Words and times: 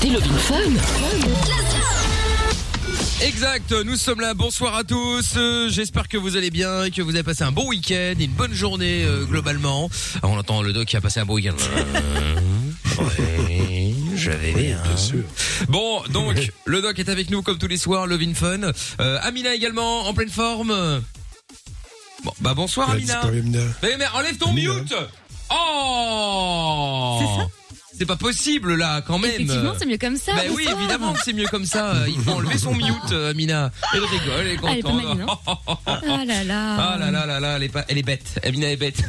écoutez 0.00 0.10
Love 0.10 0.24
in 0.32 0.38
Fun. 0.38 0.70
Exact, 3.20 3.72
nous 3.84 3.96
sommes 3.96 4.20
là, 4.20 4.34
bonsoir 4.34 4.76
à 4.76 4.84
tous, 4.84 5.34
Euh, 5.36 5.68
j'espère 5.70 6.08
que 6.08 6.16
vous 6.16 6.36
allez 6.36 6.50
bien 6.50 6.84
et 6.84 6.90
que 6.90 7.02
vous 7.02 7.10
avez 7.10 7.22
passé 7.24 7.42
un 7.42 7.50
bon 7.52 7.66
week-end, 7.68 8.14
une 8.18 8.30
bonne 8.32 8.52
journée 8.54 9.04
euh, 9.04 9.24
globalement. 9.24 9.90
Ah, 10.22 10.28
on 10.28 10.38
entend 10.38 10.62
le 10.62 10.72
doc 10.72 10.86
qui 10.86 10.96
a 10.96 11.00
passé 11.00 11.20
un 11.20 11.26
bon 11.26 11.34
week-end. 11.34 11.54
Ouais, 12.98 13.94
je 14.16 14.30
vais 14.32 14.52
bien. 14.52 14.82
Bon, 15.68 16.02
donc, 16.12 16.50
le 16.64 16.82
doc 16.82 16.98
est 16.98 17.08
avec 17.08 17.30
nous 17.30 17.42
comme 17.42 17.56
tous 17.56 17.68
les 17.68 17.76
soirs, 17.76 18.08
Love 18.08 18.22
in 18.22 18.34
Fun. 18.34 18.72
Euh, 19.00 19.18
Amina 19.22 19.54
également, 19.54 20.08
en 20.08 20.14
pleine 20.14 20.30
forme. 20.30 21.02
Bon, 22.24 22.32
bah 22.40 22.54
bonsoir 22.54 22.90
Amina. 22.90 23.22
Mais, 23.82 23.96
mais 23.98 24.06
enlève 24.14 24.36
ton 24.36 24.50
Amina. 24.50 24.74
mute 24.74 24.94
Oh 25.50 27.20
C'est 27.98 28.06
pas 28.06 28.16
possible 28.16 28.74
là, 28.76 29.02
quand 29.06 29.18
même. 29.18 29.30
Effectivement, 29.32 29.72
c'est 29.78 29.86
mieux 29.86 29.98
comme 29.98 30.16
ça. 30.16 30.32
Bah 30.34 30.42
oui, 30.54 30.66
évidemment 30.70 31.12
que 31.14 31.20
c'est 31.24 31.32
mieux 31.32 31.46
comme 31.48 31.64
ça. 31.64 31.94
Euh, 31.96 32.04
Il 32.08 32.20
faut 32.20 32.30
enlever 32.32 32.56
son 32.58 32.74
mute, 32.74 32.86
euh, 33.12 33.30
Amina. 33.30 33.70
Elle 33.94 34.00
rigole, 34.04 34.20
elle 34.40 34.46
est 34.48 34.58
Ah, 34.62 34.68
elle 34.72 34.78
est 34.78 34.82
pas 34.82 34.88
contente. 34.90 35.04
maline, 35.18 35.26
Ah 35.86 36.24
là 36.26 36.44
là. 36.44 36.76
Ah 36.78 36.96
là 36.98 37.10
là 37.10 37.26
là 37.26 37.40
là, 37.40 37.56
elle 37.56 37.62
est, 37.64 37.68
pas, 37.68 37.84
elle 37.88 37.98
est 37.98 38.02
bête. 38.02 38.40
Amina 38.44 38.70
est 38.70 38.76
bête. 38.76 39.02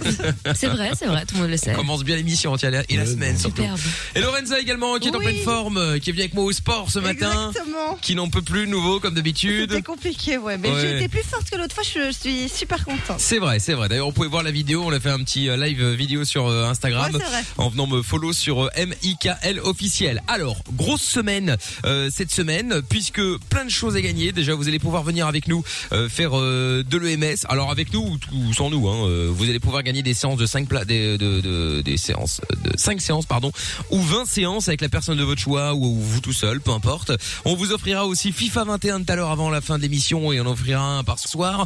C'est 0.55 0.67
vrai, 0.67 0.91
c'est 0.97 1.05
vrai, 1.05 1.23
tout 1.25 1.35
le 1.35 1.41
monde 1.41 1.52
le 1.52 1.57
sait. 1.57 1.71
On 1.73 1.75
commence 1.77 2.03
bien 2.03 2.16
l'émission 2.16 2.55
tiens, 2.57 2.71
et 2.89 2.97
la 2.97 3.05
semaine 3.05 3.38
surtout. 3.38 3.57
Superbe. 3.61 3.80
Et 4.16 4.21
Lorenza 4.21 4.59
également, 4.59 4.97
qui 4.97 5.09
est 5.09 5.16
en 5.16 5.19
Oui. 5.19 5.25
pleine 5.25 5.44
forme, 5.44 5.77
euh, 5.77 5.99
qui 5.99 6.09
est 6.09 6.13
venue 6.13 6.23
avec 6.23 6.33
moi 6.33 6.44
au 6.45 6.52
sport 6.52 6.89
ce 6.89 6.99
matin, 6.99 7.49
Exactement. 7.49 7.97
qui 8.02 8.16
n'en 8.16 8.30
peut 8.30 8.41
plus 8.41 8.66
de 8.66 8.71
nouveau 8.71 8.99
comme 8.99 9.13
d'habitude. 9.13 9.69
C'était 9.69 9.83
compliqué, 9.83 10.38
ouais. 10.38 10.58
Mais 10.58 10.71
Ouais. 10.71 10.81
j'ai 10.81 10.95
été 10.97 11.08
plus 11.09 11.23
forte 11.23 11.49
que 11.49 11.58
l'autre 11.58 11.75
fois, 11.75 11.83
je, 11.83 12.08
je 12.11 12.17
suis 12.17 12.49
super 12.49 12.83
contente. 12.85 13.19
C'est 13.19 13.39
vrai, 13.39 13.59
c'est 13.59 13.73
vrai. 13.73 13.88
D'ailleurs, 13.89 14.08
vous 14.08 14.13
pouvez 14.13 14.27
voir 14.27 14.44
la 14.44 14.52
vidéo. 14.52 14.83
On 14.85 14.91
a 14.91 14.99
fait 14.99 15.09
un 15.11 15.19
petit 15.23 15.49
euh, 15.49 15.58
live 15.58 15.81
euh, 15.83 15.94
vidéo 15.94 16.23
sur 16.25 16.47
euh, 16.47 16.66
Instagram 16.69 17.13
Ouais, 17.13 17.19
c'est 17.23 17.30
vrai. 17.30 17.44
en 17.58 17.69
venant 17.69 17.88
me 17.88 18.02
follow 18.02 18.33
sur 18.33 18.66
euh, 18.66 18.69
MIKL 18.85 19.59
officiel. 19.63 20.21
Alors, 20.27 20.57
grosse 20.73 21.01
semaine 21.01 21.57
euh, 21.85 22.09
cette 22.13 22.31
semaine 22.31 22.81
puisque 22.89 23.21
plein 23.49 23.66
de 23.66 23.69
choses 23.69 23.95
à 23.95 24.02
gagner. 24.02 24.31
Déjà, 24.31 24.53
vous 24.55 24.67
allez 24.67 24.80
pouvoir 24.80 25.03
venir 25.03 25.27
avec 25.27 25.47
nous 25.47 25.63
euh, 25.91 26.09
faire 26.09 26.38
euh, 26.38 26.83
de 26.88 26.97
l'EMS. 26.97 27.45
Alors 27.47 27.72
avec 27.72 27.94
nous 27.94 28.17
ou, 28.33 28.53
sans 28.53 28.69
nous, 28.69 28.88
hein, 28.88 29.05
euh, 29.07 29.30
vous 29.31 29.44
allez 29.50 29.59
pouvoir 29.59 29.83
gagner 29.83 30.02
des 30.03 30.13
séances 30.13 30.38
de 30.38 30.45
5 30.45 30.67
pla 30.67 30.85
des, 30.85 31.17
de, 31.17 31.41
de- 31.41 31.81
des 31.81 31.97
séances 31.97 32.41
de 32.63 32.72
5 32.77 33.02
séances 33.02 33.25
pardon 33.25 33.52
ou 33.89 34.02
20 34.02 34.25
séances 34.25 34.67
avec 34.67 34.81
la 34.81 34.89
personne 34.89 35.17
de 35.17 35.23
votre 35.23 35.41
choix 35.41 35.73
ou, 35.73 35.85
ou 35.85 36.00
vous 36.00 36.22
tout 36.22 36.33
seul, 36.33 36.61
peu 36.61 36.72
importe. 36.72 37.11
On 37.45 37.55
vous 37.55 37.72
offrira 37.72 38.05
aussi 38.05 38.31
FIFA 38.31 38.63
21 38.66 39.00
tout 39.03 39.11
à 39.11 39.16
l'heure 39.16 39.31
avant 39.31 39.50
la 39.50 39.61
fin 39.61 39.77
de 39.77 39.83
l'émission 39.83 40.31
et 40.31 40.39
on 40.39 40.45
en 40.45 40.52
offrira 40.52 40.83
un 40.97 41.03
par 41.03 41.19
soir. 41.19 41.66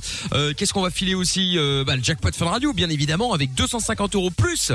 Qu'est-ce 0.58 0.74
qu'on 0.74 0.82
va 0.82 0.90
filer 0.92 1.16
aussi? 1.16 1.58
Bah, 1.86 1.96
Le 1.96 2.04
jackpot 2.04 2.32
Fun 2.36 2.46
Radio, 2.46 2.74
bien 2.74 2.90
évidemment, 2.90 3.34
avec 3.34 3.54
250 3.54 4.16
euros 4.16 4.32
plus. 4.32 4.72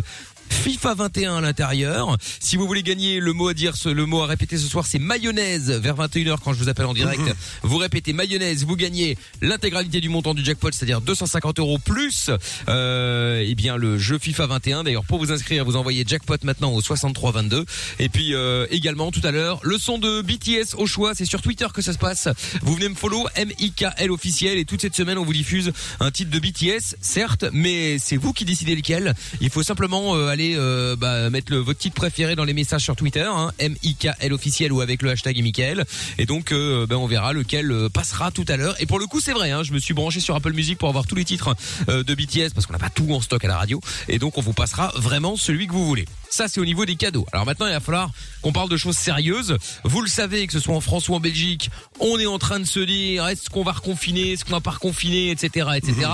FIFA 0.51 0.95
21 0.95 1.37
à 1.37 1.41
l'intérieur. 1.41 2.17
Si 2.41 2.57
vous 2.57 2.67
voulez 2.67 2.83
gagner 2.83 3.21
le 3.21 3.33
mot 3.33 3.49
à 3.49 3.55
dire, 3.55 3.77
ce- 3.77 3.89
le 3.89 4.07
mot 4.07 4.23
à 4.23 4.27
répéter 4.27 4.59
ce 4.59 4.67
soir, 4.69 4.87
c'est 4.87 4.99
mayonnaise 4.99 5.71
vers 5.71 5.97
21h 5.97 6.39
quand 6.43 6.53
je 6.53 6.59
vous 6.59 6.69
appelle 6.69 6.87
en 6.87 6.95
direct. 6.95 7.21
Vous 7.63 7.77
répétez 7.79 8.13
mayonnaise, 8.13 8.65
vous 8.65 8.77
gagnez 8.77 9.17
l'intégralité 9.43 10.01
du 10.01 10.09
montant 10.09 10.35
du 10.35 10.45
jackpot, 10.45 10.71
c'est-à-dire 10.73 11.01
250 11.01 11.59
euros 11.59 11.79
plus. 11.79 12.31
Euh, 12.69 13.41
et 13.41 13.55
bien 13.55 13.77
le 13.77 13.99
jeu 13.99 14.19
FIFA 14.19 14.47
21. 14.47 14.85
D'ailleurs, 14.85 15.05
pour 15.05 15.19
vous 15.19 15.33
inscrire, 15.33 15.65
vous 15.65 15.77
envoyez 15.77 16.05
jackpot 16.07 16.37
maintenant 16.45 16.73
au 16.73 16.81
6322. 16.81 17.65
Et 17.99 18.09
puis 18.09 18.35
euh, 18.35 18.67
également 18.71 19.11
tout 19.11 19.21
à 19.25 19.31
l'heure, 19.31 19.61
le 19.63 19.79
son 19.79 19.99
de 19.99 20.23
BTS 20.23 20.75
au 20.77 20.87
choix, 20.87 21.15
c'est 21.15 21.25
sur 21.25 21.43
Twitter 21.43 21.67
que 21.73 21.83
ça 21.83 21.93
se 21.93 21.99
passe. 21.99 22.29
Vous 22.63 22.75
venez 22.75 22.89
me 22.89 22.95
follow 22.95 23.27
MIKL 23.37 24.11
officiel 24.11 24.59
et 24.59 24.65
toute 24.65 24.81
cette 24.81 24.95
semaine 24.97 25.19
on 25.19 25.25
vous 25.25 25.33
diffuse 25.33 25.73
un 26.01 26.11
titre 26.11 26.31
de 26.31 26.39
BTS, 26.39 26.97
certes, 27.01 27.45
mais 27.53 27.99
c'est 27.99 28.17
vous 28.17 28.33
qui 28.33 28.45
décidez 28.45 28.75
lequel. 28.75 29.15
Il 29.41 29.51
faut 29.51 29.63
simplement 29.63 30.15
euh, 30.17 30.29
aller 30.29 30.38
euh, 30.41 30.97
bah, 30.97 31.31
mettre 31.31 31.53
le, 31.53 31.59
votre 31.59 31.79
titre 31.79 31.95
préféré 31.95 32.37
dans 32.37 32.45
les 32.45 32.55
messages 32.55 32.83
sur 32.83 32.97
Twitter, 32.97 33.27
hein, 33.27 33.51
MIKL 33.61 34.33
officiel 34.33 34.73
ou 34.73 34.81
avec 34.81 35.03
le 35.03 35.11
hashtag 35.11 35.43
Mickaël. 35.43 35.85
Et 36.19 36.27
donc 36.27 36.53
euh, 36.53 36.87
ben, 36.87 36.97
on 36.97 37.07
verra 37.07 37.33
lequel 37.33 37.71
euh, 37.71 37.89
passera 37.89 38.31
tout 38.31 38.45
à 38.49 38.57
l'heure. 38.57 38.75
Et 38.81 38.87
pour 38.87 38.99
le 38.99 39.07
coup 39.07 39.21
c'est 39.21 39.33
vrai, 39.33 39.51
hein, 39.51 39.63
je 39.63 39.73
me 39.73 39.79
suis 39.79 39.95
branché 39.95 40.21
sur 40.21 40.35
Apple 40.35 40.53
Music 40.53 40.79
pour 40.79 40.89
avoir 40.89 41.07
tous 41.07 41.15
les 41.15 41.25
titres 41.25 41.55
euh, 41.89 42.03
de 42.03 42.15
BTS 42.15 42.55
parce 42.55 42.67
qu'on 42.67 42.73
n'a 42.73 42.79
pas 42.79 42.91
tout 42.91 43.13
en 43.13 43.21
stock 43.21 43.45
à 43.45 43.49
la 43.49 43.57
radio. 43.57 43.81
Et 44.09 44.19
donc 44.19 44.39
on 44.39 44.41
vous 44.41 44.53
passera 44.53 44.93
vraiment 44.97 45.37
celui 45.37 45.67
que 45.67 45.73
vous 45.73 45.87
voulez. 45.87 46.07
Ça 46.31 46.49
c'est 46.49 46.61
au 46.61 46.65
niveau 46.65 46.85
des 46.85 46.97
cadeaux. 46.97 47.27
Alors 47.33 47.47
maintenant 47.47 47.67
il 47.67 47.73
va 47.73 47.81
falloir 47.81 48.11
qu'on 48.43 48.53
parle 48.53 48.69
de 48.69 48.77
choses 48.77 48.97
sérieuses. 48.97 49.57
Vous 49.85 50.03
le 50.03 50.09
savez 50.09 50.47
que 50.47 50.53
ce 50.53 50.61
soit 50.61 50.75
en 50.75 50.81
France 50.81 51.09
ou 51.09 51.15
en 51.15 51.21
Belgique, 51.21 51.71
on 52.01 52.19
est 52.19 52.27
en 52.27 52.39
train 52.39 52.61
de 52.61 52.67
se 52.67 52.81
dire 52.81 53.27
est-ce 53.29 53.51
qu'on 53.51 53.65
va 53.65 53.73
reconfiner, 53.73 54.33
est-ce 54.33 54.45
qu'on 54.45 54.53
va 54.53 54.61
pas 54.61 54.71
reconfiner, 54.71 55.31
etc., 55.31 55.69
etc. 55.77 56.11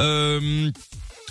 Euh, 0.00 0.70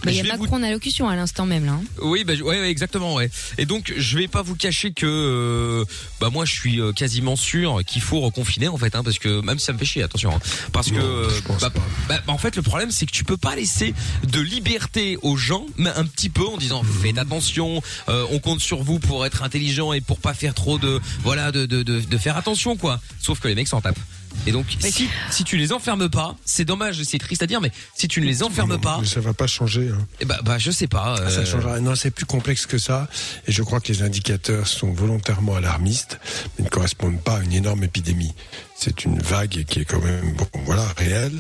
Mais 0.06 0.14
il 0.14 0.18
y 0.18 0.20
a 0.20 0.24
vais 0.24 0.32
vous- 0.38 0.44
Macron 0.44 0.58
à 0.58 0.60
l'allocution 0.60 1.10
à 1.10 1.16
l'instant 1.16 1.46
même 1.46 1.66
là. 1.66 1.74
hein. 1.74 1.84
oui, 2.02 2.24
bah, 2.24 2.34
ouais, 2.34 2.42
ouais, 2.62 2.70
exactement, 2.70 3.16
ouais. 3.16 3.30
Et 3.58 3.66
donc, 3.66 3.94
je 3.98 4.18
vais 4.18 4.28
pas 4.28 4.42
vous 4.42 4.56
cacher 4.56 4.92
que, 4.94 5.06
euh, 5.06 5.86
bah, 6.20 6.30
moi, 6.30 6.46
je 6.46 6.54
suis 6.54 6.80
euh, 6.80 6.92
quasiment 6.94 7.36
sûr 7.36 7.82
qu'il 7.86 8.02
faut 8.02 8.20
reconfiner, 8.22 8.68
en 8.68 8.78
fait, 8.78 8.96
hein, 8.96 9.04
parce 9.04 9.20
que 9.20 9.42
même 9.42 9.60
si 9.60 9.66
ça 9.66 9.74
me 9.74 9.78
fait 9.78 9.86
chier, 9.86 10.04
attention, 10.04 10.34
hein, 10.36 10.40
parce 10.72 10.90
que, 10.92 10.96
Non, 10.96 11.02
euh, 11.06 11.30
pense 11.46 11.62
bah, 11.62 11.70
pas. 11.70 11.80
bah, 12.10 12.22
bah, 12.26 12.34
en 12.34 12.38
fait, 12.38 12.56
le 12.56 12.62
problème, 12.62 12.92
c'est 12.92 13.06
que 13.06 13.12
tu 13.12 13.24
peux 13.24 13.38
pas 13.38 13.56
laisser 13.56 13.94
de 14.28 14.40
liberté 14.42 15.18
aux 15.22 15.38
gens, 15.38 15.66
mais 15.78 15.90
un 15.90 16.06
petit 16.06 16.30
peu 16.30 16.46
en 16.46 16.58
disant, 16.58 16.84
Mhm. 16.84 16.90
faites 17.02 17.18
attention, 17.18 17.82
euh, 18.10 18.26
on 18.32 18.40
compte 18.40 18.60
sur 18.62 18.84
vous 18.84 19.00
pour 19.00 19.26
être 19.26 19.44
intelligent 19.44 19.94
et 19.94 20.02
pour 20.02 20.20
pas 20.20 20.34
faire 20.34 20.54
trop 20.54 20.78
de, 20.78 21.00
voilà, 21.24 21.52
de, 21.52 21.66
de, 21.66 21.84
de, 21.84 22.00
de 22.00 22.18
faire 22.18 22.38
attention, 22.38 22.76
quoi. 22.78 23.00
Sauf 23.22 23.40
que 23.40 23.48
les 23.48 23.56
mecs 23.56 23.68
s'en 23.68 23.82
tapent. 23.82 24.00
Et 24.48 24.52
donc, 24.52 24.66
si, 24.80 25.10
si 25.32 25.44
tu 25.44 25.58
les 25.58 25.72
enfermes 25.72 26.10
pas, 26.10 26.36
c'est 26.46 26.66
dommage, 26.66 27.02
c'est 27.04 27.18
triste 27.18 27.42
à 27.44 27.48
dire, 27.48 27.62
mais 27.62 27.72
si 27.96 28.08
tu 28.08 28.22
ne 28.22 28.26
les 28.26 28.44
enfermes 28.44 28.80
pas, 28.80 29.00
Mais 29.02 29.08
ça 29.08 29.20
va 29.20 29.34
pas 29.34 29.48
changer. 29.48 29.90
hein. 29.90 30.08
eh 30.20 30.26
bah, 30.26 30.40
bah, 30.44 30.58
je 30.58 30.72
sais 30.72 30.88
pas. 30.88 31.16
Ah, 31.20 31.30
Ça 31.30 31.40
euh, 31.42 31.46
changera. 31.46 31.80
Non, 31.80 31.96
c'est 31.96 32.12
plus 32.12 32.26
complexe 32.26 32.66
que 32.66 32.78
ça. 32.78 33.08
Et 33.48 33.52
je 33.52 33.64
crois 33.64 33.80
que 33.80 33.92
les 33.92 34.04
indicateurs 34.04 34.68
sont 34.68 34.92
volontairement 34.94 35.56
alarmistes, 35.56 36.20
mais 36.58 36.66
ne 36.66 36.70
correspondent 36.70 37.22
pas 37.22 37.38
à 37.38 37.42
une 37.44 37.54
énorme 37.54 37.84
épidémie. 37.84 38.34
C'est 38.78 39.06
une 39.06 39.20
vague 39.22 39.64
qui 39.64 39.80
est 39.80 39.86
quand 39.86 40.02
même, 40.02 40.34
bon, 40.34 40.48
voilà, 40.66 40.86
réelle. 40.98 41.32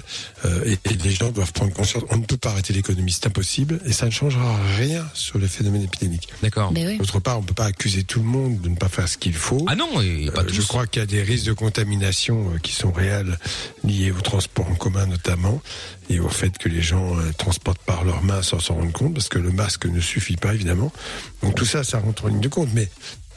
Euh, 0.45 0.63
et, 0.65 0.79
et 0.89 0.93
les 1.03 1.11
gens 1.11 1.31
doivent 1.31 1.51
prendre 1.51 1.73
conscience. 1.73 2.03
On 2.09 2.17
ne 2.17 2.23
peut 2.23 2.37
pas 2.37 2.51
arrêter 2.51 2.71
l'économie, 2.71 3.11
c'est 3.11 3.27
impossible. 3.27 3.81
Et 3.85 3.91
ça 3.91 4.05
ne 4.05 4.11
changera 4.11 4.55
rien 4.77 5.05
sur 5.13 5.37
le 5.37 5.45
phénomène 5.47 5.83
épidémique. 5.83 6.29
D'accord. 6.41 6.71
Ben 6.71 6.87
oui. 6.87 6.97
D'autre 6.97 7.19
part, 7.19 7.37
on 7.39 7.41
ne 7.41 7.45
peut 7.47 7.53
pas 7.53 7.65
accuser 7.65 8.03
tout 8.03 8.19
le 8.19 8.25
monde 8.25 8.61
de 8.61 8.69
ne 8.69 8.75
pas 8.77 8.87
faire 8.87 9.07
ce 9.09 9.17
qu'il 9.17 9.33
faut. 9.33 9.65
Ah 9.67 9.75
non, 9.75 10.01
et 10.01 10.31
pas 10.33 10.41
Euh, 10.41 10.45
tous. 10.45 10.53
je 10.55 10.61
crois 10.61 10.87
qu'il 10.87 11.01
y 11.01 11.03
a 11.03 11.05
des 11.05 11.21
risques 11.23 11.45
de 11.45 11.51
contamination 11.53 12.51
euh, 12.53 12.57
qui 12.59 12.71
sont 12.71 12.84
réels, 12.91 13.37
liés 13.83 14.11
au 14.11 14.21
transport 14.21 14.67
en 14.69 14.75
commun 14.75 15.05
notamment, 15.05 15.61
et 16.09 16.19
au 16.19 16.29
fait 16.29 16.57
que 16.57 16.69
les 16.69 16.81
gens 16.81 17.17
euh, 17.17 17.31
transportent 17.37 17.83
par 17.85 18.03
leurs 18.03 18.23
mains 18.23 18.41
sans 18.41 18.59
s'en 18.59 18.75
rendre 18.75 18.91
compte, 18.91 19.13
parce 19.13 19.29
que 19.29 19.39
le 19.39 19.51
masque 19.51 19.85
ne 19.85 19.99
suffit 19.99 20.37
pas 20.37 20.53
évidemment. 20.53 20.91
Donc 21.41 21.55
tout 21.55 21.65
ça, 21.65 21.83
ça 21.83 21.99
rentre 21.99 22.25
en 22.25 22.27
ligne 22.29 22.41
de 22.41 22.49
compte. 22.49 22.69
Mais 22.73 22.89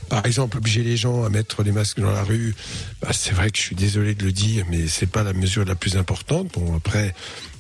par 0.09 0.25
exemple, 0.25 0.57
obliger 0.57 0.83
les 0.83 0.97
gens 0.97 1.25
à 1.25 1.29
mettre 1.29 1.63
les 1.63 1.73
masques 1.73 2.01
dans 2.01 2.11
la 2.11 2.23
rue, 2.23 2.55
bah, 3.03 3.09
c'est 3.13 3.33
vrai 3.33 3.51
que 3.51 3.59
je 3.59 3.63
suis 3.63 3.77
désolé 3.77 4.15
de 4.15 4.25
le 4.25 4.33
dire, 4.33 4.65
mais 4.71 4.87
c'est 4.87 5.07
pas 5.07 5.23
la 5.23 5.33
mesure 5.33 5.65
la 5.65 5.75
plus 5.75 5.97
importante. 5.97 6.53
Bon, 6.55 6.77
après, 6.77 7.15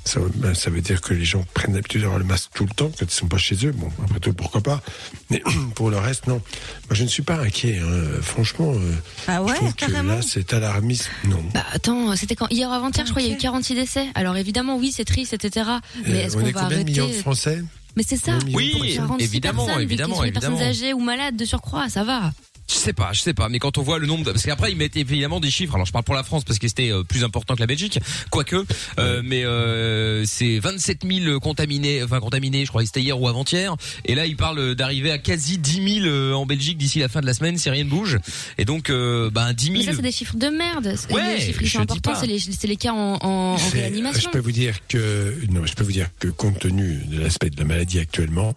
ça, 0.08 0.20
ben, 0.34 0.54
ça 0.54 0.70
veut 0.70 0.80
dire 0.80 1.00
que 1.00 1.14
les 1.14 1.24
gens 1.24 1.44
prennent 1.54 1.74
l'habitude 1.74 2.00
d'avoir 2.00 2.19
le 2.19 2.24
masque 2.24 2.50
tout 2.54 2.64
le 2.64 2.70
temps 2.74 2.91
quand 2.98 3.04
ils 3.04 3.10
sont 3.14 3.28
pas 3.28 3.38
chez 3.38 3.54
eux. 3.66 3.72
Bon, 3.72 3.88
après 4.02 4.19
tout, 4.19 4.32
pourquoi 4.32 4.60
pas. 4.60 4.82
Mais 5.30 5.42
pour 5.76 5.91
le 5.91 5.98
reste, 5.98 6.26
non. 6.26 6.34
Moi, 6.36 6.92
je 6.92 7.02
ne 7.04 7.08
suis 7.08 7.22
pas 7.22 7.36
inquiet. 7.36 7.78
hein. 7.82 8.20
Franchement, 8.22 8.72
euh, 8.74 8.92
Ah 9.28 9.36
je 9.36 9.42
ouais, 9.50 9.54
trouve 9.54 9.74
que 9.74 9.86
carrément. 9.86 10.14
là, 10.14 10.22
c'est 10.22 10.52
alarmiste. 10.52 11.10
Non. 11.24 11.42
Bah 11.54 11.64
attends, 11.72 12.16
c'était 12.16 12.34
quand? 12.34 12.48
Hier 12.50 12.68
ou 12.68 12.72
avant-hier, 12.72 13.04
je 13.06 13.10
crois, 13.10 13.22
il 13.22 13.26
y 13.28 13.30
a 13.30 13.34
eu 13.34 13.36
Ok. 13.36 13.42
46 13.42 13.74
décès. 13.74 14.06
Alors 14.14 14.36
évidemment, 14.36 14.76
oui, 14.78 14.91
c'est 14.94 15.04
triste, 15.04 15.32
etc. 15.34 15.66
Mais 16.06 16.10
Euh, 16.22 16.26
est-ce 16.26 16.36
on 16.36 16.41
qu'on 16.41 16.47
est 16.47 16.52
va 16.52 16.60
combien 16.62 16.68
de 16.78 16.82
arrêter 16.82 16.84
millions 16.91 17.08
de 17.08 17.12
Français? 17.12 17.62
Mais 17.97 18.04
c'est 18.06 18.16
ça. 18.16 18.38
Oui, 18.54 18.66
de 18.72 18.78
Français? 18.78 18.94
46 18.97 19.24
évidemment, 19.24 19.78
évidemment, 19.78 20.20
des, 20.22 20.26
des 20.26 20.32
personnes 20.32 20.52
évidemment. 20.54 20.70
âgées 20.70 20.92
ou 20.94 21.00
malades 21.00 21.36
de 21.36 21.44
surcroît, 21.44 21.88
ça 21.88 22.04
va. 22.04 22.32
Je 22.70 22.74
sais 22.74 22.92
pas, 22.92 23.10
je 23.12 23.20
sais 23.20 23.32
pas, 23.34 23.48
mais 23.48 23.58
quand 23.58 23.78
on 23.78 23.82
voit 23.82 23.98
le 23.98 24.06
nombre, 24.06 24.24
de... 24.24 24.32
parce 24.32 24.44
qu'après 24.44 24.70
ils 24.70 24.76
mettent 24.76 24.96
évidemment 24.96 25.40
des 25.40 25.50
chiffres. 25.50 25.74
Alors 25.74 25.86
je 25.86 25.92
parle 25.92 26.04
pour 26.04 26.14
la 26.14 26.22
France 26.22 26.44
parce 26.44 26.58
que 26.58 26.68
c'était 26.68 26.90
euh, 26.92 27.02
plus 27.02 27.24
important 27.24 27.54
que 27.54 27.60
la 27.60 27.66
Belgique, 27.66 27.98
quoique, 28.30 28.64
euh, 28.98 29.22
mais 29.24 29.44
euh, 29.44 30.24
c'est 30.26 30.58
27 30.58 31.04
000 31.10 31.40
contaminés, 31.40 32.02
enfin 32.02 32.20
contaminés, 32.20 32.64
je 32.64 32.68
crois 32.70 32.82
que 32.82 32.86
c'était 32.86 33.00
hier 33.00 33.18
ou 33.18 33.26
avant-hier. 33.26 33.74
Et 34.04 34.14
là 34.14 34.26
ils 34.26 34.36
parlent 34.36 34.74
d'arriver 34.74 35.10
à 35.10 35.18
quasi 35.18 35.56
10 35.58 36.00
000 36.02 36.06
euh, 36.06 36.32
en 36.34 36.44
Belgique 36.44 36.76
d'ici 36.76 36.98
la 36.98 37.08
fin 37.08 37.20
de 37.20 37.26
la 37.26 37.32
semaine 37.34 37.56
si 37.56 37.70
rien 37.70 37.84
ne 37.84 37.88
bouge. 37.88 38.18
Et 38.59 38.65
donc, 38.66 38.91
euh, 38.91 39.30
ben 39.30 39.53
10 39.54 39.71
Mais 39.71 39.78
000. 39.80 39.91
ça, 39.91 39.97
c'est 39.97 40.03
des 40.03 40.12
chiffres 40.12 40.36
de 40.36 40.48
merde. 40.48 40.94
Ouais, 41.10 41.36
les 41.36 41.41
chiffres 41.41 41.60
qui 41.60 41.66
je 41.66 41.72
sont 41.72 41.78
dis 41.78 41.82
importants, 41.84 42.12
pas. 42.12 42.21
c'est 42.21 42.26
les, 42.26 42.38
c'est 42.38 42.66
les 42.66 42.76
cas 42.76 42.92
en, 42.92 43.14
en, 43.22 43.28
en 43.54 43.56
réanimation. 43.72 44.28
Je 44.30 44.38
peux 44.38 44.42
vous 44.44 44.53
dire 44.53 44.74
que 44.88 45.34
non, 45.50 45.64
je 45.64 45.74
peux 45.74 45.84
vous 45.84 45.92
dire 45.92 46.09
que 46.18 46.28
compte 46.28 46.59
tenu 46.59 46.98
de 47.06 47.18
l'aspect 47.21 47.48
de 47.48 47.59
la 47.59 47.64
maladie 47.64 47.98
actuellement 47.98 48.54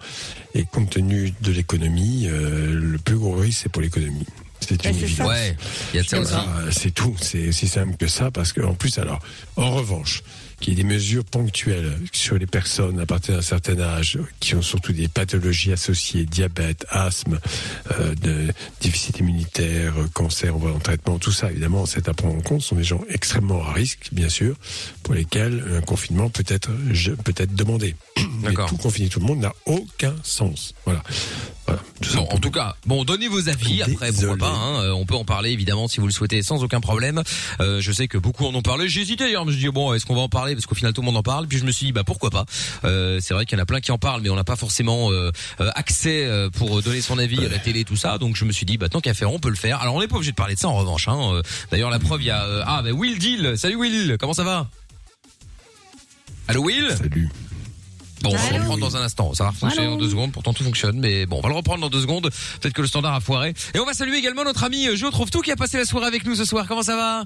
et 0.54 0.66
compte 0.66 0.90
tenu 0.90 1.34
de 1.42 1.52
l'économie, 1.54 2.28
euh, 2.28 2.74
le 2.74 2.98
plus 2.98 3.16
gros 3.16 3.36
risque 3.36 3.62
c'est 3.64 3.70
pour 3.70 3.82
l'économie. 3.82 4.01
C'est 4.60 4.86
Ouais, 4.86 4.92
une 4.92 4.98
évidence. 5.04 5.28
Ouais, 5.28 5.58
il 5.94 5.98
y 5.98 6.00
a 6.00 6.04
de 6.04 6.08
ça 6.08 6.20
aussi. 6.20 6.32
Voilà, 6.34 6.72
c'est 6.72 6.92
tout, 6.92 7.16
c'est 7.20 7.48
aussi 7.50 7.68
simple 7.68 7.98
que 7.98 8.08
ça, 8.08 8.30
parce 8.32 8.54
que 8.54 8.62
en 8.62 8.74
plus, 8.76 8.98
alors, 9.00 9.20
en 9.56 9.72
revanche, 9.72 10.22
qu'il 10.62 10.74
y 10.74 10.80
ait 10.80 10.84
des 10.84 10.88
mesures 10.88 11.26
ponctuelles 11.26 11.98
sur 12.14 12.38
les 12.38 12.46
personnes 12.46 13.00
à 13.00 13.06
partir 13.06 13.36
d'un 13.36 13.42
certain 13.42 13.80
âge, 13.80 14.20
qui 14.40 14.56
ont 14.56 14.62
surtout 14.62 14.94
des 14.94 15.08
pathologies 15.08 15.74
associées, 15.74 16.26
diabète, 16.26 16.86
asthme, 16.90 17.40
euh, 18.00 18.16
de 18.16 18.48
déficit 18.80 19.20
immunitaire, 19.20 19.94
cancer, 20.14 20.56
on 20.56 20.60
va 20.60 20.72
en 20.72 20.80
traitement, 20.80 21.20
tout 21.20 21.32
ça, 21.32 21.52
évidemment, 21.52 21.86
c'est 21.86 22.08
à 22.08 22.14
prendre 22.14 22.36
en 22.36 22.42
compte. 22.42 22.62
Ce 22.62 22.70
sont 22.70 22.76
des 22.76 22.84
gens 22.84 23.02
extrêmement 23.10 23.64
à 23.64 23.74
risque, 23.74 24.10
bien 24.12 24.30
sûr, 24.30 24.56
pour 25.04 25.14
lesquels 25.14 25.64
un 25.78 25.82
confinement 25.82 26.30
peut 26.30 26.46
être, 26.48 26.70
peut 27.24 27.34
être 27.36 27.56
demandé. 27.56 27.96
Mais 28.42 28.50
D'accord. 28.50 28.70
tout 28.70 28.78
confiner 28.78 29.10
tout 29.10 29.20
le 29.20 29.26
monde 29.26 29.40
n'a 29.40 29.54
aucun 29.66 30.16
sens. 30.24 30.74
Voilà. 30.86 31.04
Voilà. 31.66 31.82
Tout 32.02 32.16
Bon, 32.16 32.28
en 32.32 32.38
tout 32.38 32.52
cas, 32.52 32.76
bon, 32.86 33.04
donnez 33.04 33.28
vos 33.28 33.50
avis. 33.50 33.82
Après, 33.82 34.12
pourquoi 34.12 34.38
pas 34.38 34.50
hein, 34.50 34.84
euh, 34.84 34.92
On 34.92 35.06
peut 35.06 35.16
en 35.16 35.26
parler 35.26 35.52
évidemment 35.52 35.88
si 35.88 36.00
vous 36.00 36.08
le 36.08 36.12
souhaitez, 36.12 36.42
sans 36.42 36.64
aucun 36.64 36.82
problème. 36.82 37.24
Euh, 37.60 37.80
je 37.80 37.92
sais 37.92 38.08
que 38.08 38.18
beaucoup 38.18 38.46
en 38.46 38.54
ont 38.54 38.62
parlé. 38.62 38.90
J'ai 38.90 39.02
hésité 39.02 39.26
d'ailleurs. 39.26 39.44
Je 39.44 39.48
me 39.48 39.52
suis 39.54 39.62
dit 39.62 39.70
bon, 39.70 39.94
est-ce 39.94 40.06
qu'on 40.06 40.16
va 40.16 40.22
en 40.22 40.30
parler 40.30 40.51
Parce 40.56 40.66
qu'au 40.66 40.76
final, 40.76 40.94
tout 40.94 41.02
le 41.02 41.06
monde 41.06 41.18
en 41.18 41.24
parle. 41.24 41.48
Puis 41.48 41.58
je 41.58 41.66
me 41.66 41.72
suis 41.72 41.88
dit 41.88 41.92
bah 41.92 42.04
pourquoi 42.04 42.30
pas? 42.30 42.46
Euh, 42.84 43.20
c'est 43.22 43.34
vrai 43.34 43.46
qu'il 43.46 43.58
y 43.58 43.62
en 43.62 43.64
a 43.64 43.66
plein 43.66 43.82
qui 43.82 43.92
en 43.92 43.98
parlent, 43.98 44.22
mais 44.22 44.30
on 44.30 44.36
n'a 44.36 44.44
pas 44.44 44.56
forcément 44.56 45.12
euh, 45.12 45.32
euh, 45.60 45.70
accès 45.76 46.30
pour 46.58 46.82
donner 46.82 47.02
son 47.02 47.18
avis 47.18 47.46
à 47.46 47.50
la 47.50 47.60
télé, 47.60 47.84
tout 47.84 47.96
ça. 47.96 48.18
Donc 48.18 48.36
je 48.36 48.46
me 48.46 48.52
suis 48.52 48.66
dit 48.66 48.78
bah 48.78 48.90
tant 48.90 49.02
qu'à 49.02 49.14
faire, 49.14 49.32
on 49.32 49.40
peut 49.40 49.50
le 49.50 49.56
faire. 49.56 49.82
Alors 49.82 49.96
on 49.96 50.02
n'est 50.02 50.08
pas 50.08 50.16
obligé 50.16 50.32
de 50.32 50.36
parler 50.36 50.56
de 50.56 50.60
ça 50.60 50.68
en 50.68 50.76
revanche. 50.76 51.08
Hein. 51.08 51.42
D'ailleurs, 51.72 51.90
la 51.90 52.00
preuve, 52.00 52.22
il 52.22 52.26
y 52.26 52.32
a 52.32 52.44
euh, 52.44 52.64
ah 52.66 52.82
bah 52.84 52.92
Will 52.92 53.18
Deal. 53.20 53.58
Salut 53.58 53.76
Will, 53.76 54.18
comment 54.20 54.34
ça 54.34 54.44
va? 54.44 54.70
Allô 56.48 56.64
Will? 56.64 56.92
Salut. 56.98 57.30
Bon, 58.22 58.32
on 58.32 58.36
va 58.36 58.50
le 58.52 58.60
reprendre 58.60 58.80
dans 58.82 58.98
un 58.98 59.02
instant. 59.02 59.34
Ça 59.34 59.46
va 59.46 59.52
fonctionner 59.52 59.88
en 59.88 59.98
deux 59.98 60.10
secondes. 60.10 60.32
Pourtant, 60.32 60.54
tout 60.54 60.64
fonctionne. 60.64 61.00
Mais 61.00 61.26
bon, 61.26 61.38
on 61.40 61.42
va 61.42 61.50
le 61.50 61.56
reprendre 61.56 61.82
dans 61.82 61.90
deux 61.90 62.02
secondes. 62.02 62.30
Peut-être 62.60 62.74
que 62.74 62.82
le 62.82 62.88
standard 62.88 63.16
a 63.16 63.20
foiré. 63.20 63.54
Et 63.74 63.80
on 63.80 63.86
va 63.86 63.94
saluer 63.94 64.18
également 64.18 64.44
notre 64.44 64.64
ami 64.64 64.88
euh, 64.88 64.96
Jo 64.96 65.10
Trouve 65.10 65.32
Tout 65.32 65.42
qui 65.42 65.52
a 65.52 65.56
passé 65.56 65.78
la 65.78 65.86
soirée 65.86 66.06
avec 66.06 66.24
nous 66.26 66.36
ce 66.36 66.46
soir. 66.46 66.66
Comment 66.68 66.84
ça 66.84 66.96
va? 66.96 67.26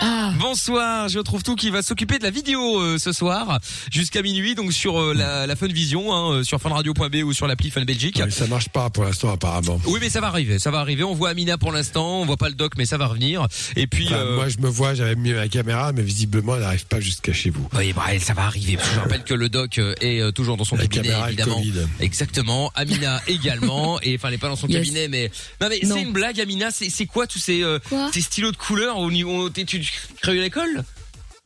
Ah, 0.00 0.32
Bonsoir, 0.40 1.08
je 1.08 1.18
trouve 1.18 1.42
tout 1.42 1.56
qui 1.56 1.70
va 1.70 1.82
s'occuper 1.82 2.18
de 2.18 2.22
la 2.22 2.30
vidéo 2.30 2.80
euh, 2.80 2.98
ce 2.98 3.12
soir 3.12 3.58
jusqu'à 3.90 4.22
minuit 4.22 4.54
donc 4.54 4.72
sur 4.72 4.98
euh, 5.00 5.12
la, 5.14 5.46
la 5.46 5.56
Fun 5.56 5.66
Vision 5.66 6.14
hein, 6.14 6.32
euh, 6.34 6.44
sur 6.44 6.60
funradio.b 6.60 7.16
ou 7.24 7.32
sur 7.32 7.46
l'appli 7.46 7.70
Fun 7.70 7.84
Belgique. 7.84 8.20
Ouais, 8.24 8.30
ça 8.30 8.46
marche 8.46 8.68
pas 8.68 8.90
pour 8.90 9.04
l'instant, 9.04 9.32
apparemment. 9.32 9.80
Oui 9.86 9.98
mais 10.00 10.08
ça 10.08 10.20
va 10.20 10.28
arriver, 10.28 10.58
ça 10.60 10.70
va 10.70 10.78
arriver. 10.78 11.02
On 11.02 11.14
voit 11.14 11.30
Amina 11.30 11.58
pour 11.58 11.72
l'instant, 11.72 12.20
on 12.20 12.24
voit 12.26 12.36
pas 12.36 12.48
le 12.48 12.54
doc 12.54 12.72
mais 12.78 12.86
ça 12.86 12.96
va 12.96 13.06
revenir. 13.06 13.46
Et 13.74 13.86
puis 13.86 14.06
Enfin, 14.06 14.16
euh, 14.16 14.36
Moi, 14.36 14.48
je 14.48 14.58
me 14.58 14.68
vois, 14.68 14.94
j'avais 14.94 15.16
mis 15.16 15.32
ma 15.32 15.48
caméra, 15.48 15.92
mais 15.92 16.02
visiblement, 16.02 16.54
elle 16.54 16.62
n'arrive 16.62 16.86
pas 16.86 17.00
jusqu'à 17.00 17.32
chez 17.32 17.50
vous. 17.50 17.68
oui, 17.76 17.92
bah, 17.92 18.04
ça 18.20 18.34
va 18.34 18.44
arriver. 18.44 18.76
Parce 18.76 18.88
que 18.88 18.94
je 18.94 19.00
rappelle 19.00 19.24
que 19.24 19.34
le 19.34 19.48
doc 19.48 19.78
euh, 19.78 19.94
est 20.00 20.20
euh, 20.20 20.30
toujours 20.30 20.56
dans 20.56 20.64
son 20.64 20.76
La 20.76 20.86
cabinet 20.86 21.08
caméra 21.14 21.28
évidemment. 21.28 21.62
Exactement. 22.00 22.70
Amina 22.76 23.20
également. 23.26 24.00
Et 24.02 24.14
enfin, 24.16 24.28
elle 24.28 24.34
est 24.34 24.38
pas 24.38 24.48
dans 24.48 24.56
son 24.56 24.68
Yes. 24.68 24.78
cabinet, 24.78 25.08
mais 25.08 25.30
non 25.60 25.68
mais 25.68 25.80
c'est 25.82 26.00
une 26.02 26.12
blague, 26.12 26.40
Amina. 26.40 26.70
C'est 26.70 26.88
c'est 26.90 27.06
quoi 27.06 27.26
tous 27.26 27.38
ces 27.40 27.62
euh, 27.62 27.78
Quoi? 27.88 28.10
ces 28.12 28.20
stylos 28.20 28.52
de 28.52 28.56
couleur 28.56 28.98
au 28.98 29.10
niveau 29.10 29.48
tu 29.64 29.82
crées 30.20 30.34
l'école 30.34 30.84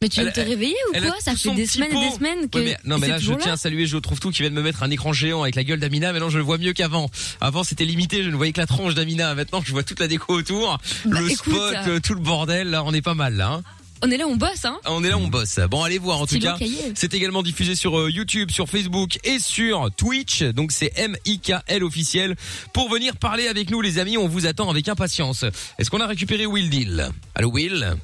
mais 0.02 0.08
tu 0.08 0.22
veux 0.22 0.32
te 0.32 0.40
réveiller 0.40 0.76
ou 0.88 0.98
quoi? 0.98 1.14
Ça 1.20 1.34
fait 1.36 1.54
des 1.54 1.66
semaines 1.66 1.94
et 1.94 2.08
des 2.08 2.14
semaines 2.16 2.48
que. 2.48 2.58
Ouais, 2.58 2.64
mais, 2.64 2.76
non 2.84 2.98
mais 2.98 3.08
là 3.08 3.18
je 3.18 3.34
tiens 3.34 3.52
à 3.52 3.56
saluer 3.58 3.86
je 3.86 3.98
trouve 3.98 4.18
tout 4.18 4.30
qui 4.30 4.40
vient 4.40 4.50
de 4.50 4.54
me 4.54 4.62
mettre 4.62 4.82
un 4.82 4.90
écran 4.90 5.12
géant 5.12 5.42
avec 5.42 5.56
la 5.56 5.62
gueule 5.62 5.78
d'Amina. 5.78 6.14
Maintenant 6.14 6.30
je 6.30 6.38
le 6.38 6.44
vois 6.44 6.56
mieux 6.56 6.72
qu'avant. 6.72 7.10
Avant 7.42 7.64
c'était 7.64 7.84
limité. 7.84 8.22
Je 8.22 8.30
ne 8.30 8.36
voyais 8.36 8.52
que 8.52 8.60
la 8.60 8.66
tronche 8.66 8.94
d'Amina. 8.94 9.34
Maintenant 9.34 9.62
je 9.62 9.72
vois 9.72 9.82
toute 9.82 10.00
la 10.00 10.08
déco 10.08 10.32
autour. 10.32 10.78
Bah, 11.04 11.20
le 11.20 11.30
écoute, 11.30 11.52
spot 11.52 11.76
euh, 11.86 12.00
tout 12.00 12.14
le 12.14 12.20
bordel. 12.20 12.70
Là 12.70 12.82
on 12.82 12.94
est 12.94 13.02
pas 13.02 13.12
mal 13.12 13.34
là 13.34 13.52
hein. 13.52 13.62
On 14.02 14.10
est 14.10 14.16
là, 14.16 14.26
on 14.26 14.36
bosse, 14.36 14.64
hein. 14.64 14.78
on 14.86 15.04
est 15.04 15.10
là 15.10 15.18
on 15.18 15.28
bosse 15.28 15.60
bon 15.68 15.82
allez 15.82 15.98
voir 15.98 16.20
en 16.20 16.26
tout 16.26 16.38
cas 16.38 16.56
c'est 16.94 17.12
également 17.12 17.42
diffusé 17.42 17.74
sur 17.74 17.98
euh, 17.98 18.10
YouTube, 18.10 18.50
sur 18.50 18.66
Facebook 18.68 19.18
et 19.24 19.38
sur 19.38 19.90
Twitch. 19.96 20.42
Donc 20.42 20.72
c'est 20.72 20.92
M-I-K-L 20.96 21.84
officiel. 21.84 22.36
Pour 22.72 22.88
venir 22.88 23.16
parler 23.16 23.46
avec 23.48 23.70
nous 23.70 23.80
les 23.80 23.98
amis, 23.98 24.16
on 24.16 24.26
vous 24.28 24.46
attend 24.46 24.70
avec 24.70 24.88
impatience. 24.88 25.44
Est-ce 25.78 25.90
qu'on 25.90 26.00
a 26.00 26.06
récupéré 26.06 26.46
Will 26.46 26.70
Deal 26.70 27.10
Allô 27.34 27.50
Will? 27.50 27.94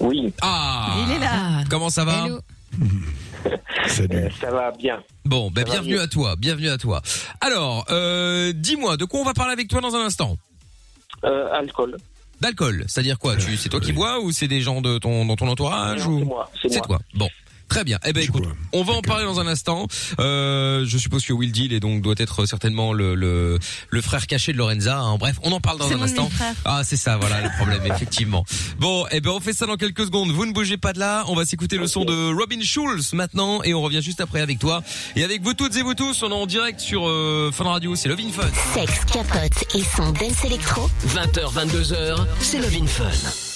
Oui, 0.00 0.32
Ah 0.40 0.96
Il 1.06 1.14
est 1.16 1.18
là. 1.20 1.30
Ah. 1.32 1.64
Comment 1.70 1.90
ça 1.90 2.04
va? 2.04 2.26
Hello. 2.26 2.40
Salut. 3.86 4.08
euh, 4.16 4.28
ça 4.40 4.50
va 4.50 4.70
bien. 4.72 5.02
Bon, 5.24 5.50
ben 5.50 5.64
bienvenue 5.64 5.94
mieux. 5.94 6.00
à 6.02 6.08
toi, 6.08 6.36
bienvenue 6.36 6.68
à 6.68 6.78
toi. 6.78 7.02
Alors, 7.40 7.86
euh, 7.90 8.52
dis-moi, 8.54 8.96
de 8.96 9.04
quoi 9.04 9.20
on 9.20 9.24
va 9.24 9.32
parler 9.34 9.52
avec 9.52 9.68
toi 9.68 9.80
dans 9.80 9.94
un 9.94 10.04
instant? 10.04 10.36
Euh, 11.24 11.48
alcool. 11.52 11.96
D'alcool, 12.40 12.84
c'est-à-dire 12.86 13.18
quoi 13.18 13.36
Tu, 13.36 13.56
c'est 13.56 13.68
toi 13.68 13.80
qui 13.80 13.92
bois 13.92 14.20
ou 14.20 14.30
c'est 14.30 14.48
des 14.48 14.60
gens 14.60 14.80
de 14.80 14.98
ton 14.98 15.24
dans 15.26 15.36
ton 15.36 15.48
entourage 15.48 16.06
Non, 16.06 16.12
ou 16.12 16.18
c'est 16.18 16.24
moi, 16.24 16.50
c'est 16.62 16.82
toi. 16.82 16.98
Bon. 17.14 17.28
Très 17.68 17.84
bien. 17.84 17.98
Eh 18.06 18.12
ben 18.12 18.22
écoute, 18.24 18.44
on 18.72 18.82
va 18.82 18.94
en 18.94 19.02
parler 19.02 19.24
dans 19.24 19.40
un 19.40 19.46
instant. 19.46 19.86
Euh, 20.20 20.84
je 20.86 20.98
suppose 20.98 21.24
que 21.24 21.32
Will 21.32 21.52
Deal 21.52 21.72
est 21.72 21.80
donc 21.80 22.02
doit 22.02 22.14
être 22.18 22.46
certainement 22.46 22.92
le 22.92 23.14
le, 23.14 23.58
le 23.90 24.00
frère 24.00 24.26
caché 24.26 24.52
de 24.52 24.58
Lorenza. 24.58 24.98
hein. 24.98 25.16
Bref, 25.18 25.36
on 25.42 25.52
en 25.52 25.60
parle 25.60 25.78
dans 25.78 25.92
un 25.92 26.00
instant. 26.00 26.30
Ah, 26.64 26.82
c'est 26.84 26.96
ça, 26.96 27.16
voilà 27.18 27.40
le 27.42 27.50
problème, 27.56 27.82
effectivement. 27.94 28.44
Bon, 28.78 29.04
eh 29.10 29.20
ben 29.20 29.30
on 29.30 29.40
fait 29.40 29.52
ça 29.52 29.66
dans 29.66 29.76
quelques 29.76 30.04
secondes. 30.06 30.30
Vous 30.30 30.46
ne 30.46 30.52
bougez 30.52 30.76
pas 30.78 30.92
de 30.92 30.98
là. 30.98 31.24
On 31.28 31.34
va 31.34 31.44
s'écouter 31.44 31.76
le 31.76 31.86
son 31.86 32.04
de 32.04 32.32
Robin 32.34 32.60
Schulz 32.62 33.12
maintenant 33.12 33.62
et 33.62 33.74
on 33.74 33.82
revient 33.82 34.02
juste 34.02 34.20
après 34.20 34.40
avec 34.40 34.58
toi 34.58 34.82
et 35.16 35.24
avec 35.24 35.42
vous 35.42 35.54
toutes 35.54 35.76
et 35.76 35.82
vous 35.82 35.94
tous. 35.94 36.22
On 36.22 36.30
est 36.30 36.34
en 36.34 36.46
direct 36.46 36.80
sur 36.80 37.06
euh, 37.08 37.50
Fun 37.52 37.64
Radio. 37.64 37.94
C'est 37.96 38.08
Love 38.08 38.20
in 38.20 38.30
Fun. 38.32 38.48
Sexe, 38.74 39.04
capote 39.12 39.64
et 39.74 39.82
son 39.96 40.10
dance 40.12 40.44
électro. 40.44 40.88
20h, 41.08 41.52
22h, 41.52 42.26
c'est 42.40 42.58
Love 42.60 42.76
in 42.82 42.86
Fun. 42.86 43.47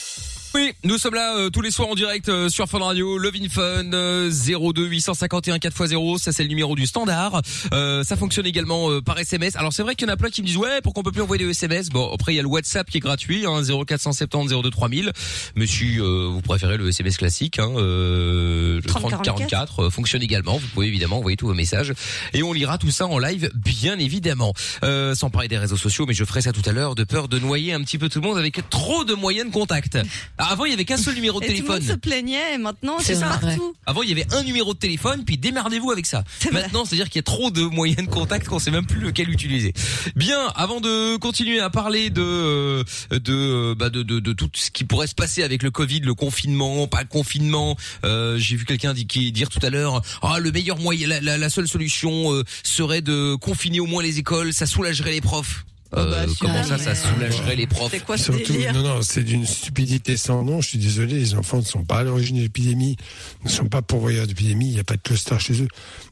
Oui, 0.54 0.70
nous 0.84 0.98
sommes 0.98 1.14
là 1.14 1.34
euh, 1.38 1.48
tous 1.48 1.62
les 1.62 1.70
soirs 1.70 1.88
en 1.88 1.94
direct 1.94 2.28
euh, 2.28 2.50
sur 2.50 2.68
Fun 2.68 2.80
Radio, 2.80 3.16
Love 3.16 3.32
in 3.42 3.48
Fun 3.48 3.90
euh, 3.94 4.30
02 4.30 4.84
851 4.84 5.56
4x0, 5.56 6.18
ça 6.18 6.30
c'est 6.30 6.42
le 6.42 6.50
numéro 6.50 6.74
du 6.74 6.84
standard. 6.84 7.40
Euh, 7.72 8.04
ça 8.04 8.16
fonctionne 8.16 8.44
également 8.44 8.90
euh, 8.90 9.00
par 9.00 9.18
SMS. 9.18 9.56
Alors 9.56 9.72
c'est 9.72 9.82
vrai 9.82 9.94
qu'il 9.94 10.06
y 10.06 10.10
en 10.10 10.12
a 10.12 10.16
plein 10.18 10.28
qui 10.28 10.42
me 10.42 10.46
disent 10.46 10.58
ouais, 10.58 10.82
pourquoi 10.82 11.00
on 11.00 11.04
peut 11.04 11.10
plus 11.10 11.22
envoyer 11.22 11.42
des 11.42 11.50
SMS 11.52 11.88
Bon, 11.88 12.12
après 12.12 12.34
il 12.34 12.36
y 12.36 12.38
a 12.38 12.42
le 12.42 12.48
WhatsApp 12.48 12.90
qui 12.90 12.98
est 12.98 13.00
gratuit 13.00 13.46
hein, 13.46 13.62
0470 13.62 14.50
02 14.62 14.70
3000. 14.70 15.12
Mais 15.56 15.66
si 15.66 15.98
euh, 15.98 16.28
vous 16.30 16.42
préférez 16.42 16.76
le 16.76 16.86
SMS 16.86 17.16
classique 17.16 17.58
hein, 17.58 17.72
euh, 17.76 18.76
le 18.76 18.82
30 18.82 19.10
3044 19.10 19.84
euh, 19.84 19.90
fonctionne 19.90 20.22
également. 20.22 20.58
Vous 20.58 20.66
pouvez 20.74 20.88
évidemment 20.88 21.16
envoyer 21.16 21.38
tous 21.38 21.46
vos 21.46 21.54
messages 21.54 21.94
et 22.34 22.42
on 22.42 22.52
lira 22.52 22.76
tout 22.76 22.90
ça 22.90 23.06
en 23.06 23.18
live 23.18 23.50
bien 23.54 23.98
évidemment. 23.98 24.52
Euh, 24.84 25.14
sans 25.14 25.30
parler 25.30 25.48
des 25.48 25.58
réseaux 25.58 25.78
sociaux, 25.78 26.04
mais 26.06 26.12
je 26.12 26.24
ferai 26.26 26.42
ça 26.42 26.52
tout 26.52 26.68
à 26.68 26.72
l'heure 26.72 26.94
de 26.94 27.04
peur 27.04 27.28
de 27.28 27.38
noyer 27.38 27.72
un 27.72 27.80
petit 27.80 27.96
peu 27.96 28.10
tout 28.10 28.20
le 28.20 28.28
monde 28.28 28.36
avec 28.36 28.68
trop 28.68 29.04
de 29.04 29.14
moyens 29.14 29.48
de 29.48 29.52
contact. 29.54 29.96
Ah, 30.44 30.52
Avant, 30.52 30.64
il 30.64 30.70
y 30.70 30.74
avait 30.74 30.84
qu'un 30.84 30.96
seul 30.96 31.14
numéro 31.14 31.38
de 31.40 31.44
Et 31.44 31.48
tout 31.48 31.52
le 31.52 31.58
téléphone. 31.58 31.82
monde 31.82 31.90
se 31.92 31.96
plaignait 31.98 32.54
et 32.54 32.58
maintenant 32.58 32.96
C'est 33.00 33.18
partout. 33.20 33.74
Avant, 33.86 34.02
il 34.02 34.08
y 34.08 34.12
avait 34.12 34.26
un 34.34 34.42
numéro 34.42 34.74
de 34.74 34.78
téléphone, 34.78 35.24
puis 35.24 35.38
démerdez-vous 35.38 35.90
avec 35.90 36.06
ça. 36.06 36.24
Maintenant, 36.52 36.84
c'est-à-dire 36.84 37.08
qu'il 37.08 37.16
y 37.18 37.20
a 37.20 37.22
trop 37.22 37.50
de 37.50 37.62
moyens 37.62 38.02
de 38.06 38.10
contact 38.12 38.48
qu'on 38.48 38.58
sait 38.58 38.70
même 38.70 38.86
plus 38.86 39.00
lequel 39.00 39.30
utiliser. 39.30 39.72
Bien, 40.16 40.48
avant 40.56 40.80
de 40.80 41.16
continuer 41.16 41.60
à 41.60 41.70
parler 41.70 42.10
de 42.10 42.22
euh, 42.22 42.84
de 43.10 43.32
euh, 43.32 43.74
bah, 43.76 43.88
de, 43.90 44.02
de 44.02 44.18
de 44.20 44.32
tout 44.32 44.50
ce 44.54 44.70
qui 44.70 44.84
pourrait 44.84 45.06
se 45.06 45.14
passer 45.14 45.42
avec 45.42 45.62
le 45.62 45.70
Covid, 45.70 46.00
le 46.00 46.14
confinement, 46.14 46.86
pas 46.88 47.02
le 47.02 47.08
confinement. 47.08 47.76
euh, 48.04 48.36
J'ai 48.38 48.56
vu 48.56 48.64
quelqu'un 48.64 48.94
qui 48.94 49.32
dire 49.32 49.48
tout 49.48 49.64
à 49.64 49.70
l'heure, 49.70 50.02
ah 50.22 50.38
le 50.40 50.50
meilleur 50.50 50.78
moyen, 50.78 51.06
la, 51.08 51.20
la, 51.20 51.38
la 51.38 51.48
seule 51.50 51.68
solution 51.68 52.32
euh, 52.34 52.42
serait 52.62 53.00
de 53.02 53.34
confiner 53.36 53.80
au 53.80 53.86
moins 53.86 54.02
les 54.02 54.18
écoles, 54.18 54.52
ça 54.52 54.66
soulagerait 54.66 55.12
les 55.12 55.20
profs. 55.20 55.64
Oh, 55.92 55.96
bah, 55.96 56.22
Euh, 56.22 56.26
comment 56.40 56.62
ça, 56.64 56.78
ça 56.78 56.94
soulagerait 56.94 57.56
les 57.56 57.66
profs 57.66 57.90
C'est 57.90 58.04
quoi 58.04 58.16
ce 58.16 58.32
Surtout, 58.32 58.52
délire 58.52 58.72
non, 58.72 58.82
non, 58.82 59.02
c'est 59.02 59.22
d'une 59.22 59.46
stupidité 59.46 60.16
sans 60.16 60.42
nom. 60.42 60.60
Je 60.60 60.70
suis 60.70 60.78
désolé, 60.78 61.14
les 61.18 61.34
enfants 61.34 61.58
ne 61.58 61.62
sont 61.62 61.84
pas 61.84 61.98
à 61.98 62.02
l'origine 62.02 62.36
de 62.36 62.42
l'épidémie, 62.42 62.96
ne 63.44 63.50
sont 63.50 63.66
pas 63.66 63.82
pourvoyeurs 63.82 64.26
d'épidémie, 64.26 64.68
il 64.68 64.74
n'y 64.74 64.80
a 64.80 64.84
pas 64.84 64.96
de 64.96 65.02
cluster 65.02 65.38
chez 65.38 65.62
eux. 65.62 65.68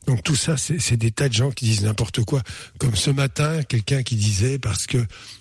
Donc 0.07 0.23
tout 0.23 0.37
ça, 0.37 0.57
c'est 0.57 0.97
des 0.97 1.11
tas 1.11 1.29
de 1.29 1.35
gens 1.35 1.51
qui 1.51 1.65
disent 1.65 1.83
n'importe 1.83 2.23
quoi. 2.25 2.43
Comme 2.79 2.95
ce 2.95 3.11
matin, 3.11 3.63
quelqu'un 3.63 4.03
qui 4.03 4.17
disait, 4.17 4.59
parce 4.59 4.87
que 4.87 4.99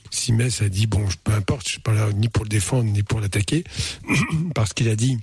Simès 0.09 0.61
a 0.61 0.69
dit, 0.69 0.87
bon, 0.87 1.05
peu 1.23 1.33
importe, 1.33 1.65
je 1.65 1.71
suis 1.73 1.81
pas 1.81 1.93
là 1.93 2.09
ni 2.13 2.29
pour 2.29 2.43
le 2.43 2.49
défendre, 2.49 2.85
ni 2.85 3.03
pour 3.03 3.19
l'attaquer, 3.19 3.63
parce 4.55 4.73
qu'il 4.73 4.89
a 4.89 4.95
dit, 4.95 5.17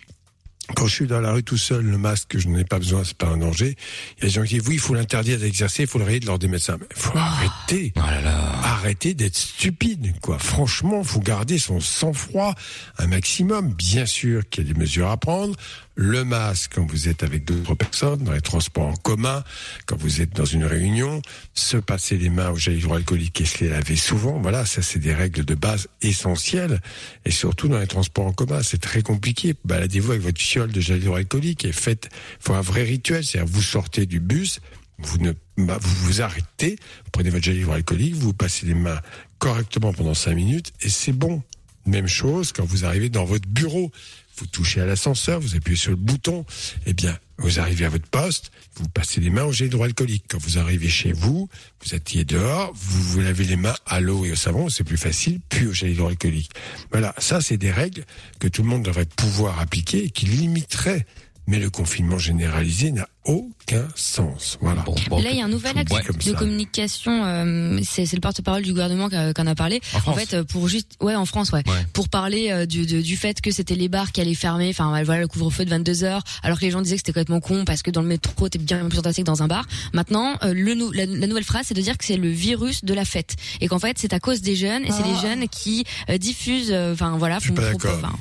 quand 0.75 0.87
je 0.87 0.94
suis 0.94 1.06
dans 1.06 1.20
la 1.20 1.32
rue 1.32 1.44
tout 1.44 1.56
seul, 1.56 1.85
le 1.85 1.99
masque, 1.99 2.37
je 2.38 2.49
n'en 2.49 2.58
ai 2.58 2.64
pas 2.64 2.78
besoin, 2.78 3.04
c'est 3.04 3.16
pas 3.16 3.28
un 3.28 3.37
danger. 3.37 3.76
Il 4.18 4.25
y 4.25 4.26
a 4.26 4.28
des 4.28 4.35
gens 4.35 4.42
qui 4.42 4.58
disent, 4.58 4.68
oui, 4.68 4.75
il 4.75 4.80
faut 4.80 4.94
l'interdire 4.94 5.38
d'exercer, 5.38 5.82
il 5.82 5.88
faut 5.88 5.99
le 5.99 6.04
rayer 6.04 6.20
de 6.20 6.26
l'ordre 6.26 6.40
des 6.40 6.49
médecins. 6.49 6.76
Mais 6.80 6.87
il 6.90 7.00
faut 7.00 7.16
arrêter. 7.16 7.92
Oh 7.96 8.00
là 8.00 8.20
là. 8.20 8.37
Arrêtez 8.62 9.14
d'être 9.14 9.37
stupide, 9.37 10.18
quoi. 10.20 10.38
Franchement, 10.38 11.04
faut 11.04 11.20
garder 11.20 11.58
son 11.58 11.80
sang-froid 11.80 12.54
un 12.99 13.06
maximum. 13.06 13.73
Bien 13.75 14.06
sûr 14.06 14.49
qu'il 14.49 14.66
y 14.66 14.70
a 14.70 14.73
des 14.73 14.78
mesures 14.78 15.11
à 15.11 15.16
prendre. 15.16 15.54
Le 15.99 16.25
masque 16.25 16.73
quand 16.75 16.85
vous 16.85 17.08
êtes 17.08 17.23
avec 17.23 17.46
d'autres 17.46 17.75
personnes, 17.75 18.23
dans 18.23 18.32
les 18.32 18.42
transports 18.42 18.88
en 18.88 18.96
commun, 18.96 19.42
quand 19.87 19.96
vous 19.96 20.20
êtes 20.20 20.37
dans 20.37 20.44
une 20.44 20.66
réunion, 20.66 21.23
se 21.54 21.78
passer 21.78 22.18
les 22.18 22.28
mains 22.28 22.50
au 22.50 22.56
gel 22.56 22.76
hydroalcoolique 22.76 23.40
et 23.40 23.46
se 23.46 23.64
les 23.64 23.70
laver 23.70 23.96
souvent. 23.96 24.38
Voilà, 24.38 24.66
ça 24.66 24.82
c'est 24.82 24.99
des 24.99 25.14
règles 25.14 25.46
de 25.46 25.54
base 25.54 25.88
essentielles. 26.02 26.82
Et 27.25 27.30
surtout 27.30 27.68
dans 27.68 27.78
les 27.78 27.87
transports 27.87 28.26
en 28.26 28.32
commun, 28.35 28.62
c'est 28.62 28.80
très 28.80 29.00
compliqué. 29.00 29.54
Baladez-vous 29.64 30.11
avec 30.11 30.23
votre 30.23 30.38
de 30.64 30.80
gel 30.80 30.98
hydroalcoolique 30.98 31.64
et 31.64 31.72
faites, 31.72 32.08
faut 32.40 32.54
un 32.54 32.60
vrai 32.60 32.82
rituel. 32.82 33.25
C'est-à-dire, 33.25 33.52
vous 33.52 33.62
sortez 33.62 34.06
du 34.06 34.20
bus, 34.20 34.60
vous 34.98 35.18
ne, 35.18 35.32
bah, 35.58 35.78
vous 35.80 36.06
vous 36.06 36.22
arrêtez, 36.22 36.76
vous 37.04 37.10
prenez 37.12 37.30
votre 37.30 37.44
gel 37.44 37.56
hydroalcoolique, 37.56 38.14
vous 38.14 38.32
passez 38.32 38.66
les 38.66 38.75
mains 38.75 39.00
correctement 39.38 39.92
pendant 39.92 40.14
cinq 40.14 40.34
minutes 40.34 40.72
et 40.80 40.88
c'est 40.88 41.12
bon. 41.12 41.42
Même 41.84 42.08
chose 42.08 42.52
quand 42.52 42.64
vous 42.64 42.84
arrivez 42.84 43.10
dans 43.10 43.25
votre 43.25 43.48
bureau. 43.48 43.92
Vous 44.38 44.47
touchez 44.47 44.81
à 44.81 44.87
l'ascenseur, 44.87 45.40
vous 45.40 45.57
appuyez 45.57 45.76
sur 45.76 45.90
le 45.90 45.97
bouton. 45.97 46.45
Eh 46.87 46.93
bien, 46.93 47.19
vous 47.38 47.61
arrivez 47.61 47.85
à 47.85 47.88
votre 47.88 48.09
poste, 48.09 48.50
vous 48.76 48.88
passez 48.88 49.21
les 49.21 49.31
mains 49.31 49.45
au 49.45 49.52
gel 49.52 49.69
hydroalcoolique. 49.69 50.25
Quand 50.28 50.38
vous 50.38 50.59
arrivez 50.59 50.88
chez 50.88 51.12
vous, 51.12 51.49
vous 51.85 51.95
attillez 51.95 52.25
dehors, 52.25 52.73
vous 52.75 53.02
vous 53.02 53.21
lavez 53.21 53.45
les 53.45 53.57
mains 53.57 53.76
à 53.87 54.00
l'eau 54.00 54.25
et 54.25 54.33
au 54.33 54.37
savon, 54.37 54.69
c'est 54.69 54.85
plus 54.85 54.97
facile, 54.97 55.40
puis 55.49 55.66
au 55.66 55.73
gel 55.73 55.90
hydroalcoolique. 55.90 56.50
Voilà, 56.90 57.14
ça 57.19 57.40
c'est 57.40 57.57
des 57.57 57.71
règles 57.71 58.05
que 58.38 58.49
tout 58.49 58.62
le 58.62 58.69
monde 58.69 58.83
devrait 58.83 59.07
pouvoir 59.07 59.61
appliquer 59.61 60.05
et 60.05 60.11
qui 60.11 60.26
limiteraient 60.26 61.07
mais 61.47 61.59
le 61.59 61.71
confinement 61.71 62.19
généralisé 62.19 62.90
n'a 62.90 63.09
aucun 63.26 63.87
sens. 63.95 64.59
Voilà. 64.61 64.83
Bon, 64.83 64.95
bon, 65.09 65.23
Là, 65.23 65.30
il 65.33 65.38
y 65.38 65.40
a 65.40 65.45
un 65.45 65.49
nouvel 65.49 65.75
comme 65.75 66.16
de 66.16 66.23
ça. 66.23 66.33
communication. 66.33 67.25
euh, 67.25 67.78
c'est 67.85 68.06
c'est 68.06 68.16
le 68.16 68.21
porte-parole 68.21 68.62
du 68.62 68.71
gouvernement 68.73 69.09
qui 69.09 69.16
en 69.16 69.47
a 69.47 69.54
parlé. 69.54 69.80
En 69.95 69.99
France 70.00 70.18
fait, 70.18 70.35
euh, 70.35 70.45
pour 70.45 70.68
juste, 70.68 70.92
ouais, 71.00 71.14
en 71.14 71.26
France, 71.26 71.50
ouais, 71.52 71.62
Ouais. 71.66 71.87
pour 71.92 72.09
parler 72.09 72.50
euh, 72.50 72.66
du, 72.66 72.87
de- 72.87 73.00
du 73.00 73.16
fait 73.16 73.40
que 73.40 73.50
c'était 73.50 73.75
les 73.75 73.88
bars 73.88 74.12
qui 74.12 74.21
allaient 74.21 74.35
fermer. 74.35 74.68
Enfin, 74.71 75.02
voilà, 75.04 75.21
le 75.21 75.28
couvre-feu 75.28 75.64
de 75.64 75.71
22 75.71 76.04
heures, 76.04 76.23
alors 76.42 76.59
que 76.59 76.64
les 76.64 76.71
gens 76.71 76.80
disaient 76.83 76.97
que 76.97 77.00
c'était 77.00 77.12
complètement 77.12 77.40
con 77.40 77.64
parce 77.64 77.83
que 77.83 77.90
dans 77.90 78.02
le 78.02 78.09
métro, 78.09 78.49
t'es 78.49 78.59
bien 78.59 78.88
plus 78.88 78.99
entassé 78.99 79.23
que 79.23 79.26
dans 79.26 79.42
un 79.42 79.49
bar. 79.49 79.66
Maintenant, 79.92 80.35
euh, 80.45 80.52
le 80.54 80.75
nou- 80.75 80.92
la, 80.92 81.06
la 81.06 81.26
nouvelle 81.26 81.45
phrase, 81.45 81.66
c'est 81.68 81.75
de 81.75 81.80
dire 81.83 81.99
que 81.99 82.04
c'est 82.04 82.16
le 82.16 82.28
virus 82.30 82.85
de 82.85 82.95
la 82.95 83.04
fête 83.04 83.35
et 83.61 83.68
qu'en 83.68 83.78
fait, 83.78 83.99
c'est 83.99 84.12
à 84.12 84.21
cause 84.21 84.40
des 84.42 84.56
jeunes 84.56 84.85
et 84.85 84.90
c'est 84.92 85.02
les 85.04 85.16
jeunes 85.21 85.49
qui 85.49 85.85
euh, 86.11 86.18
diffusent. 86.18 86.71
euh, 86.73 86.92
Enfin, 86.92 87.16
voilà, 87.18 87.38
Je 87.40 87.52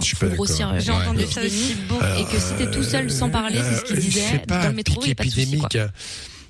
suis 0.05 0.15
font 0.15 0.27
grossir. 0.29 0.73
J'ai 0.79 0.91
entendu 0.91 1.25
ça 1.31 1.41
aussi 1.43 1.75
beaucoup. 1.87 2.03
et 2.17 2.23
que 2.25 2.39
si 2.39 2.53
t'es 2.57 2.69
tout 2.71 2.83
seul 2.83 3.11
sans 3.11 3.29
parler, 3.29 3.59
c'est 3.63 3.75
ce 3.75 3.83
qu'il 3.85 3.95
disait 3.99 4.21
c'est 4.31 4.45
pas 4.47 4.63
dans 4.63 4.69
le 4.69 4.75
métro, 4.75 4.94
pic 4.95 5.19
épidémique. 5.19 5.77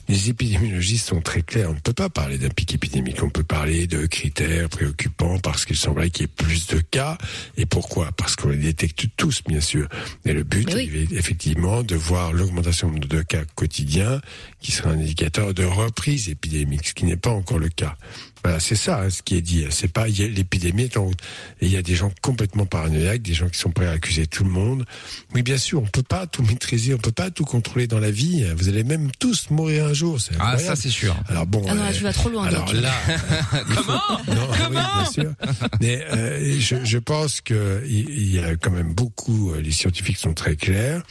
Les 0.08 0.30
épidémiologistes 0.30 1.08
sont 1.08 1.22
très 1.22 1.42
clairs. 1.42 1.72
On 1.72 1.74
ne 1.74 1.80
peut 1.80 1.94
pas 1.94 2.10
parler 2.10 2.38
d'un 2.38 2.50
pic 2.50 2.76
épidémique. 2.76 3.24
On 3.24 3.30
peut 3.30 3.44
parler 3.44 3.88
de 3.88 4.06
critères 4.06 4.70
préoccupants 4.70 5.40
parce 5.40 5.66
qu'il 5.66 5.76
semblerait 5.76 6.12
qu'il 6.12 6.24
y 6.24 6.26
ait 6.26 6.28
plus 6.28 6.68
de 6.68 6.80
cas. 6.80 7.18
Et 7.58 7.66
pourquoi? 7.66 8.12
Parce 8.12 8.36
qu'on 8.36 8.50
les 8.50 8.58
détecte 8.58 9.08
tous, 9.18 9.42
bien 9.48 9.62
sûr. 9.62 9.88
Et 10.24 10.34
le 10.34 10.44
but, 10.44 10.72
oui. 10.76 10.92
est 10.94 11.16
effectivement 11.16 11.82
de 11.82 11.96
voir 11.96 12.34
l'augmentation 12.34 12.92
de 12.92 13.22
cas 13.24 13.46
quotidiens 13.56 14.22
qui 14.60 14.72
sera 14.72 14.92
un 14.92 15.00
indicateur 15.00 15.56
de 15.56 15.64
reprise 15.64 16.30
épidémique, 16.30 16.88
ce 16.88 16.94
qui 16.94 17.06
n'est 17.06 17.18
pas 17.18 17.32
encore 17.32 17.58
le 17.58 17.70
cas. 17.70 17.98
Voilà, 18.46 18.60
c'est 18.60 18.76
ça 18.76 19.02
hein, 19.02 19.10
ce 19.10 19.24
qui 19.24 19.36
est 19.36 19.42
dit. 19.42 19.66
C'est 19.72 19.92
pas 19.92 20.08
il 20.08 20.20
y 20.20 20.24
a- 20.24 20.28
l'épidémie 20.28 20.84
est 20.84 20.98
en 20.98 21.06
route. 21.06 21.20
Et 21.62 21.66
il 21.66 21.72
y 21.72 21.78
a 21.78 21.82
des 21.82 21.96
gens 21.96 22.12
complètement 22.22 22.68
paranoïaques, 22.68 23.24
des 23.24 23.34
gens 23.34 23.50
qui 23.50 23.58
sont 23.58 23.72
prêts 23.72 23.88
à 23.88 23.92
accuser 23.94 24.28
tout 24.28 24.44
le 24.44 24.52
monde. 24.52 24.86
Oui, 25.34 25.42
bien 25.42 25.58
sûr, 25.58 25.82
on 25.82 25.88
peut 25.88 26.04
pas 26.04 26.28
tout 26.28 26.44
maîtriser, 26.44 26.94
on 26.94 27.00
peut 27.00 27.12
pas 27.12 27.32
tout 27.32 27.44
contrôler 27.46 27.88
dans 27.88 28.00
la 28.00 28.12
vie. 28.12 28.46
Vous 28.56 28.70
allez 28.70 28.84
même 28.84 29.10
tous 29.18 29.50
mourir 29.50 29.86
un 29.88 29.94
jour. 29.94 30.22
C'est 30.22 30.34
Ah, 30.38 30.52
incroyable. 30.52 30.64
ça 30.64 30.76
c'est 30.82 30.90
sûr. 30.90 31.16
Alors 31.28 31.48
bon. 31.48 31.66
Ah 31.68 31.74
non, 31.74 31.84
là, 31.84 31.90
euh, 31.90 31.94
tu 31.94 32.04
vas 32.04 32.14
trop 32.14 32.30
loin. 32.30 32.46
alors 32.46 32.72
là, 32.74 32.94
comment 33.76 34.02
non, 34.28 34.48
oui, 34.70 34.76
bien 34.76 35.06
sûr. 35.12 35.34
Mais 35.82 36.06
euh, 36.14 36.56
je, 36.60 36.76
je 36.84 36.98
pense 37.00 37.42
que 37.42 37.84
il 37.88 38.10
il 38.12 38.36
y 38.36 38.40
a 38.40 38.56
quand 38.58 38.72
même 38.72 38.94
beaucoup. 38.94 39.52
euh, 39.54 39.62
Les 39.62 39.72
scientifiques 39.72 40.18
sont 40.18 40.34
très 40.36 40.56
clairs. 40.56 41.02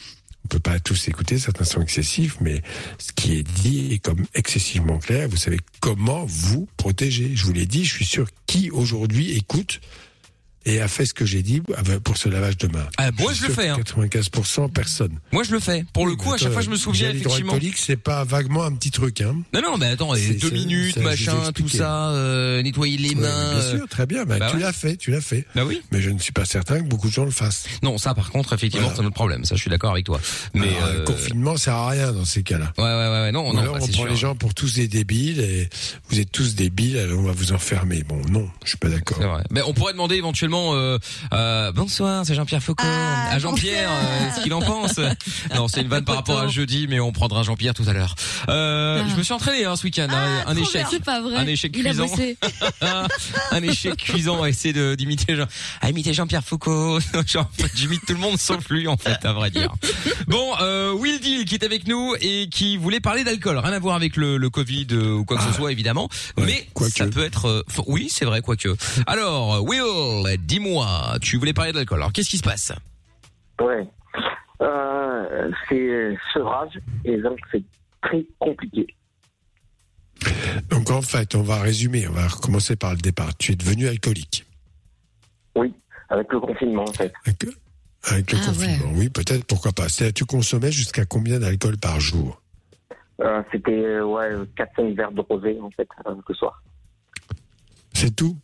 On 0.45 0.49
peut 0.49 0.59
pas 0.59 0.79
tous 0.79 1.09
écouter, 1.09 1.39
certains 1.39 1.65
sont 1.65 1.81
excessifs, 1.81 2.37
mais 2.41 2.63
ce 2.99 3.13
qui 3.13 3.35
est 3.35 3.43
dit 3.43 3.93
est 3.93 3.99
comme 3.99 4.25
excessivement 4.35 4.99
clair. 4.99 5.29
Vous 5.29 5.37
savez 5.37 5.59
comment 5.81 6.25
vous 6.27 6.69
protéger. 6.77 7.33
Je 7.35 7.45
vous 7.45 7.53
l'ai 7.53 7.67
dit. 7.67 7.85
Je 7.85 7.95
suis 7.95 8.05
sûr 8.05 8.29
qui 8.47 8.71
aujourd'hui 8.71 9.33
écoute 9.33 9.81
et 10.67 10.81
a 10.81 10.89
fait 10.89 11.07
ce 11.07 11.15
que 11.15 11.25
j'ai 11.25 11.43
dit 11.43 11.63
pour 12.03 12.17
ce 12.17 12.29
lavage 12.29 12.57
de 12.59 12.69
mains. 12.69 12.87
Ah, 12.97 13.11
moi, 13.19 13.33
je 13.33 13.47
le 13.47 13.53
fais, 13.53 13.67
que 13.69 14.01
hein. 14.01 14.05
95% 14.11 14.71
personne. 14.71 15.19
Moi 15.33 15.43
je 15.43 15.53
le 15.53 15.61
fais. 15.61 15.85
Pour 15.93 16.07
le 16.07 16.17
coup, 16.17 16.33
à 16.33 16.37
chaque 16.37 16.53
fois 16.53 16.63
je 16.63 16.71
me 16.71 16.77
souviens 16.77 17.11
effectivement. 17.11 17.55
c'est 17.77 17.97
pas 17.97 18.25
vaguement 18.25 18.65
un 18.65 18.73
petit 18.73 18.91
truc, 18.91 19.21
hein. 19.21 19.37
Non 19.53 19.61
non, 19.63 19.77
mais 19.79 19.87
attends, 19.87 20.13
deux 20.15 20.51
minutes, 20.51 20.95
ça, 20.95 21.01
machin, 21.01 21.53
tout 21.55 21.69
ça, 21.69 22.11
euh, 22.11 22.63
nettoyer 22.63 22.97
les 22.97 23.15
mains. 23.15 23.21
bien 23.53 23.61
euh, 23.61 23.79
sûr, 23.79 23.89
très 23.89 24.07
bien. 24.07 24.25
Ben, 24.25 24.39
bah 24.39 24.49
tu 24.51 24.57
ouais. 24.57 24.63
l'as 24.63 24.73
fait, 24.73 24.97
tu 24.97 25.11
l'as 25.11 25.21
fait. 25.21 25.47
Bah 25.55 25.65
oui. 25.65 25.83
Mais 25.93 26.01
je 26.01 26.11
ne 26.11 26.19
suis 26.19 26.33
pas 26.33 26.45
certain 26.45 26.81
que 26.81 26.89
beaucoup 26.89 27.09
de 27.09 27.13
gens 27.13 27.25
le 27.25 27.31
fassent. 27.31 27.67
Non, 27.83 27.99
ça 27.99 28.15
par 28.15 28.31
contre, 28.31 28.53
effectivement, 28.53 28.87
Voilà. 28.87 28.97
c'est 28.97 29.03
notre 29.03 29.15
problème. 29.15 29.45
Ça, 29.45 29.57
je 29.57 29.61
suis 29.61 29.71
d'accord 29.71 29.93
avec 29.93 30.05
toi. 30.05 30.21
Mais 30.55 30.69
Alors, 30.77 30.89
euh, 30.89 31.05
confinement 31.05 31.57
sert 31.57 31.75
à 31.75 31.91
rien 31.91 32.13
dans 32.13 32.25
ces 32.25 32.43
cas-là. 32.43 32.73
ouais, 32.79 32.85
ouais, 32.85 32.91
ouais, 32.91 33.33
non, 33.33 33.53
non, 33.53 33.61
alors 33.61 33.75
bah, 33.75 33.81
on 33.83 33.87
prend 33.87 34.03
sûr. 34.03 34.07
les 34.07 34.17
gens 34.17 34.35
pour 34.35 34.55
tous 34.55 34.75
des 34.75 34.89
débiles 34.89 35.41
et 35.41 35.69
vous 36.09 36.21
êtes 36.21 36.31
tous 36.31 36.55
débiles, 36.55 36.99
alors 36.99 37.19
on 37.21 37.25
va 37.25 37.33
vous 37.33 37.53
enfermer. 37.53 38.03
Bon, 38.03 38.21
non, 38.31 38.49
je 38.65 38.71
suis 38.71 38.79
pas 38.79 38.89
d'accord. 38.89 39.19
C'est 39.21 39.27
vrai. 39.27 39.45
Mais 39.51 39.63
on 39.63 39.73
pourrait 39.75 39.93
demander 39.93 40.17
éventuellement 40.17 40.54
euh, 40.55 40.99
euh, 41.33 41.73
bonsoir, 41.73 42.25
c'est 42.27 42.35
Jean-Pierre 42.35 42.63
Foucault. 42.63 42.85
Ah, 42.87 43.33
à 43.33 43.39
Jean-Pierre, 43.39 43.89
Jean-Pierre. 43.89 43.91
euh, 43.91 44.37
ce 44.37 44.43
qu'il 44.43 44.55
en 44.55 44.61
pense. 44.61 44.99
non, 45.55 45.69
c'est 45.69 45.81
une 45.83 45.89
vanne 45.89 46.05
par 46.05 46.17
rapport 46.17 46.39
à 46.41 46.49
jeudi, 46.49 46.87
mais 46.89 47.01
on 47.01 47.13
prendra 47.13 47.43
Jean-Pierre 47.43 47.75
tout 47.75 47.85
à 47.89 47.93
l'heure. 47.93 48.15
Euh, 48.49 49.03
Ah. 49.05 49.09
Je 49.11 49.17
me 49.17 49.23
suis 49.23 49.33
entraîné 49.33 49.65
hein, 49.65 49.77
ce 49.77 49.85
week-end. 49.85 50.07
hein, 50.11 50.45
un 50.47 50.57
échec. 50.57 50.87
C'est 50.91 51.03
pas 51.05 51.21
vrai. 51.21 51.37
Un 51.37 51.47
échec 51.47 51.73
Il 51.77 51.87
a 51.87 51.91
cuisant. 51.91 52.07
un 53.51 53.63
échec 53.63 53.97
cuisant 53.97 54.43
à 54.43 54.49
essayer 54.49 54.73
de- 54.73 54.95
d'imiter 54.95 55.37
Jean, 55.37 55.47
à 55.81 55.91
imiter 55.91 56.13
Jean-Pierre 56.15 56.45
Foucault. 56.45 56.99
Genre, 57.27 57.51
j'imite 57.75 58.03
tout 58.07 58.13
le 58.15 58.19
monde 58.21 58.39
sauf 58.39 58.69
lui 58.71 58.87
en 58.89 58.97
fait, 58.97 59.25
à 59.25 59.33
vrai 59.33 59.51
dire. 59.51 59.73
Bon, 60.29 60.53
euh, 60.61 60.93
Will 60.93 61.21
Deal 61.21 61.45
qui 61.45 61.55
est 61.55 61.65
avec 61.65 61.87
nous 61.87 62.15
et 62.21 62.49
qui 62.51 62.77
voulait 62.77 63.01
parler 63.01 63.25
d'alcool. 63.25 63.59
Rien 63.59 63.73
à 63.73 63.79
voir 63.79 63.97
avec 63.97 64.17
le, 64.17 64.37
le 64.37 64.51
Covid 64.51 64.87
euh, 64.93 65.13
ou 65.15 65.25
quoi 65.25 65.37
que 65.37 65.43
ce 65.45 65.53
soit 65.53 65.73
évidemment, 65.73 66.09
Ouais, 66.37 66.45
mais 66.47 66.89
ça 66.91 67.07
peut 67.07 67.25
être. 67.25 67.47
euh, 67.49 67.63
oui, 67.87 68.09
c'est 68.11 68.25
vrai, 68.25 68.41
quoique. 68.43 68.69
Alors, 69.07 69.63
Will, 69.65 69.83
dis-moi, 70.45 71.17
tu 71.21 71.37
voulais 71.39 71.53
parler 71.53 71.73
d'alcool. 71.73 71.99
Alors, 71.99 72.13
qu'est-ce 72.13 72.31
qui 72.31 72.39
se 72.39 72.43
passe? 72.43 72.73
Ouais. 73.61 73.87
Euh, 74.61 75.51
c'est 75.69 76.17
sevrage 76.33 76.79
et 77.05 77.17
donc 77.19 77.39
c'est 77.51 77.63
très 78.03 78.25
compliqué. 78.39 78.87
Donc 80.71 80.91
en 80.91 81.03
fait, 81.03 81.35
on 81.35 81.43
va 81.43 81.61
résumer, 81.61 82.07
on 82.09 82.13
va 82.13 82.29
recommencer 82.29 82.77
par 82.77 82.93
le 82.93 82.99
départ. 82.99 83.37
Tu 83.37 83.53
es 83.53 83.57
devenu 83.57 83.89
alcoolique. 83.89 84.47
Oui, 85.57 85.75
avec 86.09 86.33
le 86.33 86.41
confinement 86.41 86.85
en 86.85 86.93
fait. 86.93 87.13
Avec, 87.27 87.45
avec 88.05 88.33
le 88.33 88.39
Ah, 88.41 88.47
confinement, 88.47 88.93
oui, 88.95 89.09
peut-être, 89.09 89.45
pourquoi 89.45 89.73
pas. 89.73 89.89
C'est-à-dire, 89.89 90.15
tu 90.15 90.25
consommais 90.25 90.73
jusqu'à 90.73 91.05
combien 91.05 91.39
d'alcool 91.41 91.77
par 91.79 92.01
jour? 92.01 92.41
Euh, 93.21 93.43
C'était 93.53 93.73
euh, 93.73 94.05
ouais 94.05 94.31
4-5 94.57 94.95
verres 94.97 95.13
de 95.13 95.21
rosé 95.21 95.59
en 95.61 95.71
fait 95.71 95.89
euh, 96.07 96.15
le 96.29 96.35
soir. 96.35 96.63
C'est 97.93 98.15
tout? 98.15 98.37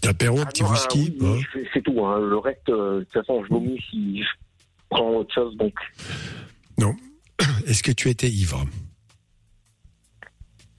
Petit 0.00 0.08
apéro, 0.08 0.38
Ah 0.42 0.46
petit 0.46 0.62
non, 0.62 0.70
whisky 0.70 1.16
oui, 1.20 1.26
hein 1.26 1.40
c'est- 1.52 1.68
c'est 1.74 1.82
tout. 1.82 2.04
hein. 2.04 2.18
Le 2.20 2.38
reste, 2.38 2.68
euh, 2.68 3.00
de 3.00 3.04
toute 3.04 3.12
façon, 3.12 3.44
je 3.44 3.48
vomis 3.50 3.78
si 3.90 4.22
je 4.22 4.28
prends 4.88 5.10
autre 5.10 5.32
chose. 5.34 5.56
Donc, 5.56 5.74
Est-ce 7.66 7.82
que 7.82 7.92
tu 7.92 8.08
étais 8.08 8.28
ivre? 8.28 8.64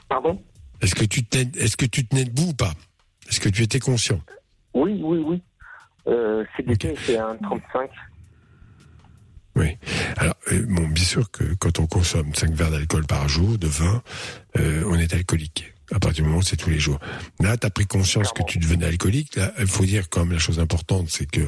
Pardon? 0.10 0.42
Est-ce 0.82 0.96
que 0.96 1.06
tu 1.06 1.24
tenais, 1.26 1.50
est-ce 1.58 1.76
que 1.78 1.86
tu 1.86 2.06
tenais 2.08 2.26
debout 2.26 2.50
ou 2.50 2.54
pas? 2.54 2.74
Est-ce 3.30 3.40
que 3.40 3.50
tu 3.50 3.64
étais 3.64 3.80
conscient? 3.80 4.20
Oui, 4.74 5.00
oui, 5.04 5.20
oui. 5.20 5.42
Euh, 6.08 6.44
CDT, 6.58 6.96
c'est 7.06 7.18
un 7.18 7.36
35. 7.38 7.90
Oui. 9.56 9.78
Alors, 10.18 10.36
euh, 10.52 10.66
bon, 10.68 10.88
bien 10.88 11.04
sûr 11.04 11.30
que 11.32 11.54
quand 11.56 11.80
on 11.80 11.88
consomme 11.88 12.34
5 12.34 12.52
verres 12.54 12.72
d'alcool 12.72 13.06
par 13.06 13.28
jour, 13.30 13.58
de 13.58 13.68
vin, 13.68 14.02
euh, 14.58 14.84
on 14.88 14.96
est 14.96 15.14
alcoolique. 15.14 15.73
À 15.92 16.00
partir 16.00 16.24
du 16.24 16.30
moment 16.30 16.38
où 16.40 16.42
c'est 16.42 16.56
tous 16.56 16.70
les 16.70 16.80
jours. 16.80 16.98
Là, 17.42 17.58
tu 17.58 17.68
as 17.68 17.70
pris 17.70 17.86
conscience 17.86 18.32
que 18.32 18.42
tu 18.44 18.58
devenais 18.58 18.86
alcoolique. 18.86 19.36
Là, 19.36 19.52
il 19.60 19.68
faut 19.68 19.84
dire 19.86 20.10
quand 20.10 20.22
même 20.22 20.32
la 20.34 20.40
chose 20.40 20.60
importante, 20.60 21.08
c'est 21.10 21.30
que 21.30 21.42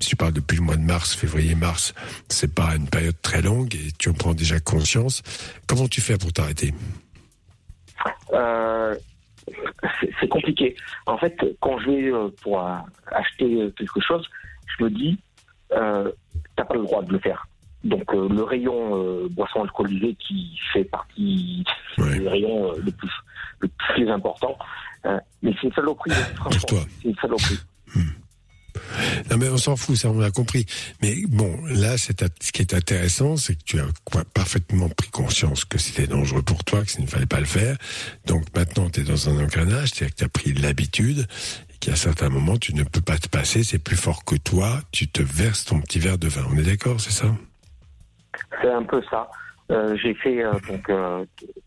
si 0.00 0.08
tu 0.10 0.16
parles 0.16 0.32
depuis 0.32 0.56
le 0.56 0.62
mois 0.62 0.76
de 0.76 0.82
mars, 0.82 1.14
février-mars, 1.14 1.94
c'est 2.28 2.52
pas 2.54 2.74
une 2.74 2.88
période 2.88 3.20
très 3.20 3.42
longue 3.42 3.74
et 3.74 3.92
tu 3.98 4.08
en 4.08 4.14
prends 4.14 4.32
déjà 4.34 4.58
conscience. 4.60 5.22
Comment 5.66 5.88
tu 5.88 6.00
fais 6.00 6.16
pour 6.16 6.32
t'arrêter? 6.32 6.72
Euh, 8.32 8.94
c'est- 10.20 10.28
compliqué. 10.28 10.74
En 11.06 11.18
fait, 11.18 11.36
quand 11.60 11.78
je 11.80 11.86
vais 11.90 12.12
euh, 12.12 12.28
pour 12.42 12.66
euh, 12.66 12.76
acheter 13.12 13.70
quelque 13.76 14.00
chose, 14.00 14.26
je 14.78 14.84
me 14.84 14.90
dis, 14.90 15.18
euh, 15.72 16.10
t'as 16.56 16.64
pas 16.64 16.74
le 16.74 16.82
droit 16.82 17.02
de 17.02 17.12
le 17.12 17.18
faire. 17.18 17.46
Donc 17.84 18.14
euh, 18.14 18.28
le 18.28 18.42
rayon 18.42 19.26
boisson 19.28 19.62
alcoolisée 19.62 20.16
qui 20.26 20.58
fait 20.72 20.84
partie 20.84 21.64
Ouais. 21.98 22.18
du 22.18 22.26
rayon 22.26 22.72
le 22.78 22.90
plus 22.90 23.10
le 23.62 23.94
plus 23.94 24.10
important, 24.10 24.56
euh, 25.06 25.18
mais 25.42 25.52
c'est 25.60 25.68
une 25.68 25.72
saloperie. 25.72 26.10
franchement. 26.36 26.60
toi. 26.68 26.84
C'est 27.02 27.08
une 27.08 27.16
saloperie. 27.16 27.58
Non 29.30 29.36
mais 29.36 29.48
on 29.48 29.56
s'en 29.56 29.76
fout, 29.76 29.96
ça 29.96 30.08
on 30.08 30.18
l'a 30.18 30.30
compris. 30.30 30.66
Mais 31.02 31.14
bon, 31.28 31.58
là, 31.66 31.96
ce 31.98 32.12
qui 32.52 32.62
est 32.62 32.74
intéressant, 32.74 33.36
c'est 33.36 33.54
que 33.54 33.64
tu 33.64 33.80
as 33.80 33.86
quoi, 34.04 34.24
parfaitement 34.34 34.88
pris 34.88 35.10
conscience 35.10 35.64
que 35.64 35.78
c'était 35.78 36.06
dangereux 36.06 36.42
pour 36.42 36.64
toi, 36.64 36.82
que 36.82 36.90
ça 36.90 37.00
ne 37.00 37.06
fallait 37.06 37.26
pas 37.26 37.40
le 37.40 37.46
faire. 37.46 37.76
Donc 38.26 38.44
maintenant, 38.54 38.88
tu 38.90 39.00
es 39.00 39.04
dans 39.04 39.28
un 39.28 39.42
engrenage, 39.42 39.90
c'est-à-dire 39.90 40.14
que 40.14 40.18
tu 40.18 40.24
as 40.24 40.28
pris 40.28 40.52
l'habitude 40.54 41.26
et 41.74 41.78
qu'à 41.78 41.96
certains 41.96 42.28
moments, 42.28 42.56
tu 42.56 42.74
ne 42.74 42.82
peux 42.82 43.00
pas 43.00 43.18
te 43.18 43.28
passer, 43.28 43.62
c'est 43.62 43.78
plus 43.78 43.96
fort 43.96 44.24
que 44.24 44.36
toi, 44.36 44.80
tu 44.90 45.08
te 45.08 45.22
verses 45.22 45.64
ton 45.64 45.80
petit 45.80 45.98
verre 45.98 46.18
de 46.18 46.28
vin. 46.28 46.44
On 46.50 46.56
est 46.56 46.62
d'accord, 46.62 47.00
c'est 47.00 47.12
ça? 47.12 47.26
C'est 48.60 48.70
un 48.70 48.82
peu 48.82 49.02
ça. 49.10 49.28
Euh, 49.72 49.96
j'ai 49.96 50.14
fait 50.14 50.44
euh, 50.44 50.52
donc 50.68 50.88
euh, 50.90 51.24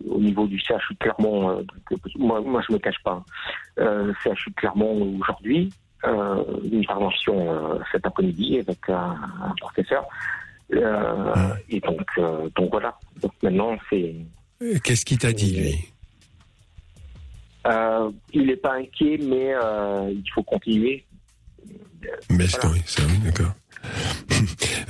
au 0.08 0.20
niveau 0.20 0.46
du 0.46 0.60
CHU 0.60 0.94
de 0.94 0.98
Clermont. 1.00 1.56
donc, 1.56 2.00
moi, 2.18 2.40
moi, 2.42 2.62
je 2.68 2.74
me 2.74 2.78
cache 2.78 3.02
pas. 3.04 3.24
Euh, 3.80 4.14
CHU 4.24 4.52
de 4.52 4.56
Clermont 4.56 5.18
aujourd'hui, 5.20 5.72
une 6.04 6.80
intervention 6.82 7.80
cet 7.92 8.06
après-midi 8.06 8.60
avec 8.60 8.78
un, 8.90 9.18
un 9.44 9.54
professeur. 9.60 10.06
Euh, 10.74 11.56
et 11.70 11.80
donc, 11.80 12.06
donc 12.56 12.72
voilà. 12.72 12.98
Donc 13.22 13.32
maintenant, 13.42 13.76
c'est. 13.90 14.16
Qu'est-ce 14.84 15.04
qu'il 15.06 15.18
t'a 15.18 15.34
dit, 15.34 15.56
lui? 15.60 15.92
Il 18.34 18.46
n'est 18.46 18.56
pas 18.56 18.76
inquiet, 18.76 19.18
mais 19.20 19.54
il 20.12 20.30
faut 20.34 20.44
continuer. 20.44 21.06
Mais 22.30 22.46
Voilà. 22.46 22.76
ça 22.86 23.04
oui, 23.08 23.18
d'accord. 23.24 23.52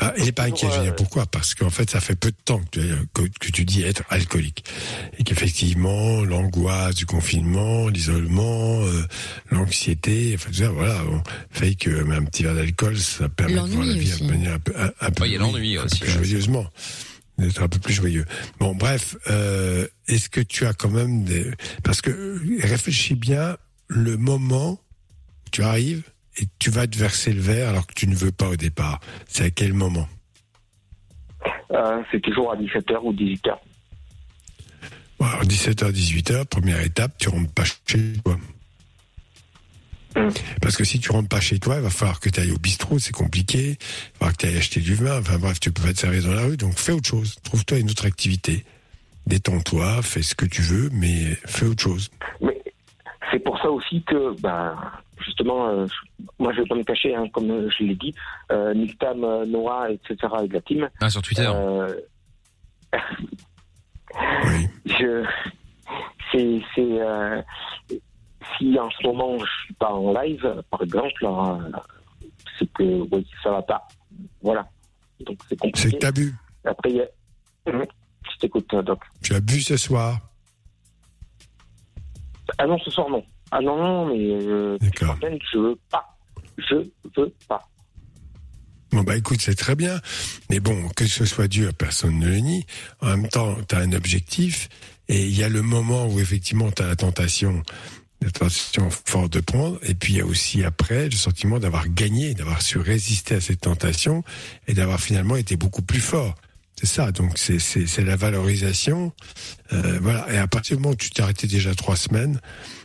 Ah, 0.02 0.14
il 0.18 0.26
n'est 0.26 0.32
pas 0.34 0.44
inquiet, 0.44 0.68
je 0.70 0.76
veux 0.78 0.84
dire, 0.84 0.92
Euh, 0.92 0.96
pourquoi? 0.96 1.26
Parce 1.26 1.56
qu'en 1.56 1.70
fait, 1.70 1.90
ça 1.90 2.00
fait 2.02 2.16
peu 2.16 2.30
de 2.30 2.36
temps 2.44 2.60
que 2.60 2.80
tu, 2.80 2.82
que, 3.14 3.22
que 3.40 3.52
tu 3.52 3.64
dis 3.64 3.82
être 3.82 4.04
alcoolique. 4.10 4.66
Et 5.18 5.24
qu'effectivement, 5.24 6.22
l'angoisse 6.24 6.96
du 6.96 7.06
confinement, 7.06 7.88
l'isolement, 7.88 8.82
euh, 8.84 9.04
l'anxiété, 9.52 10.34
enfin, 10.36 10.50
tout 10.50 10.58
ça, 10.58 10.70
voilà, 10.70 11.02
on 11.10 11.22
fait 11.52 11.76
que 11.76 11.90
même 11.90 12.12
un 12.24 12.26
petit 12.26 12.44
verre 12.44 12.56
d'alcool, 12.56 12.98
ça 12.98 13.30
permet 13.30 13.54
de 13.54 13.60
voir 13.60 13.86
la 13.86 13.94
vie 13.94 14.12
aussi. 14.14 14.24
de 14.24 14.30
manière 14.30 14.54
un 14.56 14.60
peu, 14.60 14.74
un, 14.78 14.92
un 15.00 15.12
peu, 15.12 15.24
Ouais, 15.24 15.30
il 15.30 15.34
y 15.34 15.36
a 15.38 15.40
l'ennui 15.40 15.78
un 15.78 15.86
aussi, 15.86 16.06
joyeusement. 16.06 16.66
d'être 17.38 17.64
un 17.64 17.68
peu 17.70 17.80
plus 17.80 17.94
joyeux. 17.94 18.26
Bon, 18.60 18.76
bref, 18.76 19.16
euh, 19.30 19.88
est-ce 20.08 20.30
que 20.30 20.42
tu 20.42 20.66
as 20.66 20.74
quand 20.74 20.90
même 20.90 21.24
des... 21.24 21.50
Parce 21.84 22.02
que 22.02 22.12
euh, 22.12 22.40
réfléchis 22.64 23.16
bien, 23.16 23.58
le 23.88 24.18
moment, 24.18 24.80
tu 25.52 25.64
arrives 25.64 26.04
et 26.38 26.48
tu 26.60 26.70
vas 26.70 26.88
te 26.88 26.98
verser 26.98 27.34
le 27.34 27.42
verre 27.42 27.70
alors 27.70 27.88
que 27.88 27.94
tu 27.94 28.08
ne 28.08 28.16
veux 28.16 28.32
pas 28.32 28.50
au 28.50 28.56
départ. 28.56 29.00
C'est 29.28 29.46
à 29.46 29.50
quel 29.50 29.74
moment 29.74 30.08
Euh, 31.72 32.02
c'est 32.12 32.22
toujours 32.22 32.52
à 32.52 32.56
17h 32.56 33.00
ou 33.02 33.14
18h. 33.14 33.56
Bon, 35.20 35.26
alors 35.26 35.44
17h, 35.44 35.92
18h, 35.92 36.46
première 36.46 36.82
étape, 36.82 37.18
tu 37.18 37.30
rentres 37.30 37.52
pas 37.52 37.64
chez 37.64 38.14
toi. 38.24 38.38
Mm. 40.16 40.30
Parce 40.62 40.78
que 40.78 40.84
si 40.84 41.00
tu 41.00 41.12
rentres 41.12 41.30
pas 41.30 41.42
chez 41.42 41.60
toi, 41.60 41.76
il 41.76 41.82
va 41.82 41.90
falloir 41.90 42.20
que 42.20 42.30
tu 42.30 42.40
ailles 42.40 42.52
au 42.52 42.58
bistrot, 42.58 43.00
c'est 43.00 43.14
compliqué. 43.14 43.60
Il 43.60 43.74
va 43.74 43.78
falloir 44.20 44.32
que 44.34 44.38
tu 44.38 44.46
ailles 44.48 44.58
acheter 44.58 44.80
du 44.80 44.96
vin. 44.96 45.20
Enfin 45.20 45.38
bref, 45.38 45.60
tu 45.60 45.72
peux 45.72 45.84
pas 45.84 45.94
te 45.94 46.00
servir 46.00 46.24
dans 46.24 46.34
la 46.34 46.44
rue. 46.44 46.58
Donc 46.58 46.78
fais 46.78 46.92
autre 46.92 47.08
chose. 47.08 47.36
Trouve-toi 47.44 47.80
une 47.80 47.90
autre 47.90 48.06
activité. 48.06 48.66
Détends-toi, 49.28 50.02
fais 50.04 50.22
ce 50.22 50.36
que 50.36 50.46
tu 50.46 50.62
veux, 50.62 50.90
mais 50.92 51.38
fais 51.46 51.66
autre 51.66 51.82
chose. 51.82 52.12
Mais 52.42 52.55
c'est 53.32 53.40
pour 53.40 53.58
ça 53.60 53.70
aussi 53.72 54.04
que, 54.04 54.40
ben, 54.42 54.76
justement, 55.20 55.68
euh, 55.70 55.88
je- 55.88 56.24
moi 56.40 56.54
je 56.54 56.62
vais 56.62 56.68
pas 56.68 56.76
me 56.76 56.84
cacher, 56.84 57.16
hein, 57.16 57.26
comme 57.34 57.70
je 57.70 57.84
l'ai 57.84 57.96
dit, 57.96 58.14
euh, 58.52 58.74
Nicktam, 58.74 59.24
euh, 59.24 59.46
Noah, 59.46 59.90
etc. 59.92 60.16
et 60.44 60.48
de 60.48 60.54
la 60.54 60.62
team. 60.62 60.90
Ah, 61.02 61.10
sur 61.10 61.22
Twitter. 61.22 61.46
euh, 61.48 61.94
Oui. 64.48 64.68
je, 64.86 65.26
c'est, 66.32 66.62
c'est, 66.74 67.02
euh, 67.02 67.42
si 68.58 68.80
en 68.80 68.90
ce 68.92 69.06
moment 69.06 69.38
je 69.40 69.52
suis 69.66 69.74
pas 69.74 69.92
en 69.92 70.14
live, 70.14 70.64
par 70.70 70.82
exemple, 70.82 71.24
euh, 71.24 71.72
c'est 72.58 72.72
que 72.74 72.84
oui, 72.84 73.28
ça 73.44 73.52
va 73.52 73.62
pas. 73.62 73.88
Voilà. 74.42 74.68
Donc 75.26 75.38
c'est 75.44 75.50
C'est 75.50 75.56
que 75.58 75.62
compliqué. 75.62 76.00
t'as 76.00 76.12
bu. 76.12 76.34
Après, 76.66 77.12
je 77.68 78.38
t'écoute, 78.40 78.74
euh, 78.74 78.82
Doc. 78.82 79.00
Tu 79.22 79.34
as 79.34 79.40
bu 79.40 79.60
ce 79.62 79.78
soir. 79.78 80.20
Ah 82.58 82.68
non, 82.68 82.78
ce 82.80 82.92
soir 82.92 83.10
non. 83.10 83.24
Ah 83.52 83.62
non, 83.62 83.78
non, 83.78 84.06
mais 84.08 84.20
euh, 84.20 84.78
je 84.82 85.58
veux 85.58 85.78
pas. 85.90 86.18
Je 86.58 86.76
veux 86.76 87.34
pas. 87.48 87.62
Bon 88.92 89.04
bah 89.04 89.18
écoute, 89.18 89.42
c'est 89.42 89.56
très 89.56 89.76
bien. 89.76 90.00
Mais 90.50 90.60
bon, 90.60 90.88
que 90.96 91.06
ce 91.06 91.26
soit 91.26 91.48
dur, 91.48 91.74
personne 91.74 92.18
ne 92.18 92.28
le 92.28 92.38
nie. 92.38 92.66
En 93.02 93.08
même 93.08 93.28
temps, 93.28 93.58
tu 93.68 93.76
as 93.76 93.80
un 93.80 93.92
objectif 93.92 94.70
et 95.10 95.26
il 95.26 95.36
y 95.38 95.44
a 95.44 95.50
le 95.50 95.62
moment 95.62 96.08
où 96.08 96.20
effectivement 96.20 96.72
tu 96.72 96.82
as 96.82 96.88
la 96.88 96.96
tentation, 96.96 97.62
la 98.22 98.32
tentation 98.32 98.90
forte 98.90 99.34
de 99.34 99.42
prendre. 99.42 99.80
Et 99.84 99.96
puis 99.96 100.14
il 100.14 100.18
y 100.18 100.22
a 100.22 100.26
aussi 100.26 100.64
après 100.64 101.06
le 101.06 101.16
sentiment 101.16 101.60
d'avoir 101.60 101.90
gagné, 101.90 102.34
d'avoir 102.36 102.62
su 102.62 102.78
résister 102.78 103.36
à 103.36 103.42
cette 103.42 103.62
tentation 103.62 104.24
et 104.68 104.74
d'avoir 104.74 105.00
finalement 105.00 105.36
été 105.36 105.58
beaucoup 105.58 105.82
plus 105.82 106.00
fort. 106.00 106.36
C'est 106.86 107.02
ça, 107.02 107.12
donc 107.12 107.40
c'est 107.40 108.04
la 108.04 108.16
valorisation, 108.16 109.12
euh, 109.74 109.98
voilà. 110.04 110.32
Et 110.32 110.38
à 110.38 110.46
partir 110.46 110.78
du 110.78 110.84
moment 110.84 110.94
où 110.94 110.96
tu 110.96 111.10
t'es 111.10 111.24
arrêté 111.24 111.48
déjà 111.48 111.74
trois 111.74 111.96
semaines, 111.96 112.40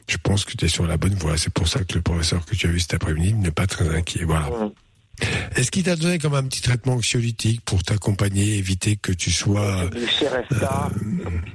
je 0.09 0.17
pense 0.17 0.47
que 0.47 0.57
tu 0.57 0.65
es 0.65 0.69
sur 0.69 0.87
la 0.87 0.97
bonne 0.97 1.17
voie. 1.17 1.37
C'est 1.37 1.53
pour 1.53 1.69
ça 1.69 1.85
que 1.85 1.97
le 1.97 2.01
professeur 2.01 2.47
que 2.47 2.55
tu 2.55 2.67
as 2.67 2.71
vu 2.71 2.81
cet 2.81 2.95
après-midi 2.95 3.35
n'est 3.35 3.51
pas 3.51 3.67
très 3.67 3.87
inquiet. 3.95 4.25
Voilà. 4.25 4.49
Est-ce 5.55 5.71
qu'il 5.71 5.83
t'a 5.83 5.97
donné 5.97 6.19
comme 6.19 6.33
un 6.33 6.45
petit 6.45 6.63
traitement 6.63 6.95
anxiolytique 6.95 7.61
pour 7.67 7.83
t'accompagner, 7.83 8.57
éviter 8.57 8.97
que 8.97 9.13
tu 9.13 9.31
sois... 9.31 9.91
Le 9.93 10.07
CRSA 10.07 10.91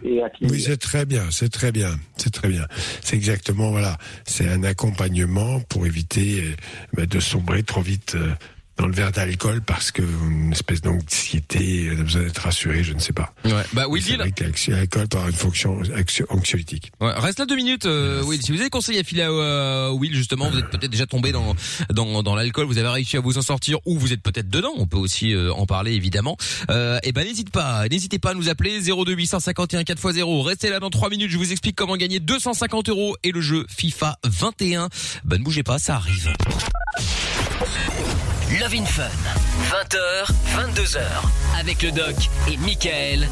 et 0.04 0.22
à 0.22 0.30
qui 0.30 0.46
Oui, 0.46 0.62
c'est 0.62 0.78
très 0.78 1.08
bien, 1.08 1.24
c'est 1.32 1.50
très 1.50 1.72
bien, 1.72 1.98
c'est 2.16 2.32
très 2.32 2.50
bien. 2.50 2.68
C'est 3.02 3.16
exactement, 3.16 3.72
voilà, 3.72 3.98
c'est 4.28 4.48
un 4.48 4.64
accompagnement 4.64 5.62
pour 5.62 5.88
éviter 5.88 6.44
euh, 6.44 6.56
bah, 6.94 7.08
de 7.08 7.20
sombrer 7.20 7.64
trop 7.64 7.82
vite 7.82 8.14
euh, 8.14 8.34
dans 8.78 8.88
le 8.88 8.94
verre 8.94 9.12
d'alcool 9.12 9.62
parce 9.62 9.92
que 9.92 10.02
une 10.02 10.52
espèce 10.52 10.82
d'anxiété, 10.82 11.90
on 11.96 12.00
a 12.00 12.04
besoin 12.04 12.24
d'être 12.24 12.40
rassuré, 12.42 12.84
je 12.84 12.92
ne 12.94 13.00
sais 13.00 13.14
pas. 13.14 13.34
Ouais. 13.46 13.52
Bah, 13.74 13.88
Will 13.88 14.04
que 14.04 14.44
l'anxi- 14.44 14.72
l'alcool 14.72 15.08
avoir 15.14 15.30
une 15.30 15.34
fonction 15.36 15.80
anxio- 15.82 16.26
anxiolytique. 16.30 16.92
Ouais, 17.00 17.14
reste 17.16 17.40
là 17.40 17.46
deux 17.46 17.56
minutes, 17.56 17.86
euh, 17.86 18.22
Will. 18.24 18.42
Si 18.42 18.52
vous 18.52 18.60
avez 18.60 18.70
conseillé 18.70 19.00
à 19.00 19.04
filer 19.04 19.22
à 19.22 19.30
euh, 19.30 19.90
Will, 19.92 20.14
justement, 20.14 20.50
vous 20.50 20.58
êtes 20.60 20.70
peut-être 20.70 20.92
déjà 20.92 21.06
tombé 21.06 21.32
dans 21.32 21.56
dans, 21.94 22.22
dans 22.22 22.36
l'alcool, 22.36 22.66
vous 22.66 22.78
avez 22.78 22.90
réussi 22.90 23.16
à 23.16 23.22
vous 23.22 23.38
en 23.38 23.42
sortir, 23.42 23.78
ou 23.86 23.98
vous 23.98 24.12
êtes 24.12 24.22
peut-être 24.22 24.50
dedans. 24.50 24.74
On 24.78 24.88
peut 24.88 24.98
aussi 24.98 25.34
euh, 25.34 25.54
en 25.54 25.66
parler, 25.66 25.94
évidemment. 25.94 26.36
Euh, 26.70 27.00
et 27.04 27.12
ben 27.14 27.26
n'hésite 27.26 27.52
pas, 27.52 27.88
n'hésitez 27.88 28.20
pas 28.20 28.32
à 28.32 28.34
nous 28.34 28.50
appeler 28.50 28.82
02 28.82 29.14
851 29.14 29.84
4x0. 29.84 30.42
Restez 30.44 30.70
là 30.70 30.80
dans 30.82 30.90
trois 30.90 31.10
minutes. 31.10 31.32
Je 31.32 31.38
vous 31.38 31.52
explique 31.52 31.76
comment 31.78 31.96
gagner 31.96 32.20
250 32.20 32.90
euros 32.90 33.16
et 33.24 33.32
le 33.32 33.40
jeu 33.42 33.66
FIFA 33.70 34.18
21. 34.26 34.90
Ben 35.24 35.38
ne 35.40 35.44
bougez 35.44 35.64
pas, 35.64 35.80
ça 35.80 35.96
arrive. 35.96 36.34
Love 38.62 38.74
in 38.74 38.86
Fun. 38.86 39.55
20h, 39.70 40.28
22h. 40.56 41.00
Avec 41.60 41.82
le 41.82 41.92
doc 41.92 42.16
et 42.48 42.58
Michael. 42.58 43.28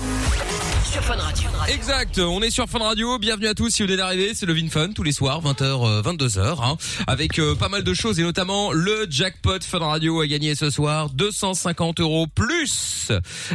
Sur 0.83 1.01
Fun 1.03 1.15
Radio. 1.15 1.49
Exact, 1.69 2.19
on 2.19 2.41
est 2.41 2.49
sur 2.49 2.67
Fun 2.67 2.79
Radio, 2.79 3.17
bienvenue 3.17 3.47
à 3.47 3.53
tous 3.53 3.69
si 3.69 3.81
vous 3.81 3.87
venez 3.87 3.97
d'arriver, 3.97 4.33
c'est 4.35 4.45
le 4.45 4.53
Vin 4.53 4.67
Fun 4.69 4.89
tous 4.93 5.01
les 5.01 5.11
soirs, 5.13 5.41
20h, 5.41 6.03
22h, 6.03 6.57
hein, 6.61 6.75
avec 7.07 7.39
euh, 7.39 7.55
pas 7.55 7.69
mal 7.69 7.83
de 7.83 7.93
choses 7.93 8.19
et 8.19 8.23
notamment 8.23 8.71
le 8.73 9.07
jackpot 9.09 9.59
Fun 9.63 9.79
Radio 9.79 10.19
a 10.21 10.27
gagné 10.27 10.55
ce 10.55 10.69
soir 10.69 11.09
250 11.09 11.99
euros 12.01 12.27
plus 12.27 13.11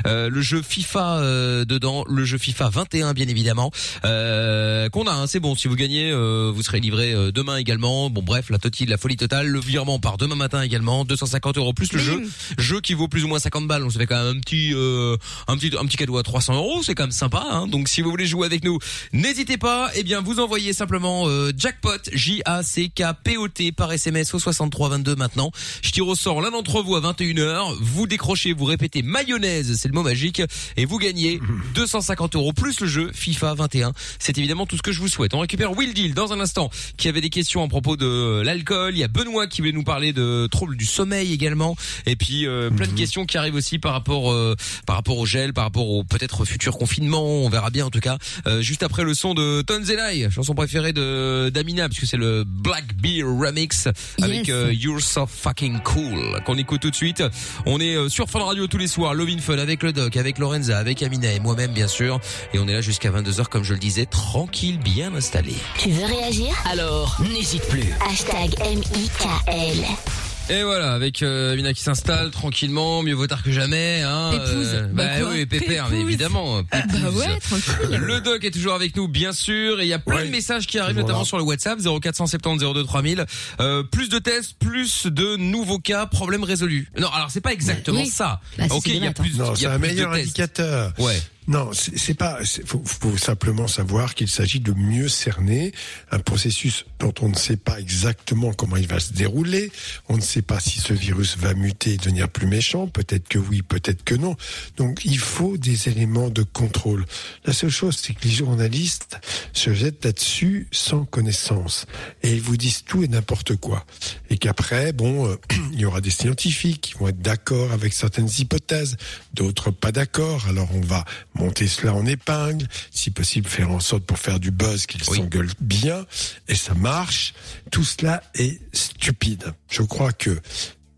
euh, 0.06 0.30
le 0.30 0.40
jeu 0.40 0.62
FIFA 0.62 1.18
euh, 1.18 1.64
dedans, 1.64 2.04
le 2.08 2.24
jeu 2.24 2.38
FIFA 2.38 2.70
21 2.70 3.12
bien 3.12 3.28
évidemment, 3.28 3.70
euh, 4.04 4.88
qu'on 4.88 5.06
a, 5.06 5.12
hein, 5.12 5.26
c'est 5.26 5.40
bon, 5.40 5.54
si 5.54 5.68
vous 5.68 5.76
gagnez, 5.76 6.10
euh, 6.10 6.50
vous 6.52 6.62
serez 6.62 6.80
livré 6.80 7.12
euh, 7.12 7.30
demain 7.30 7.56
également, 7.58 8.10
bon 8.10 8.22
bref, 8.22 8.50
la 8.50 8.58
totale, 8.58 8.88
la 8.88 8.96
folie 8.96 9.16
totale, 9.16 9.46
le 9.46 9.60
virement 9.60 9.98
part 10.00 10.16
demain 10.16 10.34
matin 10.34 10.62
également, 10.62 11.04
250 11.04 11.58
euros 11.58 11.72
plus 11.72 11.92
le 11.92 11.98
jeu, 11.98 12.22
jeu 12.68 12.80
qui 12.80 12.94
vaut 12.94 13.08
plus 13.08 13.24
ou 13.24 13.28
moins 13.28 13.38
50 13.38 13.66
balles, 13.66 13.82
donc 13.82 13.92
ça 13.92 13.98
fait 13.98 14.06
quand 14.06 14.22
même 14.22 14.36
un 14.36 14.40
petit, 14.40 14.72
euh, 14.74 15.16
un 15.46 15.56
petit, 15.56 15.72
un 15.78 15.86
petit 15.86 15.96
cadeau 15.96 16.18
à 16.18 16.22
300 16.22 16.54
euros, 16.54 16.82
c'est 16.82 16.94
quand 16.94 17.04
même 17.04 17.10
sympa. 17.10 17.44
Hein 17.50 17.66
Donc 17.66 17.88
si 17.88 18.02
vous 18.02 18.10
voulez 18.10 18.26
jouer 18.26 18.46
avec 18.46 18.62
nous, 18.62 18.78
n'hésitez 19.12 19.56
pas. 19.56 19.90
Eh 19.94 20.02
bien, 20.02 20.20
vous 20.20 20.38
envoyez 20.38 20.72
simplement 20.72 21.24
euh, 21.26 21.50
jackpot 21.56 21.98
J 22.12 22.42
A 22.44 22.62
C 22.62 22.90
K 22.94 23.04
P 23.24 23.38
O 23.38 23.48
T 23.48 23.72
par 23.72 23.90
SMS 23.90 24.34
au 24.34 24.38
6322 24.38 25.16
maintenant. 25.16 25.50
Je 25.82 25.90
tire 25.90 26.06
au 26.06 26.14
sort 26.14 26.42
l'un 26.42 26.50
d'entre 26.50 26.82
vous 26.82 26.94
à 26.96 27.00
21h. 27.00 27.74
Vous 27.80 28.06
décrochez, 28.06 28.52
vous 28.52 28.66
répétez 28.66 29.02
mayonnaise, 29.02 29.76
c'est 29.76 29.88
le 29.88 29.94
mot 29.94 30.02
magique, 30.02 30.42
et 30.76 30.84
vous 30.84 30.98
gagnez 30.98 31.40
250 31.74 32.36
euros 32.36 32.52
plus 32.52 32.80
le 32.80 32.86
jeu 32.86 33.10
FIFA 33.14 33.54
21. 33.54 33.92
C'est 34.18 34.36
évidemment 34.36 34.66
tout 34.66 34.76
ce 34.76 34.82
que 34.82 34.92
je 34.92 35.00
vous 35.00 35.08
souhaite. 35.08 35.32
On 35.34 35.40
récupère 35.40 35.76
Will 35.76 35.94
Deal 35.94 36.12
dans 36.12 36.32
un 36.34 36.40
instant, 36.40 36.70
qui 36.98 37.08
avait 37.08 37.22
des 37.22 37.30
questions 37.30 37.64
à 37.64 37.68
propos 37.68 37.96
de 37.96 38.42
l'alcool. 38.44 38.94
Il 38.94 38.98
y 38.98 39.04
a 39.04 39.08
Benoît 39.08 39.46
qui 39.46 39.62
voulait 39.62 39.72
nous 39.72 39.84
parler 39.84 40.12
de 40.12 40.46
troubles 40.50 40.76
du 40.76 40.84
sommeil 40.84 41.32
également, 41.32 41.76
et 42.04 42.16
puis 42.16 42.46
euh, 42.46 42.57
plein 42.74 42.86
de 42.86 42.92
questions 42.92 43.24
qui 43.26 43.38
arrivent 43.38 43.54
aussi 43.54 43.78
par 43.78 43.92
rapport 43.92 44.32
euh, 44.32 44.54
par 44.86 44.96
rapport 44.96 45.18
au 45.18 45.26
gel, 45.26 45.52
par 45.52 45.64
rapport 45.64 45.88
au 45.88 46.04
peut-être 46.04 46.44
futur 46.44 46.76
confinement. 46.78 47.22
On 47.24 47.48
verra 47.48 47.70
bien 47.70 47.86
en 47.86 47.90
tout 47.90 48.00
cas. 48.00 48.18
Euh, 48.46 48.60
juste 48.60 48.82
après 48.82 49.04
le 49.04 49.14
son 49.14 49.34
de 49.34 49.62
Tonzelai, 49.62 50.28
chanson 50.30 50.54
préférée 50.54 50.92
de 50.92 51.50
d'Amina, 51.52 51.88
puisque 51.88 52.06
c'est 52.06 52.16
le 52.16 52.44
Black 52.46 52.94
Beer 52.96 53.22
Remix 53.24 53.88
avec 54.22 54.46
Yes. 54.48 54.50
euh, 54.50 54.72
You're 54.72 55.00
So 55.00 55.26
Fucking 55.26 55.80
Cool 55.80 56.40
qu'on 56.44 56.56
écoute 56.58 56.80
tout 56.82 56.90
de 56.90 56.96
suite. 56.96 57.22
On 57.66 57.80
est 57.80 57.94
euh, 57.96 58.08
sur 58.08 58.28
Fun 58.28 58.40
Radio 58.44 58.66
tous 58.66 58.78
les 58.78 58.88
soirs, 58.88 59.14
Lovin 59.14 59.38
Fun 59.38 59.58
avec 59.58 59.82
le 59.82 59.92
Doc, 59.92 60.16
avec 60.16 60.38
Lorenza, 60.38 60.78
avec 60.78 61.02
Amina 61.02 61.32
et 61.32 61.40
moi-même 61.40 61.72
bien 61.72 61.88
sûr. 61.88 62.20
Et 62.54 62.58
on 62.58 62.66
est 62.68 62.72
là 62.72 62.80
jusqu'à 62.80 63.10
22h 63.10 63.44
comme 63.46 63.64
je 63.64 63.74
le 63.74 63.78
disais, 63.80 64.06
tranquille, 64.06 64.78
bien 64.78 65.14
installé. 65.14 65.54
Tu 65.78 65.90
veux 65.90 66.04
réagir? 66.06 66.54
Alors, 66.70 67.16
n'hésite 67.32 67.62
plus. 67.68 67.84
Hashtag 68.08 68.54
M-I-K-L. 68.64 70.27
Et 70.50 70.62
voilà, 70.62 70.94
avec 70.94 71.22
euh, 71.22 71.52
Amina 71.52 71.74
qui 71.74 71.82
s'installe 71.82 72.30
tranquillement, 72.30 73.02
mieux 73.02 73.12
vaut 73.12 73.26
tard 73.26 73.42
que 73.42 73.52
jamais. 73.52 74.00
Hein, 74.02 74.30
euh, 74.32 74.86
Bah 74.92 75.04
bah 75.04 75.20
quoi 75.20 75.30
oui, 75.32 75.44
pépère, 75.44 75.88
mais 75.90 76.00
évidemment. 76.00 76.62
Bah 76.62 76.82
pépouze. 76.90 77.16
ouais, 77.18 77.38
tranquille. 77.38 77.98
Le 77.98 78.20
doc 78.22 78.42
est 78.44 78.50
toujours 78.50 78.72
avec 78.72 78.96
nous, 78.96 79.08
bien 79.08 79.32
sûr, 79.32 79.78
et 79.80 79.84
il 79.84 79.88
y 79.88 79.92
a 79.92 79.98
plein 79.98 80.24
de 80.24 80.30
messages 80.30 80.66
qui 80.66 80.78
arrivent, 80.78 80.96
notamment 80.96 81.24
sur 81.24 81.36
le 81.36 81.42
WhatsApp 81.44 81.78
0470 81.80 82.64
02 82.72 82.82
3000. 82.84 83.26
Euh, 83.60 83.82
plus 83.82 84.08
de 84.08 84.18
tests, 84.18 84.54
plus 84.58 85.06
de 85.06 85.36
nouveaux 85.36 85.80
cas, 85.80 86.06
problème 86.06 86.44
résolu. 86.44 86.88
Non, 86.98 87.08
alors 87.12 87.30
c'est 87.30 87.42
pas 87.42 87.52
exactement 87.52 88.00
Oui. 88.00 88.06
ça. 88.06 88.40
Bah, 88.56 88.64
ok, 88.70 88.86
il 88.86 88.94
y 88.94 88.96
a 88.98 89.00
maths, 89.00 89.20
hein. 89.20 89.22
plus, 89.22 89.36
Non, 89.38 89.52
y 89.52 89.56
c'est 89.58 89.66
a 89.66 89.72
un 89.72 89.78
plus 89.78 89.88
de 89.88 89.94
meilleur 89.94 90.12
indicateur. 90.14 90.92
Ouais. 90.98 91.20
Non, 91.48 91.70
c'est 91.72 92.12
pas. 92.12 92.40
Il 92.42 92.66
faut, 92.66 92.82
faut 92.84 93.16
simplement 93.16 93.66
savoir 93.66 94.14
qu'il 94.14 94.28
s'agit 94.28 94.60
de 94.60 94.72
mieux 94.72 95.08
cerner 95.08 95.72
un 96.10 96.18
processus 96.18 96.84
dont 96.98 97.14
on 97.22 97.30
ne 97.30 97.34
sait 97.34 97.56
pas 97.56 97.80
exactement 97.80 98.52
comment 98.52 98.76
il 98.76 98.86
va 98.86 99.00
se 99.00 99.14
dérouler. 99.14 99.72
On 100.10 100.16
ne 100.16 100.22
sait 100.22 100.42
pas 100.42 100.60
si 100.60 100.78
ce 100.78 100.92
virus 100.92 101.38
va 101.38 101.54
muter 101.54 101.94
et 101.94 101.96
devenir 101.96 102.28
plus 102.28 102.46
méchant. 102.46 102.86
Peut-être 102.86 103.28
que 103.28 103.38
oui, 103.38 103.62
peut-être 103.62 104.04
que 104.04 104.14
non. 104.14 104.36
Donc, 104.76 105.06
il 105.06 105.18
faut 105.18 105.56
des 105.56 105.88
éléments 105.88 106.28
de 106.28 106.42
contrôle. 106.42 107.06
La 107.46 107.54
seule 107.54 107.70
chose, 107.70 107.96
c'est 107.98 108.12
que 108.12 108.24
les 108.24 108.34
journalistes 108.34 109.18
se 109.54 109.72
jettent 109.72 110.04
là-dessus 110.04 110.68
sans 110.70 111.06
connaissance 111.06 111.86
et 112.22 112.34
ils 112.34 112.42
vous 112.42 112.58
disent 112.58 112.84
tout 112.84 113.02
et 113.02 113.08
n'importe 113.08 113.56
quoi. 113.56 113.86
Et 114.28 114.36
qu'après, 114.36 114.92
bon, 114.92 115.26
euh, 115.26 115.36
il 115.72 115.80
y 115.80 115.86
aura 115.86 116.02
des 116.02 116.10
scientifiques 116.10 116.82
qui 116.82 116.94
vont 116.94 117.08
être 117.08 117.22
d'accord 117.22 117.72
avec 117.72 117.94
certaines 117.94 118.28
hypothèses, 118.38 118.98
d'autres 119.32 119.70
pas 119.70 119.92
d'accord. 119.92 120.46
Alors 120.48 120.68
on 120.74 120.80
va 120.80 121.04
monter 121.38 121.66
cela 121.66 121.94
en 121.94 122.04
épingle, 122.06 122.66
si 122.90 123.10
possible 123.10 123.48
faire 123.48 123.70
en 123.70 123.80
sorte 123.80 124.04
pour 124.04 124.18
faire 124.18 124.40
du 124.40 124.50
buzz 124.50 124.86
qu'ils 124.86 125.02
Oui. 125.08 125.18
s'engueulent 125.18 125.50
bien, 125.60 126.04
et 126.48 126.54
ça 126.54 126.74
marche. 126.74 127.34
Tout 127.70 127.84
cela 127.84 128.22
est 128.34 128.60
stupide. 128.74 129.52
Je 129.70 129.82
crois 129.82 130.12
que 130.12 130.40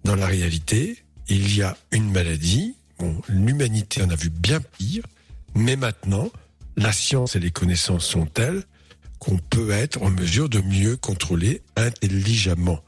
dans 0.05 0.17
la 0.17 0.27
réalité, 0.27 1.03
il 1.29 1.55
y 1.55 1.63
a 1.63 1.77
une 1.93 2.11
maladie. 2.11 2.75
bon, 2.99 3.21
l'humanité 3.29 4.03
en 4.03 4.11
a 4.11 4.15
vu 4.17 4.29
bien 4.31 4.61
pire, 4.79 5.05
mais 5.55 5.77
maintenant, 5.77 6.31
la 6.77 6.93
science 6.93 7.35
et 7.37 7.41
les 7.41 7.51
connaissances 7.51 8.05
sont 8.07 8.27
telles 8.27 8.63
qu'on 9.19 9.39
peut 9.39 9.71
être 9.71 10.03
en 10.03 10.11
mesure 10.11 10.49
de 10.49 10.61
mieux 10.61 10.97
contrôler 10.97 11.63
intelligemment. 11.77 12.81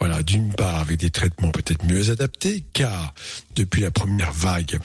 Voilà, 0.00 0.22
d'une 0.22 0.52
part 0.54 0.76
avec 0.76 0.98
des 0.98 1.10
traitements 1.10 1.50
peut-être 1.50 1.84
mieux 1.84 2.10
adaptés, 2.10 2.64
car 2.72 3.14
depuis 3.56 3.82
la 3.82 3.90
première 3.90 4.32
vague, 4.32 4.78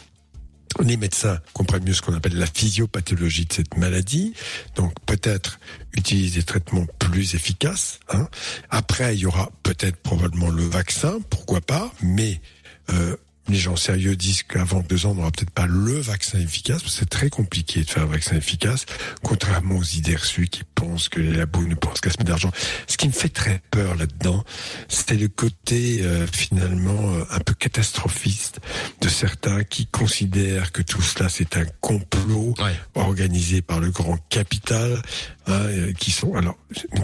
les 0.82 0.98
médecins 0.98 1.40
comprennent 1.54 1.84
mieux 1.84 1.94
ce 1.94 2.02
qu'on 2.02 2.14
appelle 2.14 2.38
la 2.38 2.46
physiopathologie 2.46 3.46
de 3.46 3.54
cette 3.54 3.78
maladie, 3.78 4.34
donc 4.76 4.94
peut-être 5.06 5.60
utiliser 5.94 6.40
des 6.40 6.46
traitements 6.46 6.86
plus 7.00 7.36
efficaces. 7.36 8.00
Hein. 8.10 8.28
Après, 8.70 9.16
il 9.16 9.22
y 9.22 9.26
aura 9.26 9.52
peut-être 9.64 9.98
probablement 9.98 10.50
le 10.50 10.64
vaccin, 10.64 11.20
pourquoi 11.30 11.62
pas, 11.62 11.92
mais 12.02 12.42
euh, 12.90 13.16
les 13.50 13.58
gens 13.58 13.76
sérieux 13.76 14.16
disent 14.16 14.44
qu'avant 14.44 14.80
deux 14.82 15.06
ans, 15.06 15.12
on 15.12 15.16
n'aura 15.16 15.32
peut-être 15.32 15.52
pas 15.52 15.66
le 15.68 16.00
vaccin 16.00 16.40
efficace, 16.40 16.82
parce 16.82 16.94
que 16.94 17.00
c'est 17.00 17.10
très 17.10 17.30
compliqué 17.30 17.84
de 17.84 17.90
faire 17.90 18.04
un 18.04 18.08
vaccin 18.08 18.36
efficace, 18.38 18.86
contrairement 19.22 19.76
aux 19.78 19.84
idées 19.84 20.16
reçues 20.16 20.48
qui 20.48 20.64
pensent 20.76 21.10
que 21.10 21.20
les 21.20 21.34
labos 21.34 21.66
ne 21.66 21.76
pensent 21.76 22.00
qu'à 22.02 22.10
se 22.10 22.18
mettre 22.18 22.30
d'argent. 22.30 22.52
Ce 22.88 22.98
qui 22.98 23.08
me 23.08 23.14
fait 23.14 23.30
très 23.30 23.62
peur 23.72 23.96
là-dedans, 23.96 24.44
c'est 24.88 25.16
le 25.16 25.28
côté 25.28 26.00
euh, 26.02 26.26
finalement 26.28 27.14
euh, 27.16 27.26
un 27.32 27.40
peu 27.40 27.54
catastrophiste 27.54 28.60
de 29.02 29.10
certains 29.10 29.64
qui 29.64 29.88
considèrent 29.88 30.72
que 30.72 30.82
tout 30.82 31.02
cela 31.02 31.28
c'est 31.30 31.58
un 31.58 31.66
complot 31.82 32.54
Ouais. 32.60 32.76
organisé 32.96 33.62
par 33.62 33.80
le 33.80 33.90
grand 33.92 34.18
capital, 34.30 35.02
hein, 35.48 35.52
euh, 35.54 35.94
qui 35.94 36.12
sont 36.12 36.34
alors 36.36 36.58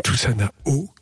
tout 0.03 0.15
ça 0.15 0.33
n'a 0.33 0.51
aucun 0.65 0.93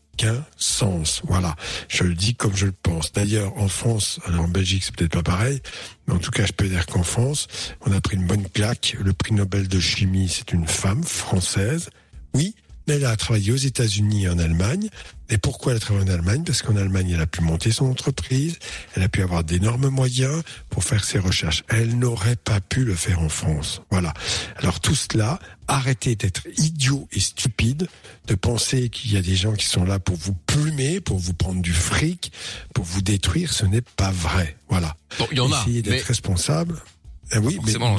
sens. 0.57 1.21
Voilà, 1.25 1.55
je 1.87 2.03
le 2.03 2.13
dis 2.13 2.35
comme 2.35 2.55
je 2.55 2.67
le 2.67 2.71
pense. 2.71 3.11
D'ailleurs, 3.11 3.57
en 3.57 3.67
France, 3.67 4.19
alors 4.25 4.45
en 4.45 4.47
Belgique 4.47 4.83
c'est 4.83 4.95
peut-être 4.95 5.13
pas 5.13 5.23
pareil, 5.23 5.61
mais 6.07 6.13
en 6.13 6.19
tout 6.19 6.31
cas 6.31 6.45
je 6.45 6.53
peux 6.53 6.67
dire 6.67 6.85
qu'en 6.85 7.03
France, 7.03 7.47
on 7.85 7.91
a 7.91 8.01
pris 8.01 8.17
une 8.17 8.27
bonne 8.27 8.47
claque. 8.49 8.95
Le 8.99 9.13
prix 9.13 9.33
Nobel 9.33 9.67
de 9.67 9.79
chimie, 9.79 10.29
c'est 10.29 10.51
une 10.53 10.67
femme 10.67 11.03
française. 11.03 11.89
Oui, 12.33 12.55
elle 12.87 13.05
a 13.05 13.15
travaillé 13.15 13.51
aux 13.51 13.57
États-Unis 13.57 14.25
et 14.25 14.29
en 14.29 14.39
Allemagne. 14.39 14.89
Et 15.29 15.37
pourquoi 15.37 15.73
elle 15.73 15.77
a 15.77 15.79
travaillé 15.81 16.09
en 16.09 16.13
Allemagne? 16.13 16.43
Parce 16.45 16.61
qu'en 16.61 16.77
Allemagne, 16.77 17.11
elle 17.11 17.21
a 17.21 17.27
pu 17.27 17.41
monter 17.41 17.71
son 17.71 17.85
entreprise, 17.85 18.57
elle 18.95 19.03
a 19.03 19.09
pu 19.09 19.21
avoir 19.21 19.43
d'énormes 19.43 19.89
moyens 19.89 20.41
pour 20.69 20.83
faire 20.83 21.03
ses 21.03 21.19
recherches. 21.19 21.63
Elle 21.67 21.99
n'aurait 21.99 22.37
pas 22.37 22.61
pu 22.61 22.85
le 22.85 22.95
faire 22.95 23.19
en 23.19 23.29
France. 23.29 23.81
Voilà. 23.91 24.13
Alors 24.57 24.79
tout 24.79 24.95
cela, 24.95 25.39
arrêtez 25.67 26.15
d'être 26.15 26.47
idiot 26.57 27.07
et 27.11 27.19
stupide, 27.19 27.87
de 28.27 28.35
penser 28.35 28.89
qu'il 28.89 29.11
y 29.11 29.17
a 29.17 29.21
des 29.21 29.35
gens 29.35 29.53
qui 29.53 29.65
sont 29.65 29.83
là 29.83 29.99
pour 29.99 30.15
vous 30.15 30.33
plumer, 30.33 31.01
pour 31.01 31.19
vous 31.19 31.33
prendre 31.33 31.61
du 31.61 31.73
fric, 31.73 32.31
pour 32.73 32.85
vous 32.85 33.01
détruire. 33.01 33.51
Ce 33.51 33.65
n'est 33.65 33.81
pas 33.81 34.11
vrai. 34.11 34.55
Voilà. 34.69 34.95
Bon, 35.19 35.27
il 35.31 35.37
y 35.37 35.41
en 35.41 35.51
a. 35.51 35.61
Essayez 35.61 35.81
d'être 35.81 35.93
Mais 35.93 36.01
responsable. 36.01 36.81
Ah 37.31 37.39
oui, 37.41 37.59
mais 37.65 37.71
non, 37.79 37.97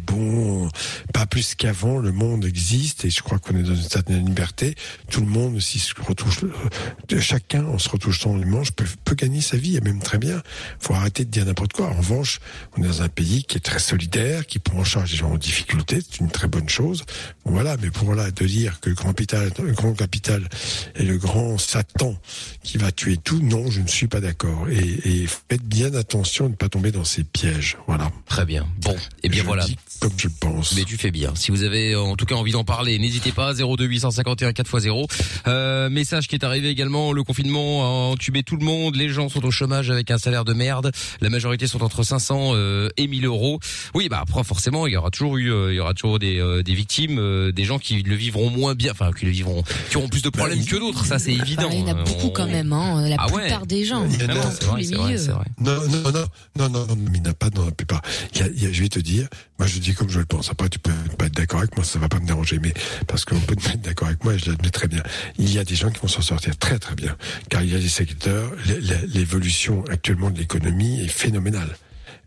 bon, 0.00 0.68
pas 1.12 1.26
plus 1.26 1.54
qu'avant. 1.54 1.98
Le 1.98 2.12
monde 2.12 2.44
existe 2.44 3.04
et 3.04 3.10
je 3.10 3.20
crois 3.22 3.38
qu'on 3.38 3.56
est 3.56 3.62
dans 3.62 3.74
une 3.74 3.82
certaine 3.82 4.24
liberté. 4.24 4.74
Tout 5.10 5.20
le 5.20 5.26
monde, 5.26 5.60
si 5.60 5.78
se 5.78 5.92
retouche, 6.00 6.40
le- 6.42 7.20
chacun 7.20 7.64
en 7.66 7.78
se 7.78 7.88
retouchant 7.88 8.36
les 8.36 8.44
manches 8.46 8.72
peut, 8.72 8.86
peut 9.04 9.14
gagner 9.14 9.40
sa 9.42 9.56
vie 9.56 9.76
et 9.76 9.80
même 9.80 10.00
très 10.00 10.18
bien. 10.18 10.42
Faut 10.80 10.94
arrêter 10.94 11.24
de 11.24 11.30
dire 11.30 11.44
n'importe 11.44 11.72
quoi. 11.74 11.88
En 11.90 11.94
revanche, 11.96 12.40
on 12.76 12.82
est 12.82 12.86
dans 12.86 13.02
un 13.02 13.08
pays 13.08 13.44
qui 13.44 13.58
est 13.58 13.60
très 13.60 13.78
solidaire, 13.78 14.46
qui 14.46 14.58
prend 14.58 14.78
en 14.78 14.84
charge 14.84 15.10
les 15.12 15.18
gens 15.18 15.30
en 15.32 15.36
difficulté. 15.38 15.98
C'est 16.00 16.20
une 16.20 16.30
très 16.30 16.48
bonne 16.48 16.68
chose. 16.68 17.04
Voilà, 17.44 17.76
mais 17.82 17.90
pour 17.90 18.14
là 18.14 18.30
de 18.30 18.46
dire 18.46 18.80
que 18.80 18.88
le 18.88 18.94
grand 18.94 19.10
capital, 19.12 19.50
le 19.62 19.72
grand 19.72 19.92
capital 19.92 20.48
est 20.94 21.02
le 21.04 21.18
grand 21.18 21.58
Satan 21.58 22.16
qui 22.62 22.78
va 22.78 22.90
tuer 22.92 23.16
tout, 23.18 23.40
non, 23.42 23.70
je 23.70 23.80
ne 23.82 23.86
suis 23.88 24.08
pas 24.08 24.20
d'accord. 24.20 24.68
Et, 24.70 25.22
et 25.22 25.26
faites 25.26 25.62
bien 25.64 25.94
attention 25.94 26.46
de 26.46 26.50
ne 26.52 26.56
pas 26.56 26.68
tomber 26.68 26.90
dans 26.92 27.04
ces 27.04 27.24
pièges. 27.24 27.76
Voilà. 27.86 28.10
Très 28.26 28.46
bien. 28.46 28.61
Bon, 28.78 28.96
et 29.22 29.28
bien 29.28 29.42
Je 29.42 29.46
voilà. 29.46 29.64
Comme 30.02 30.10
je 30.18 30.26
pense. 30.40 30.74
Mais 30.74 30.82
tu 30.82 30.96
fais 30.96 31.12
bien. 31.12 31.32
Si 31.36 31.52
vous 31.52 31.62
avez 31.62 31.94
en 31.94 32.16
tout 32.16 32.24
cas 32.26 32.34
envie 32.34 32.50
d'en 32.50 32.64
parler, 32.64 32.98
n'hésitez 32.98 33.30
pas 33.30 33.54
02 33.54 33.84
851 33.84 34.50
4x0. 34.50 35.06
Euh, 35.46 35.88
message 35.90 36.26
qui 36.26 36.34
est 36.34 36.44
arrivé 36.44 36.70
également, 36.70 37.12
le 37.12 37.22
confinement 37.22 37.82
a 37.84 38.10
entubé 38.10 38.42
tout 38.42 38.56
le 38.56 38.64
monde, 38.64 38.96
les 38.96 39.08
gens 39.10 39.28
sont 39.28 39.44
au 39.44 39.52
chômage 39.52 39.90
avec 39.90 40.10
un 40.10 40.18
salaire 40.18 40.44
de 40.44 40.54
merde, 40.54 40.90
la 41.20 41.30
majorité 41.30 41.68
sont 41.68 41.84
entre 41.84 42.02
500 42.02 42.50
euh, 42.54 42.88
et 42.96 43.06
1000 43.06 43.26
euros. 43.26 43.60
Oui, 43.94 44.08
bah 44.08 44.18
après 44.20 44.42
forcément, 44.42 44.88
il 44.88 44.92
y 44.92 44.96
aura 44.96 45.10
toujours 45.10 45.36
eu 45.36 45.52
euh, 45.52 45.72
il 45.72 45.76
y 45.76 45.80
aura 45.80 45.94
toujours 45.94 46.18
des 46.18 46.40
euh, 46.40 46.64
des 46.64 46.74
victimes, 46.74 47.18
euh, 47.20 47.52
des 47.52 47.62
gens 47.62 47.78
qui 47.78 48.02
le 48.02 48.16
vivront 48.16 48.50
moins 48.50 48.74
bien, 48.74 48.90
enfin 48.90 49.12
qui 49.16 49.24
le 49.24 49.30
vivront 49.30 49.62
qui 49.88 49.96
auront 49.98 50.08
plus 50.08 50.22
de 50.22 50.30
problèmes 50.30 50.64
que 50.64 50.76
d'autres, 50.76 51.04
ça 51.06 51.20
c'est 51.20 51.32
évident. 51.32 51.68
Bah, 51.68 51.74
il 51.74 51.80
y 51.80 51.82
en 51.84 51.86
a 51.94 52.00
Euh, 52.00 52.02
beaucoup 52.04 52.26
on- 52.26 52.30
quand 52.30 52.46
même, 52.48 52.72
hein, 52.72 53.08
la 53.08 53.16
Ah 53.20 53.30
ouais. 53.32 53.42
plupart 53.42 53.66
des 53.66 53.84
gens. 53.84 54.04
Il 54.10 54.20
y 54.20 54.24
en 54.24 54.30
a, 54.36 54.50
c'est 54.50 54.58
tous 54.58 54.66
vrai, 54.66 54.82
vrai, 54.82 55.16
vrai. 55.16 55.44
Non, 55.60 55.74
non, 55.88 56.10
non, 56.10 56.24
non, 56.56 56.68
non, 56.68 56.86
non, 56.88 56.96
mais 56.96 57.10
il 57.18 57.22
n'y 57.22 57.28
en 57.28 57.30
a 57.30 57.34
pas 57.34 57.50
dans 57.50 57.64
la 57.64 57.70
plupart. 57.70 58.02
Il 58.34 58.40
y 58.40 58.42
a, 58.42 58.48
il 58.48 58.62
y 58.62 58.66
a- 58.66 58.72
je 58.72 58.82
vais 58.82 58.88
te 58.88 58.98
dire, 58.98 59.28
moi 59.58 59.68
je 59.68 59.78
dis 59.78 59.91
comme 59.94 60.08
je 60.10 60.18
le 60.18 60.24
pense. 60.26 60.50
Après, 60.50 60.68
tu 60.68 60.78
peux 60.78 60.92
pas 61.18 61.26
être 61.26 61.34
d'accord 61.34 61.60
avec 61.60 61.76
moi, 61.76 61.84
ça 61.84 61.98
va 61.98 62.08
pas 62.08 62.18
me 62.20 62.26
déranger, 62.26 62.58
mais 62.60 62.72
parce 63.06 63.24
qu'on 63.24 63.38
peut 63.40 63.54
être 63.54 63.80
d'accord 63.82 64.08
avec 64.08 64.22
moi, 64.24 64.34
et 64.34 64.38
je 64.38 64.50
l'admets 64.50 64.70
très 64.70 64.88
bien. 64.88 65.02
Il 65.38 65.52
y 65.52 65.58
a 65.58 65.64
des 65.64 65.74
gens 65.74 65.90
qui 65.90 66.00
vont 66.00 66.08
s'en 66.08 66.22
sortir 66.22 66.56
très 66.58 66.78
très 66.78 66.94
bien, 66.94 67.16
car 67.48 67.62
il 67.62 67.72
y 67.72 67.76
a 67.76 67.78
des 67.78 67.88
secteurs, 67.88 68.50
l'é- 68.66 68.80
l'é- 68.80 69.06
l'évolution 69.06 69.84
actuellement 69.90 70.30
de 70.30 70.38
l'économie 70.38 71.00
est 71.02 71.08
phénoménale. 71.08 71.76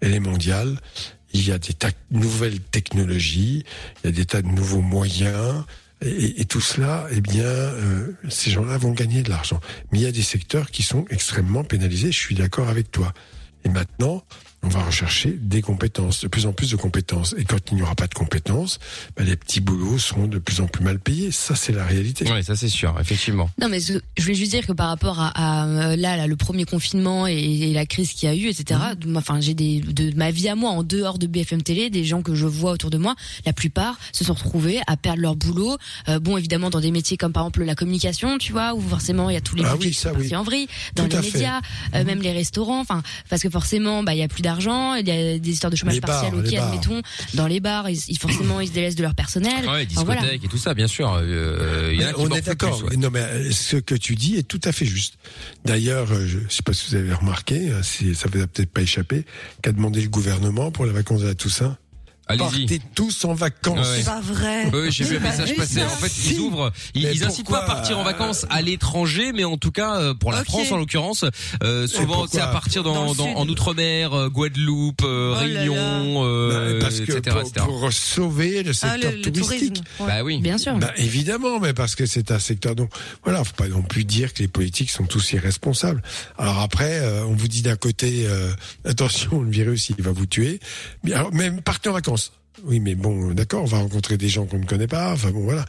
Elle 0.01 0.13
est 0.13 0.19
mondiale. 0.19 0.79
Il 1.33 1.45
y 1.47 1.51
a 1.51 1.57
des 1.57 1.73
de 1.73 2.17
nouvelles 2.17 2.59
technologies, 2.61 3.65
il 4.03 4.07
y 4.07 4.09
a 4.09 4.11
des 4.15 4.25
tas 4.25 4.41
de 4.41 4.47
nouveaux 4.47 4.81
moyens. 4.81 5.63
Et, 6.01 6.41
et 6.41 6.45
tout 6.45 6.61
cela, 6.61 7.07
eh 7.11 7.19
bien, 7.21 7.43
euh, 7.43 8.11
ces 8.29 8.51
gens-là 8.51 8.77
vont 8.77 8.91
gagner 8.91 9.23
de 9.23 9.29
l'argent. 9.29 9.59
Mais 9.91 9.99
il 9.99 10.01
y 10.03 10.07
a 10.07 10.11
des 10.11 10.21
secteurs 10.21 10.69
qui 10.71 10.83
sont 10.83 11.05
extrêmement 11.09 11.63
pénalisés. 11.63 12.11
Je 12.11 12.19
suis 12.19 12.35
d'accord 12.35 12.69
avec 12.69 12.91
toi. 12.91 13.13
Et 13.63 13.69
maintenant, 13.69 14.23
on 14.65 14.69
va 14.69 14.83
rechercher 14.83 15.31
des 15.39 15.61
compétences, 15.61 16.21
de 16.21 16.27
plus 16.27 16.45
en 16.47 16.53
plus 16.53 16.71
de 16.71 16.75
compétences. 16.75 17.35
Et 17.37 17.45
quand 17.45 17.59
il 17.71 17.75
n'y 17.75 17.81
aura 17.83 17.95
pas 17.95 18.07
de 18.07 18.13
compétences, 18.13 18.79
ben, 19.15 19.23
les 19.25 19.35
petits 19.35 19.61
boulots 19.61 19.99
seront 19.99 20.27
de 20.27 20.39
plus 20.39 20.59
en 20.61 20.67
plus 20.67 20.83
mal 20.83 20.99
payés. 20.99 21.31
Ça, 21.31 21.55
c'est 21.55 21.71
la 21.71 21.85
réalité. 21.85 22.29
Ouais, 22.31 22.41
ça 22.43 22.55
c'est 22.55 22.67
sûr, 22.69 22.95
effectivement. 22.99 23.49
Non, 23.61 23.69
mais 23.69 23.79
ce- 23.79 23.93
je 24.17 24.23
voulais 24.23 24.35
juste 24.35 24.51
dire 24.51 24.65
que 24.65 24.73
par 24.73 24.87
rapport 24.87 25.19
à, 25.19 25.27
à, 25.29 25.65
euh, 25.67 25.95
là, 25.95 26.17
là, 26.17 26.27
le 26.27 26.35
premier 26.35 26.65
confinement 26.65 27.27
et, 27.27 27.33
et 27.35 27.73
la 27.73 27.85
crise 27.85 28.11
qu'il 28.13 28.27
y 28.27 28.31
a 28.31 28.35
eu, 28.35 28.47
etc. 28.49 28.79
Mhm. 29.05 29.17
Enfin, 29.17 29.39
j'ai 29.39 29.53
des 29.53 29.79
de 29.81 30.15
ma 30.15 30.31
vie 30.31 30.49
à 30.49 30.55
moi 30.55 30.71
en 30.71 30.83
dehors 30.83 31.19
de 31.19 31.27
BFM 31.27 31.61
télé, 31.61 31.89
des 31.89 32.03
gens 32.03 32.21
que 32.21 32.33
je 32.35 32.45
vois 32.47 32.71
autour 32.71 32.89
de 32.89 32.97
moi, 32.97 33.15
la 33.45 33.53
plupart 33.53 33.97
se 34.11 34.23
sont 34.23 34.33
retrouvés 34.33 34.79
à 34.87 34.97
perdre 34.97 35.21
leur 35.21 35.35
boulot. 35.35 35.77
Euh, 36.09 36.19
bon, 36.19 36.37
évidemment, 36.37 36.69
dans 36.69 36.79
des 36.81 36.91
métiers 36.91 37.17
comme 37.17 37.31
par 37.33 37.43
exemple 37.43 37.63
la 37.63 37.75
communication, 37.75 38.37
tu 38.39 38.51
vois, 38.51 38.73
où 38.73 38.81
forcément 38.81 39.29
il 39.29 39.33
y 39.33 39.37
a 39.37 39.41
tous 39.41 39.55
les 39.55 39.63
Ah 39.65 39.73
budgets 39.75 39.87
oui, 39.89 39.93
qui 39.93 39.99
ça, 39.99 40.09
sont 40.09 40.15
partis 40.15 40.29
oui. 40.29 40.35
en 40.35 40.43
vrille, 40.43 40.67
dans 40.95 41.07
Tout 41.07 41.17
les 41.17 41.21
médias, 41.31 41.61
euh, 41.93 42.03
même 42.03 42.21
les 42.21 42.31
restaurants. 42.31 42.79
Enfin, 42.81 43.03
parce 43.29 43.41
que 43.41 43.49
forcément, 43.49 44.01
bah, 44.03 44.13
il 44.13 44.19
y 44.19 44.23
a 44.23 44.27
plus 44.27 44.41
d'argent, 44.41 44.54
il 44.59 45.07
y 45.07 45.11
a 45.11 45.37
des 45.39 45.49
histoires 45.51 45.71
de 45.71 45.75
chômage 45.75 45.95
Les 45.95 46.01
bars, 46.01 46.21
partiel, 46.21 46.59
bars. 46.59 46.67
admettons. 46.73 47.01
Dans 47.33 47.47
les 47.47 47.59
bars, 47.59 47.89
ils, 47.89 47.99
ils- 48.07 48.17
forcément, 48.17 48.59
ils 48.59 48.67
se 48.67 48.73
délaissent 48.73 48.95
de 48.95 49.01
leur 49.03 49.15
personnel. 49.15 49.53
Ouais, 49.65 49.67
Enfin, 49.67 49.83
discothèque 49.85 50.19
voilà. 50.21 50.33
et 50.33 50.39
tout 50.39 50.57
ça, 50.57 50.73
bien 50.73 50.87
sûr. 50.87 51.11
Euh, 51.13 51.93
y 51.97 52.03
a 52.03 52.13
on 52.17 52.29
est 52.29 52.41
d'accord. 52.41 52.83
ouais. 52.83 52.97
Non, 52.97 53.09
mais 53.11 53.19
euh, 53.21 53.51
ce 53.51 53.77
que 53.77 53.95
tu 53.95 54.15
dis 54.15 54.35
est 54.35 54.43
tout 54.47 54.61
à 54.63 54.71
fait 54.71 54.85
juste. 54.85 55.15
D'ailleurs, 55.65 56.11
euh, 56.11 56.25
je 56.25 56.37
ne 56.39 56.49
sais 56.49 56.63
pas 56.63 56.73
si 56.73 56.89
vous 56.89 56.95
avez 56.95 57.13
remarqué, 57.13 57.71
si 57.83 58.15
ça 58.15 58.27
vous 58.31 58.41
a 58.41 58.47
peut-être 58.47 58.69
pas 58.71 58.81
échappé, 58.81 59.25
qu'a 59.61 59.71
demandé 59.71 60.01
le 60.01 60.09
gouvernement 60.09 60.71
pour 60.71 60.85
les 60.85 60.91
vacances 60.91 61.21
de 61.21 61.27
la 61.27 61.35
Toussaint. 61.35 61.77
Allez-y. 62.27 62.65
Partez 62.65 62.81
tous 62.95 63.25
en 63.25 63.33
vacances. 63.33 63.77
Ouais. 63.87 63.97
C'est 63.97 64.05
pas 64.05 64.19
vrai. 64.21 64.69
Oui, 64.73 64.91
j'ai 64.91 65.03
vu 65.03 65.17
un 65.17 65.19
Bah 65.19 65.29
message 65.29 65.55
passer. 65.55 65.83
En 65.83 65.89
fait, 65.89 66.11
ils 66.31 66.39
ouvrent, 66.39 66.71
ils, 66.95 67.03
ils 67.03 67.23
incitent 67.23 67.47
pas 67.47 67.63
à 67.63 67.67
partir 67.67 67.99
en 67.99 68.03
vacances 68.03 68.45
à 68.49 68.61
l'étranger, 68.61 69.31
mais 69.33 69.43
en 69.43 69.57
tout 69.57 69.71
cas 69.71 69.95
euh, 69.99 70.13
pour 70.13 70.31
la. 70.31 70.43
France 70.43 70.71
en 70.71 70.77
l'occurrence, 70.77 71.25
euh, 71.63 71.87
souvent 71.87 72.25
c'est 72.31 72.41
à 72.41 72.47
partir 72.47 72.83
Dans 72.83 72.95
en 73.19 73.47
outre-mer, 73.47 74.29
Guadeloupe, 74.29 75.01
euh, 75.03 75.35
Oh 75.37 75.41
là 75.41 75.47
là. 75.47 75.59
Réunion, 75.61 76.23
euh, 76.25 76.79
parce 76.81 76.99
que 76.99 77.11
etc., 77.11 77.21
pour, 77.29 77.39
etc. 77.41 77.65
pour 77.65 77.93
sauver 77.93 78.63
le 78.63 78.71
Ah, 78.71 78.73
secteur 78.73 79.11
le, 79.11 79.17
le 79.17 79.31
touristique. 79.31 79.73
tourisme. 79.75 79.83
ouais. 79.99 80.07
Bah 80.07 80.23
oui. 80.23 80.39
Bien 80.39 80.57
sûr. 80.57 80.75
Bah, 80.77 80.91
évidemment, 80.97 81.59
mais 81.59 81.73
parce 81.73 81.95
que 81.95 82.05
c'est 82.05 82.31
un 82.31 82.39
secteur 82.39 82.75
donc 82.75 82.89
voilà, 83.23 83.43
faut 83.43 83.53
pas 83.55 83.67
non 83.67 83.81
plus 83.81 84.03
dire 84.03 84.33
que 84.33 84.39
les 84.39 84.47
politiques 84.47 84.89
sont 84.91 85.05
tous 85.05 85.33
irresponsables. 85.33 86.01
Alors 86.37 86.59
après, 86.59 86.99
euh, 87.01 87.25
on 87.25 87.33
vous 87.35 87.47
dit 87.47 87.61
d'un 87.61 87.75
côté 87.75 88.25
euh, 88.27 88.51
attention, 88.85 89.41
le 89.41 89.49
virus 89.51 89.89
il 89.95 90.01
va 90.03 90.11
vous 90.11 90.25
tuer. 90.25 90.59
Mais 91.03 91.13
alors 91.13 91.33
même 91.33 91.61
partez 91.61 91.89
en 91.89 91.93
vacances. 91.93 92.14
Oui, 92.63 92.79
mais 92.79 92.95
bon, 92.95 93.31
d'accord, 93.33 93.63
on 93.63 93.67
va 93.67 93.79
rencontrer 93.79 94.17
des 94.17 94.29
gens 94.29 94.45
qu'on 94.45 94.59
ne 94.59 94.65
connaît 94.65 94.87
pas. 94.87 95.11
Enfin 95.13 95.31
bon, 95.31 95.43
voilà. 95.43 95.65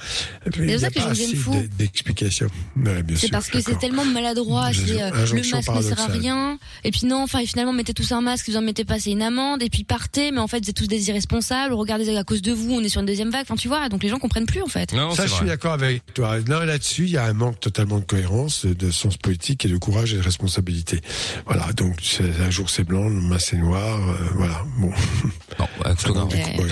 Puis, 0.53 0.63
Mais 0.67 0.67
il 0.67 0.71
c'est 0.71 0.75
n'y 0.77 0.81
ça 0.81 0.87
a 0.87 0.91
que 0.91 0.99
pas 1.01 1.07
assez 1.11 1.69
d'explications. 1.79 2.49
Ouais, 2.77 3.03
C'est 3.17 3.31
parce 3.31 3.49
que 3.49 3.61
c'est 3.61 3.79
tellement 3.79 4.05
maladroit, 4.05 4.71
c'est 4.73 5.03
euh, 5.03 5.11
le 5.11 5.51
masque 5.51 5.69
ne 5.75 5.83
sert 5.83 6.01
à 6.01 6.07
rien. 6.07 6.59
Et 6.85 6.91
puis 6.91 7.07
non, 7.07 7.23
enfin 7.23 7.45
finalement 7.45 7.73
mettez 7.73 7.93
tous 7.95 8.13
un 8.13 8.21
masque, 8.21 8.49
vous 8.49 8.57
en 8.57 8.63
mettez 8.63 8.85
pas, 8.85 8.99
c'est 8.99 9.11
une 9.11 9.23
amende. 9.23 9.63
Et 9.63 9.69
puis 9.71 9.85
partez, 9.85 10.31
mais 10.31 10.39
en 10.39 10.47
fait 10.47 10.63
vous 10.63 10.71
êtes 10.71 10.77
tous 10.77 10.87
des 10.89 11.09
irresponsables. 11.09 11.75
Regardez 11.75 12.17
à 12.17 12.25
cause 12.25 12.43
de 12.43 12.53
vous, 12.53 12.73
on 12.73 12.81
est 12.81 12.89
sur 12.89 13.01
une 13.01 13.07
deuxième 13.07 13.31
vague. 13.31 13.43
Enfin 13.43 13.57
tu 13.57 13.69
vois, 13.69 13.89
donc 13.89 14.03
les 14.03 14.09
gens 14.09 14.19
comprennent 14.19 14.47
plus 14.47 14.63
en 14.63 14.67
fait. 14.69 14.93
Non, 14.93 15.11
Ça, 15.15 15.27
je 15.27 15.33
suis 15.33 15.47
d'accord 15.47 15.73
avec 15.73 16.03
toi. 16.15 16.39
Non, 16.49 16.61
là-dessus, 16.61 17.05
il 17.05 17.11
y 17.11 17.17
a 17.17 17.25
un 17.25 17.33
manque 17.33 17.61
totalement 17.61 17.99
de 17.99 18.05
cohérence, 18.05 18.65
de 18.67 18.91
sens 18.91 19.17
politique 19.17 19.65
et 19.65 19.69
de 19.69 19.77
courage 19.77 20.15
et 20.15 20.17
de 20.17 20.23
responsabilité. 20.23 21.01
Voilà. 21.47 21.73
Donc, 21.73 21.97
un 22.41 22.51
jour 22.51 22.71
c'est 22.71 22.85
blanc, 22.85 23.05
demain 23.11 23.39
c'est 23.39 23.57
noir. 23.57 23.99
euh, 24.09 24.15
voilà. 24.35 24.63
Bon. 24.79 24.91
Bon, 25.59 25.67
bah, 25.83 25.95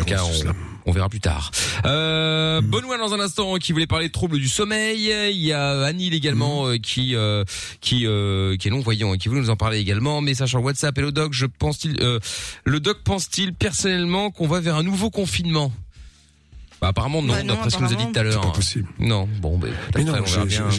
tout 0.04 0.14
cas, 0.14 0.22
Ouais. 0.24 0.30
en 0.30 0.38
tout 0.38 0.44
cas, 0.44 0.52
on, 0.84 0.90
on 0.90 0.92
verra 0.92 1.08
plus 1.08 1.20
tard. 1.20 1.50
Euh, 1.86 2.60
Benoît 2.60 2.98
dans 2.98 3.14
un 3.14 3.20
instant 3.20 3.56
qui 3.56 3.72
voulait 3.72 3.86
parler 3.86 4.08
de 4.08 4.12
troubles 4.12 4.38
du 4.38 4.48
sommeil. 4.48 5.10
Il 5.32 5.40
y 5.40 5.52
a 5.52 5.80
Anil 5.82 6.12
également 6.14 6.66
euh, 6.66 6.76
qui 6.76 7.14
euh, 7.14 7.44
qui 7.80 8.06
euh, 8.06 8.56
qui 8.56 8.68
est 8.68 8.70
non 8.70 8.80
voyant 8.80 9.14
et 9.14 9.18
qui 9.18 9.28
voulait 9.28 9.40
nous 9.40 9.50
en 9.50 9.56
parler 9.56 9.78
également. 9.78 10.20
Message 10.20 10.50
sur 10.50 10.62
WhatsApp. 10.62 10.96
Hello 10.98 11.10
doc, 11.10 11.32
je 11.32 11.46
pense-t-il 11.46 11.96
euh, 12.02 12.18
le 12.64 12.80
doc 12.80 12.98
pense-t-il 13.04 13.54
personnellement 13.54 14.30
qu'on 14.30 14.46
va 14.46 14.60
vers 14.60 14.76
un 14.76 14.82
nouveau 14.82 15.10
confinement? 15.10 15.72
Bah, 16.84 16.88
apparemment 16.90 17.22
non, 17.22 17.32
Bah 17.32 17.42
non, 17.42 17.54
d'après 17.54 17.70
ce 17.70 17.76
qu'il 17.76 17.86
nous 17.86 17.92
a 17.92 17.96
dit 17.96 18.04
tout 18.04 18.10
à 18.10 18.12
C'est 18.14 18.22
l'heure. 18.24 18.40
pas 18.42 18.50
possible. 18.50 18.88
Non, 18.98 19.28
bon, 19.40 19.58
ben, 19.58 19.70
Mais 19.96 20.04
non, 20.04 20.14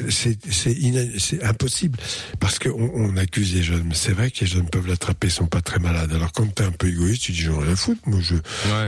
c'est 0.09 0.37
c'est 0.51 0.71
ina- 0.73 1.19
c'est 1.19 1.43
impossible 1.43 1.97
parce 2.39 2.59
qu'on 2.59 2.91
on 2.93 3.17
accuse 3.17 3.53
les 3.55 3.63
jeunes. 3.63 3.83
Mais 3.87 3.95
c'est 3.95 4.11
vrai 4.13 4.29
que 4.31 4.41
les 4.41 4.47
jeunes 4.47 4.69
peuvent 4.69 4.87
l'attraper, 4.87 5.27
ils 5.27 5.31
sont 5.31 5.47
pas 5.47 5.61
très 5.61 5.79
malades. 5.79 6.11
Alors 6.13 6.31
quand 6.31 6.45
t'es 6.53 6.63
un 6.63 6.71
peu 6.71 6.87
égoïste, 6.87 7.23
tu 7.23 7.31
dis 7.31 7.41
j'en 7.41 7.59
ai 7.61 7.63
rien 7.65 7.73
à 7.73 7.75
foutre. 7.75 8.01
Moi, 8.05 8.19
je, 8.21 8.35
Ouais. 8.35 8.87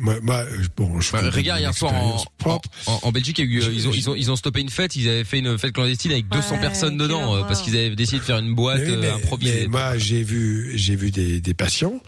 moi, 0.00 0.14
moi, 0.22 0.44
je- 0.60 0.68
bon, 0.76 1.00
je 1.00 1.12
Bah, 1.12 1.20
regarde 1.30 1.60
hier 1.60 1.74
soir 1.74 1.92
en, 1.94 2.22
en, 2.44 2.60
en- 2.86 3.00
en 3.02 3.12
Belgique, 3.12 3.38
il 3.38 3.44
y 3.46 3.48
a 3.48 3.50
eu, 3.50 3.62
euh, 3.62 3.72
ils 3.74 3.88
ont 3.88 3.92
ils 3.92 4.10
ont 4.10 4.14
ils 4.14 4.30
ont 4.30 4.36
stoppé 4.36 4.60
une 4.60 4.70
fête. 4.70 4.94
Ils 4.96 5.08
avaient 5.08 5.24
fait 5.24 5.38
une 5.40 5.58
fête 5.58 5.72
clandestine 5.72 6.12
avec 6.12 6.28
200 6.28 6.54
Ouais, 6.54 6.60
personnes 6.60 6.96
dedans 6.96 7.34
euh, 7.36 7.42
parce 7.42 7.62
qu'ils 7.62 7.76
avaient 7.76 7.94
décidé 7.96 8.18
de 8.18 8.24
faire 8.24 8.38
une 8.38 8.54
boîte 8.54 8.80
Mais 8.82 8.90
oui, 8.90 8.96
mais- 9.00 9.06
euh, 9.08 9.14
improvisée. 9.16 9.60
mais 9.62 9.66
moi, 9.68 9.98
j'ai 9.98 10.22
vu, 10.22 10.72
j'ai 10.76 10.96
vu 10.96 11.10
des, 11.10 11.40
des 11.40 11.54
patients 11.54 12.00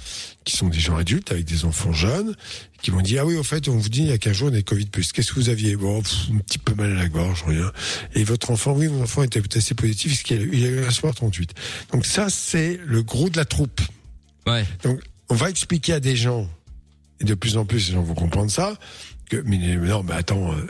qui 0.48 0.56
sont 0.56 0.68
des 0.68 0.80
gens 0.80 0.96
adultes 0.96 1.30
avec 1.30 1.44
des 1.44 1.66
enfants 1.66 1.92
jeunes 1.92 2.34
qui 2.80 2.90
m'ont 2.90 3.02
dit 3.02 3.18
ah 3.18 3.26
oui 3.26 3.36
au 3.36 3.42
fait 3.42 3.68
on 3.68 3.76
vous 3.76 3.90
dit 3.90 4.00
il 4.00 4.08
y 4.08 4.12
a 4.12 4.18
15 4.18 4.32
jours 4.32 4.48
on 4.50 4.54
est 4.54 4.62
Covid 4.62 4.86
plus. 4.86 5.12
Qu'est-ce 5.12 5.28
que 5.28 5.34
vous 5.34 5.50
aviez? 5.50 5.76
Bon 5.76 6.00
pff, 6.00 6.30
un 6.32 6.38
petit 6.38 6.56
peu 6.58 6.74
mal 6.74 6.90
à 6.92 6.94
la 6.94 7.08
gorge 7.08 7.44
rien. 7.46 7.70
Et 8.14 8.24
votre 8.24 8.50
enfant 8.50 8.72
oui 8.72 8.88
mon 8.88 9.02
enfant 9.02 9.22
était 9.22 9.42
testé 9.42 9.74
positif 9.74 10.12
parce 10.12 10.22
qu'il 10.22 10.40
a, 10.40 10.44
il 10.44 10.64
a 10.64 10.68
eu 10.68 10.84
un 10.86 10.90
soir 10.90 11.14
38 11.14 11.52
donc 11.92 12.06
ça 12.06 12.30
c'est 12.30 12.80
le 12.86 13.02
gros 13.02 13.28
de 13.28 13.36
la 13.36 13.44
troupe. 13.44 13.82
Ouais. 14.46 14.64
donc 14.82 15.00
on 15.28 15.34
va 15.34 15.50
expliquer 15.50 15.92
à 15.92 16.00
des 16.00 16.16
gens 16.16 16.48
et 17.20 17.24
de 17.24 17.34
plus 17.34 17.58
en 17.58 17.66
plus 17.66 17.88
les 17.88 17.94
gens 17.94 18.02
vont 18.02 18.14
comprendre 18.14 18.50
ça 18.50 18.78
que 19.28 19.36
mais 19.44 19.58
non 19.58 20.02
mais 20.02 20.14
attends 20.14 20.54
euh, 20.54 20.66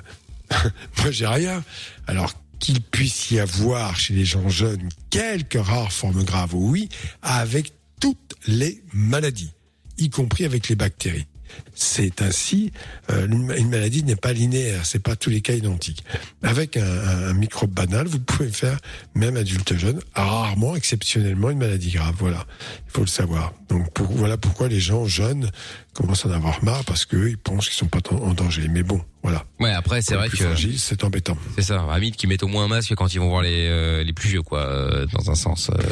moi 0.98 1.12
j'ai 1.12 1.28
rien. 1.28 1.62
Alors 2.08 2.32
qu'il 2.58 2.80
puisse 2.80 3.30
y 3.30 3.38
avoir 3.38 3.94
chez 3.94 4.14
les 4.14 4.24
gens 4.24 4.48
jeunes 4.48 4.88
quelques 5.10 5.64
rares 5.64 5.92
formes 5.92 6.24
graves 6.24 6.56
oui 6.56 6.88
avec 7.22 7.72
toutes 8.00 8.34
les 8.48 8.82
maladies 8.92 9.52
y 9.98 10.10
compris 10.10 10.44
avec 10.44 10.68
les 10.68 10.76
bactéries 10.76 11.26
c'est 11.74 12.22
ainsi, 12.22 12.72
euh, 13.10 13.26
une 13.28 13.68
maladie 13.68 14.02
n'est 14.02 14.16
pas 14.16 14.32
linéaire, 14.32 14.84
c'est 14.84 14.98
pas 14.98 15.16
tous 15.16 15.30
les 15.30 15.40
cas 15.40 15.54
identiques. 15.54 16.04
Avec 16.42 16.76
un, 16.76 17.32
microbe 17.34 17.70
banal, 17.70 18.06
vous 18.06 18.18
pouvez 18.18 18.50
faire, 18.50 18.78
même 19.14 19.36
adulte 19.36 19.76
jeune, 19.76 20.00
rarement, 20.14 20.76
exceptionnellement, 20.76 21.50
une 21.50 21.58
maladie 21.58 21.90
grave. 21.90 22.14
Voilà, 22.18 22.46
il 22.86 22.92
faut 22.92 23.02
le 23.02 23.06
savoir. 23.06 23.54
Donc 23.68 23.86
voilà 24.00 24.36
pourquoi 24.36 24.68
les 24.68 24.80
gens 24.80 25.04
jeunes 25.06 25.50
commencent 25.94 26.26
à 26.26 26.28
en 26.28 26.32
avoir 26.32 26.62
marre 26.64 26.84
parce 26.84 27.04
qu'eux, 27.04 27.30
ils 27.30 27.38
pensent 27.38 27.66
qu'ils 27.68 27.76
sont 27.76 27.86
pas 27.86 27.98
en 28.12 28.32
danger. 28.34 28.66
Mais 28.70 28.82
bon, 28.82 29.00
voilà. 29.22 29.44
Ouais, 29.60 29.72
après 29.72 30.00
c'est 30.02 30.14
vrai 30.14 30.28
que 30.28 30.36
c'est 30.76 31.04
embêtant. 31.04 31.36
c'est 31.56 31.62
ça. 31.62 31.84
Hamid 31.90 32.14
qui 32.16 32.26
mettent 32.26 32.42
au 32.44 32.48
moins 32.48 32.64
un 32.64 32.68
masque 32.68 32.94
quand 32.94 33.12
ils 33.14 33.18
vont 33.18 33.28
voir 33.28 33.42
les 33.42 33.66
euh, 33.68 34.04
les 34.04 34.12
plus 34.12 34.28
vieux 34.28 34.42
quoi, 34.42 34.60
euh, 34.60 35.06
dans 35.12 35.30
un 35.30 35.34
sens. 35.34 35.70
Euh, 35.70 35.82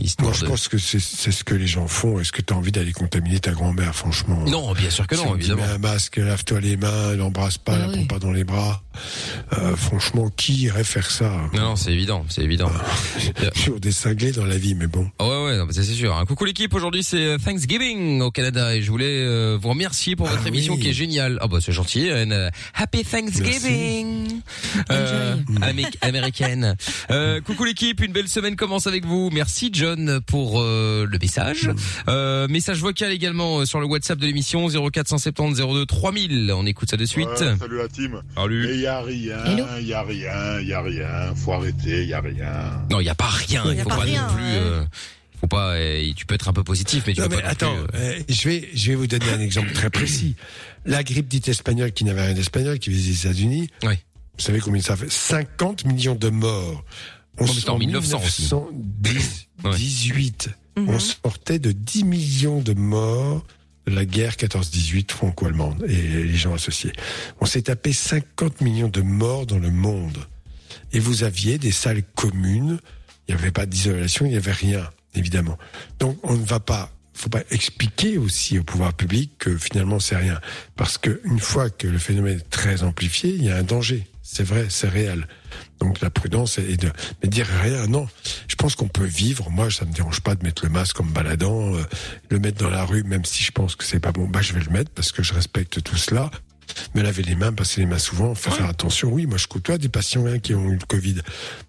histoire 0.00 0.28
Moi, 0.30 0.36
je 0.38 0.44
de- 0.44 0.50
pense 0.50 0.68
que 0.68 0.78
c'est 0.78 1.00
c'est 1.00 1.32
ce 1.32 1.44
que 1.44 1.54
les 1.54 1.66
gens 1.66 1.86
font. 1.86 2.18
Est-ce 2.18 2.32
que 2.32 2.40
tu 2.42 2.54
as 2.54 2.56
envie 2.56 2.72
d'aller 2.72 2.92
contaminer 2.92 3.40
ta 3.40 3.52
grand-mère, 3.52 3.94
franchement? 3.94 4.42
Non, 4.48 4.72
bien 4.72 4.90
sûr 4.90 5.06
que 5.06 5.16
non, 5.16 5.36
évidemment. 5.36 5.62
mets 5.66 5.72
un 5.72 5.78
masque, 5.78 6.16
lave-toi 6.16 6.60
les 6.60 6.76
mains, 6.76 7.14
l'embrasse 7.14 7.58
pas, 7.58 7.72
Ah 7.74 7.78
la 7.78 7.88
oui. 7.88 7.94
prends 8.06 8.06
pas 8.06 8.18
dans 8.18 8.32
les 8.32 8.44
bras. 8.44 8.82
Euh, 9.58 9.76
franchement, 9.76 10.30
qui 10.36 10.62
irait 10.64 10.84
faire 10.84 11.10
ça? 11.10 11.30
Non, 11.54 11.60
non, 11.62 11.76
c'est 11.76 11.92
évident, 11.92 12.24
c'est 12.28 12.42
évident. 12.42 12.70
Toujours 13.54 13.80
des 13.80 13.92
cinglés 13.92 14.32
dans 14.32 14.44
la 14.46 14.56
vie, 14.58 14.74
mais 14.74 14.86
bon. 14.86 15.10
Ah 15.18 15.28
ouais, 15.28 15.44
ouais, 15.60 15.66
c'est 15.72 15.82
sûr. 15.84 16.16
Un 16.16 16.24
coucou 16.24 16.44
l'équipe. 16.46 16.72
Aujourd'hui, 16.74 17.02
c'est 17.02 17.36
Thanksgiving 17.44 18.20
au 18.22 18.30
Canada 18.30 18.74
et 18.74 18.82
je 18.82 18.90
voulais 18.90 19.20
euh, 19.42 19.58
vous 19.60 19.68
remercier 19.70 20.16
pour 20.16 20.26
votre 20.26 20.42
Ah 20.44 20.48
émission 20.48 20.74
oui. 20.74 20.80
qui 20.80 20.88
est 20.90 20.92
géniale. 20.92 21.38
Ah 21.40 21.48
bah 21.48 21.58
c'est 21.60 21.72
gentil. 21.72 22.10
Anne. 22.10 22.50
Happy 22.74 23.04
Thanksgiving. 23.04 24.40
Euh, 24.90 25.36
amé- 25.62 25.86
américaine. 26.00 26.76
Euh, 27.10 27.40
coucou 27.40 27.64
l'équipe. 27.64 28.00
Une 28.02 28.12
belle 28.12 28.28
semaine 28.28 28.56
commence 28.56 28.86
avec 28.86 29.04
vous. 29.04 29.30
Merci 29.32 29.70
John 29.72 30.20
pour 30.26 30.60
euh, 30.60 31.06
le 31.10 31.18
message. 31.18 31.70
Euh, 32.08 32.48
message 32.48 32.78
vocal 32.80 33.12
également 33.12 33.58
euh, 33.60 33.64
sur 33.66 33.80
le 33.80 33.86
WhatsApp 33.86 34.18
de 34.18 34.26
l'émission 34.26 34.68
0470 34.68 35.60
02 35.60 35.86
3000. 35.86 36.52
On 36.54 36.66
écoute 36.66 36.90
ça 36.90 36.96
de 36.96 37.04
suite. 37.04 37.28
Ouais, 37.28 37.56
salut 37.58 37.78
la 37.78 37.88
team. 37.88 38.20
Salut. 38.36 38.66
Mais 38.68 38.76
y 38.78 38.86
a 38.86 39.00
rien, 39.00 39.80
y 39.80 39.92
a 39.92 40.02
rien, 40.02 40.60
y 40.60 40.72
a 40.72 40.80
rien. 40.82 41.34
Faut 41.36 41.52
arrêter, 41.52 42.04
y 42.06 42.14
a 42.14 42.20
rien. 42.20 42.84
Non, 42.90 43.00
il 43.00 43.06
y 43.06 43.10
a 43.10 43.14
pas 43.14 43.26
rien. 43.30 43.62
Il 43.66 43.78
faut 43.80 43.88
pas 43.88 43.96
pas, 43.96 44.02
rien, 44.02 44.26
non 44.28 44.34
plus. 44.34 44.42
ouais. 44.44 44.86
Faut 45.42 45.46
pas. 45.48 45.74
euh, 45.74 46.10
tu 46.16 46.24
peux 46.24 46.34
être 46.34 46.48
un 46.48 46.52
peu 46.54 46.64
positif, 46.64 47.04
mais 47.06 47.12
tu 47.12 47.20
Non, 47.20 47.28
peux 47.28 47.36
mais 47.36 47.42
pas. 47.42 47.48
attends, 47.48 47.74
plus, 47.74 47.98
euh, 47.98 48.14
euh, 48.18 48.22
je 48.28 48.48
vais, 48.48 48.68
je 48.74 48.88
vais 48.90 48.94
vous 48.94 49.06
donner 49.06 49.28
un 49.30 49.40
exemple 49.40 49.72
très 49.72 49.90
précis. 49.90 50.34
La 50.86 51.02
grippe 51.04 51.28
dite 51.28 51.48
espagnole 51.48 51.92
qui 51.92 52.04
n'avait 52.04 52.24
rien 52.24 52.34
d'espagnol, 52.34 52.78
qui 52.78 52.88
visait 52.90 53.10
les 53.10 53.20
États-Unis. 53.26 53.68
Oui. 53.82 53.94
Vous 54.38 54.42
savez 54.44 54.60
combien 54.60 54.80
ça 54.80 54.96
fait? 54.96 55.10
50 55.12 55.84
millions 55.84 56.14
de 56.14 56.30
morts. 56.30 56.84
On 57.38 57.46
en 57.68 57.78
1900 57.78 58.22
aussi. 58.24 58.42
1918. 59.64 60.50
Mhm. 60.76 60.88
On 60.88 60.98
sortait 60.98 61.58
de 61.58 61.72
10 61.72 62.04
millions 62.04 62.60
de 62.60 62.72
morts 62.72 63.44
de 63.86 63.94
la 63.94 64.04
guerre 64.04 64.34
14-18 64.36 65.10
franco-allemande 65.10 65.84
et 65.88 65.96
les 65.96 66.34
gens 66.36 66.54
associés. 66.54 66.92
On 67.40 67.46
s'est 67.46 67.62
tapé 67.62 67.92
50 67.92 68.60
millions 68.60 68.88
de 68.88 69.02
morts 69.02 69.44
dans 69.46 69.58
le 69.58 69.70
monde. 69.70 70.18
Et 70.92 70.98
vous 71.00 71.24
aviez 71.24 71.58
des 71.58 71.72
salles 71.72 72.02
communes. 72.14 72.78
Il 73.28 73.34
n'y 73.34 73.40
avait 73.40 73.50
pas 73.50 73.66
d'isolation, 73.66 74.24
il 74.26 74.30
n'y 74.30 74.36
avait 74.36 74.52
rien, 74.52 74.88
évidemment. 75.14 75.58
Donc 75.98 76.18
on 76.22 76.36
ne 76.36 76.44
va 76.44 76.60
pas, 76.60 76.90
faut 77.14 77.28
pas 77.28 77.42
expliquer 77.50 78.18
aussi 78.18 78.58
au 78.58 78.64
pouvoir 78.64 78.94
public 78.94 79.32
que 79.38 79.56
finalement 79.56 80.00
c'est 80.00 80.16
rien, 80.16 80.40
parce 80.76 80.98
que 80.98 81.20
une 81.24 81.40
fois 81.40 81.70
que 81.70 81.86
le 81.86 81.98
phénomène 81.98 82.38
est 82.38 82.50
très 82.50 82.82
amplifié, 82.82 83.30
il 83.30 83.44
y 83.44 83.50
a 83.50 83.56
un 83.56 83.62
danger. 83.62 84.06
C'est 84.24 84.44
vrai, 84.44 84.66
c'est 84.70 84.88
réel. 84.88 85.26
Donc 85.80 86.00
la 86.00 86.08
prudence 86.08 86.58
est 86.58 86.80
de 86.80 86.90
mais 87.22 87.28
dire 87.28 87.46
rien. 87.46 87.86
Non, 87.88 88.08
je 88.46 88.54
pense 88.54 88.76
qu'on 88.76 88.88
peut 88.88 89.04
vivre. 89.04 89.50
Moi, 89.50 89.70
ça 89.70 89.84
me 89.84 89.92
dérange 89.92 90.20
pas 90.20 90.36
de 90.36 90.44
mettre 90.44 90.64
le 90.64 90.70
masque 90.70 90.96
comme 90.96 91.10
baladant, 91.10 91.74
euh, 91.74 91.82
le 92.30 92.38
mettre 92.38 92.62
dans 92.62 92.70
la 92.70 92.84
rue, 92.84 93.02
même 93.02 93.24
si 93.24 93.42
je 93.42 93.50
pense 93.50 93.74
que 93.74 93.84
c'est 93.84 93.98
pas 93.98 94.12
bon. 94.12 94.28
Bah, 94.28 94.40
je 94.40 94.52
vais 94.52 94.60
le 94.60 94.70
mettre 94.70 94.90
parce 94.92 95.10
que 95.10 95.22
je 95.22 95.34
respecte 95.34 95.82
tout 95.82 95.96
cela. 95.96 96.30
Me 96.94 97.02
laver 97.02 97.22
les 97.22 97.34
mains, 97.34 97.52
passer 97.52 97.80
les 97.80 97.86
mains 97.86 97.98
souvent, 97.98 98.34
faire, 98.34 98.54
faire 98.54 98.68
attention. 98.68 99.10
Oui, 99.10 99.26
moi 99.26 99.38
je 99.38 99.46
côtoie 99.46 99.78
des 99.78 99.88
patients 99.88 100.26
hein, 100.26 100.38
qui 100.38 100.54
ont 100.54 100.68
eu 100.70 100.76
le 100.76 100.86
Covid. 100.86 101.16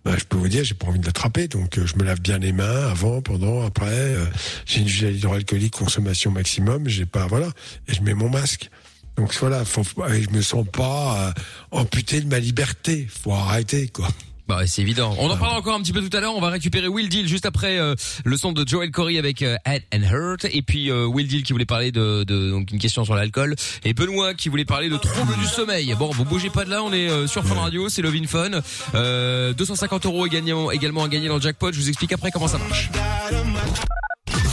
Bah, 0.03 0.15
je 0.17 0.23
peux 0.25 0.38
vous 0.38 0.47
dire, 0.47 0.63
j'ai 0.63 0.73
pas 0.75 0.88
envie 0.88 0.99
de 0.99 1.06
l'attraper, 1.06 1.47
donc 1.47 1.77
euh, 1.77 1.86
je 1.86 1.95
me 1.95 2.03
lave 2.03 2.19
bien 2.21 2.38
les 2.39 2.51
mains 2.51 2.88
avant, 2.89 3.21
pendant, 3.21 3.65
après. 3.65 3.88
euh, 3.88 4.25
j'ai 4.65 4.82
une 4.82 4.88
gel 4.88 5.15
hydroalcoolique 5.15 5.73
consommation 5.73 6.32
maximum. 6.32 6.88
J'ai 6.88 7.06
pas, 7.06 7.27
voilà, 7.27 7.47
et 7.88 7.93
je 7.93 8.01
mets 8.01 8.13
mon 8.13 8.29
masque. 8.29 8.69
Donc 9.15 9.34
voilà, 9.36 9.63
faut, 9.63 9.84
je 9.84 10.29
me 10.36 10.41
sens 10.41 10.65
pas 10.71 11.27
euh, 11.27 11.32
amputé 11.71 12.19
de 12.19 12.27
ma 12.27 12.39
liberté. 12.39 13.08
Faut 13.23 13.32
arrêter, 13.34 13.88
quoi. 13.88 14.08
Bah 14.47 14.67
c'est 14.67 14.82
évident. 14.82 15.15
On 15.19 15.29
en 15.29 15.38
parlera 15.38 15.58
encore 15.58 15.73
un 15.75 15.82
petit 15.82 15.93
peu 15.93 16.01
tout 16.01 16.15
à 16.15 16.19
l'heure. 16.19 16.36
On 16.36 16.41
va 16.41 16.49
récupérer 16.49 16.88
Will 16.89 17.08
Deal 17.08 17.27
juste 17.27 17.45
après 17.45 17.77
euh, 17.79 17.95
le 18.25 18.36
son 18.38 18.51
de 18.51 18.67
Joel 18.67 18.91
Corey 18.91 19.17
avec 19.17 19.41
euh, 19.41 19.56
Head 19.65 19.84
and 19.95 20.01
Hurt 20.12 20.45
et 20.45 20.62
puis 20.62 20.91
euh, 20.91 21.06
Will 21.06 21.27
Deal 21.27 21.43
qui 21.43 21.53
voulait 21.53 21.65
parler 21.65 21.91
de, 21.93 22.23
de 22.25 22.51
donc 22.51 22.69
une 22.71 22.79
question 22.79 23.06
sur 23.06 23.15
l'alcool 23.15 23.56
et 23.86 23.93
Benoît 23.93 24.34
qui 24.34 24.49
voulait 24.49 24.65
parler 24.65 24.89
de 24.89 24.97
troubles 24.97 25.36
du 25.38 25.45
sommeil. 25.45 25.95
Bon, 25.97 26.10
vous 26.12 26.25
bougez 26.25 26.49
pas 26.49 26.65
de 26.65 26.69
là. 26.71 26.84
On 26.84 26.91
est 26.91 27.10
euh, 27.10 27.25
sur 27.25 27.45
Fun 27.45 27.56
Radio, 27.56 27.88
c'est 27.88 28.01
Love 28.01 28.15
in 28.15 28.27
Fun. 28.27 28.51
Euh, 28.95 29.53
250 29.53 30.06
euros 30.08 30.25
également 30.25 30.71
également 30.71 31.03
à 31.06 31.08
gagner 31.08 31.29
dans 31.29 31.36
le 31.36 31.41
jackpot. 31.41 31.71
Je 31.71 31.79
vous 31.79 31.88
explique 31.89 32.12
après 32.12 32.32
comment 32.32 32.47
ça 32.49 32.58
marche. 32.58 32.89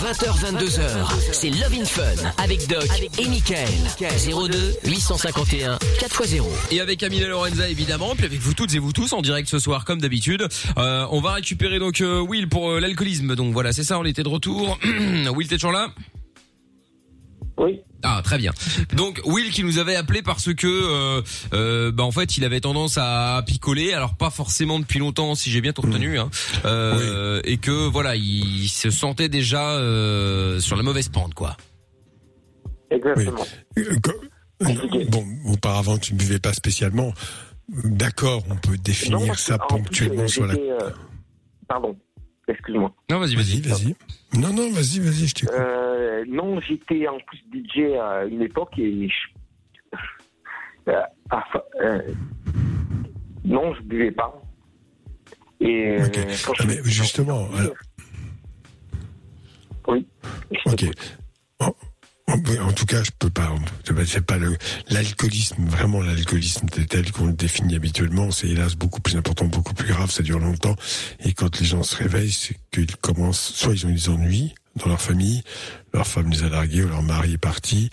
20h, 0.00 0.56
22h, 0.56 1.32
c'est 1.32 1.50
Love 1.50 1.74
in 1.78 1.84
Fun 1.84 2.02
avec 2.42 2.66
Doc 2.68 2.88
et 3.18 3.28
Michael. 3.28 3.68
02 4.00 4.88
851 4.88 5.76
4x0. 5.76 6.42
Et 6.70 6.80
avec 6.80 7.02
Amina 7.02 7.28
Lorenza 7.28 7.68
évidemment, 7.68 8.14
puis 8.16 8.24
avec 8.24 8.40
vous 8.40 8.54
toutes 8.54 8.74
et 8.74 8.78
vous 8.78 8.94
tous 8.94 9.12
en 9.12 9.20
direct 9.20 9.46
ce 9.46 9.58
soir 9.58 9.84
comme 9.84 10.00
d'habitude. 10.00 10.48
Euh, 10.78 11.06
on 11.10 11.20
va 11.20 11.34
récupérer 11.34 11.78
donc 11.78 12.00
euh, 12.00 12.20
Will 12.22 12.48
pour 12.48 12.70
euh, 12.70 12.80
l'alcoolisme. 12.80 13.36
Donc 13.36 13.52
voilà, 13.52 13.74
c'est 13.74 13.84
ça, 13.84 13.98
on 13.98 14.06
était 14.06 14.22
de 14.22 14.28
retour. 14.30 14.78
Will, 15.36 15.48
t'es 15.48 15.56
toujours 15.56 15.72
là? 15.72 15.88
Oui. 17.58 17.80
Ah 18.02 18.20
très 18.24 18.38
bien. 18.38 18.52
Donc 18.96 19.20
Will 19.24 19.50
qui 19.50 19.62
nous 19.62 19.78
avait 19.78 19.94
appelé 19.96 20.22
parce 20.22 20.54
que 20.54 20.66
euh, 20.66 21.22
euh, 21.52 21.92
bah 21.92 22.02
en 22.04 22.10
fait 22.10 22.36
il 22.38 22.44
avait 22.44 22.60
tendance 22.60 22.96
à 22.98 23.42
picoler, 23.46 23.92
alors 23.92 24.14
pas 24.16 24.30
forcément 24.30 24.78
depuis 24.78 24.98
longtemps 24.98 25.34
si 25.34 25.50
j'ai 25.50 25.60
bien 25.60 25.72
tout 25.72 25.82
retenu, 25.82 26.18
hein, 26.18 26.30
euh, 26.64 27.40
et 27.44 27.58
que 27.58 27.70
voilà 27.88 28.16
il 28.16 28.68
se 28.68 28.90
sentait 28.90 29.28
déjà 29.28 29.72
euh, 29.72 30.60
sur 30.60 30.76
la 30.76 30.82
mauvaise 30.82 31.08
pente 31.10 31.34
quoi. 31.34 31.56
Exactement. 32.90 33.46
Euh, 33.78 33.96
euh, 34.62 35.04
Bon, 35.08 35.24
auparavant, 35.46 35.96
tu 35.96 36.12
ne 36.12 36.18
buvais 36.18 36.38
pas 36.38 36.52
spécialement. 36.52 37.14
D'accord, 37.84 38.42
on 38.50 38.56
peut 38.56 38.76
définir 38.76 39.18
Non, 39.20 39.34
ça 39.34 39.54
en 39.54 39.58
plus, 39.58 39.76
ponctuellement 39.76 40.28
sur 40.28 40.46
la. 40.46 40.54
euh, 40.54 40.90
Pardon, 41.68 41.96
excuse-moi. 42.50 42.92
Non 43.10 43.18
vas-y 43.18 43.34
Vas-y, 43.36 43.60
vas-y. 43.60 43.94
Non, 44.38 44.52
non, 44.52 44.70
vas-y, 44.72 45.00
vas-y, 45.00 45.26
je 45.26 45.34
t'écoute. 45.34 45.54
Euh, 45.58 46.24
non, 46.28 46.60
j'étais 46.60 47.06
en 47.08 47.18
plus 47.20 47.38
DJ 47.52 47.94
à 48.00 48.24
une 48.24 48.42
époque 48.42 48.78
et 48.78 49.08
je... 49.08 49.98
Euh, 50.88 51.02
euh, 51.82 52.00
non, 53.44 53.74
je 53.74 53.82
buvais 53.82 54.10
pas. 54.12 54.40
Et 55.60 55.98
euh, 56.00 56.08
Ah, 56.58 56.64
mais 56.66 56.78
justement, 56.84 57.48
alors- 57.54 57.74
Oui. 59.88 60.06
Ok. 60.66 60.84
En 62.62 62.72
tout 62.72 62.86
cas, 62.86 63.02
je 63.02 63.10
peux 63.18 63.30
pas. 63.30 63.54
C'est 64.06 64.24
pas 64.24 64.36
l'alcoolisme, 64.88 65.64
vraiment 65.66 66.00
l'alcoolisme 66.00 66.66
tel 66.68 67.10
qu'on 67.12 67.26
le 67.26 67.32
définit 67.32 67.76
habituellement. 67.76 68.30
C'est 68.30 68.48
hélas 68.48 68.74
beaucoup 68.74 69.00
plus 69.00 69.16
important, 69.16 69.46
beaucoup 69.46 69.74
plus 69.74 69.88
grave. 69.88 70.10
Ça 70.10 70.22
dure 70.22 70.38
longtemps. 70.38 70.76
Et 71.24 71.32
quand 71.32 71.60
les 71.60 71.66
gens 71.66 71.82
se 71.82 71.96
réveillent, 71.96 72.32
c'est 72.32 72.56
qu'ils 72.70 72.96
commencent, 72.96 73.52
soit 73.54 73.74
ils 73.74 73.86
ont 73.86 73.90
des 73.90 74.08
ennuis 74.08 74.54
dans 74.80 74.88
leur 74.88 75.00
famille, 75.00 75.42
leur 75.92 76.06
femme 76.06 76.30
les 76.30 76.42
a 76.44 76.48
largués 76.48 76.84
ou 76.84 76.88
leur 76.88 77.02
mari 77.02 77.34
est 77.34 77.38
parti, 77.38 77.90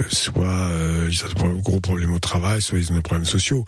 euh, 0.00 0.04
soit 0.10 0.46
euh, 0.46 1.08
ils 1.10 1.24
ont 1.42 1.50
un 1.50 1.54
gros 1.54 1.80
problème 1.80 2.12
au 2.12 2.18
travail, 2.18 2.60
soit 2.62 2.78
ils 2.78 2.92
ont 2.92 2.94
des 2.96 3.02
problèmes 3.02 3.24
sociaux. 3.26 3.64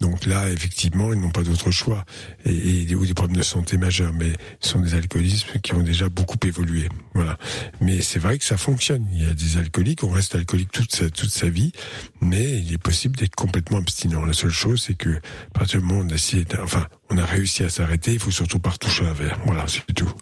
Donc 0.00 0.26
là, 0.26 0.50
effectivement, 0.50 1.12
ils 1.12 1.20
n'ont 1.20 1.30
pas 1.30 1.42
d'autre 1.42 1.70
choix. 1.70 2.04
Et, 2.44 2.82
et 2.90 2.94
ou 2.94 3.06
des 3.06 3.14
problèmes 3.14 3.36
de 3.36 3.42
santé 3.42 3.76
majeurs, 3.78 4.12
mais 4.12 4.32
ce 4.60 4.70
sont 4.70 4.80
des 4.80 4.94
alcoolismes 4.94 5.60
qui 5.62 5.72
ont 5.74 5.82
déjà 5.82 6.08
beaucoup 6.08 6.36
évolué. 6.44 6.88
Voilà. 7.14 7.38
Mais 7.80 8.00
c'est 8.02 8.18
vrai 8.18 8.38
que 8.38 8.44
ça 8.44 8.56
fonctionne. 8.56 9.06
Il 9.12 9.26
y 9.26 9.30
a 9.30 9.34
des 9.34 9.56
alcooliques, 9.56 10.04
on 10.04 10.10
reste 10.10 10.34
alcoolique 10.34 10.72
toute 10.72 10.94
sa, 10.94 11.08
toute 11.10 11.30
sa 11.30 11.48
vie, 11.48 11.72
mais 12.20 12.58
il 12.58 12.72
est 12.72 12.78
possible 12.78 13.16
d'être 13.16 13.34
complètement 13.34 13.78
abstinent. 13.78 14.24
La 14.24 14.32
seule 14.32 14.50
chose, 14.50 14.82
c'est 14.86 14.94
que, 14.94 15.10
à 15.10 15.58
partir 15.58 15.80
du 15.80 15.86
moment 15.86 16.00
où 16.00 16.04
on 16.04 16.08
a 16.08 16.14
de- 16.14 16.62
enfin, 16.62 16.86
on 17.10 17.18
a 17.18 17.24
réussi 17.24 17.64
à 17.64 17.68
s'arrêter, 17.70 18.12
il 18.12 18.18
faut 18.18 18.30
surtout 18.30 18.58
pas 18.58 18.70
retoucher 18.70 19.06
un 19.06 19.12
verre. 19.12 19.38
Voilà, 19.46 19.64
c'est 19.68 19.90
tout. 19.94 20.12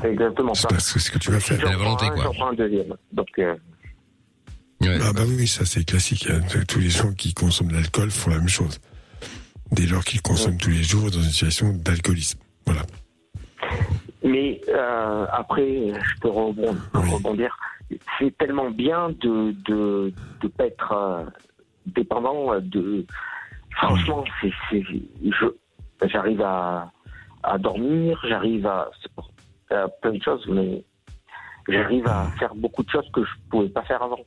C'est 0.00 0.12
exactement 0.12 0.54
C'est 0.54 0.62
ça. 0.62 0.68
pas 0.68 0.78
ce 0.78 0.98
ce 0.98 1.10
que 1.10 1.18
tu 1.18 1.30
vas 1.30 1.40
faire. 1.40 1.64
la 1.64 1.76
volonté, 1.76 2.06
quoi. 2.08 2.24
J'en 2.24 2.32
prends 2.32 2.48
un 2.48 2.54
deuxième. 2.54 2.94
Donc, 3.12 3.28
euh, 3.38 3.54
Ouais. 4.80 4.98
Ah 5.02 5.12
bah 5.14 5.22
oui, 5.26 5.46
ça 5.46 5.64
c'est 5.64 5.84
classique. 5.84 6.28
hein. 6.28 6.40
Tous 6.68 6.78
les 6.80 6.90
gens 6.90 7.12
qui 7.12 7.32
consomment 7.32 7.68
de 7.70 7.74
l'alcool 7.74 8.10
font 8.10 8.30
la 8.30 8.38
même 8.38 8.48
chose. 8.48 8.80
Dès 9.72 9.86
lors 9.86 10.04
qu'ils 10.04 10.20
consomment 10.20 10.58
tous 10.58 10.70
les 10.70 10.82
jours 10.82 11.10
dans 11.10 11.22
une 11.22 11.30
situation 11.30 11.72
d'alcoolisme. 11.72 12.38
Voilà. 12.66 12.82
mais 14.22 14.60
euh, 14.68 15.26
après, 15.32 15.92
je 15.92 16.20
peux 16.20 16.28
rebondir. 16.28 16.74
Oui. 16.94 17.10
rebondir. 17.10 17.56
C'est 18.18 18.36
tellement 18.36 18.70
bien 18.70 19.10
de 19.20 19.52
de 19.64 20.12
de 20.42 20.48
pas 20.48 20.66
être 20.66 20.92
euh, 20.92 21.24
dépendant 21.86 22.58
de. 22.60 23.06
Franchement, 23.76 24.24
c'est 24.40 24.52
c'est 24.70 24.82
je 24.82 25.46
j'arrive 26.08 26.42
à 26.42 26.90
à 27.42 27.58
dormir, 27.58 28.18
j'arrive 28.28 28.66
à, 28.66 28.90
c'est 29.02 29.12
à 29.70 29.88
plein 30.02 30.12
de 30.12 30.22
choses, 30.22 30.44
mais 30.48 30.84
j'arrive 31.68 32.06
à 32.06 32.30
faire 32.38 32.54
beaucoup 32.54 32.82
de 32.82 32.90
choses 32.90 33.08
que 33.12 33.22
je 33.22 33.30
pouvais 33.50 33.68
pas 33.68 33.82
faire 33.84 34.02
avant. 34.02 34.20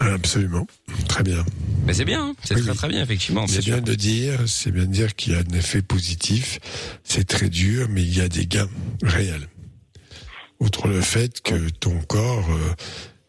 Absolument. 0.00 0.66
Très 1.08 1.22
bien. 1.24 1.44
Mais 1.86 1.92
c'est 1.92 2.04
bien, 2.04 2.28
hein. 2.28 2.34
c'est 2.44 2.54
Oui, 2.54 2.62
très 2.62 2.70
oui. 2.70 2.76
très 2.76 2.88
bien 2.88 3.02
effectivement. 3.02 3.46
C'est 3.46 3.64
bien 3.64 3.80
de 3.80 3.94
dire, 3.94 4.40
c'est 4.46 4.70
bien 4.70 4.84
de 4.84 4.92
dire 4.92 5.14
qu'il 5.16 5.32
y 5.32 5.36
a 5.36 5.40
un 5.40 5.56
effet 5.56 5.82
positif. 5.82 6.60
C'est 7.02 7.26
très 7.26 7.48
dur, 7.48 7.88
mais 7.90 8.02
il 8.02 8.16
y 8.16 8.20
a 8.20 8.28
des 8.28 8.46
gains 8.46 8.68
réels. 9.02 9.48
Outre 10.60 10.88
le 10.88 11.00
fait 11.00 11.40
que 11.40 11.68
ton 11.70 11.98
corps, 12.02 12.48
euh, 12.50 12.74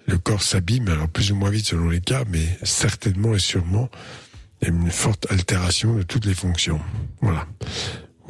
le 0.08 0.18
corps 0.18 0.42
s'abîme, 0.44 0.88
alors 0.90 1.08
plus 1.08 1.32
ou 1.32 1.36
moins 1.36 1.50
vite 1.50 1.66
selon 1.66 1.90
les 1.90 2.02
cas, 2.02 2.24
mais 2.28 2.46
certainement 2.64 3.34
et 3.34 3.40
sûrement, 3.40 3.90
il 4.62 4.68
y 4.68 4.72
a 4.72 4.74
une 4.74 4.92
forte 4.92 5.32
altération 5.32 5.96
de 5.96 6.04
toutes 6.04 6.26
les 6.26 6.34
fonctions. 6.34 6.82
Voilà. 7.22 7.48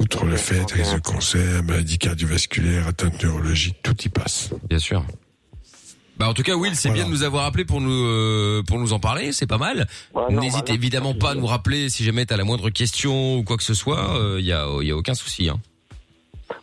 Outre 0.00 0.24
le 0.24 0.36
fait, 0.36 0.70
risque 0.72 0.96
de 0.96 1.00
cancer, 1.00 1.62
maladie 1.62 1.98
cardiovasculaire, 1.98 2.88
atteinte 2.88 3.22
neurologique, 3.22 3.76
tout 3.82 3.94
y 4.04 4.08
passe. 4.08 4.50
Bien 4.68 4.78
sûr. 4.78 5.04
Bah 6.16 6.28
en 6.28 6.34
tout 6.34 6.42
cas 6.42 6.54
Will, 6.54 6.74
c'est 6.74 6.88
Voilà. 6.88 7.04
bien 7.04 7.10
de 7.10 7.16
nous 7.16 7.22
avoir 7.22 7.44
appelé 7.46 7.64
pour 7.64 7.80
nous 7.80 7.90
euh, 8.06 8.62
pour 8.66 8.78
nous 8.78 8.92
en 8.92 8.98
parler, 8.98 9.32
c'est 9.32 9.46
pas 9.46 9.56
mal. 9.58 9.86
Non, 10.14 10.28
N'hésite 10.40 10.68
évidemment 10.68 11.14
pas 11.14 11.30
à 11.30 11.34
nous 11.34 11.46
rappeler 11.46 11.88
si 11.88 12.04
jamais 12.04 12.26
t'as 12.26 12.36
la 12.36 12.44
moindre 12.44 12.68
question 12.70 13.36
ou 13.38 13.42
quoi 13.44 13.56
que 13.56 13.62
ce 13.62 13.72
soit, 13.74 14.18
il 14.38 14.44
y 14.44 14.52
a 14.52 14.66
y 14.82 14.90
a 14.90 14.96
aucun 14.96 15.14
souci 15.14 15.48
hein. 15.48 15.58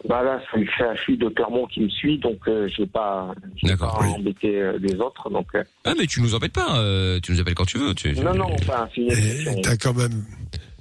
Bah 0.08 0.22
là, 0.22 0.40
c'est 0.52 0.60
le 0.60 0.66
CHU 0.66 1.16
de 1.18 1.30
Clermont 1.30 1.66
qui 1.66 1.80
me 1.80 1.90
suit, 1.90 2.20
donc 2.20 2.40
euh, 2.48 2.68
je 2.68 2.82
vais 2.84 2.88
pas, 2.88 3.34
pas 3.80 3.98
oui. 4.02 4.08
embêter 4.10 4.62
euh, 4.62 4.78
les 4.82 4.96
autres. 4.96 5.30
Donc 5.30 5.48
euh, 5.56 5.64
Ah 5.86 5.94
mais 5.98 6.06
tu 6.08 6.22
nous 6.22 6.36
embêtes 6.36 6.54
pas, 6.54 6.78
euh, 6.80 7.20
tu 7.24 7.32
nous 7.32 7.40
appelles 7.40 7.56
quand 7.56 7.66
tu 7.66 7.78
veux. 7.78 7.96
Tu, 7.96 8.14
non, 8.20 8.34
non, 8.36 8.48
enfin, 8.54 8.88
c'est 8.94 9.02
une 9.02 9.62
t'as 9.62 9.78
quand 9.78 9.94
même, 9.94 10.24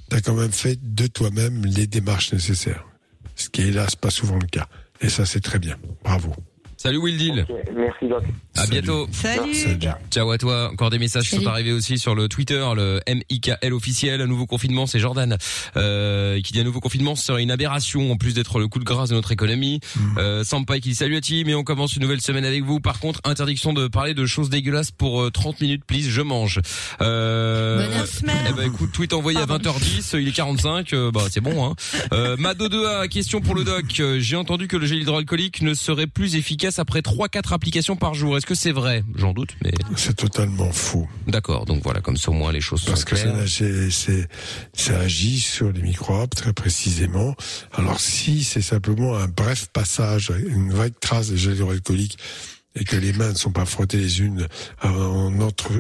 t'as 0.09 0.21
quand 0.21 0.35
même 0.35 0.53
fait 0.53 0.79
de 0.83 1.07
toi-même 1.07 1.65
les 1.65 1.87
démarches 1.87 2.33
nécessaires. 2.33 2.87
Ce 3.35 3.49
qui 3.49 3.63
est 3.63 3.69
hélas 3.69 3.97
pas 3.97 4.11
souvent 4.11 4.39
le 4.39 4.47
cas. 4.47 4.67
Et 5.01 5.09
ça, 5.09 5.27
c'est 5.27 5.41
très 5.41 5.59
bien. 5.59 5.77
Bravo. 6.03 6.33
Salut 6.77 6.99
Will 6.99 7.17
Deal. 7.17 7.47
Merci 7.75 8.09
Doc. 8.09 8.25
À 8.57 8.61
Salut. 8.61 8.71
bientôt. 8.71 9.09
Salut. 9.13 9.55
Salut. 9.55 9.79
Ciao 10.11 10.31
à 10.31 10.39
toi. 10.39 10.71
Encore 10.73 10.91
des 10.91 10.99
messages 10.99 11.29
qui 11.29 11.37
sont 11.37 11.47
arrivés 11.47 11.73
aussi 11.73 11.99
sur 11.99 12.15
le 12.15 12.29
Twitter, 12.29 12.65
le 12.75 13.01
MIKL 13.07 13.73
officiel. 13.73 14.21
Un 14.21 14.27
nouveau 14.27 14.47
confinement, 14.47 14.87
c'est 14.87 14.99
Jordan 14.99 15.37
euh, 15.77 16.41
qui 16.41 16.53
dit 16.53 16.61
un 16.61 16.65
nouveau 16.65 16.81
confinement 16.81 17.15
serait 17.17 17.43
une 17.43 17.51
aberration 17.51 18.11
en 18.13 18.17
plus 18.17 18.35
d'être 18.35 18.59
le 18.59 18.69
coup 18.69 18.79
de 18.79 18.85
grâce 18.85 19.11
de 19.11 19.15
notre 19.15 19.33
économie. 19.33 19.81
Euh, 20.17 20.43
Sampai 20.45 20.81
qui 20.81 20.91
dit 20.91 20.95
salut 20.95 21.17
à 21.17 21.21
team 21.21 21.49
et 21.49 21.55
on 21.55 21.65
commence 21.65 21.97
une 21.97 22.03
nouvelle 22.03 22.21
semaine 22.21 22.45
avec 22.45 22.65
vous. 22.65 22.81
Par 22.81 22.99
contre, 22.99 23.21
interdiction 23.25 23.73
de 23.73 23.89
parler 23.89 24.15
de 24.15 24.25
choses 24.27 24.49
dégueulasses 24.49 24.91
pour 24.91 25.23
euh, 25.23 25.31
30 25.31 25.61
minutes, 25.61 25.85
please. 25.85 26.09
Je 26.09 26.23
mange. 26.23 26.61
Euh, 27.03 27.77
Bonne 27.87 28.07
merde. 28.25 28.47
eh 28.49 28.53
ben 28.53 28.67
écoute, 28.67 28.93
tweet 28.93 29.13
envoyé 29.13 29.39
à 29.39 29.47
20h10, 29.47 30.19
il 30.21 30.29
est 30.29 30.33
45, 30.33 30.93
euh, 30.93 31.11
bah 31.11 31.23
c'est 31.31 31.41
bon 31.41 31.65
hein. 31.67 31.75
Euh, 32.13 32.37
Mado 32.39 32.69
2A, 32.69 33.09
question 33.09 33.41
pour 33.41 33.55
le 33.55 33.65
doc. 33.65 33.85
Euh, 34.01 34.19
J'ai 34.21 34.37
entendu 34.37 34.69
que 34.69 34.77
le 34.77 34.87
gel 34.87 34.99
hydroalcoolique 34.99 35.63
ne 35.63 35.75
serait 35.75 36.07
plus 36.07 36.37
efficace 36.37 36.79
après 36.79 37.01
3-4 37.01 37.53
applications 37.53 37.97
par 37.97 38.15
jour. 38.15 38.37
Est-ce 38.47 38.61
que 38.61 38.63
c'est 38.63 38.71
vrai 38.73 39.03
J'en 39.17 39.33
doute, 39.33 39.57
mais 39.65 39.73
C'est 39.97 40.15
totalement 40.15 40.71
faux. 40.71 41.09
d'accord. 41.27 41.65
Donc 41.65 41.83
voilà, 41.83 42.01
comme 42.01 42.17
ça 42.17 42.31
au 42.31 42.35
moins 42.35 42.53
les 42.53 42.61
choses 42.61 42.85
Parce 42.85 43.01
sont 43.01 43.07
que 43.07 43.17
ça, 43.17 43.25
claires. 43.25 43.49
c'est, 43.49 43.91
c'est- 43.91 44.29
ça 44.73 45.01
agit 45.01 45.41
sur 45.41 45.73
les 45.73 45.83
microbes 45.83 46.31
très 46.33 46.53
précisément. 46.53 47.35
Alors 47.73 47.99
si 47.99 48.45
c'est 48.45 48.63
simplement 48.63 49.17
un 49.17 49.27
bref 49.27 49.67
passage, 49.73 50.33
une 50.49 50.73
vague 50.73 50.93
trace 51.01 51.31
de 51.31 51.37
gel 51.37 51.55
hydroalcoolique, 51.55 52.19
et 52.79 52.85
que 52.85 52.95
les 52.95 53.13
mains 53.15 53.31
ne 53.33 53.37
sont 53.37 53.51
pas 53.51 53.65
frottées 53.65 53.97
les 53.97 54.21
unes 54.21 54.47
en, 54.81 55.41
entre, 55.41 55.73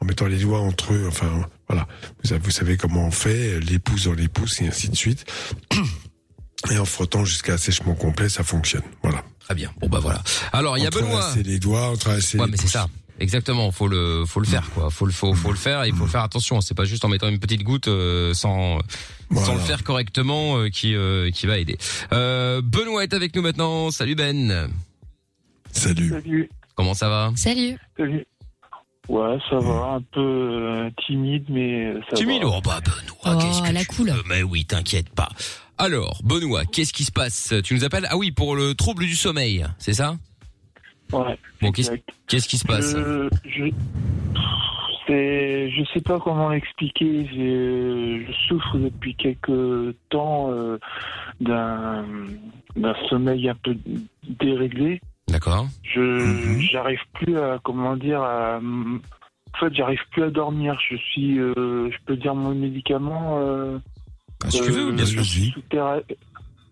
en 0.00 0.04
mettant 0.04 0.26
les 0.26 0.36
doigts 0.38 0.60
entre 0.60 0.92
eux, 0.92 1.06
enfin 1.08 1.26
voilà, 1.68 1.88
vous 2.22 2.28
savez, 2.28 2.40
vous 2.44 2.50
savez 2.52 2.76
comment 2.76 3.06
on 3.06 3.10
fait, 3.10 3.58
les 3.58 3.80
pouces 3.80 4.04
dans 4.04 4.12
les 4.12 4.28
pouces 4.28 4.60
et 4.60 4.68
ainsi 4.68 4.88
de 4.88 4.94
suite. 4.94 5.24
Et 6.70 6.78
en 6.78 6.84
frottant 6.84 7.24
jusqu'à 7.24 7.54
assèchement 7.54 7.94
complet, 7.94 8.28
ça 8.28 8.42
fonctionne. 8.44 8.82
Voilà. 9.02 9.22
Très 9.40 9.54
bien. 9.54 9.70
Bon 9.80 9.88
bah 9.88 9.98
voilà. 10.00 10.22
Alors 10.52 10.78
il 10.78 10.84
y 10.84 10.86
a 10.86 10.90
Benoît. 10.90 11.16
Entrelacer 11.16 11.42
les 11.42 11.58
doigts, 11.58 11.90
entrelacer 11.90 12.38
Ouais, 12.38 12.46
les 12.46 12.52
mais 12.52 12.56
c'est 12.56 12.68
ça. 12.68 12.86
Exactement, 13.20 13.70
faut 13.70 13.86
le 13.86 14.24
faut 14.26 14.40
le 14.40 14.46
faire 14.46 14.68
quoi. 14.70 14.90
Faut 14.90 15.06
le 15.06 15.12
faut 15.12 15.34
faut 15.34 15.50
le 15.50 15.56
faire 15.56 15.84
et 15.84 15.88
il 15.88 15.94
faut 15.94 16.06
faire 16.06 16.22
attention, 16.22 16.60
c'est 16.60 16.74
pas 16.74 16.84
juste 16.84 17.04
en 17.04 17.08
mettant 17.08 17.28
une 17.28 17.38
petite 17.38 17.62
goutte 17.62 17.86
euh, 17.86 18.34
sans 18.34 18.78
Voilà. 19.30 19.46
sans 19.46 19.54
le 19.54 19.60
faire 19.60 19.84
correctement 19.84 20.56
euh, 20.58 20.68
qui 20.68 20.94
euh, 20.96 21.30
qui 21.30 21.46
va 21.46 21.58
aider. 21.58 21.76
Euh, 22.12 22.60
Benoît 22.64 23.04
est 23.04 23.14
avec 23.14 23.36
nous 23.36 23.42
maintenant. 23.42 23.90
Salut 23.90 24.14
Ben. 24.16 24.68
Salut. 25.70 26.08
Salut, 26.08 26.50
Comment 26.74 26.94
ça 26.94 27.08
va? 27.08 27.30
Salut. 27.36 27.76
salut. 27.96 28.26
Ouais, 29.06 29.36
ça 29.50 29.58
va, 29.58 29.96
un 29.96 30.00
peu 30.00 30.20
euh, 30.20 30.90
timide, 31.06 31.44
mais 31.50 31.92
ça 32.08 32.16
Timide 32.16 32.42
va. 32.42 32.48
Oh 32.56 32.60
bah 32.64 32.80
Benoît, 32.82 33.36
Oh, 33.36 33.38
qu'est-ce 33.38 33.60
que 33.62 33.72
la 33.74 33.80
tu 33.80 33.86
cool. 33.88 34.10
veux? 34.10 34.22
Mais 34.28 34.42
oui, 34.42 34.64
t'inquiète 34.64 35.10
pas. 35.10 35.28
Alors, 35.78 36.20
Benoît, 36.24 36.64
qu'est-ce 36.64 36.92
qui 36.92 37.04
se 37.04 37.12
passe? 37.12 37.52
Tu 37.64 37.74
nous 37.74 37.84
appelles? 37.84 38.06
Ah 38.08 38.16
oui, 38.16 38.30
pour 38.30 38.54
le 38.54 38.74
trouble 38.74 39.04
du 39.04 39.16
sommeil, 39.16 39.64
c'est 39.78 39.92
ça? 39.94 40.16
Ouais. 41.12 41.36
Bon, 41.60 41.72
qu'est-ce 41.72 42.48
qui 42.48 42.58
se 42.58 42.64
passe? 42.64 42.94
Je, 42.94 43.28
je, 45.08 45.84
sais 45.92 46.00
pas 46.00 46.18
comment 46.20 46.48
l'expliquer. 46.50 47.26
Je, 47.26 48.32
souffre 48.48 48.78
depuis 48.78 49.14
quelques 49.16 49.96
temps 50.10 50.50
euh, 50.50 50.78
d'un, 51.40 52.04
sommeil 53.08 53.48
un 53.48 53.54
peu 53.56 53.76
déréglé. 54.28 55.00
D'accord. 55.28 55.66
Je, 55.82 56.00
Mhm. 56.00 56.60
j'arrive 56.60 57.00
plus 57.14 57.38
à, 57.38 57.58
comment 57.62 57.96
dire, 57.96 58.22
à, 58.22 58.58
en 58.58 59.58
fait, 59.58 59.74
j'arrive 59.74 60.00
plus 60.12 60.22
à 60.22 60.30
dormir. 60.30 60.78
Je 60.90 60.96
suis, 60.96 61.38
euh, 61.38 61.90
je 61.90 61.96
peux 62.06 62.16
dire 62.16 62.34
mon 62.34 62.54
médicament. 62.54 63.38
Euh, 63.40 63.78
Ah, 64.44 64.50
Si 64.50 64.60
tu 64.60 64.70
veux, 64.70 64.92
bien 64.92 65.04
euh, 65.04 65.06
sûr. 65.06 65.22
je 65.22 65.28
suis 65.28 65.50
sous 65.52 65.62
terre, 65.62 66.00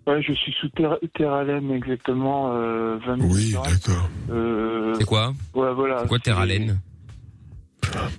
ouais, 0.06 0.22
je 0.22 0.32
suis 0.34 0.52
sous 0.60 0.68
terre, 0.70 0.98
Terralem 1.14 1.72
exactement 1.72 2.52
euh, 2.54 2.98
20 3.06 3.16
minutes. 3.16 3.32
Oui, 3.34 3.52
d'accord. 3.52 4.10
Euh, 4.30 4.94
C'est 4.98 5.06
quoi 5.06 5.32
ouais, 5.54 5.72
voilà. 5.72 6.02
C'est 6.02 6.08
quoi 6.08 6.18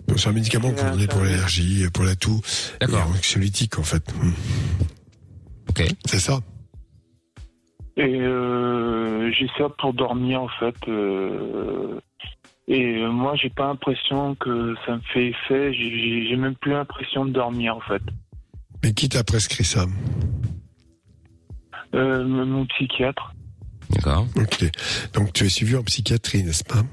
Donc, 0.08 0.20
C'est 0.20 0.30
un 0.30 0.34
médicament 0.34 0.72
qu'on 0.72 0.96
donne 0.96 1.08
pour 1.08 1.22
l'allergie, 1.22 1.86
pour 1.94 2.04
la 2.04 2.16
toux, 2.16 2.42
et 2.82 2.86
D'accord. 2.86 3.08
anxiolytique 3.16 3.78
en 3.78 3.84
fait. 3.84 4.04
Hmm. 4.16 4.32
Ok. 5.70 5.84
C'est 6.06 6.20
ça. 6.20 6.40
Et 7.96 8.22
euh, 8.22 9.32
j'ai 9.32 9.48
ça 9.58 9.70
pour 9.78 9.94
dormir 9.94 10.42
en 10.42 10.48
fait. 10.48 10.76
euh, 10.88 12.00
et 12.68 13.06
moi, 13.06 13.36
j'ai 13.36 13.50
pas 13.50 13.68
l'impression 13.68 14.36
que 14.36 14.74
ça 14.86 14.96
me 14.96 15.02
fait 15.14 15.28
effet. 15.28 15.74
J'ai 15.74 16.36
même 16.38 16.56
plus 16.56 16.72
l'impression 16.72 17.26
de 17.26 17.32
dormir 17.32 17.76
en 17.76 17.82
fait. 17.82 18.02
Mais 18.84 18.94
qui 18.94 19.10
t'a 19.10 19.24
prescrit 19.24 19.64
ça 19.64 19.86
Euh, 21.96 22.26
mon 22.26 22.66
psychiatre. 22.66 23.34
D'accord. 23.92 24.28
Ok. 24.36 24.66
Donc 25.14 25.32
tu 25.34 25.46
es 25.46 25.50
suivi 25.50 25.76
en 25.76 25.84
psychiatrie, 25.84 26.44
n'est-ce 26.44 26.64
pas 26.64 26.84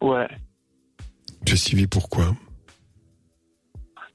Ouais. 0.00 0.28
Tu 1.46 1.54
es 1.54 1.56
suivi 1.56 1.86
pourquoi 1.86 2.34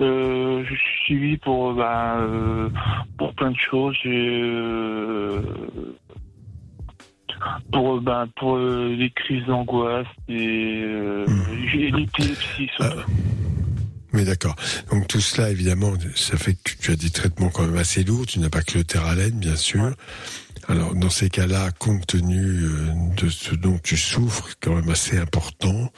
Euh, 0.02 0.64
je 0.70 0.76
suis 0.76 1.04
suivi 1.06 1.38
pour 1.38 1.74
bah, 1.74 2.18
euh, 2.20 2.70
pour 3.18 3.34
plein 3.34 3.52
de 3.52 3.58
choses. 3.58 3.98
Euh, 4.06 5.42
pour 7.72 7.96
euh, 7.96 8.02
ben 8.02 8.28
pour 8.36 8.58
euh, 8.58 8.94
les 8.96 9.10
crises 9.12 9.46
d'angoisse 9.46 10.08
et 10.28 10.82
euh, 10.84 11.26
j'ai 11.72 11.92
l'épilepsie 11.92 12.70
surtout. 12.76 13.10
Oui, 14.18 14.26
d'accord. 14.26 14.56
Donc 14.90 15.08
tout 15.08 15.22
cela, 15.22 15.52
évidemment, 15.52 15.94
ça 16.16 16.38
fait 16.38 16.56
que 16.56 16.72
tu 16.82 16.90
as 16.90 16.96
des 16.96 17.12
traitements 17.12 17.50
quand 17.50 17.68
même 17.68 17.78
assez 17.78 18.04
lourds. 18.04 18.26
Tu 18.26 18.40
n'as 18.40 18.50
pas 18.50 18.64
que 18.64 18.80
le 18.80 18.84
terralène, 18.84 19.38
bien 19.38 19.56
sûr. 19.56 19.94
Alors 20.68 20.96
dans 20.96 21.12
ces 21.12 21.30
cas-là, 21.30 21.70
compte 21.78 22.08
tenu 22.08 22.64
euh, 22.64 22.94
de 23.16 23.30
ce 23.30 23.54
dont 23.54 23.78
tu 23.78 23.96
souffres, 23.96 24.50
quand 24.60 24.74
même 24.74 24.90
assez 24.90 25.20
important, 25.20 25.92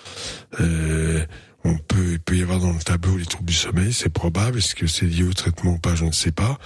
euh, 0.60 1.26
on 1.66 1.78
peut, 1.78 2.14
il 2.14 2.20
peut 2.20 2.38
y 2.38 2.42
avoir 2.42 2.60
dans 2.60 2.72
le 2.72 2.80
tableau 2.80 3.18
les 3.18 3.26
troubles 3.26 3.50
du 3.50 3.54
sommeil, 3.54 3.92
c'est 3.92 4.12
probable. 4.12 4.60
Est-ce 4.60 4.76
que 4.76 4.88
c'est 4.88 5.06
lié 5.06 5.24
au 5.24 5.34
traitement 5.34 5.72
ou 5.72 5.78
pas, 5.78 5.96
je 5.96 6.06
ne 6.06 6.12
sais 6.12 6.32
pas. 6.32 6.58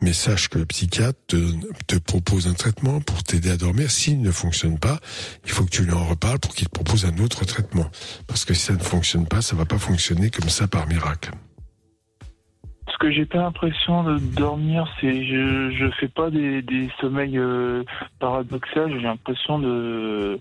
Mais 0.00 0.12
sache 0.12 0.48
que 0.48 0.58
le 0.58 0.66
psychiatre 0.66 1.18
te, 1.26 1.98
propose 1.98 2.46
un 2.46 2.54
traitement 2.54 3.00
pour 3.00 3.22
t'aider 3.22 3.50
à 3.50 3.56
dormir. 3.56 3.90
S'il 3.90 4.22
ne 4.22 4.30
fonctionne 4.30 4.78
pas, 4.78 4.98
il 5.44 5.50
faut 5.50 5.64
que 5.64 5.70
tu 5.70 5.84
lui 5.84 5.92
en 5.92 6.04
reparles 6.04 6.38
pour 6.38 6.54
qu'il 6.54 6.66
te 6.68 6.72
propose 6.72 7.04
un 7.04 7.16
autre 7.18 7.44
traitement. 7.44 7.86
Parce 8.26 8.44
que 8.44 8.54
si 8.54 8.62
ça 8.62 8.72
ne 8.72 8.78
fonctionne 8.78 9.26
pas, 9.26 9.42
ça 9.42 9.54
va 9.54 9.66
pas 9.66 9.78
fonctionner 9.78 10.30
comme 10.30 10.48
ça 10.48 10.66
par 10.66 10.86
miracle. 10.88 11.30
Ce 12.90 12.98
que 12.98 13.12
j'ai 13.12 13.26
pas 13.26 13.38
l'impression 13.38 14.02
de 14.02 14.18
dormir, 14.18 14.86
c'est 15.00 15.24
je 15.24 15.70
je 15.70 15.90
fais 16.00 16.08
pas 16.08 16.30
des, 16.30 16.62
des 16.62 16.90
sommeils 17.00 17.38
euh, 17.38 17.84
paradoxaux. 18.18 18.88
J'ai 18.88 19.00
l'impression 19.00 19.58
de, 19.58 20.40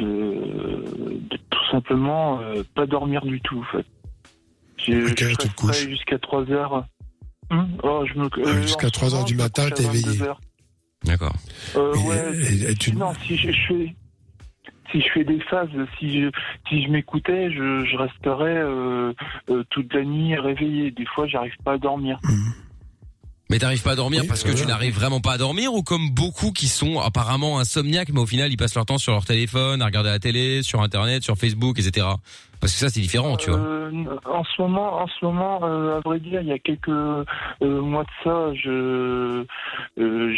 de 0.00 1.18
de 1.30 1.36
tout 1.50 1.64
simplement 1.70 2.40
euh, 2.40 2.62
pas 2.74 2.86
dormir 2.86 3.24
du 3.24 3.40
tout. 3.40 3.58
En 3.60 3.76
fait. 3.76 3.86
Je 4.78 5.08
jusqu'à 5.88 6.18
3 6.18 6.50
heures. 6.50 6.84
Hum 7.50 7.68
oh, 7.82 8.04
je 8.06 8.18
me, 8.18 8.28
Ah, 8.46 8.60
jusqu'à 8.62 8.86
en 8.86 8.90
ce 8.90 8.94
3 8.94 9.14
heures 9.14 9.24
du 9.24 9.34
matin, 9.34 9.68
t'es 9.70 9.84
éveillé. 9.84 10.06
22 10.06 10.22
heures. 10.24 10.40
D'accord. 11.04 11.34
Euh, 11.76 11.96
ouais, 11.96 12.74
tu- 12.74 12.94
non, 12.94 13.12
si 13.26 13.36
je, 13.36 13.50
je 13.52 13.66
fais 13.66 13.94
si 14.92 15.00
je 15.00 15.08
fais 15.12 15.24
des 15.24 15.40
phases, 15.40 15.68
si 15.98 16.20
je 16.22 16.30
si 16.68 16.82
je 16.84 16.90
m'écoutais, 16.90 17.50
je, 17.52 17.84
je 17.84 17.96
resterais 17.96 18.56
euh, 18.56 19.12
euh, 19.48 19.64
toute 19.70 19.92
la 19.94 20.02
nuit 20.04 20.34
réveillé. 20.36 20.90
Des 20.90 21.06
fois, 21.06 21.26
j'arrive 21.26 21.56
pas 21.64 21.72
à 21.74 21.78
dormir. 21.78 22.18
Mais 23.50 23.58
t'arrives 23.58 23.82
pas 23.82 23.92
à 23.92 23.96
dormir 23.96 24.22
Oui, 24.22 24.28
parce 24.28 24.44
que 24.44 24.52
tu 24.52 24.64
n'arrives 24.64 24.94
vraiment 24.94 25.20
pas 25.20 25.32
à 25.32 25.38
dormir 25.38 25.74
ou 25.74 25.82
comme 25.82 26.10
beaucoup 26.10 26.52
qui 26.52 26.68
sont 26.68 27.00
apparemment 27.00 27.58
insomniaques 27.58 28.10
mais 28.12 28.20
au 28.20 28.26
final 28.26 28.52
ils 28.52 28.56
passent 28.56 28.76
leur 28.76 28.86
temps 28.86 28.98
sur 28.98 29.12
leur 29.12 29.24
téléphone, 29.24 29.82
à 29.82 29.86
regarder 29.86 30.10
la 30.10 30.20
télé, 30.20 30.62
sur 30.62 30.80
internet, 30.82 31.24
sur 31.24 31.36
Facebook, 31.36 31.78
etc. 31.80 32.06
Parce 32.60 32.74
que 32.74 32.78
ça 32.78 32.88
c'est 32.90 33.00
différent, 33.00 33.36
tu 33.36 33.50
vois. 33.50 33.58
Euh, 33.58 33.90
en 34.26 34.44
ce 34.44 34.62
moment, 34.62 35.00
en 35.00 35.06
ce 35.08 35.24
moment, 35.24 35.60
euh, 35.64 35.96
à 35.96 36.00
vrai 36.00 36.20
dire, 36.20 36.42
il 36.42 36.48
y 36.48 36.52
a 36.52 36.58
quelques 36.58 36.88
euh, 36.90 37.24
mois 37.60 38.04
de 38.04 38.10
ça, 38.22 38.54
je 38.54 39.44
euh, 39.98 40.34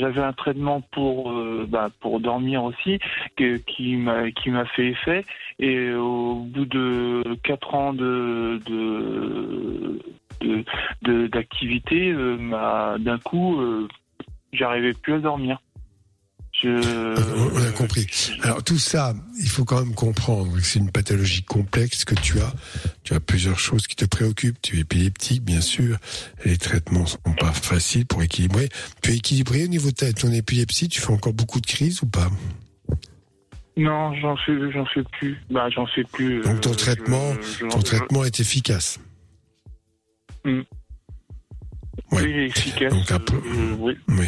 j'avais 0.00 0.22
un 0.22 0.32
traitement 0.32 0.80
pour 0.92 1.30
euh, 1.30 1.66
bah, 1.68 1.90
pour 2.00 2.18
dormir 2.20 2.64
aussi, 2.64 2.98
que, 3.36 3.58
qui 3.58 3.96
m'a 3.96 4.30
qui 4.30 4.50
m'a 4.50 4.64
fait 4.64 4.88
effet. 4.88 5.24
Et 5.58 5.92
au 5.92 6.36
bout 6.36 6.64
de 6.64 7.22
quatre 7.42 7.74
ans 7.74 7.92
de 7.92 8.58
de 8.66 10.00
de- 10.40 11.26
d'activité, 11.28 12.10
euh, 12.12 12.36
m'a- 12.36 12.96
d'un 12.98 13.18
coup, 13.18 13.60
euh, 13.60 13.88
j'arrivais 14.52 14.92
plus 14.92 15.14
à 15.14 15.18
dormir. 15.18 15.60
Je, 16.62 16.70
On 17.54 17.62
a 17.68 17.70
compris. 17.72 18.06
Alors 18.42 18.64
tout 18.64 18.78
ça, 18.78 19.14
il 19.38 19.48
faut 19.50 19.66
quand 19.66 19.78
même 19.84 19.94
comprendre 19.94 20.54
que 20.56 20.62
c'est 20.62 20.78
une 20.78 20.90
pathologie 20.90 21.42
complexe 21.42 22.06
que 22.06 22.14
tu 22.14 22.40
as. 22.40 22.50
Tu 23.04 23.12
as 23.12 23.20
plusieurs 23.20 23.58
choses 23.58 23.86
qui 23.86 23.94
te 23.94 24.06
préoccupent. 24.06 24.56
Tu 24.62 24.78
es 24.78 24.80
épileptique, 24.80 25.42
bien 25.44 25.60
sûr. 25.60 25.98
Les 26.46 26.56
traitements 26.56 27.04
sont 27.04 27.18
pas 27.38 27.52
faciles 27.52 28.06
pour 28.06 28.22
équilibrer. 28.22 28.70
Tu 29.02 29.10
es 29.10 29.16
équilibré 29.16 29.64
au 29.64 29.68
niveau 29.68 29.90
de 29.90 29.96
ta- 29.96 30.12
ton 30.14 30.32
épilepsie. 30.32 30.88
Tu 30.88 31.02
fais 31.02 31.12
encore 31.12 31.34
beaucoup 31.34 31.60
de 31.60 31.66
crises 31.66 32.02
ou 32.02 32.06
pas? 32.06 32.30
Non, 33.76 34.14
j'en 34.22 34.36
fais, 34.38 34.54
j'en 34.72 34.86
fais 34.86 35.02
plus. 35.18 35.36
Bah, 35.50 35.68
j'en 35.68 35.86
fais 35.86 36.04
plus. 36.04 36.40
Donc 36.40 36.62
ton 36.62 36.70
euh, 36.70 36.74
traitement, 36.74 37.34
je- 37.34 37.64
je- 37.64 37.66
ton 37.66 37.80
traitement 37.82 38.24
est 38.24 38.40
efficace. 38.40 38.98
Ouais. 42.12 42.22
Oui, 42.22 42.32
efficace. 42.44 42.92
Donc, 42.92 43.10
un 43.10 43.18
peu- 43.18 43.36
euh, 43.36 43.76
oui. 43.78 43.94
Oui. 44.08 44.26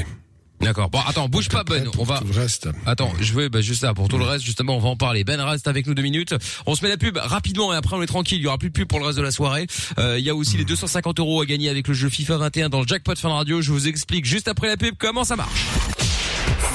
D'accord. 0.61 0.91
Bon, 0.91 0.99
attends, 1.07 1.29
bouge 1.29 1.49
pas 1.49 1.63
Ben, 1.63 1.89
on 1.99 2.03
va 2.05 2.19
Tout 2.19 2.27
le 2.27 2.41
reste. 2.41 2.69
Attends, 2.85 3.13
je 3.21 3.33
vais 3.33 3.49
bah, 3.49 3.61
juste 3.61 3.83
ça 3.83 3.95
pour 3.95 4.09
tout 4.09 4.19
le 4.19 4.25
reste 4.25 4.45
justement, 4.45 4.77
on 4.77 4.81
va 4.81 4.89
en 4.89 4.97
parler. 4.97 5.23
Ben 5.23 5.41
reste 5.41 5.69
avec 5.69 5.87
nous 5.87 5.95
deux 5.95 6.03
minutes. 6.03 6.35
On 6.67 6.75
se 6.75 6.83
met 6.85 6.89
la 6.91 6.97
pub 6.97 7.17
rapidement 7.17 7.73
et 7.73 7.77
après 7.77 7.95
on 7.97 8.03
est 8.03 8.07
tranquille, 8.07 8.39
il 8.39 8.45
y 8.45 8.47
aura 8.49 8.59
plus 8.59 8.69
de 8.71 8.75
pub 8.75 8.89
pour 8.89 8.99
le 8.99 9.07
reste 9.07 9.19
de 9.19 9.23
la 9.23 9.31
soirée. 9.31 9.67
Euh, 9.99 10.19
il 10.19 10.25
y 10.25 10.31
a 10.31 10.35
aussi 10.35 10.57
les 10.57 10.65
250 10.65 11.21
euros 11.21 11.41
à 11.41 11.47
gagner 11.47 11.69
avec 11.69 11.87
le 11.87 11.95
jeu 11.95 12.09
FIFA 12.09 12.39
21 12.39 12.69
dans 12.71 12.81
le 12.81 12.87
jackpot 12.89 13.15
Fun 13.17 13.29
Radio, 13.33 13.63
je 13.63 13.71
vous 13.71 13.87
explique 13.87 14.25
juste 14.25 14.49
après 14.49 14.67
la 14.67 14.77
pub 14.77 14.97
comment 14.99 15.23
ça 15.23 15.37
marche. 15.37 15.67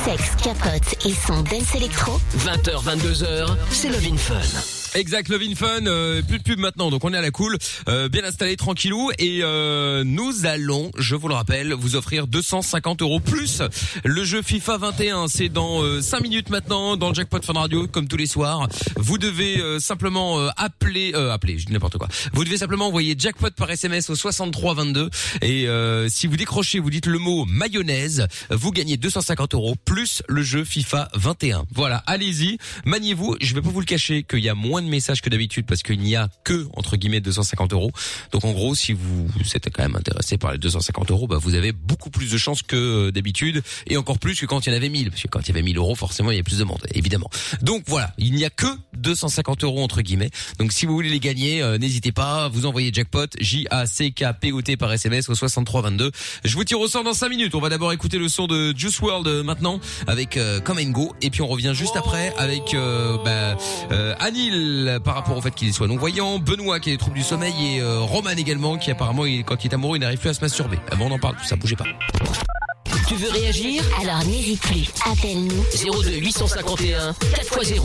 Sexe, 0.05 0.35
capote 0.41 1.05
et 1.05 1.13
son 1.13 1.41
dance 1.41 1.75
électro. 1.75 2.19
20h, 2.37 2.83
22h, 2.85 3.57
c'est 3.69 3.89
Love 3.89 4.07
in 4.13 4.17
Fun. 4.17 4.82
Exact, 4.95 5.27
Love 5.29 5.41
Fun, 5.55 5.87
euh, 5.87 6.21
plus 6.21 6.37
de 6.37 6.43
pub 6.43 6.59
maintenant, 6.59 6.91
donc 6.91 7.03
on 7.03 7.11
est 7.13 7.17
à 7.17 7.21
la 7.21 7.31
cool, 7.31 7.57
euh, 7.87 8.09
bien 8.09 8.23
installé, 8.23 8.55
tranquillou, 8.55 9.09
et 9.17 9.39
euh, 9.41 10.03
nous 10.05 10.45
allons, 10.45 10.91
je 10.99 11.15
vous 11.15 11.27
le 11.27 11.33
rappelle, 11.33 11.73
vous 11.73 11.95
offrir 11.95 12.27
250 12.27 13.01
euros 13.01 13.19
plus 13.19 13.63
le 14.03 14.23
jeu 14.23 14.43
FIFA 14.43 14.77
21. 14.77 15.27
C'est 15.29 15.49
dans 15.49 15.81
euh, 15.81 15.99
5 15.99 16.21
minutes 16.21 16.49
maintenant, 16.51 16.95
dans 16.95 17.09
le 17.09 17.15
Jackpot 17.15 17.41
Fun 17.41 17.53
Radio, 17.53 17.87
comme 17.87 18.07
tous 18.07 18.17
les 18.17 18.27
soirs. 18.27 18.67
Vous 18.95 19.17
devez 19.17 19.59
euh, 19.59 19.79
simplement 19.79 20.39
euh, 20.39 20.49
appeler, 20.57 21.13
euh, 21.15 21.33
appeler, 21.33 21.57
je 21.57 21.65
dis 21.65 21.73
n'importe 21.73 21.97
quoi. 21.97 22.07
Vous 22.33 22.43
devez 22.43 22.57
simplement 22.57 22.87
envoyer 22.87 23.15
Jackpot 23.17 23.49
par 23.49 23.71
SMS 23.71 24.11
au 24.11 24.15
6322, 24.15 25.09
et 25.41 25.67
euh, 25.67 26.07
si 26.07 26.27
vous 26.27 26.37
décrochez, 26.37 26.77
vous 26.77 26.91
dites 26.91 27.07
le 27.07 27.17
mot 27.17 27.45
mayonnaise, 27.45 28.27
vous 28.51 28.71
gagnez 28.71 28.97
250 28.97 29.55
euros 29.55 29.75
plus 29.85 30.21
le 30.27 30.43
jeu 30.43 30.63
FIFA 30.63 31.09
21. 31.15 31.65
Voilà, 31.73 32.03
allez-y, 32.05 32.59
maniez-vous. 32.85 33.37
Je 33.41 33.55
vais 33.55 33.61
pas 33.61 33.69
vous 33.69 33.79
le 33.79 33.87
cacher 33.87 34.21
qu'il 34.21 34.39
y 34.39 34.49
a 34.49 34.53
moins 34.53 34.82
de 34.83 34.89
messages 34.89 35.21
que 35.21 35.29
d'habitude 35.29 35.65
parce 35.65 35.83
qu'il 35.83 35.99
n'y 35.99 36.15
a 36.15 36.29
que 36.43 36.67
entre 36.75 36.97
guillemets 36.97 37.21
250 37.21 37.73
euros. 37.73 37.91
Donc 38.31 38.45
en 38.45 38.51
gros, 38.51 38.75
si 38.75 38.93
vous 38.93 39.27
êtes 39.53 39.69
quand 39.71 39.83
même 39.83 39.95
intéressé 39.95 40.37
par 40.37 40.51
les 40.51 40.57
250 40.57 41.11
euros, 41.11 41.27
bah 41.27 41.37
vous 41.39 41.55
avez 41.55 41.71
beaucoup 41.71 42.09
plus 42.09 42.31
de 42.31 42.37
chances 42.37 42.61
que 42.61 43.09
d'habitude 43.09 43.63
et 43.87 43.97
encore 43.97 44.19
plus 44.19 44.39
que 44.39 44.45
quand 44.45 44.65
il 44.65 44.69
y 44.69 44.73
en 44.73 44.75
avait 44.75 44.89
1000 44.89 45.09
parce 45.09 45.23
que 45.23 45.27
quand 45.27 45.41
il 45.41 45.47
y 45.49 45.51
avait 45.51 45.61
1000 45.61 45.77
euros, 45.77 45.95
forcément 45.95 46.31
il 46.31 46.37
y 46.37 46.39
a 46.39 46.43
plus 46.43 46.59
de 46.59 46.63
monde, 46.63 46.85
évidemment. 46.93 47.29
Donc 47.61 47.83
voilà, 47.87 48.13
il 48.17 48.33
n'y 48.33 48.45
a 48.45 48.49
que 48.49 48.67
250 48.97 49.63
euros 49.63 49.83
entre 49.83 50.01
guillemets. 50.01 50.29
Donc 50.59 50.71
si 50.71 50.85
vous 50.85 50.93
voulez 50.93 51.09
les 51.09 51.19
gagner, 51.19 51.61
euh, 51.61 51.77
n'hésitez 51.77 52.11
pas, 52.11 52.49
vous 52.49 52.65
envoyez 52.65 52.91
jackpot 52.93 53.27
J 53.39 53.67
A 53.71 53.85
C 53.85 54.11
K 54.11 54.25
P 54.39 54.51
O 54.51 54.61
T 54.61 54.77
par 54.77 54.91
SMS 54.91 55.29
au 55.29 55.35
6322. 55.35 56.11
Je 56.43 56.55
vous 56.55 56.63
tire 56.63 56.79
au 56.79 56.87
sort 56.87 57.03
dans 57.03 57.13
5 57.13 57.29
minutes. 57.29 57.55
On 57.55 57.59
va 57.59 57.69
d'abord 57.69 57.93
écouter 57.93 58.17
le 58.17 58.29
son 58.29 58.47
de 58.47 58.73
Juice 58.75 58.99
World 59.01 59.27
euh, 59.27 59.43
maintenant 59.43 59.79
avec 60.07 60.37
euh, 60.37 60.59
Come 60.59 60.79
and 60.79 60.91
Go 60.91 61.13
et 61.21 61.29
puis 61.29 61.41
on 61.41 61.47
revient 61.47 61.73
juste 61.73 61.95
après 61.95 62.33
avec 62.37 62.73
euh, 62.73 63.17
bah, 63.23 63.57
euh, 63.91 64.15
Par 65.03 65.15
rapport 65.15 65.37
au 65.37 65.41
fait 65.41 65.53
qu'il 65.53 65.73
soit 65.73 65.87
non 65.87 65.97
voyant, 65.97 66.39
Benoît 66.39 66.79
qui 66.79 66.89
a 66.89 66.93
des 66.93 66.97
troubles 66.97 67.17
du 67.17 67.23
sommeil 67.23 67.53
et 67.75 67.81
euh, 67.81 67.99
Roman 67.99 68.31
également 68.31 68.77
qui 68.77 68.91
apparemment 68.91 69.25
il- 69.25 69.43
quand 69.43 69.63
il 69.63 69.71
est 69.71 69.73
amoureux 69.73 69.97
il 69.97 70.01
n'arrive 70.01 70.19
plus 70.19 70.29
à 70.29 70.33
se 70.33 70.41
masturber. 70.41 70.77
Ah 70.91 70.95
bon, 70.95 71.07
on 71.09 71.11
en 71.11 71.19
parle 71.19 71.35
tout 71.37 71.45
ça, 71.45 71.55
bougez 71.55 71.75
pas. 71.75 71.85
Tu 73.07 73.15
veux 73.15 73.29
réagir? 73.29 73.83
Alors 74.01 74.23
n'hésite 74.25 74.61
plus, 74.61 74.85
appelle-nous. 75.05 75.63
02 76.03 76.17
851 76.19 77.11
4x0. 77.11 77.81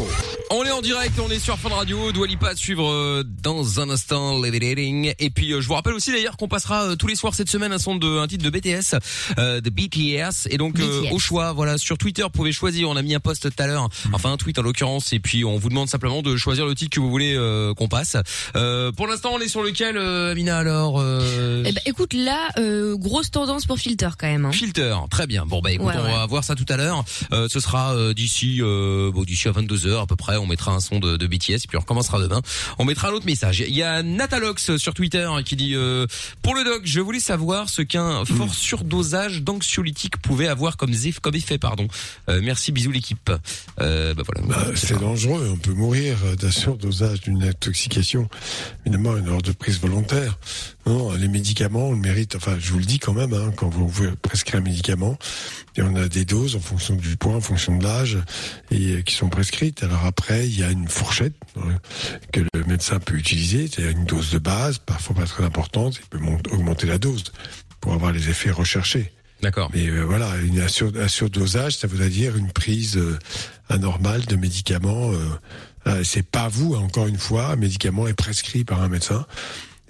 On 0.50 0.64
est 0.64 0.70
en 0.70 0.80
direct, 0.80 1.12
on 1.22 1.30
est 1.30 1.38
sur 1.38 1.58
Fun 1.58 1.68
Radio, 1.68 2.10
Doit 2.10 2.26
Lipa 2.26 2.48
à 2.48 2.56
suivre 2.56 2.90
euh, 2.90 3.22
dans 3.42 3.80
un 3.80 3.90
instant. 3.90 4.42
Et 4.42 5.30
puis 5.30 5.52
euh, 5.52 5.60
je 5.60 5.68
vous 5.68 5.74
rappelle 5.74 5.92
aussi 5.92 6.10
d'ailleurs 6.10 6.38
qu'on 6.38 6.48
passera 6.48 6.84
euh, 6.84 6.96
tous 6.96 7.06
les 7.06 7.16
soirs 7.16 7.34
cette 7.34 7.50
semaine 7.50 7.70
un 7.72 7.78
son 7.78 7.96
de 7.96 8.18
un 8.18 8.26
titre 8.26 8.44
de 8.44 8.50
BTS, 8.50 8.96
euh, 9.38 9.60
de 9.60 9.68
BTS. 9.68 10.48
Et 10.50 10.56
donc 10.56 10.80
euh, 10.80 11.02
au 11.12 11.18
choix, 11.18 11.52
voilà, 11.52 11.76
sur 11.76 11.98
Twitter, 11.98 12.22
vous 12.22 12.30
pouvez 12.30 12.52
choisir. 12.52 12.88
On 12.88 12.96
a 12.96 13.02
mis 13.02 13.14
un 13.14 13.20
post 13.20 13.42
tout 13.54 13.62
à 13.62 13.66
l'heure, 13.66 13.88
enfin 14.14 14.32
un 14.32 14.36
tweet 14.38 14.58
en 14.58 14.62
l'occurrence, 14.62 15.12
et 15.12 15.20
puis 15.20 15.44
on 15.44 15.58
vous 15.58 15.68
demande 15.68 15.88
simplement 15.88 16.22
de 16.22 16.34
choisir 16.36 16.64
le 16.64 16.74
titre 16.74 16.94
que 16.94 17.00
vous 17.00 17.10
voulez 17.10 17.34
euh, 17.36 17.74
qu'on 17.74 17.88
passe. 17.88 18.16
Euh, 18.56 18.90
pour 18.92 19.06
l'instant, 19.06 19.32
on 19.34 19.40
est 19.40 19.48
sur 19.48 19.62
lequel, 19.62 19.98
euh, 19.98 20.32
Amina 20.32 20.56
alors 20.56 20.98
euh, 20.98 21.62
Eh 21.66 21.72
ben, 21.72 21.82
écoute, 21.84 22.14
là, 22.14 22.48
euh, 22.58 22.96
grosse 22.96 23.30
tendance 23.30 23.66
pour 23.66 23.78
Filter 23.78 24.08
quand 24.18 24.26
même. 24.28 24.46
Hein. 24.46 24.52
Filter, 24.52 24.94
très 25.10 25.26
bien. 25.26 25.44
Bon 25.44 25.60
bah 25.60 25.72
écoute, 25.72 25.86
Ouais, 25.88 25.94
on 25.98 26.04
ouais. 26.04 26.12
va 26.12 26.24
voir 26.26 26.42
ça 26.42 26.54
tout 26.54 26.66
à 26.70 26.76
l'heure. 26.78 27.04
Euh, 27.32 27.48
ce 27.50 27.60
sera 27.60 27.94
euh, 27.94 28.14
d'ici 28.14 28.58
euh, 28.62 29.10
bon 29.12 29.24
d'ici 29.24 29.46
à 29.48 29.52
22 29.52 29.76
h 29.76 30.02
à 30.02 30.06
peu 30.06 30.16
près. 30.16 30.37
On 30.38 30.46
mettra 30.46 30.72
un 30.72 30.80
son 30.80 30.98
de, 31.00 31.16
de 31.16 31.26
BTS 31.26 31.66
puis 31.68 31.76
on 31.76 31.80
recommencera 31.80 32.18
demain. 32.20 32.40
On 32.78 32.84
mettra 32.84 33.08
un 33.08 33.12
autre 33.12 33.26
message. 33.26 33.64
Il 33.66 33.74
y 33.76 33.82
a 33.82 34.02
Natalox 34.02 34.76
sur 34.76 34.94
Twitter 34.94 35.28
qui 35.44 35.56
dit 35.56 35.74
euh, 35.74 36.06
pour 36.42 36.54
le 36.54 36.64
doc, 36.64 36.82
je 36.84 37.00
voulais 37.00 37.20
savoir 37.20 37.68
ce 37.68 37.82
qu'un 37.82 38.24
fort 38.24 38.54
surdosage 38.54 39.42
d'anxiolytique 39.42 40.16
pouvait 40.18 40.48
avoir 40.48 40.76
comme 40.76 40.92
zef- 40.92 41.20
comme 41.20 41.34
effet 41.34 41.58
pardon. 41.58 41.88
Euh, 42.28 42.40
merci, 42.42 42.72
bisous 42.72 42.90
l'équipe. 42.90 43.30
Euh, 43.80 44.14
bah 44.14 44.22
voilà. 44.26 44.46
Bah, 44.48 44.72
c'est 44.74 44.98
dangereux. 44.98 45.48
On 45.52 45.56
peut 45.56 45.72
mourir 45.72 46.16
euh, 46.24 46.36
d'un 46.36 46.50
surdosage, 46.50 47.20
d'une 47.22 47.42
intoxication. 47.42 48.28
Évidemment, 48.86 49.16
une 49.16 49.28
ordre 49.28 49.42
de 49.42 49.52
prise 49.52 49.80
volontaire. 49.80 50.38
Non, 50.88 51.12
les 51.12 51.28
médicaments, 51.28 51.88
on 51.88 51.92
le 51.92 51.98
mérite. 51.98 52.34
Enfin, 52.34 52.56
je 52.58 52.72
vous 52.72 52.78
le 52.78 52.86
dis 52.86 52.98
quand 52.98 53.12
même, 53.12 53.34
hein, 53.34 53.52
quand 53.54 53.68
vous 53.68 53.90
prescrivez 54.22 54.58
un 54.58 54.62
médicament, 54.62 55.18
et 55.76 55.82
on 55.82 55.94
a 55.96 56.08
des 56.08 56.24
doses 56.24 56.56
en 56.56 56.60
fonction 56.60 56.94
du 56.94 57.16
poids, 57.18 57.34
en 57.34 57.42
fonction 57.42 57.76
de 57.76 57.84
l'âge, 57.84 58.16
et 58.70 58.92
euh, 58.92 59.02
qui 59.02 59.14
sont 59.14 59.28
prescrites. 59.28 59.82
Alors 59.82 60.06
après, 60.06 60.48
il 60.48 60.58
y 60.58 60.62
a 60.64 60.70
une 60.70 60.88
fourchette 60.88 61.34
euh, 61.58 61.60
que 62.32 62.40
le 62.40 62.64
médecin 62.64 63.00
peut 63.00 63.16
utiliser. 63.16 63.68
C'est 63.70 63.82
une 63.92 64.06
dose 64.06 64.30
de 64.30 64.38
base, 64.38 64.78
parfois 64.78 65.14
pas 65.14 65.26
très 65.26 65.44
importante. 65.44 66.00
Il 66.00 66.18
peut 66.18 66.24
augmenter 66.52 66.86
la 66.86 66.96
dose 66.96 67.24
pour 67.80 67.92
avoir 67.92 68.10
les 68.12 68.30
effets 68.30 68.50
recherchés. 68.50 69.12
D'accord. 69.42 69.70
Mais 69.74 69.88
euh, 69.88 70.04
voilà, 70.04 70.36
une, 70.38 70.58
un, 70.60 70.68
sur- 70.68 70.92
un 70.98 71.06
surdosage, 71.08 71.76
ça 71.76 71.86
voudrait 71.86 72.08
dire 72.08 72.34
une 72.34 72.50
prise 72.50 72.96
euh, 72.96 73.18
anormale 73.68 74.24
de 74.24 74.36
médicaments. 74.36 75.12
Euh, 75.12 75.18
euh, 75.86 76.02
c'est 76.02 76.26
pas 76.26 76.48
vous, 76.48 76.74
encore 76.74 77.06
une 77.08 77.18
fois, 77.18 77.48
un 77.48 77.56
médicament 77.56 78.08
est 78.08 78.14
prescrit 78.14 78.64
par 78.64 78.82
un 78.82 78.88
médecin. 78.88 79.26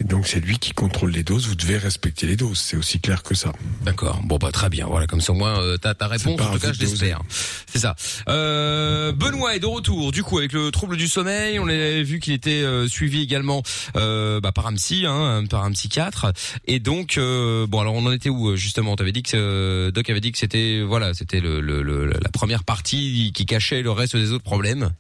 Et 0.01 0.05
donc 0.05 0.29
c'est 0.29 0.39
lui 0.39 0.59
qui 0.59 0.73
contrôle 0.73 1.11
les 1.11 1.25
doses. 1.25 1.49
Vous 1.49 1.57
devez 1.57 1.77
respecter 1.77 2.27
les 2.27 2.37
doses. 2.37 2.59
C'est 2.61 2.77
aussi 2.77 3.01
clair 3.01 3.25
que 3.25 3.35
ça. 3.35 3.53
D'accord. 3.83 4.21
Bon 4.23 4.37
bah 4.39 4.53
très 4.53 4.69
bien. 4.69 4.87
Voilà, 4.87 5.09
comme 5.09 5.21
ça 5.21 5.33
au 5.33 5.35
moins 5.35 5.61
euh, 5.61 5.77
t'as 5.77 5.95
ta 5.95 6.07
réponse. 6.07 6.41
En 6.41 6.53
tout 6.53 6.59
cas, 6.61 6.73
je 6.73 6.79
l'espère. 6.81 7.21
C'est 7.67 7.81
ça. 7.81 7.97
Euh, 8.29 9.11
Benoît 9.11 9.57
est 9.57 9.59
de 9.61 9.67
retour. 9.67 10.13
Du 10.13 10.23
coup, 10.23 10.39
avec 10.39 10.53
le 10.53 10.71
trouble 10.71 10.97
du 10.97 11.09
sommeil, 11.09 11.59
on 11.59 11.67
a 11.69 12.03
vu 12.03 12.21
qu'il 12.21 12.33
était 12.33 12.63
euh, 12.63 12.87
suivi 12.87 13.23
également 13.23 13.63
euh, 13.97 14.41
bah, 14.41 14.53
par 14.53 14.69
un 14.69 14.75
psy, 14.75 15.05
hein, 15.05 15.43
par 15.51 15.65
un 15.65 15.73
psychiatre. 15.73 16.33
Et 16.67 16.79
donc, 16.79 17.19
euh, 17.19 17.67
bon, 17.67 17.81
alors 17.81 17.95
on 17.95 18.07
en 18.07 18.13
était 18.13 18.29
où 18.31 18.55
justement? 18.55 18.95
T'avais 18.95 19.11
dit 19.13 19.25
que 19.25 19.37
euh, 19.37 19.91
Doc 19.91 20.09
avait 20.11 20.21
dit 20.21 20.31
que 20.31 20.39
c'était 20.39 20.81
voilà, 20.83 21.13
c'était 21.13 21.41
le, 21.41 21.61
le, 21.61 21.83
le- 21.83 22.07
la 22.07 22.31
première 22.33 22.63
partie 22.63 23.33
qui 23.35 23.47
cachait 23.47 23.83
le 23.83 23.91
reste 23.91 24.17
des 24.17 24.31
autres 24.33 24.45
problèmes? 24.45 24.91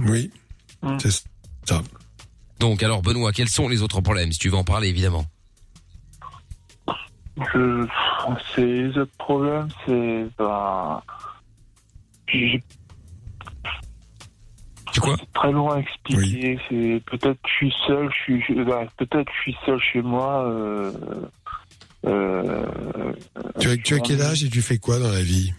Oui, 0.00 0.30
Mm. 0.82 0.96
c'est 1.00 1.12
ça. 1.68 1.82
Donc, 2.58 2.82
alors 2.82 3.02
Benoît, 3.02 3.32
quels 3.32 3.48
sont 3.48 3.68
les 3.68 3.82
autres 3.82 4.00
problèmes 4.00 4.32
Si 4.32 4.38
tu 4.38 4.48
veux 4.48 4.56
en 4.56 4.64
parler, 4.64 4.88
évidemment. 4.88 5.24
Je, 7.54 7.86
c'est 8.54 8.64
les 8.64 8.98
autres 8.98 9.16
problèmes, 9.18 9.68
c'est 9.86 10.26
bah, 10.38 11.02
j'ai 12.28 12.62
Tu 14.92 15.00
quoi 15.00 15.16
c'est 15.18 15.32
très 15.32 15.50
long 15.50 15.70
à 15.70 15.78
expliquer. 15.78 16.58
C'est 16.68 17.02
peut-être 17.06 17.40
que 17.42 17.48
je 17.48 17.54
suis 17.54 17.74
seul, 17.86 18.10
je 18.10 18.22
suis 18.22 18.42
je- 18.46 18.62
bah, 18.62 18.84
peut-être 18.98 19.24
que 19.24 19.32
je 19.34 19.40
suis 19.40 19.56
seul 19.64 19.80
chez 19.80 20.02
moi. 20.02 20.44
Euh, 20.46 20.92
euh, 22.06 22.66
Tu 23.58 23.68
as, 23.70 23.76
tu 23.78 23.94
as 23.94 24.00
quel 24.00 24.20
âge 24.20 24.44
et 24.44 24.50
tu 24.50 24.60
fais 24.60 24.76
quoi 24.78 24.98
dans 24.98 25.10
la 25.10 25.22
vie 25.22 25.52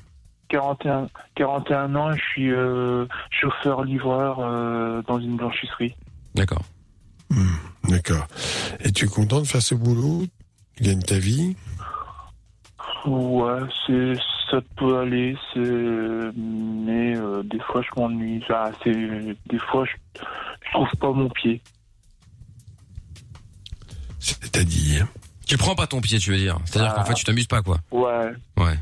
41, 0.50 1.08
41 1.34 1.96
ans, 1.96 2.12
je 2.16 2.22
suis 2.22 2.52
euh, 2.52 3.08
chauffeur-livreur 3.32 4.38
euh, 4.40 5.02
dans 5.08 5.20
une 5.20 5.36
blanchisserie. 5.38 5.96
D'accord. 6.36 6.62
Hmm, 7.34 7.90
D'accord. 7.90 8.28
Et 8.82 8.92
tu 8.92 9.06
es 9.06 9.08
content 9.08 9.42
de 9.42 9.48
faire 9.48 9.62
ce 9.62 9.76
boulot? 9.76 10.26
Tu 10.78 10.84
gagnes 10.84 11.02
ta 11.02 11.18
vie? 11.18 11.56
Ouais, 13.06 13.60
c'est 13.88 14.14
ça 14.52 14.60
peut 14.78 15.00
aller, 15.00 15.36
c'est 15.54 15.60
mais 15.60 17.18
euh, 17.18 17.42
des 17.44 17.60
fois 17.60 17.82
je 17.82 18.00
m'ennuie. 18.00 18.40
Enfin, 18.44 18.72
c'est 18.84 18.92
des 18.94 19.60
fois 19.72 19.84
je, 19.86 20.22
je 20.68 20.72
trouve 20.74 20.90
pas 21.00 21.12
mon 21.12 21.28
pied. 21.30 21.62
C'est-à-dire? 24.20 25.08
Tu 25.46 25.58
prends 25.58 25.76
pas 25.76 25.88
ton 25.88 26.00
pied, 26.02 26.18
tu 26.20 26.32
veux 26.32 26.38
dire? 26.38 26.58
C'est-à-dire 26.66 26.92
Ah. 26.94 27.00
qu'en 27.00 27.06
fait, 27.06 27.14
tu 27.16 27.26
t'amuses 27.26 27.48
pas, 27.48 27.62
quoi. 27.62 27.80
Ouais. 27.92 28.32
Ouais. 28.58 28.78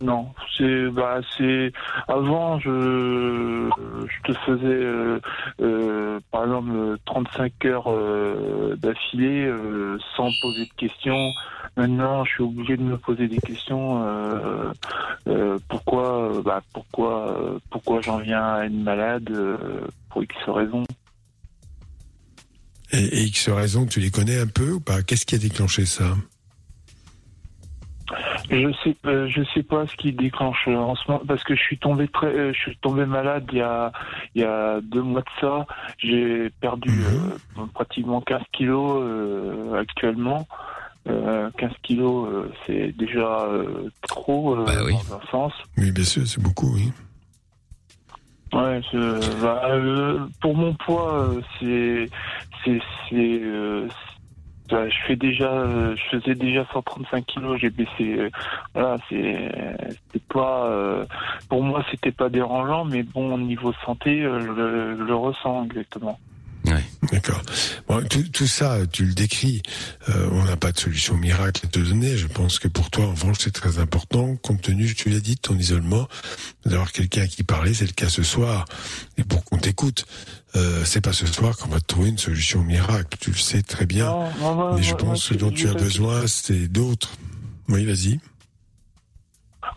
Non, 0.00 0.32
c'est 0.56 0.90
bah 0.90 1.20
c'est 1.36 1.72
avant 2.06 2.60
je 2.60 3.68
je 4.06 4.32
te 4.32 4.38
faisais 4.46 4.64
euh, 4.66 5.18
euh, 5.60 6.20
par 6.30 6.44
exemple 6.44 6.70
euh, 6.72 6.96
35 7.04 7.64
heures 7.64 7.90
euh, 7.90 8.76
d'affilée 8.76 9.52
sans 10.16 10.30
poser 10.40 10.66
de 10.66 10.74
questions. 10.76 11.32
Maintenant, 11.76 12.24
je 12.24 12.30
suis 12.30 12.42
obligé 12.44 12.76
de 12.76 12.82
me 12.82 12.96
poser 12.96 13.26
des 13.26 13.38
questions. 13.38 14.04
pourquoi 15.68 16.42
bah 16.44 16.62
pourquoi 16.72 17.58
pourquoi 17.70 18.00
j'en 18.00 18.18
viens 18.18 18.54
à 18.54 18.64
être 18.66 18.72
malade 18.72 19.36
pour 20.10 20.22
X 20.22 20.34
raisons. 20.46 20.84
et, 22.92 22.98
et 22.98 23.22
X 23.24 23.48
raisons, 23.48 23.86
tu 23.86 23.98
les 23.98 24.12
connais 24.12 24.38
un 24.38 24.46
peu 24.46 24.72
ou 24.74 24.80
pas? 24.80 25.02
Qu'est-ce 25.02 25.26
qui 25.26 25.34
a 25.34 25.38
déclenché 25.38 25.86
ça? 25.86 26.14
Je 28.50 28.72
sais, 28.82 28.96
euh, 29.06 29.28
je 29.28 29.42
sais 29.54 29.62
pas 29.62 29.86
ce 29.86 29.94
qui 29.96 30.12
déclenche 30.12 30.66
euh, 30.68 30.76
en 30.76 30.94
ce 30.94 31.10
moment 31.10 31.22
parce 31.26 31.44
que 31.44 31.54
je 31.54 31.60
suis 31.60 31.78
tombé 31.78 32.08
très, 32.08 32.28
euh, 32.28 32.52
je 32.54 32.58
suis 32.58 32.76
tombé 32.78 33.04
malade 33.04 33.44
il 33.52 33.58
y 33.58 33.62
a, 33.62 33.92
il 34.34 34.40
y 34.40 34.44
a 34.44 34.80
deux 34.80 35.02
mois 35.02 35.20
de 35.20 35.28
ça. 35.40 35.66
J'ai 35.98 36.50
perdu 36.60 37.04
euh, 37.04 37.66
pratiquement 37.74 38.20
15 38.22 38.42
kilos 38.52 39.74
actuellement. 39.78 40.46
Euh, 41.08 41.50
15 41.58 41.72
kilos, 41.82 42.28
c'est 42.66 42.92
déjà 42.96 43.48
trop 44.08 44.54
euh, 44.56 44.66
dans 44.90 45.14
un 45.16 45.20
sens. 45.30 45.52
Oui, 45.76 45.90
bien 45.92 46.04
sûr, 46.04 46.26
c'est 46.26 46.42
beaucoup, 46.42 46.74
oui. 46.74 46.90
Ouais, 48.52 48.80
je- 48.92 49.42
bah, 49.42 50.24
pour 50.40 50.54
mon 50.56 50.74
poids, 50.74 51.34
c'est, 51.60 52.10
c'est, 52.64 52.80
c'est- 53.10 53.88
bah, 54.70 54.88
je 54.88 54.96
fais 55.06 55.16
déjà, 55.16 55.50
euh, 55.52 55.94
je 55.96 56.18
faisais 56.18 56.34
déjà 56.34 56.66
135 56.72 57.24
kilos, 57.26 57.58
j'ai 57.60 57.70
baissé. 57.70 57.90
euh, 58.18 58.30
voilà, 58.74 58.96
c'est, 59.08 59.50
c'est 60.12 60.22
pas, 60.24 60.66
euh, 60.70 61.04
pour 61.48 61.62
moi, 61.62 61.84
c'était 61.90 62.12
pas 62.12 62.28
dérangeant, 62.28 62.84
mais 62.84 63.02
bon, 63.02 63.34
au 63.34 63.38
niveau 63.38 63.72
santé, 63.84 64.22
euh, 64.22 64.40
je, 64.40 64.52
le- 64.52 64.96
je 64.98 65.02
le 65.04 65.14
ressens 65.14 65.64
exactement. 65.64 66.18
D'accord. 67.12 67.40
Bon, 67.88 68.04
tout, 68.06 68.24
tout 68.30 68.46
ça, 68.46 68.76
tu 68.92 69.06
le 69.06 69.14
décris. 69.14 69.62
Euh, 70.10 70.28
on 70.32 70.44
n'a 70.44 70.56
pas 70.58 70.70
de 70.72 70.78
solution 70.78 71.14
miracle 71.16 71.62
à 71.64 71.68
te 71.68 71.78
donner. 71.78 72.18
Je 72.18 72.26
pense 72.26 72.58
que 72.58 72.68
pour 72.68 72.90
toi, 72.90 73.06
en 73.06 73.10
revanche, 73.12 73.38
c'est 73.40 73.52
très 73.54 73.78
important, 73.78 74.36
compte 74.36 74.60
tenu, 74.60 74.94
tu 74.94 75.08
l'as 75.08 75.20
dit, 75.20 75.36
de 75.36 75.40
ton 75.40 75.54
isolement, 75.56 76.06
d'avoir 76.66 76.92
quelqu'un 76.92 77.22
à 77.22 77.26
qui 77.26 77.42
parler. 77.44 77.72
C'est 77.72 77.86
le 77.86 77.92
cas 77.92 78.10
ce 78.10 78.22
soir. 78.22 78.66
Et 79.16 79.24
pour 79.24 79.42
qu'on 79.46 79.56
t'écoute, 79.56 80.04
euh, 80.56 80.84
c'est 80.84 81.02
pas 81.02 81.12
ce 81.12 81.26
soir 81.26 81.56
qu'on 81.56 81.68
va 81.68 81.80
trouver 81.80 82.08
une 82.08 82.18
solution 82.18 82.62
miracle. 82.62 83.16
Tu 83.20 83.30
le 83.30 83.36
sais 83.36 83.62
très 83.62 83.86
bien. 83.86 84.06
Non, 84.06 84.28
non, 84.40 84.54
non, 84.54 84.74
Mais 84.74 84.82
je 84.82 84.94
pense 84.94 85.28
que 85.28 85.34
ce 85.34 85.38
dont 85.38 85.50
tu 85.50 85.68
as 85.68 85.74
besoin, 85.74 86.26
c'est 86.26 86.68
d'autres. 86.68 87.12
Oui, 87.68 87.84
vas-y. 87.84 88.18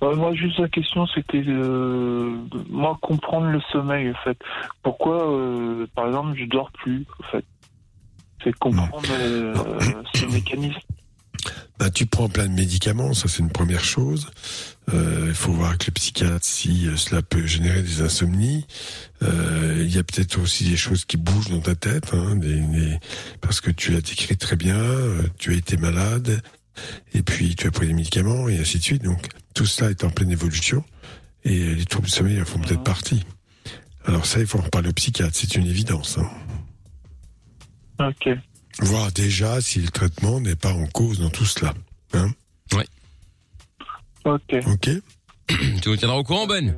Ouais, 0.02 0.16
moi, 0.16 0.34
juste 0.34 0.58
la 0.58 0.70
question, 0.70 1.06
c'était 1.08 1.44
euh, 1.46 2.38
de 2.50 2.66
moi 2.70 2.98
comprendre 3.02 3.48
le 3.48 3.62
sommeil, 3.72 4.10
en 4.10 4.24
fait. 4.24 4.38
Pourquoi, 4.82 5.30
euh, 5.30 5.86
par 5.94 6.08
exemple, 6.08 6.36
je 6.38 6.46
dors 6.46 6.72
plus, 6.72 7.06
en 7.20 7.24
fait? 7.32 7.46
C'est 8.44 8.54
comprendre 8.58 9.08
euh, 9.12 9.54
ce 10.16 10.26
mécanisme. 10.26 10.80
Bah, 11.82 11.90
tu 11.90 12.06
prends 12.06 12.30
plein 12.30 12.46
de 12.48 12.54
médicaments, 12.54 13.16
ça 13.16 13.28
c'est 13.28 13.40
une 13.40 13.50
première 13.50 13.84
chose. 13.84 14.28
Euh, 14.94 15.26
Il 15.30 15.34
faut 15.34 15.52
voir 15.52 15.70
avec 15.70 15.88
le 15.88 15.94
psychiatre 15.94 16.46
si 16.46 16.86
euh, 16.88 16.96
cela 16.96 17.24
peut 17.24 17.48
générer 17.48 17.82
des 17.82 18.02
insomnies. 18.04 18.68
Euh, 19.24 19.80
Il 19.84 19.92
y 19.92 19.98
a 19.98 20.04
peut-être 20.04 20.40
aussi 20.40 20.64
des 20.64 20.78
choses 20.78 21.06
qui 21.06 21.18
bougent 21.18 21.50
dans 21.50 21.60
ta 21.60 21.74
tête, 21.74 22.14
hein, 22.14 22.36
des, 22.36 22.60
des- 22.60 23.00
parce 23.42 23.62
que 23.62 23.72
tu 23.72 23.96
as 23.96 24.02
décrit 24.02 24.38
très 24.38 24.56
bien, 24.58 24.80
tu 25.40 25.54
as 25.54 25.56
été 25.56 25.76
malade, 25.76 26.44
et 27.16 27.24
puis 27.24 27.56
tu 27.56 27.66
as 27.66 27.72
pris 27.72 27.88
des 27.88 27.94
médicaments, 27.94 28.48
et 28.48 28.60
ainsi 28.60 28.78
de 28.78 28.84
suite. 28.84 29.04
Donc 29.04 29.30
tout 29.56 29.66
cela 29.66 29.90
est 29.90 30.04
en 30.04 30.12
pleine 30.12 30.30
évolution, 30.30 30.84
et 31.46 31.74
les 31.74 31.86
troubles 31.86 32.06
du 32.06 32.14
sommeil 32.14 32.40
en 32.40 32.46
font 32.46 32.60
peut-être 32.60 32.84
partie. 32.84 33.26
Alors 34.06 34.28
ça, 34.28 34.40
il 34.40 34.46
faut 34.46 34.60
en 34.60 34.70
parler 34.70 34.90
au 34.90 34.94
psychiatre, 34.94 35.32
c'est 35.34 35.56
une 35.56 35.66
évidence. 35.66 36.20
Hein. 36.20 36.30
Ok. 38.08 38.30
Voir 38.80 39.12
déjà 39.12 39.62
si 39.62 39.80
le 39.80 39.90
traitement 39.90 40.40
n'est 40.40 40.56
pas 40.56 40.74
en 40.74 40.88
cause 40.88 41.20
dans 41.20 41.30
tout 41.30 41.46
cela. 41.46 41.74
Hein 42.14 42.30
Ouais. 42.74 42.88
Ok. 44.26 44.56
Ok. 44.68 44.90
tu 45.48 45.90
nous 45.90 45.98
tiendras 45.98 46.18
au 46.18 46.24
courant, 46.24 46.48
Ben? 46.48 46.76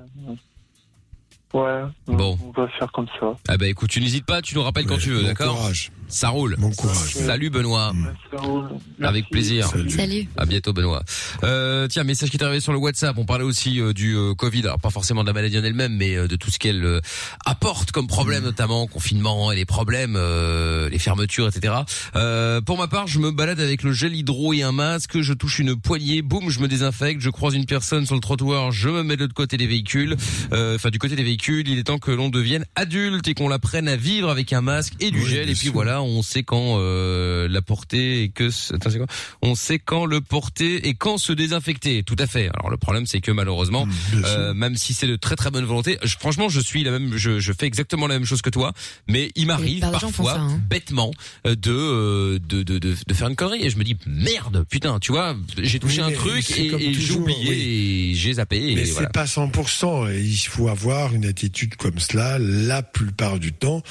Ouais. 1.53 1.83
Bon. 2.07 2.37
On 2.43 2.51
va 2.61 2.67
faire 2.69 2.91
comme 2.91 3.07
ça. 3.19 3.37
Ah 3.47 3.57
bah 3.57 3.67
écoute, 3.67 3.91
tu 3.91 4.01
n'hésites 4.01 4.25
pas, 4.25 4.41
tu 4.41 4.55
nous 4.55 4.63
rappelles 4.63 4.87
quand 4.87 4.97
tu 4.97 5.11
veux, 5.11 5.21
bon 5.21 5.27
d'accord? 5.27 5.55
courage. 5.55 5.91
Ça 6.13 6.29
roule. 6.29 6.55
Bon 6.59 6.69
courage. 6.71 7.13
Salut 7.15 7.49
Benoît. 7.49 7.91
Roule. 8.33 8.69
Avec 9.01 9.29
plaisir. 9.31 9.67
Salut. 9.67 9.89
Salut. 9.89 10.27
À 10.37 10.45
bientôt 10.45 10.71
Benoît. 10.71 11.03
Euh, 11.43 11.87
tiens, 11.87 12.03
message 12.03 12.29
qui 12.29 12.37
est 12.37 12.43
arrivé 12.43 12.59
sur 12.59 12.71
le 12.71 12.77
WhatsApp. 12.77 13.17
On 13.17 13.25
parlait 13.25 13.43
aussi 13.43 13.81
euh, 13.81 13.93
du 13.93 14.15
euh, 14.15 14.35
Covid, 14.35 14.61
alors 14.61 14.79
pas 14.79 14.91
forcément 14.91 15.23
de 15.23 15.27
la 15.27 15.33
maladie 15.33 15.57
en 15.57 15.63
elle-même, 15.63 15.95
mais 15.97 16.15
euh, 16.15 16.27
de 16.27 16.35
tout 16.35 16.51
ce 16.51 16.59
qu'elle 16.59 16.85
euh, 16.85 16.99
apporte 17.45 17.91
comme 17.91 18.05
problème, 18.05 18.43
notamment 18.43 18.85
confinement 18.85 19.51
et 19.51 19.55
les 19.55 19.65
problèmes, 19.65 20.13
euh, 20.15 20.87
les 20.89 20.99
fermetures, 20.99 21.47
etc. 21.47 21.73
Euh, 22.15 22.61
pour 22.61 22.77
ma 22.77 22.87
part, 22.87 23.07
je 23.07 23.17
me 23.17 23.31
balade 23.31 23.59
avec 23.59 23.81
le 23.81 23.91
gel 23.91 24.15
hydro 24.15 24.53
et 24.53 24.61
un 24.61 24.71
masque. 24.71 25.19
Je 25.19 25.33
touche 25.33 25.57
une 25.57 25.75
poignée, 25.75 26.21
boum, 26.21 26.51
je 26.51 26.59
me 26.59 26.67
désinfecte. 26.67 27.21
Je 27.21 27.31
croise 27.31 27.55
une 27.55 27.65
personne 27.65 28.05
sur 28.05 28.13
le 28.13 28.21
trottoir, 28.21 28.71
je 28.71 28.89
me 28.89 29.01
mets 29.01 29.15
de 29.15 29.21
l'autre 29.23 29.33
côté 29.33 29.57
des 29.57 29.67
véhicules. 29.67 30.15
Euh, 30.51 30.75
Enfin, 30.75 30.89
du 30.91 30.99
côté 30.99 31.15
des 31.15 31.23
véhicules, 31.23 31.67
il 31.67 31.79
est 31.79 31.83
temps 31.83 31.97
que 31.99 32.11
l'on 32.11 32.29
devienne 32.29 32.65
adulte 32.75 33.27
et 33.27 33.33
qu'on 33.33 33.47
l'apprenne 33.47 33.87
à 33.87 33.95
vivre 33.95 34.29
avec 34.29 34.53
un 34.53 34.61
masque 34.61 34.93
et 34.99 35.11
du 35.11 35.19
Oui, 35.21 35.29
gel. 35.29 35.49
Et 35.49 35.53
puis 35.53 35.55
sûr. 35.67 35.73
voilà, 35.73 36.01
on 36.03 36.21
sait 36.21 36.43
quand 36.43 36.77
euh, 36.79 37.47
la 37.47 37.61
porter 37.61 38.23
et 38.23 38.29
que 38.29 38.49
attends, 38.73 38.89
c'est 38.89 38.97
quoi? 38.97 39.07
On 39.41 39.55
sait 39.55 39.79
quand 39.79 40.05
le 40.05 40.21
porter 40.21 40.87
et 40.87 40.93
quand 40.93 41.17
se 41.17 41.33
désinfecter. 41.33 42.03
Tout 42.03 42.15
à 42.19 42.27
fait. 42.27 42.49
Alors 42.55 42.69
le 42.69 42.77
problème 42.77 43.05
c'est 43.05 43.21
que 43.21 43.31
malheureusement, 43.31 43.85
bien 43.87 44.23
euh, 44.25 44.53
même 44.53 44.75
si 44.75 44.93
c'est 44.93 45.07
de 45.07 45.15
très 45.15 45.35
très 45.35 45.51
bonne 45.51 45.65
volonté, 45.65 45.97
je- 46.03 46.17
franchement 46.17 46.49
je 46.49 46.59
suis 46.59 46.83
la 46.83 46.91
même, 46.91 47.17
je, 47.17 47.39
je 47.39 47.53
fais 47.53 47.65
exactement 47.65 48.07
la 48.07 48.15
même 48.15 48.25
chose 48.25 48.41
que 48.41 48.49
toi, 48.49 48.73
mais 49.07 49.31
il 49.35 49.47
m'arrive 49.47 49.81
parfois 49.81 50.33
ça, 50.33 50.39
hein. 50.41 50.59
bêtement 50.69 51.11
euh, 51.47 51.55
de, 51.55 51.71
euh, 51.71 52.39
de, 52.39 52.63
de 52.63 52.79
de 52.79 52.95
de 53.07 53.13
faire 53.13 53.27
une 53.27 53.35
connerie 53.35 53.65
et 53.65 53.69
je 53.69 53.77
me 53.77 53.83
dis 53.83 53.97
merde 54.05 54.65
putain 54.69 54.99
tu 54.99 55.11
vois 55.11 55.35
j'ai 55.57 55.79
touché 55.79 56.01
Oui, 56.03 56.11
un 56.13 56.15
truc 56.15 56.51
et, 56.57 56.67
et 56.89 56.93
j'ai 56.93 57.13
oublié 57.13 57.49
oui. 57.49 58.09
et 58.11 58.15
j'ai 58.15 58.33
zappé 58.33 58.73
Mais 58.75 58.83
voilà. 58.83 59.07
c'est 59.07 59.13
pas 59.13 59.25
100%. 59.25 60.11
et 60.11 60.19
Il 60.21 60.37
faut 60.37 60.67
avoir 60.67 61.13
une 61.13 61.25
attitude 61.25 61.75
comme 61.75 61.99
cela 61.99 62.37
la 62.39 62.81
plupart 62.83 63.39
du 63.39 63.53
temps. 63.53 63.81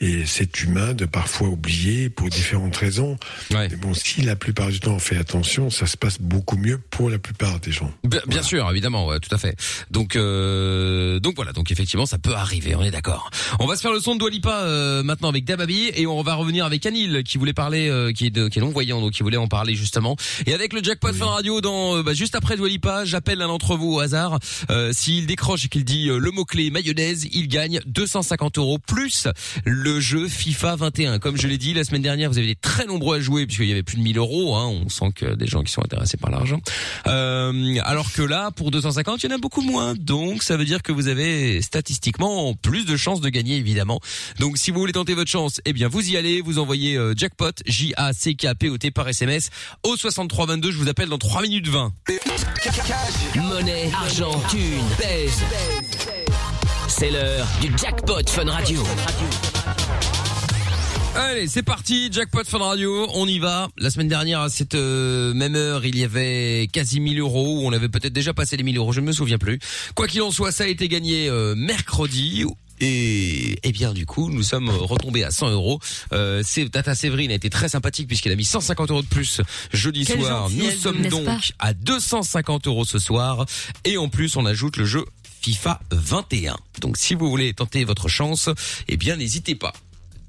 Et 0.00 0.24
c'est 0.26 0.62
humain 0.62 0.92
de 0.94 1.04
parfois 1.06 1.43
parfois 1.44 1.48
oublié 1.48 2.10
pour 2.10 2.28
différentes 2.28 2.76
raisons. 2.76 3.16
Mais 3.50 3.68
bon, 3.68 3.94
si 3.94 4.22
la 4.22 4.36
plupart 4.36 4.68
du 4.68 4.80
temps 4.80 4.94
on 4.94 4.98
fait 4.98 5.16
attention, 5.16 5.70
ça 5.70 5.86
se 5.86 5.96
passe 5.96 6.20
beaucoup 6.20 6.56
mieux 6.56 6.78
pour 6.90 7.10
la 7.10 7.18
plupart 7.18 7.60
des 7.60 7.72
gens. 7.72 7.90
Bien, 8.04 8.20
bien 8.26 8.42
sûr, 8.42 8.68
évidemment, 8.70 9.06
ouais, 9.06 9.20
tout 9.20 9.34
à 9.34 9.38
fait. 9.38 9.56
Donc, 9.90 10.16
euh, 10.16 11.18
donc 11.20 11.36
voilà, 11.36 11.52
donc 11.52 11.70
effectivement, 11.70 12.06
ça 12.06 12.18
peut 12.18 12.34
arriver, 12.34 12.74
on 12.74 12.82
est 12.82 12.90
d'accord. 12.90 13.30
On 13.58 13.66
va 13.66 13.76
se 13.76 13.82
faire 13.82 13.92
le 13.92 14.00
son 14.00 14.14
de 14.14 14.20
Dwalipa 14.20 14.62
euh, 14.62 15.02
maintenant 15.02 15.28
avec 15.28 15.44
Dababi 15.44 15.90
et 15.94 16.06
on 16.06 16.22
va 16.22 16.34
revenir 16.34 16.64
avec 16.64 16.86
Anil 16.86 17.22
qui 17.24 17.38
voulait 17.38 17.52
parler, 17.52 17.88
euh, 17.88 18.12
qui 18.12 18.26
est 18.26 18.30
de, 18.30 18.48
qui 18.48 18.58
est 18.58 18.62
non 18.62 18.70
voyant, 18.70 19.00
donc 19.00 19.12
qui 19.12 19.22
voulait 19.22 19.36
en 19.36 19.48
parler 19.48 19.74
justement. 19.74 20.16
Et 20.46 20.54
avec 20.54 20.72
le 20.72 20.82
jackpot 20.82 21.12
fin 21.12 21.26
radio, 21.26 21.60
dans 21.60 21.96
euh, 21.96 22.02
bah, 22.02 22.14
juste 22.14 22.34
après 22.34 22.56
Dwalipa, 22.56 23.04
j'appelle 23.04 23.38
l'un 23.38 23.48
d'entre 23.48 23.76
vous 23.76 23.94
au 23.94 24.00
hasard. 24.00 24.38
Euh, 24.70 24.92
S'il 24.92 25.26
décroche 25.26 25.66
et 25.66 25.68
qu'il 25.68 25.84
dit 25.84 26.06
le 26.06 26.30
mot 26.30 26.44
clé 26.44 26.70
mayonnaise, 26.70 27.26
il 27.32 27.48
gagne 27.48 27.80
250 27.86 28.58
euros 28.58 28.78
plus 28.78 29.28
le 29.64 30.00
jeu 30.00 30.28
FIFA 30.28 30.76
21. 30.76 31.18
Comme 31.18 31.33
je 31.36 31.48
l'ai 31.48 31.58
dit 31.58 31.74
la 31.74 31.84
semaine 31.84 32.02
dernière, 32.02 32.30
vous 32.30 32.38
avez 32.38 32.50
été 32.50 32.60
très 32.60 32.86
nombreux 32.86 33.18
à 33.18 33.20
jouer 33.20 33.46
puisqu'il 33.46 33.68
y 33.68 33.72
avait 33.72 33.82
plus 33.82 33.96
de 33.96 34.02
1000 34.02 34.18
euros. 34.18 34.56
Hein, 34.56 34.66
on 34.66 34.88
sent 34.88 35.12
que 35.14 35.34
des 35.34 35.46
gens 35.46 35.62
qui 35.62 35.72
sont 35.72 35.82
intéressés 35.84 36.16
par 36.16 36.30
l'argent. 36.30 36.60
Euh, 37.06 37.76
alors 37.84 38.12
que 38.12 38.22
là, 38.22 38.50
pour 38.50 38.70
250, 38.70 39.22
il 39.22 39.30
y 39.30 39.32
en 39.32 39.36
a 39.36 39.38
beaucoup 39.38 39.60
moins. 39.60 39.94
Donc, 39.94 40.42
ça 40.42 40.56
veut 40.56 40.64
dire 40.64 40.82
que 40.82 40.92
vous 40.92 41.08
avez 41.08 41.62
statistiquement 41.62 42.54
plus 42.54 42.84
de 42.84 42.96
chances 42.96 43.20
de 43.20 43.28
gagner, 43.28 43.56
évidemment. 43.56 44.00
Donc, 44.38 44.58
si 44.58 44.70
vous 44.70 44.80
voulez 44.80 44.92
tenter 44.92 45.14
votre 45.14 45.30
chance, 45.30 45.60
eh 45.64 45.72
bien, 45.72 45.88
vous 45.88 46.08
y 46.10 46.16
allez. 46.16 46.40
Vous 46.40 46.58
envoyez 46.58 46.96
euh, 46.96 47.14
jackpot 47.16 47.52
J 47.66 47.94
A 47.96 48.12
C 48.12 48.34
K 48.34 48.54
P 48.58 48.68
O 48.70 48.78
T 48.78 48.90
par 48.90 49.08
SMS 49.08 49.50
au 49.82 49.96
6322. 49.96 50.72
Je 50.72 50.78
vous 50.78 50.88
appelle 50.88 51.08
dans 51.08 51.18
3 51.18 51.42
minutes 51.42 51.68
20. 51.68 51.92
Monnaie, 53.36 53.90
argent, 53.94 54.40
thune, 54.50 54.84
pèse. 54.98 55.42
C'est 56.88 57.10
l'heure 57.10 57.46
du 57.60 57.72
jackpot 57.76 58.28
Fun 58.28 58.50
Radio. 58.50 58.82
Allez, 61.16 61.46
c'est 61.46 61.62
parti, 61.62 62.08
jackpot 62.10 62.42
Fun 62.44 62.58
Radio, 62.58 63.06
on 63.14 63.26
y 63.28 63.38
va. 63.38 63.68
La 63.78 63.90
semaine 63.90 64.08
dernière, 64.08 64.40
à 64.40 64.48
cette 64.48 64.74
euh, 64.74 65.32
même 65.32 65.54
heure, 65.54 65.84
il 65.86 65.96
y 65.96 66.02
avait 66.02 66.68
quasi 66.72 66.98
1000 66.98 67.20
euros, 67.20 67.60
on 67.64 67.72
avait 67.72 67.88
peut-être 67.88 68.12
déjà 68.12 68.34
passé 68.34 68.56
les 68.56 68.64
1000 68.64 68.76
euros, 68.78 68.92
je 68.92 69.00
ne 69.00 69.06
me 69.06 69.12
souviens 69.12 69.38
plus. 69.38 69.60
Quoi 69.94 70.08
qu'il 70.08 70.22
en 70.22 70.32
soit, 70.32 70.50
ça 70.50 70.64
a 70.64 70.66
été 70.66 70.88
gagné 70.88 71.28
euh, 71.28 71.54
mercredi. 71.54 72.44
Et, 72.80 73.56
eh 73.62 73.70
bien 73.72 73.92
du 73.92 74.04
coup, 74.06 74.28
nous 74.30 74.42
sommes 74.42 74.68
retombés 74.68 75.22
à 75.22 75.30
100 75.30 75.50
euros. 75.50 75.78
Euh, 76.12 76.42
c'est- 76.44 76.68
Tata 76.68 76.96
Séverine 76.96 77.30
a 77.30 77.34
été 77.34 77.48
très 77.48 77.68
sympathique 77.68 78.08
puisqu'elle 78.08 78.32
a 78.32 78.36
mis 78.36 78.44
150 78.44 78.90
euros 78.90 79.02
de 79.02 79.06
plus 79.06 79.40
jeudi 79.72 80.04
Quelle 80.04 80.20
soir. 80.20 80.50
Nous 80.50 80.56
gentillesse, 80.56 80.80
sommes 80.80 80.98
n'est-ce 80.98 81.10
donc 81.10 81.24
pas 81.24 81.38
à 81.60 81.72
250 81.74 82.66
euros 82.66 82.84
ce 82.84 82.98
soir. 82.98 83.46
Et 83.84 83.96
en 83.96 84.08
plus, 84.08 84.36
on 84.36 84.44
ajoute 84.44 84.76
le 84.76 84.84
jeu 84.84 85.04
FIFA 85.42 85.80
21. 85.92 86.56
Donc 86.80 86.96
si 86.96 87.14
vous 87.14 87.30
voulez 87.30 87.54
tenter 87.54 87.84
votre 87.84 88.08
chance, 88.08 88.48
eh 88.88 88.96
bien 88.96 89.14
n'hésitez 89.16 89.54
pas. 89.54 89.72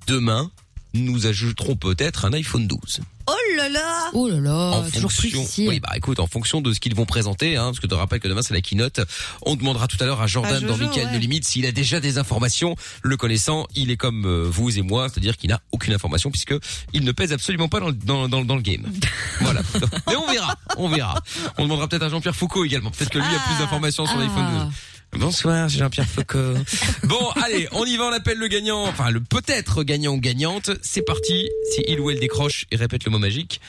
Demain, 0.05 0.51
nous 0.95 1.27
ajouterons 1.27 1.75
peut-être 1.75 2.25
un 2.25 2.33
iPhone 2.33 2.67
12. 2.67 3.01
Oh 3.27 3.33
là 3.57 3.69
là 3.69 4.09
Oh 4.13 4.29
là 4.29 4.39
là, 4.39 4.53
en 4.53 4.83
toujours 4.89 5.09
plus 5.11 5.31
fonction, 5.31 5.41
ici. 5.41 5.67
oui, 5.67 5.79
bah 5.79 5.89
écoute, 5.95 6.19
en 6.19 6.27
fonction 6.27 6.61
de 6.61 6.71
ce 6.73 6.79
qu'ils 6.79 6.93
vont 6.93 7.07
présenter, 7.07 7.57
hein, 7.57 7.65
parce 7.65 7.77
que 7.77 7.81
tu 7.83 7.87
te 7.87 7.95
rappelles 7.95 8.19
que 8.19 8.27
demain 8.27 8.43
c'est 8.43 8.53
la 8.53 8.61
keynote. 8.61 8.99
On 9.41 9.55
demandera 9.55 9.87
tout 9.87 9.97
à 9.99 10.05
l'heure 10.05 10.21
à 10.21 10.27
Jordan 10.27 10.53
À 10.53 10.59
Jojo, 10.59 10.67
dans 10.73 10.77
Michael 10.77 11.07
ouais. 11.07 11.13
de 11.13 11.17
Limite 11.17 11.43
s'il 11.45 11.65
a 11.65 11.71
déjà 11.71 11.99
des 11.99 12.19
informations. 12.19 12.75
Le 13.01 13.17
connaissant, 13.17 13.65
il 13.75 13.89
est 13.89 13.97
comme 13.97 14.25
euh, 14.27 14.47
vous 14.47 14.77
et 14.77 14.83
moi, 14.83 15.09
c'est-à-dire 15.09 15.37
qu'il 15.37 15.49
n'a 15.49 15.59
aucune 15.71 15.93
information 15.93 16.29
puisque 16.29 16.53
il 16.93 17.03
ne 17.03 17.11
pèse 17.11 17.33
absolument 17.33 17.67
pas 17.67 17.79
dans 17.79 17.87
le, 17.87 17.93
dans, 17.93 18.29
dans, 18.29 18.45
dans 18.45 18.55
le 18.55 18.61
game. 18.61 18.85
voilà. 19.41 19.61
Mais 20.07 20.15
on 20.15 20.31
verra, 20.31 20.55
on 20.77 20.87
verra. 20.89 21.19
On 21.57 21.63
demandera 21.63 21.87
peut-être 21.87 22.03
à 22.03 22.09
Jean-Pierre 22.09 22.35
Foucault 22.35 22.63
également. 22.63 22.91
Peut-être 22.91 23.09
que 23.09 23.17
lui 23.17 23.25
a 23.25 23.39
plus 23.47 23.57
d'informations 23.57 24.05
sur 24.05 24.17
Ah. 24.17 24.21
l'iPhone 24.21 24.65
12. 24.65 24.73
Bonsoir, 25.13 25.69
c'est 25.69 25.77
Jean-Pierre 25.77 26.07
Foucault. 26.09 26.55
bon, 27.03 27.29
allez, 27.43 27.67
on 27.71 27.85
y 27.85 27.95
va, 27.95 28.05
on 28.05 28.11
appelle 28.11 28.37
le 28.37 28.47
gagnant, 28.47 28.83
enfin 28.85 29.09
le 29.11 29.21
peut-être 29.21 29.83
gagnant 29.83 30.13
ou 30.13 30.19
gagnante. 30.19 30.71
C'est 30.81 31.03
parti. 31.03 31.47
Si 31.71 31.83
il 31.87 31.99
ou 32.01 32.09
elle 32.11 32.19
décroche 32.19 32.65
et 32.71 32.75
répète 32.75 33.05
le 33.05 33.11
mot 33.11 33.19
magique, 33.19 33.61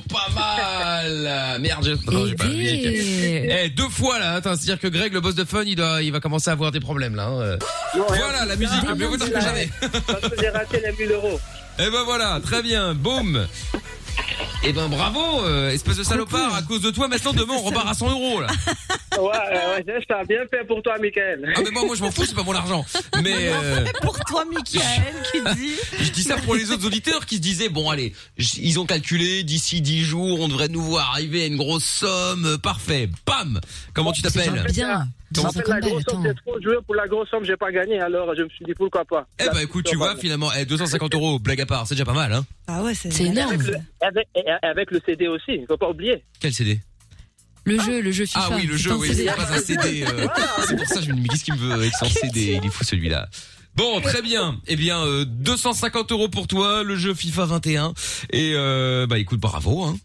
pas 0.08 0.28
mal. 0.34 1.60
Merde, 1.60 1.84
j'ai 1.84 1.94
j'ai 1.96 2.34
pas 2.34 2.44
appuyé. 2.44 3.64
Eh, 3.64 3.68
deux 3.70 3.88
fois 3.88 4.18
là, 4.18 4.34
attends, 4.34 4.54
c'est-à-dire 4.56 4.80
que 4.80 4.88
Greg, 4.88 5.12
le 5.12 5.20
boss 5.20 5.34
de 5.34 5.44
Fun, 5.44 5.62
il 5.64 5.76
doit, 5.76 6.02
il 6.02 6.10
va 6.12 6.20
commencer 6.20 6.50
à 6.50 6.52
avoir 6.54 6.72
des 6.72 6.80
problèmes 6.80 7.14
là. 7.14 7.26
hein. 7.28 7.58
Voilà, 7.94 8.44
la 8.44 8.56
musique, 8.56 8.82
mieux 8.96 9.06
vaut 9.06 9.16
tard 9.16 9.30
que 9.30 9.40
jamais. 9.40 9.68
Parce 10.06 10.28
que 10.28 10.40
j'ai 10.40 10.48
raté 10.48 10.80
les 10.80 10.92
1000 11.06 11.12
euros. 11.12 11.38
Eh 11.80 11.90
ben 11.90 12.02
voilà, 12.04 12.40
très 12.42 12.60
bien, 12.60 12.92
boum. 12.92 13.46
Eh 14.64 14.72
ben 14.72 14.88
bravo, 14.88 15.44
euh, 15.44 15.70
espèce 15.70 15.96
de 15.96 16.02
salopard, 16.02 16.54
à 16.54 16.62
cause 16.62 16.80
de 16.82 16.90
toi, 16.90 17.06
maintenant 17.08 17.32
demain 17.32 17.54
on 17.56 17.62
repart 17.62 17.88
à 17.88 17.94
100 17.94 18.10
euros 18.10 18.40
là. 18.40 18.48
Ouais, 19.16 19.24
ouais, 19.24 19.84
ouais, 19.86 20.04
ça 20.08 20.18
a 20.18 20.24
bien 20.24 20.40
fait 20.50 20.64
pour 20.66 20.82
toi, 20.82 20.96
Michael. 21.00 21.52
Ah 21.56 21.60
mais 21.64 21.70
moi, 21.70 21.84
moi 21.86 21.96
je 21.96 22.02
m'en 22.02 22.10
fous, 22.10 22.24
c'est 22.26 22.34
pas 22.34 22.42
mon 22.42 22.54
argent. 22.54 22.84
Mais 23.22 23.34
euh, 23.50 23.84
Pour 24.02 24.18
toi, 24.20 24.44
Michael, 24.44 25.14
qui 25.32 25.40
dit 25.60 25.74
je 26.00 26.10
dis 26.10 26.22
ça 26.22 26.36
pour 26.38 26.54
les 26.54 26.70
autres 26.72 26.86
auditeurs 26.86 27.24
qui 27.26 27.36
se 27.36 27.40
disaient 27.40 27.68
bon 27.68 27.88
allez, 27.90 28.12
j- 28.36 28.60
ils 28.62 28.78
ont 28.78 28.86
calculé 28.86 29.42
d'ici 29.44 29.80
10 29.80 30.02
jours, 30.04 30.40
on 30.40 30.48
devrait 30.48 30.68
nous 30.68 30.82
voir 30.82 31.10
arriver 31.12 31.44
à 31.44 31.46
une 31.46 31.56
grosse 31.56 31.84
somme, 31.84 32.44
euh, 32.46 32.58
parfait. 32.58 33.08
Bam. 33.26 33.60
Comment 33.94 34.12
tu 34.12 34.22
t'appelles? 34.22 34.64
Bien. 34.72 35.08
En 35.44 35.52
fait, 35.52 35.68
la 35.68 35.78
grosse 35.80 36.04
somme, 36.08 36.24
j'ai 36.26 36.34
trop 36.34 36.58
joué. 36.62 36.76
Pour 36.86 36.94
la 36.94 37.06
grosse 37.06 37.28
somme, 37.28 37.44
j'ai 37.44 37.56
pas 37.56 37.70
gagné. 37.70 38.00
Alors, 38.00 38.34
je 38.34 38.42
me 38.44 38.48
suis 38.48 38.64
dit, 38.64 38.72
pourquoi 38.74 39.04
pas. 39.04 39.26
Eh 39.38 39.44
ben 39.50 39.58
écoute, 39.60 39.84
tu 39.84 39.94
vois 39.96 40.16
finalement, 40.16 40.50
eh, 40.58 40.64
250 40.64 41.14
euros, 41.14 41.38
blague 41.38 41.60
à 41.60 41.66
part, 41.66 41.86
c'est 41.86 41.94
déjà 41.94 42.06
pas 42.06 42.14
mal 42.14 42.32
hein. 42.32 42.46
Ah 42.66 42.82
ouais, 42.82 42.94
c'est 42.94 43.10
C'est 43.10 43.24
énorme. 43.24 43.52
Avec 43.52 43.66
le, 43.66 43.74
avec, 44.08 44.28
et- 44.34 44.66
avec 44.66 44.90
le 44.90 45.00
CD 45.04 45.28
aussi, 45.28 45.52
il 45.52 45.66
faut 45.66 45.76
pas 45.76 45.88
oublier. 45.90 46.24
Quel 46.40 46.52
CD 46.52 46.80
Le 47.64 47.78
jeu, 47.80 48.00
le 48.02 48.10
jeu 48.12 48.26
FIFA. 48.26 48.40
Ah 48.50 48.56
oui, 48.56 48.66
le 48.66 48.76
jeu, 48.76 48.94
oui, 48.94 49.08
CD. 49.08 49.24
c'est 49.30 49.36
pas 49.36 49.52
un 49.52 49.58
CD. 49.60 50.02
euh, 50.04 50.26
c'est 50.66 50.76
pour 50.76 50.86
ça 50.86 50.96
que 50.96 51.02
je 51.06 51.10
me 51.10 51.14
dis 51.16 51.20
mais 51.22 51.28
qu'est-ce 51.28 51.44
qu'il 51.44 51.54
me 51.54 51.58
veut 51.60 51.72
avec 51.72 51.92
son 51.94 52.06
CD 52.06 52.58
Il 52.62 52.66
est 52.66 52.70
fou 52.70 52.84
celui-là. 52.84 53.28
Bon, 53.74 54.00
très 54.00 54.22
bien. 54.22 54.60
Eh 54.66 54.74
bien, 54.76 55.00
euh, 55.04 55.24
250 55.24 56.10
euros 56.12 56.28
pour 56.28 56.48
toi, 56.48 56.82
le 56.82 56.96
jeu 56.96 57.14
FIFA 57.14 57.44
21. 57.44 57.94
Et 58.32 58.52
euh, 58.56 59.06
bah 59.06 59.18
écoute, 59.18 59.38
bravo. 59.40 59.84
Hein. 59.84 59.96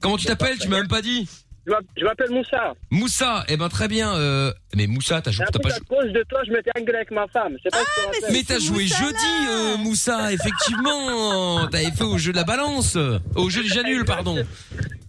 Comment 0.00 0.16
tu 0.16 0.26
t'appelles? 0.26 0.58
Tu 0.58 0.68
m'as 0.68 0.78
même 0.78 0.88
pas 0.88 1.02
dit. 1.02 1.28
Je 1.66 1.72
m'app- 1.72 1.84
je 1.96 2.04
m'appelle 2.04 2.30
Moussa. 2.30 2.74
Moussa. 2.90 3.44
Eh 3.48 3.56
ben 3.56 3.68
très 3.68 3.88
bien. 3.88 4.14
Euh... 4.14 4.52
Mais 4.76 4.86
Moussa, 4.86 5.20
t'as 5.20 5.32
joué, 5.32 5.44
t'as 5.52 5.58
pas 5.58 5.68
à 5.70 5.72
joué. 5.78 5.84
cause 5.88 6.12
de 6.12 6.24
toi, 6.28 6.40
je 6.46 6.52
m'étais 6.52 6.70
engueulé 6.78 6.98
avec 6.98 7.10
ma 7.10 7.26
femme. 7.26 7.54
Je 7.58 7.62
sais 7.64 7.70
pas 7.70 7.78
si 7.78 7.84
tu 7.84 8.00
te 8.00 8.06
rappelles. 8.24 8.32
Mais 8.32 8.42
t'as 8.44 8.58
joué 8.60 8.86
jeudi, 8.86 9.48
euh, 9.48 9.76
Moussa, 9.78 10.32
effectivement. 10.32 11.66
T'avais 11.68 11.90
fait 11.90 12.04
au 12.04 12.18
jeu 12.18 12.30
de 12.30 12.36
la 12.36 12.44
balance, 12.44 12.96
au 13.34 13.50
jeu 13.50 13.62
du 13.64 13.68
Janul, 13.68 14.04
pardon. 14.04 14.36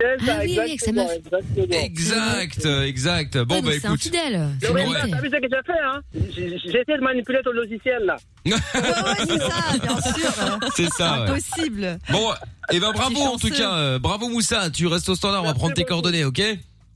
Ah 0.03 0.05
oui, 0.43 0.57
avec 0.57 0.79
sa 0.81 0.87
exactement, 0.89 1.03
meuf. 1.03 1.17
exactement. 1.17 1.79
Exact, 1.83 2.65
exact. 2.87 3.37
Bon 3.37 3.55
Ouais, 3.57 3.61
bah 3.61 3.69
c'est 3.73 3.77
écoute. 3.77 3.91
infidèle. 3.91 4.47
C'est 4.59 4.73
mérité. 4.73 4.95
t'as 5.11 5.21
vu 5.21 5.29
ce 5.29 5.35
que 5.35 5.47
j'ai 5.51 5.73
fait, 5.73 5.79
hein? 5.79 6.01
J'ai 6.35 6.55
essayé 6.79 6.97
de 6.97 7.03
manipuler 7.03 7.39
ton 7.43 7.51
logiciel, 7.51 8.03
là. 8.05 8.17
Ouais, 8.45 8.53
ouais, 8.53 9.15
c'est 9.19 9.37
ça, 9.37 9.77
bien 9.79 10.01
sûr. 10.01 10.59
C'est 10.75 10.89
ça. 10.89 11.13
Impossible. 11.25 11.99
Bon, 12.09 12.31
et 12.71 12.79
ben 12.79 12.91
bravo 12.93 13.19
en 13.21 13.37
tout 13.37 13.51
cas, 13.51 13.75
euh, 13.75 13.99
bravo 13.99 14.27
Moussa, 14.29 14.71
tu 14.71 14.87
restes 14.87 15.09
au 15.09 15.15
standard, 15.15 15.43
on 15.43 15.47
va 15.47 15.53
prendre 15.53 15.75
tes 15.75 15.83
coordonnées, 15.83 16.25
ok? 16.25 16.41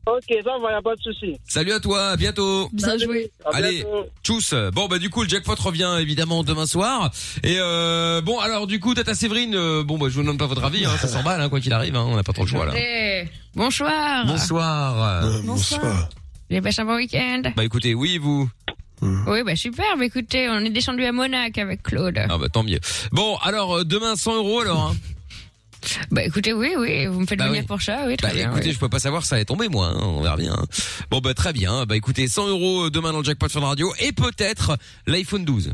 Ok, 0.07 0.37
ça 0.43 0.51
va, 0.61 0.71
y 0.71 0.75
a 0.75 0.81
pas 0.83 0.95
de 0.95 1.01
souci. 1.01 1.35
Salut 1.47 1.71
à 1.71 1.79
toi, 1.79 2.09
à 2.09 2.15
bientôt. 2.15 2.69
Bien 2.73 2.95
joué. 2.97 3.31
À 3.43 3.55
Allez, 3.55 3.77
bientôt. 3.77 4.05
tchuss. 4.23 4.53
Bon 4.73 4.87
bah 4.87 4.99
du 4.99 5.09
coup 5.09 5.23
le 5.23 5.29
jackpot 5.29 5.55
revient 5.55 5.97
évidemment 5.99 6.43
demain 6.43 6.67
soir. 6.67 7.09
Et 7.43 7.55
euh, 7.59 8.21
bon 8.21 8.39
alors 8.39 8.67
du 8.67 8.79
coup 8.79 8.93
Tata 8.93 9.15
Séverine, 9.15 9.55
euh, 9.55 9.83
bon 9.83 9.97
bah 9.97 10.07
je 10.09 10.13
vous 10.15 10.21
demande 10.21 10.37
pas 10.37 10.45
votre 10.45 10.63
avis, 10.63 10.85
hein, 10.85 10.91
ça 10.99 11.07
s'emballe 11.07 11.41
hein, 11.41 11.49
quoi 11.49 11.59
qu'il 11.59 11.73
arrive, 11.73 11.95
hein, 11.95 12.05
on 12.07 12.15
n'a 12.15 12.23
pas 12.23 12.33
trop 12.33 12.43
le 12.43 12.49
choix 12.49 12.65
là. 12.67 12.73
Eh, 12.77 13.23
Bonsoir. 13.55 14.25
Bonsoir. 14.27 15.23
Euh, 15.23 15.41
Bonsoir. 15.41 15.81
bonsoir. 15.81 16.09
J'ai 16.51 16.61
passé 16.61 16.81
un 16.81 16.85
bon 16.85 16.97
week-end? 16.97 17.41
Bah 17.55 17.63
écoutez, 17.63 17.95
oui 17.95 18.19
vous. 18.19 18.47
Oui, 19.01 19.43
bah 19.43 19.55
super. 19.55 19.97
Bah 19.97 20.05
écoutez, 20.05 20.47
on 20.49 20.59
est 20.59 20.69
descendu 20.69 21.03
à 21.05 21.11
Monac 21.11 21.57
avec 21.57 21.81
Claude. 21.83 22.19
Ah 22.29 22.37
bah 22.37 22.47
tant 22.49 22.63
mieux. 22.63 22.79
Bon 23.11 23.37
alors 23.37 23.77
euh, 23.79 23.83
demain 23.83 24.15
100 24.15 24.35
euros 24.37 24.61
alors. 24.61 24.91
Hein. 24.91 24.95
Bah 26.11 26.23
écoutez, 26.23 26.53
oui, 26.53 26.73
oui, 26.77 27.05
vous 27.07 27.19
me 27.21 27.25
faites 27.25 27.39
Bah 27.39 27.47
venir 27.47 27.61
oui. 27.61 27.67
pour 27.67 27.81
ça, 27.81 28.03
oui, 28.07 28.17
très 28.17 28.29
Bah 28.29 28.33
bien. 28.33 28.49
écoutez, 28.51 28.67
oui. 28.67 28.73
je 28.73 28.79
peux 28.79 28.89
pas 28.89 28.99
savoir 28.99 29.25
ça 29.25 29.35
allait 29.35 29.45
tomber 29.45 29.67
moi, 29.69 29.87
hein, 29.87 29.99
on 30.01 30.21
verra 30.21 30.37
bien. 30.37 30.53
hein. 30.53 30.65
Bon 31.11 31.19
bah 31.19 31.33
très 31.33 31.53
bien, 31.53 31.85
bah 31.85 31.95
écoutez 31.95 32.27
100 32.27 32.47
euros 32.47 32.89
demain 32.89 33.11
dans 33.11 33.19
le 33.19 33.23
jackpot 33.25 33.49
sur 33.49 33.61
la 33.61 33.67
radio 33.67 33.93
et 33.99 34.11
peut-être 34.11 34.77
l'iPhone 35.07 35.45
12. 35.45 35.71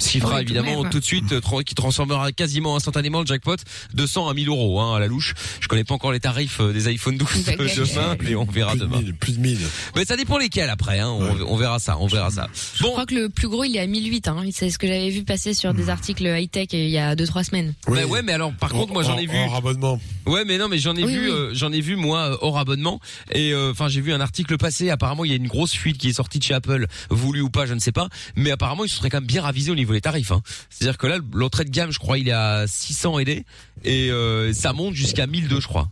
Ce 0.00 0.08
qui 0.10 0.20
fera 0.20 0.36
Oui, 0.38 0.44
de 0.44 0.50
évidemment 0.50 0.82
même. 0.82 0.90
tout 0.90 0.98
de 0.98 1.04
suite, 1.04 1.32
euh, 1.32 1.62
qui 1.64 1.74
transformera 1.74 2.32
quasiment 2.32 2.74
instantanément 2.76 3.20
le 3.20 3.26
jackpot 3.26 3.56
de 3.94 4.06
100 4.06 4.28
à 4.28 4.34
1000 4.34 4.48
euros 4.48 4.80
hein, 4.80 4.96
à 4.96 4.98
la 4.98 5.06
louche. 5.06 5.34
Je 5.60 5.68
connais 5.68 5.84
pas 5.84 5.94
encore 5.94 6.10
les 6.12 6.20
tarifs 6.20 6.60
euh, 6.60 6.72
des 6.72 6.88
iPhone 6.88 7.16
12 7.18 7.28
Bah, 7.46 7.52
de 7.52 7.56
gagné. 7.58 7.74
demain, 7.76 8.16
mais 8.22 8.34
on 8.34 8.44
verra 8.44 8.72
Plus 8.72 8.80
de 8.80 8.84
demain. 8.86 9.00
1000, 9.02 9.14
plus 9.14 9.32
de 9.34 9.40
1000. 9.40 9.58
Mais 9.96 10.04
ça 10.04 10.16
dépend 10.16 10.38
lesquels 10.38 10.70
après, 10.70 10.98
hein, 11.00 11.08
on, 11.10 11.20
Ouais. 11.22 11.44
on 11.46 11.56
verra 11.56 11.78
ça, 11.78 11.98
on 11.98 12.06
verra 12.06 12.30
ça. 12.30 12.48
Je 12.74 12.82
crois 12.84 13.06
que 13.06 13.14
le 13.14 13.28
plus 13.28 13.48
gros, 13.48 13.62
il 13.64 13.76
est 13.76 13.80
à 13.80 13.86
1008. 13.86 14.28
Hein. 14.28 14.36
C'est 14.52 14.70
ce 14.70 14.78
que 14.78 14.86
j'avais 14.86 15.10
vu 15.10 15.22
passer 15.22 15.52
sur 15.54 15.74
des 15.74 15.90
articles 15.90 16.24
high-tech 16.24 16.68
il 16.72 16.88
y 16.88 16.98
a 16.98 17.14
2-3 17.14 17.44
semaines. 17.44 17.74
Bah 17.86 18.04
ouais, 18.06 18.22
mais 18.22 18.32
alors 18.32 18.52
par 18.54 18.70
contre 18.70 18.92
moi 18.92 19.02
j'en 19.02 19.18
ai 19.18 19.26
vu. 19.26 19.36
Hors 19.36 19.56
abonnement. 19.56 20.00
Ouais, 20.26 20.44
mais 20.46 20.58
non, 20.58 20.68
mais 20.68 20.78
j'en 20.78 20.96
ai 20.96 21.04
Oui, 21.04 21.12
vu, 21.12 21.20
oui. 21.26 21.30
euh, 21.30 21.50
j'en 21.54 21.72
ai 21.72 21.80
vu 21.80 21.96
moi 21.96 22.32
euh, 22.32 22.36
hors 22.40 22.58
abonnement. 22.58 23.00
Et 23.32 23.52
euh, 23.52 23.70
enfin, 23.72 23.88
j'ai 23.88 24.00
vu 24.00 24.12
un 24.12 24.20
article 24.20 24.56
passer. 24.56 24.88
Apparemment, 24.90 25.24
il 25.24 25.30
y 25.30 25.34
a 25.34 25.36
une 25.36 25.48
grosse 25.48 25.72
fuite 25.72 25.98
qui 25.98 26.08
est 26.08 26.12
sortie 26.14 26.38
de 26.38 26.44
chez 26.44 26.54
Apple, 26.54 26.86
voulu 27.10 27.40
ou 27.42 27.50
pas, 27.50 27.66
je 27.66 27.74
ne 27.74 27.80
sais 27.80 27.92
pas. 27.92 28.08
Mais 28.36 28.50
apparemment, 28.50 28.84
ils 28.84 28.88
se 28.88 28.96
seraient 28.96 29.10
quand 29.10 29.18
même 29.18 29.26
bien 29.26 29.42
ravisés 29.42 29.70
au 29.70 29.74
niveau 29.74 29.89
des 29.94 30.00
tarifs. 30.00 30.32
Hein. 30.32 30.42
C'est-à-dire 30.70 30.98
que 30.98 31.06
là, 31.06 31.18
l'entrée 31.32 31.64
de 31.64 31.70
gamme, 31.70 31.90
je 31.90 31.98
crois, 31.98 32.18
il 32.18 32.28
est 32.28 32.32
à 32.32 32.66
600 32.66 33.18
et 33.18 33.24
des, 33.24 33.44
et 33.84 34.10
euh, 34.10 34.52
ça 34.52 34.72
monte 34.72 34.94
jusqu'à 34.94 35.26
1002, 35.26 35.60
je 35.60 35.66
crois. 35.66 35.88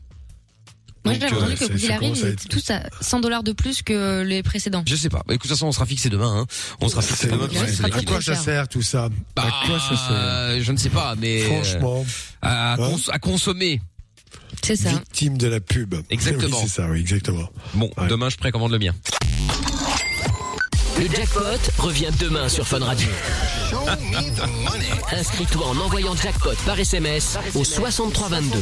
Moi, 1.04 1.14
j'ai 1.14 1.26
entendu 1.26 1.54
que 1.54 1.64
qu'il 1.64 1.80
ça 1.80 1.94
arrive, 1.94 2.16
ils 2.16 2.26
étaient 2.26 2.48
tous 2.48 2.70
à 2.70 2.82
100 3.00 3.20
dollars 3.20 3.42
de 3.42 3.52
plus 3.52 3.82
que 3.82 4.22
les 4.22 4.42
précédents. 4.42 4.82
Je 4.86 4.94
sais 4.96 5.08
pas. 5.08 5.22
Bah, 5.26 5.32
écoute, 5.34 5.44
de 5.44 5.48
toute 5.48 5.50
façon, 5.50 5.66
on 5.66 5.72
sera 5.72 5.86
fixé 5.86 6.10
demain. 6.10 6.40
Hein. 6.40 6.46
On 6.80 6.88
sera 6.88 7.00
fixé 7.00 7.28
demain. 7.28 7.48
Ouais, 7.48 7.84
À 7.92 8.02
quoi 8.02 8.20
ça 8.20 8.34
sert 8.34 8.68
tout 8.68 8.82
ça? 8.82 9.08
Bah, 9.34 9.44
À 9.46 9.66
quoi 9.66 9.78
ça 9.78 9.96
sert? 9.96 10.62
Je 10.62 10.72
ne 10.72 10.76
sais 10.76 10.90
pas, 10.90 11.14
mais 11.16 11.42
euh, 11.42 11.46
Franchement, 11.46 12.04
à, 12.42 12.74
Hein? 12.74 12.76
cons- 12.76 13.10
à 13.10 13.18
consommer. 13.18 13.80
C'est 14.62 14.76
ça. 14.76 14.90
victime 14.90 15.38
de 15.38 15.46
la 15.46 15.60
pub. 15.60 15.94
Exactement. 16.10 16.56
Oui, 16.60 16.62
c'est 16.68 16.82
ça, 16.82 16.88
oui, 16.90 16.98
exactement. 17.00 17.48
Bon, 17.74 17.90
Ouais. 17.96 18.08
demain, 18.08 18.28
je 18.28 18.36
précommande 18.36 18.72
le 18.72 18.78
mien. 18.80 18.92
Le 20.98 21.06
jackpot 21.14 21.42
revient 21.78 22.10
demain 22.18 22.48
sur 22.48 22.66
Fun 22.66 22.80
Radio. 22.84 23.08
Inscris-toi 25.12 25.66
en 25.66 25.76
envoyant 25.78 26.16
jackpot 26.16 26.56
par 26.66 26.78
SMS 26.78 27.38
au 27.54 27.62
6322. 27.62 28.58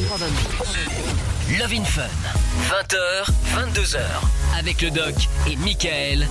Love 1.48 1.72
in 1.72 1.84
Fun. 1.84 2.02
20h, 2.68 3.30
22h. 3.72 3.98
Avec 4.58 4.82
le 4.82 4.90
doc 4.90 5.14
et 5.48 5.54
Michael. 5.56 6.26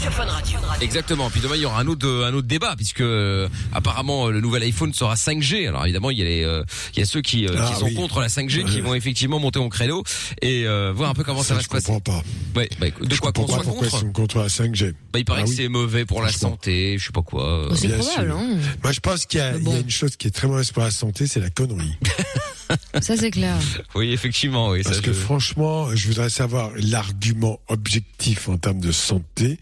Sur 0.00 0.10
Fun 0.12 0.24
Radio. 0.24 0.58
Exactement. 0.80 1.28
Puis 1.30 1.40
demain 1.40 1.56
il 1.56 1.62
y 1.62 1.66
aura 1.66 1.80
un 1.80 1.86
autre 1.86 2.08
un 2.26 2.32
autre 2.32 2.46
débat 2.48 2.74
puisque 2.76 3.00
euh, 3.02 3.48
apparemment 3.72 4.26
euh, 4.26 4.30
le 4.30 4.40
nouvel 4.40 4.62
iPhone 4.62 4.94
sera 4.94 5.14
5G. 5.14 5.68
Alors 5.68 5.84
évidemment 5.84 6.10
il 6.10 6.18
y 6.18 6.22
a 6.22 6.24
les 6.24 6.42
euh, 6.42 6.64
il 6.94 7.00
y 7.00 7.02
a 7.02 7.06
ceux 7.06 7.20
qui, 7.20 7.46
euh, 7.46 7.54
Ah, 7.58 7.68
qui 7.72 7.78
sont 7.80 7.86
oui. 7.86 7.94
contre 7.94 8.20
la 8.20 8.28
5G 8.28 8.64
qui 8.64 8.76
Ouais. 8.76 8.80
vont 8.80 8.94
effectivement 8.94 9.38
monter 9.38 9.58
au 9.58 9.68
créneau 9.68 10.02
et 10.40 10.66
euh, 10.66 10.92
voir 10.94 11.10
un 11.10 11.14
peu 11.14 11.22
comment 11.24 11.42
ça, 11.42 11.48
Ça, 11.48 11.54
va 11.54 11.60
je 11.60 11.64
se 11.64 11.68
passer. 11.70 11.86
comprends 11.92 12.20
pas. 12.22 12.22
Ouais, 12.60 12.68
bah, 12.80 12.86
écoute, 12.88 13.08
de 13.08 13.14
Je 13.14 13.20
quoi 13.20 13.32
qu'on 13.32 13.46
soit 13.46 13.58
pourquoi 13.62 13.72
contre 13.88 13.94
ils 13.94 14.00
sont 14.00 14.12
contre 14.12 14.38
la 14.38 14.48
5G. 14.48 14.94
Bah 15.12 15.18
il 15.18 15.24
paraît 15.26 15.42
Ah 15.42 15.44
que 15.44 15.50
oui. 15.50 15.56
c'est 15.56 15.68
mauvais 15.68 16.06
pour 16.06 16.22
la 16.22 16.32
santé, 16.32 16.96
je 16.98 17.06
sais 17.06 17.12
pas 17.12 17.22
quoi. 17.22 17.68
Oh, 17.70 17.74
c'est 17.74 17.88
Bien 17.88 17.98
probable, 17.98 18.28
sûr. 18.30 18.36
hein. 18.38 18.58
Moi, 18.82 18.92
je 18.92 19.00
pense 19.00 19.26
qu'il 19.26 19.40
y, 19.40 19.42
il 19.42 19.46
y 19.46 19.50
a 19.56 19.58
bon. 19.58 19.80
une 19.80 19.90
chose 19.90 20.16
qui 20.16 20.28
est 20.28 20.30
très 20.30 20.46
mauvaise 20.48 20.70
pour 20.72 20.82
la 20.82 20.90
santé, 20.90 21.26
c'est 21.26 21.40
la 21.40 21.50
connerie. 21.50 21.98
Ça, 23.00 23.16
c'est 23.16 23.30
clair. 23.30 23.56
Oui, 23.94 24.12
effectivement, 24.12 24.70
oui. 24.70 24.82
Parce 24.82 24.96
ça, 24.96 25.02
que 25.02 25.12
je- 25.12 25.18
franchement, 25.18 25.94
je 25.94 26.06
voudrais 26.08 26.30
savoir 26.30 26.70
l'argument 26.76 27.60
objectif 27.68 28.48
en 28.48 28.56
termes 28.56 28.80
de 28.80 28.92
santé 28.92 29.58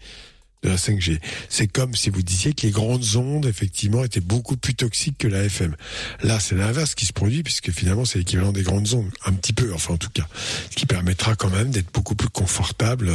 de 0.63 0.69
la 0.69 0.77
5G. 0.77 1.19
C'est 1.49 1.67
comme 1.67 1.93
si 1.93 2.09
vous 2.09 2.21
disiez 2.21 2.53
que 2.53 2.61
les 2.65 2.71
grandes 2.71 3.17
ondes, 3.17 3.45
effectivement, 3.47 4.01
étaient 4.05 4.21
beaucoup 4.21 4.55
plus 4.55 4.73
toxiques 4.75 5.17
que 5.17 5.27
la 5.27 5.43
FM. 5.43 5.75
Là, 6.21 6.39
c'est 6.39 6.55
l'inverse 6.55 6.95
qui 6.95 7.05
se 7.05 7.11
produit, 7.11 7.43
puisque 7.43 7.69
finalement, 7.71 8.05
c'est 8.05 8.19
l'équivalent 8.19 8.53
des 8.53 8.63
grandes 8.63 8.93
ondes. 8.93 9.09
Un 9.25 9.33
petit 9.33 9.51
peu, 9.51 9.73
enfin, 9.73 9.95
en 9.95 9.97
tout 9.97 10.09
cas. 10.09 10.25
Ce 10.71 10.75
qui 10.77 10.85
permettra 10.85 11.35
quand 11.35 11.49
même 11.49 11.69
d'être 11.71 11.91
beaucoup 11.93 12.15
plus 12.15 12.29
confortable 12.29 13.11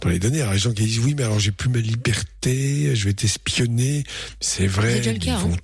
dans 0.00 0.08
les 0.08 0.18
données. 0.18 0.40
Alors, 0.40 0.54
les 0.54 0.58
gens 0.58 0.72
qui 0.72 0.84
disent, 0.84 1.00
oui, 1.00 1.14
mais 1.14 1.24
alors 1.24 1.38
j'ai 1.38 1.52
plus 1.52 1.68
ma 1.68 1.80
liberté, 1.80 2.96
je 2.96 3.04
vais 3.04 3.10
être 3.10 3.24
espionné. 3.24 4.04
C'est 4.40 4.66
vrai. 4.66 4.92
C'est 4.92 4.98
déjà 5.00 5.12
le 5.12 5.18
mais 5.18 5.24
cas, 5.26 5.38
ils 5.38 5.48
vont 5.48 5.52
hein. 5.54 5.58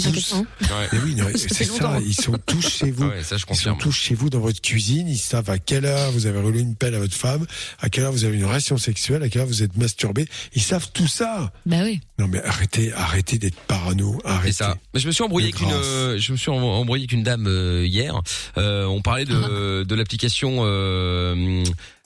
Ils 0.00 0.06
ont 0.08 0.12
tous- 0.12 0.28
chose. 0.28 0.38
Ouais. 0.60 0.88
mais 0.92 0.98
oui, 1.04 1.14
non, 1.16 1.24
Ça 1.24 1.30
fait 1.32 1.48
c'est 1.54 1.64
ça. 1.64 1.98
Ils 2.06 2.14
sont 2.14 2.38
tous 2.46 2.68
chez 2.68 2.90
vous. 2.92 3.02
Ah 3.04 3.08
ouais, 3.16 3.22
ça 3.24 3.36
je 3.36 3.44
Ils 3.50 3.56
sont 3.56 3.74
tous 3.74 3.90
chez 3.92 4.14
vous 4.14 4.30
dans 4.30 4.38
votre 4.38 4.60
cuisine. 4.60 5.08
Ils 5.08 5.18
savent 5.18 5.50
à 5.50 5.58
quelle 5.58 5.86
heure 5.86 6.12
vous 6.12 6.26
avez 6.26 6.38
roulé 6.40 6.60
une 6.60 6.76
pelle 6.76 6.94
à 6.94 7.00
votre 7.00 7.14
femme, 7.16 7.46
à 7.80 7.88
quelle 7.90 8.04
heure 8.04 8.12
vous 8.12 8.24
avez 8.24 8.36
une 8.36 8.44
relation 8.44 8.78
sexuelle, 8.78 9.24
à 9.24 9.28
quelle 9.28 9.42
heure 9.42 9.48
vous 9.48 9.64
êtes 9.64 9.76
masturbé. 9.76 10.28
Ils 10.54 10.62
savent 10.62 10.88
tout 10.92 11.08
ça. 11.08 11.50
Bah 11.66 11.78
oui. 11.82 12.00
Non 12.20 12.28
mais 12.28 12.40
arrêtez, 12.44 12.92
arrêtez 12.92 13.38
d'être 13.38 13.56
parano. 13.66 14.20
Arrêtez. 14.24 14.52
C'est 14.52 14.58
ça. 14.64 14.76
Mais 14.94 15.00
je 15.00 15.06
me 15.08 15.12
suis 15.12 15.24
embrouillé 15.24 15.48
avec 15.48 15.60
une, 15.60 15.72
euh, 15.72 16.16
je 16.18 16.30
me 16.32 16.36
suis 16.36 16.50
em- 16.50 16.62
embrouillé 16.62 17.02
avec 17.02 17.12
une 17.12 17.24
dame 17.24 17.46
euh, 17.48 17.84
hier. 17.84 18.20
Euh, 18.56 18.84
on 18.86 19.02
parlait 19.02 19.24
de 19.24 19.82
de 19.82 19.94
l'application. 19.96 20.58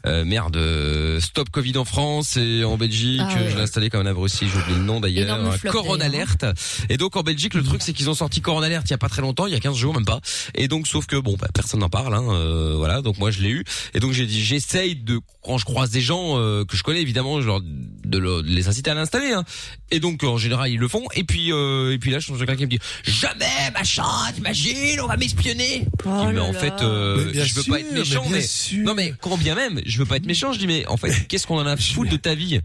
Euh, 0.07 0.25
merde, 0.25 0.57
euh, 0.57 1.21
Stop 1.21 1.51
Covid 1.51 1.77
en 1.79 1.85
France 1.85 2.37
et 2.37 2.65
en 2.65 2.77
Belgique, 2.77 3.21
Ah 3.23 3.35
ouais. 3.35 3.51
je 3.51 3.57
l'ai 3.57 3.63
installé 3.63 3.89
comme 3.91 4.07
un 4.07 4.13
j'ai 4.13 4.47
oublié 4.47 4.79
le 4.79 4.85
nom 4.85 5.01
d'ailleurs, 5.01 5.39
Corona. 5.71 6.07
Alert. 6.07 6.45
Et 6.89 6.97
donc 6.97 7.17
en 7.17 7.23
Belgique, 7.23 7.55
le 7.55 7.63
truc 7.63 7.83
c'est 7.83 7.93
qu'ils 7.93 8.11
ont 8.11 8.15
sorti 8.15 8.41
Corona 8.41 8.67
Alert 8.67 8.85
il 8.87 8.91
y 8.91 8.95
a 8.95 8.99
pas 8.99 9.09
très 9.09 9.23
longtemps, 9.23 9.47
il 9.47 9.53
y 9.53 9.57
a 9.57 9.61
15 9.61 9.77
jours 9.77 9.95
même 9.95 10.05
pas. 10.05 10.21
Et 10.55 10.69
donc 10.69 10.87
sauf 10.87 11.07
que 11.07 11.17
bon, 11.17 11.37
bah, 11.39 11.49
personne 11.55 11.81
n'en 11.81 11.89
parle, 11.89 12.15
hein, 12.15 12.25
euh, 12.31 12.75
voilà. 12.77 13.03
Donc 13.03 13.19
moi 13.19 13.31
je 13.31 13.41
l'ai 13.41 13.51
eu. 13.51 13.65
Et 13.95 14.01
donc 14.01 14.13
j'ai 14.13 14.27
dit, 14.27 14.43
j'essaye 14.43 14.97
de 14.97 15.21
quand 15.43 15.59
je 15.59 15.65
croise 15.65 15.91
des 15.91 16.01
gens 16.01 16.39
euh, 16.39 16.65
que 16.65 16.77
je 16.77 16.83
connais 16.83 17.01
évidemment, 17.03 17.41
je 17.41 17.47
leur 17.47 17.61
de, 17.61 18.19
le- 18.19 18.43
de 18.43 18.49
les 18.49 18.69
inciter 18.69 18.91
à 18.91 18.95
l'installer. 18.95 19.33
Hein. 19.33 19.45
Et 19.91 20.01
donc 20.01 20.23
en 20.25 20.37
général 20.39 20.71
ils 20.71 20.79
le 20.79 20.89
font. 20.89 21.05
Et 21.15 21.25
puis 21.25 21.53
euh, 21.53 21.93
et 21.93 21.99
puis 21.99 22.11
là 22.11 22.19
je 22.19 22.33
quelqu'un 22.33 22.57
qui 22.57 22.65
me 22.65 22.71
dit, 22.71 22.79
jamais 23.03 23.71
machin, 23.75 24.05
t'imagines, 24.35 25.01
on 25.01 25.07
va 25.07 25.17
m'espionner. 25.17 25.87
Oh 26.05 26.09
Je 26.09 26.21
dis, 26.21 26.27
mais 26.29 26.33
là 26.35 26.45
en 26.45 26.53
fait, 26.53 26.73
euh, 26.83 27.31
Mais 27.35 27.45
je 27.45 27.55
veux 27.55 27.63
sûr, 27.63 27.73
pas 27.73 27.81
être 27.81 27.93
méchant, 27.93 28.25
mais 28.31 28.41
mais, 28.73 28.79
non 28.83 28.95
mais 28.95 29.15
quand 29.21 29.37
bien 29.37 29.55
même, 29.55 29.81
je 29.85 29.99
veux 29.99 30.07
pas 30.07 30.17
être 30.17 30.27
méchant. 30.27 30.53
Je 30.53 30.59
dis 30.59 30.67
mais 30.67 30.87
en 30.87 30.97
fait, 30.97 31.27
qu'est-ce 31.29 31.47
qu'on 31.47 31.59
en 31.59 31.67
a 31.67 31.73
à 31.73 31.77
foutre 31.77 32.11
de 32.11 32.17
ta 32.17 32.35
vie? 32.35 32.61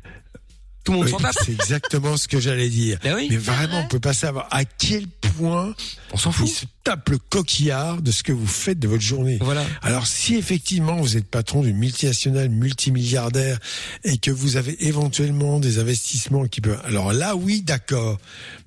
Tout 0.88 0.94
le 0.94 0.98
monde 1.00 1.06
Oui, 1.08 1.12
s'en 1.12 1.18
tape. 1.20 1.36
c'est 1.46 1.52
exactement 1.52 2.16
ce 2.16 2.28
que 2.30 2.40
j'allais 2.40 2.70
dire. 2.70 2.98
Ben 3.04 3.14
oui. 3.16 3.28
Mais 3.30 3.36
vraiment, 3.36 3.82
on 3.82 3.88
peut 3.90 4.00
pas 4.00 4.14
savoir 4.14 4.48
à 4.52 4.64
quel 4.64 5.06
point 5.38 5.76
On 6.14 6.18
s'en 6.18 6.30
ils 6.32 6.34
fout. 6.34 6.48
se 6.48 6.66
tapent 6.86 7.10
le 7.10 7.18
coquillard 7.18 8.02
de 8.02 8.10
ce 8.12 8.24
que 8.24 8.32
vous 8.32 8.48
faites 8.48 8.80
de 8.80 8.88
votre 8.88 9.04
journée. 9.04 9.38
Voilà. 9.42 9.66
Alors 9.82 10.08
si 10.08 10.36
effectivement 10.36 10.96
vous 10.96 11.18
êtes 11.18 11.28
patron 11.30 11.62
d'une 11.62 11.76
multinationale 11.78 12.48
multimilliardaire 12.50 13.60
et 14.06 14.18
que 14.18 14.32
vous 14.32 14.56
avez 14.56 14.88
éventuellement 14.88 15.60
des 15.60 15.80
investissements 15.80 16.48
qui 16.48 16.62
peuvent... 16.62 16.80
Alors 16.86 17.12
là 17.12 17.36
oui 17.36 17.62
d'accord, 17.64 18.18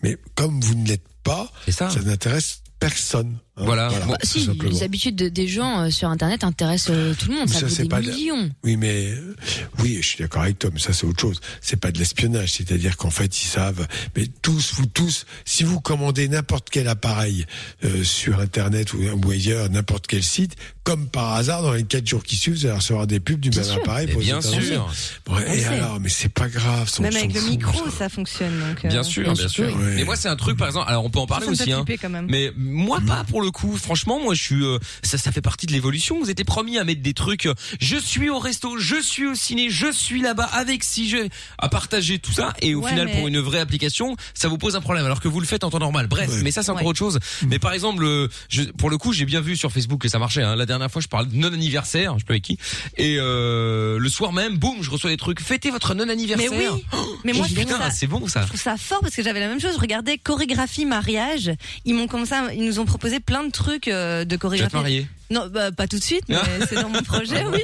mais 0.03 0.18
comme 0.35 0.61
vous 0.61 0.75
ne 0.75 0.87
l'êtes 0.87 1.09
pas, 1.23 1.51
ça. 1.68 1.89
ça 1.89 2.01
n'intéresse 2.03 2.61
personne. 2.79 3.39
Hein. 3.61 3.65
Voilà. 3.65 3.89
Bon, 3.89 4.07
Bah, 4.13 4.17
tout 4.21 4.27
si, 4.27 4.45
simplement. 4.45 4.71
les 4.73 4.83
habitudes 4.83 5.17
de- 5.17 5.29
des 5.29 5.47
gens 5.49 5.83
euh, 5.83 5.91
sur 5.91 6.09
Internet 6.09 6.45
intéressent 6.45 6.95
euh, 6.97 7.15
tout 7.19 7.29
le 7.29 7.35
monde. 7.37 7.47
Mais 7.49 7.55
Ça, 7.55 7.69
ça, 7.69 7.83
des 7.83 7.89
pas 7.89 8.01
de- 8.01 8.11
millions. 8.11 8.51
Oui, 8.65 8.77
mais 8.77 9.11
euh, 9.13 9.37
oui, 9.81 9.99
je 10.01 10.07
suis 10.07 10.19
d'accord 10.19 10.43
avec 10.43 10.59
toi, 10.59 10.71
mais 10.73 10.81
ça 10.81 10.93
c'est 10.93 11.07
autre 11.07 11.21
chose. 11.21 11.41
C'est 11.61 11.77
pas 11.79 11.93
de 11.93 11.99
l'espionnage, 11.99 12.53
c'est-à-dire 12.53 12.97
qu'en 12.97 13.11
fait 13.11 13.43
ils 13.43 13.47
savent. 13.47 13.87
Mais 14.17 14.27
tous, 14.43 14.73
vous 14.75 14.87
tous, 14.87 15.27
si 15.45 15.63
vous 15.65 15.81
commandez 15.81 16.29
n'importe 16.29 16.69
quel 16.71 16.89
appareil 16.89 17.47
euh, 17.85 18.03
sur 18.05 18.41
Internet 18.41 18.93
ou, 18.93 18.99
ou 19.25 19.31
ailleurs, 19.31 19.69
n'importe 19.71 20.07
quel 20.07 20.23
site, 20.23 20.57
comme 20.85 21.07
par 21.09 21.33
hasard, 21.35 21.63
dans 21.63 21.73
les 21.73 21.85
quatre 21.85 22.07
jours 22.07 22.23
qui 22.25 22.37
suivent, 22.37 22.55
vous 22.55 22.67
allez 22.67 22.75
recevoir 22.77 23.07
des 23.07 23.21
pubs 23.21 23.39
du 23.41 23.51
Bien 23.51 23.61
même 23.63 23.71
sûr. 23.71 23.81
appareil. 23.83 24.07
Pour 24.09 24.21
bien 24.23 24.41
sûr. 24.41 24.93
Bon, 25.27 25.39
et 25.39 25.59
sait. 25.61 25.67
alors, 25.67 26.01
mais 26.01 26.09
c'est 26.09 26.29
pas 26.33 26.49
grave. 26.49 26.91
Même 27.01 27.15
avec 27.17 27.35
le 27.35 27.41
micro, 27.43 27.85
ça. 27.91 27.97
ça 27.99 28.09
fonctionne. 28.09 28.59
Donc, 28.59 28.85
euh, 28.85 28.89
Bien 28.89 29.03
sûr, 29.03 29.23
bien 29.25 29.33
bien 29.35 29.49
sûr, 29.49 29.67
oui. 29.79 29.93
Mais 29.97 30.05
moi, 30.05 30.17
c'est 30.17 30.29
un 30.29 30.37
truc, 30.37 30.57
par 30.57 30.67
exemple. 30.69 30.87
Alors, 30.89 31.05
on 31.05 31.11
peut 31.11 31.19
en 31.21 31.27
parler 31.27 31.47
aussi, 31.47 31.71
hein. 31.73 31.85
flipper 31.85 31.99
quand 31.99 32.09
même. 32.11 32.27
Mais 32.29 32.51
moi, 32.57 33.01
pas 33.07 33.25
pour 33.25 33.43
le 33.43 33.49
coup. 33.51 33.76
Franchement, 33.76 34.20
moi, 34.20 34.34
je 34.34 34.42
suis. 34.42 34.64
euh, 34.64 34.78
ça, 35.03 35.18
ça 35.18 35.32
fait 35.32 35.40
partie 35.40 35.66
de 35.66 35.72
l'évolution. 35.72 36.18
Vous 36.20 36.30
étiez 36.30 36.44
promis 36.44 36.78
à 36.78 36.84
mettre 36.84 37.03
des 37.03 37.14
trucs. 37.14 37.48
je 37.80 37.96
suis 37.96 38.30
au 38.30 38.38
resto, 38.38 38.78
je 38.78 39.01
suis 39.01 39.26
au 39.26 39.34
ciné, 39.34 39.70
je 39.70 39.90
suis 39.92 40.20
là-bas 40.20 40.44
avec 40.53 40.84
si 40.84 41.09
je 41.09 41.16
à 41.59 41.68
partager 41.68 42.18
tout 42.18 42.32
ça. 42.32 42.53
Et 42.61 42.74
au 42.74 42.80
Ouais, 42.82 42.90
final, 42.90 43.07
mais- 43.07 43.14
pour 43.16 43.28
une 43.28 43.38
vraie 43.40 43.61
application, 43.61 44.16
ça 44.34 44.48
vous 44.48 44.59
pose 44.59 44.76
un 44.76 44.80
problème. 44.80 45.05
Alors 45.05 45.20
que 45.20 45.28
vous 45.28 45.40
le 45.40 45.46
faites 45.46 45.64
en 45.64 45.70
temps 45.70 45.78
normal. 45.78 46.07
Bref, 46.07 46.30
Ouais. 46.30 46.42
mais 46.42 46.51
ça, 46.51 46.62
c'est 46.62 46.70
encore 46.70 46.82
Ouais. 46.84 46.88
autre 46.90 46.98
chose. 46.98 47.18
Mais 47.48 47.59
par 47.59 47.72
exemple, 47.72 48.05
euh, 48.05 48.28
je, 48.48 48.62
pour 48.62 48.90
le 48.90 48.98
coup, 48.98 49.12
j'ai 49.12 49.24
bien 49.24 49.40
vu 49.40 49.57
sur 49.57 49.70
Facebook 49.72 50.01
que 50.01 50.09
ça 50.09 50.18
marchait. 50.18 50.42
Hein. 50.42 50.57
La 50.57 50.66
dernière 50.66 50.90
fois, 50.90 51.01
je 51.03 51.09
parle 51.09 51.28
de 51.28 51.36
non 51.36 51.53
anniversaire. 51.53 52.14
Je 52.14 52.18
sais 52.20 52.24
pas 52.24 52.32
avec 52.34 52.42
qui? 52.44 52.59
Et 52.96 53.16
euh, 53.18 53.98
le 53.98 54.09
soir 54.09 54.32
même, 54.32 54.57
boum, 54.57 54.82
je 54.82 54.90
reçois 54.90 55.11
des 55.11 55.16
trucs. 55.16 55.40
Fêtez 55.40 55.70
votre 55.70 55.94
non 55.94 56.07
Mais 56.07 56.12
anniversaire. 56.12 56.51
oui, 56.53 56.84
mais 57.24 57.32
moi 57.32 57.46
je 57.48 57.55
trouve, 57.55 57.64
Putain, 57.66 57.78
ça, 57.78 57.90
c'est 57.90 58.07
bon 58.07 58.26
ça. 58.28 58.42
je 58.42 58.46
trouve 58.48 58.61
ça 58.61 58.76
fort 58.76 59.01
parce 59.01 59.14
que 59.14 59.22
j'avais 59.22 59.40
la 59.40 59.48
même 59.48 59.61
chose. 59.61 59.74
Je 59.74 59.80
regardais 59.80 60.18
chorégraphie 60.18 60.84
mariage. 60.86 61.51
Ils 61.84 61.94
m'ont 61.94 62.07
comme 62.07 62.26
ça, 62.26 62.53
ils 62.55 62.64
nous 62.64 62.78
ont 62.78 62.84
proposé 62.84 63.20
plein 63.20 63.39
de 63.45 63.51
trucs 63.53 63.88
euh, 63.88 64.24
de 64.24 64.28
Tu 64.28 64.30
vas 64.34 64.36
te 64.36 64.41
chorégraphie. 64.43 64.76
marier. 64.76 65.07
Non, 65.30 65.47
bah, 65.49 65.70
pas 65.70 65.86
tout 65.86 65.99
de 65.99 66.03
suite, 66.03 66.24
mais 66.28 66.36
c'est 66.68 66.74
dans 66.82 66.88
mon 66.88 67.03
projet, 67.03 67.45
oui. 67.53 67.62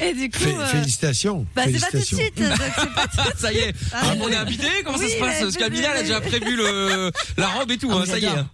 Et 0.00 0.14
du 0.14 0.30
coup, 0.30 0.38
Fé- 0.38 0.54
euh, 0.56 0.66
Félicitations. 0.66 1.44
bah 1.56 1.62
c'est 1.66 1.72
pas 1.80 1.86
tout 1.90 1.96
de 1.98 2.02
félicitations. 2.02 2.16
suite. 2.18 2.38
donc 2.38 2.58
c'est 2.78 2.94
pas 2.94 3.06
tout- 3.08 3.30
ça 3.38 3.52
y 3.52 3.58
est. 3.58 3.74
Ah, 3.92 3.98
Ah, 4.02 4.12
on 4.20 4.28
est 4.28 4.36
invité 4.36 4.66
Comment 4.84 4.96
ça 4.98 5.04
Oui, 5.04 5.10
se 5.10 5.18
passe 5.18 5.34
mais 5.38 5.40
Parce 5.42 5.56
qu'Amina, 5.56 5.88
elle 5.92 5.96
a 5.98 6.02
déjà 6.02 6.20
prévu 6.20 6.56
le 6.56 7.10
la 7.36 7.48
robe 7.48 7.70
et 7.72 7.78
tout. 7.78 7.88
Ah, 7.90 7.96
hein, 7.96 8.02
mais 8.06 8.10
ça 8.12 8.18
y 8.18 8.24
est. 8.24 8.28
j'adore. 8.28 8.44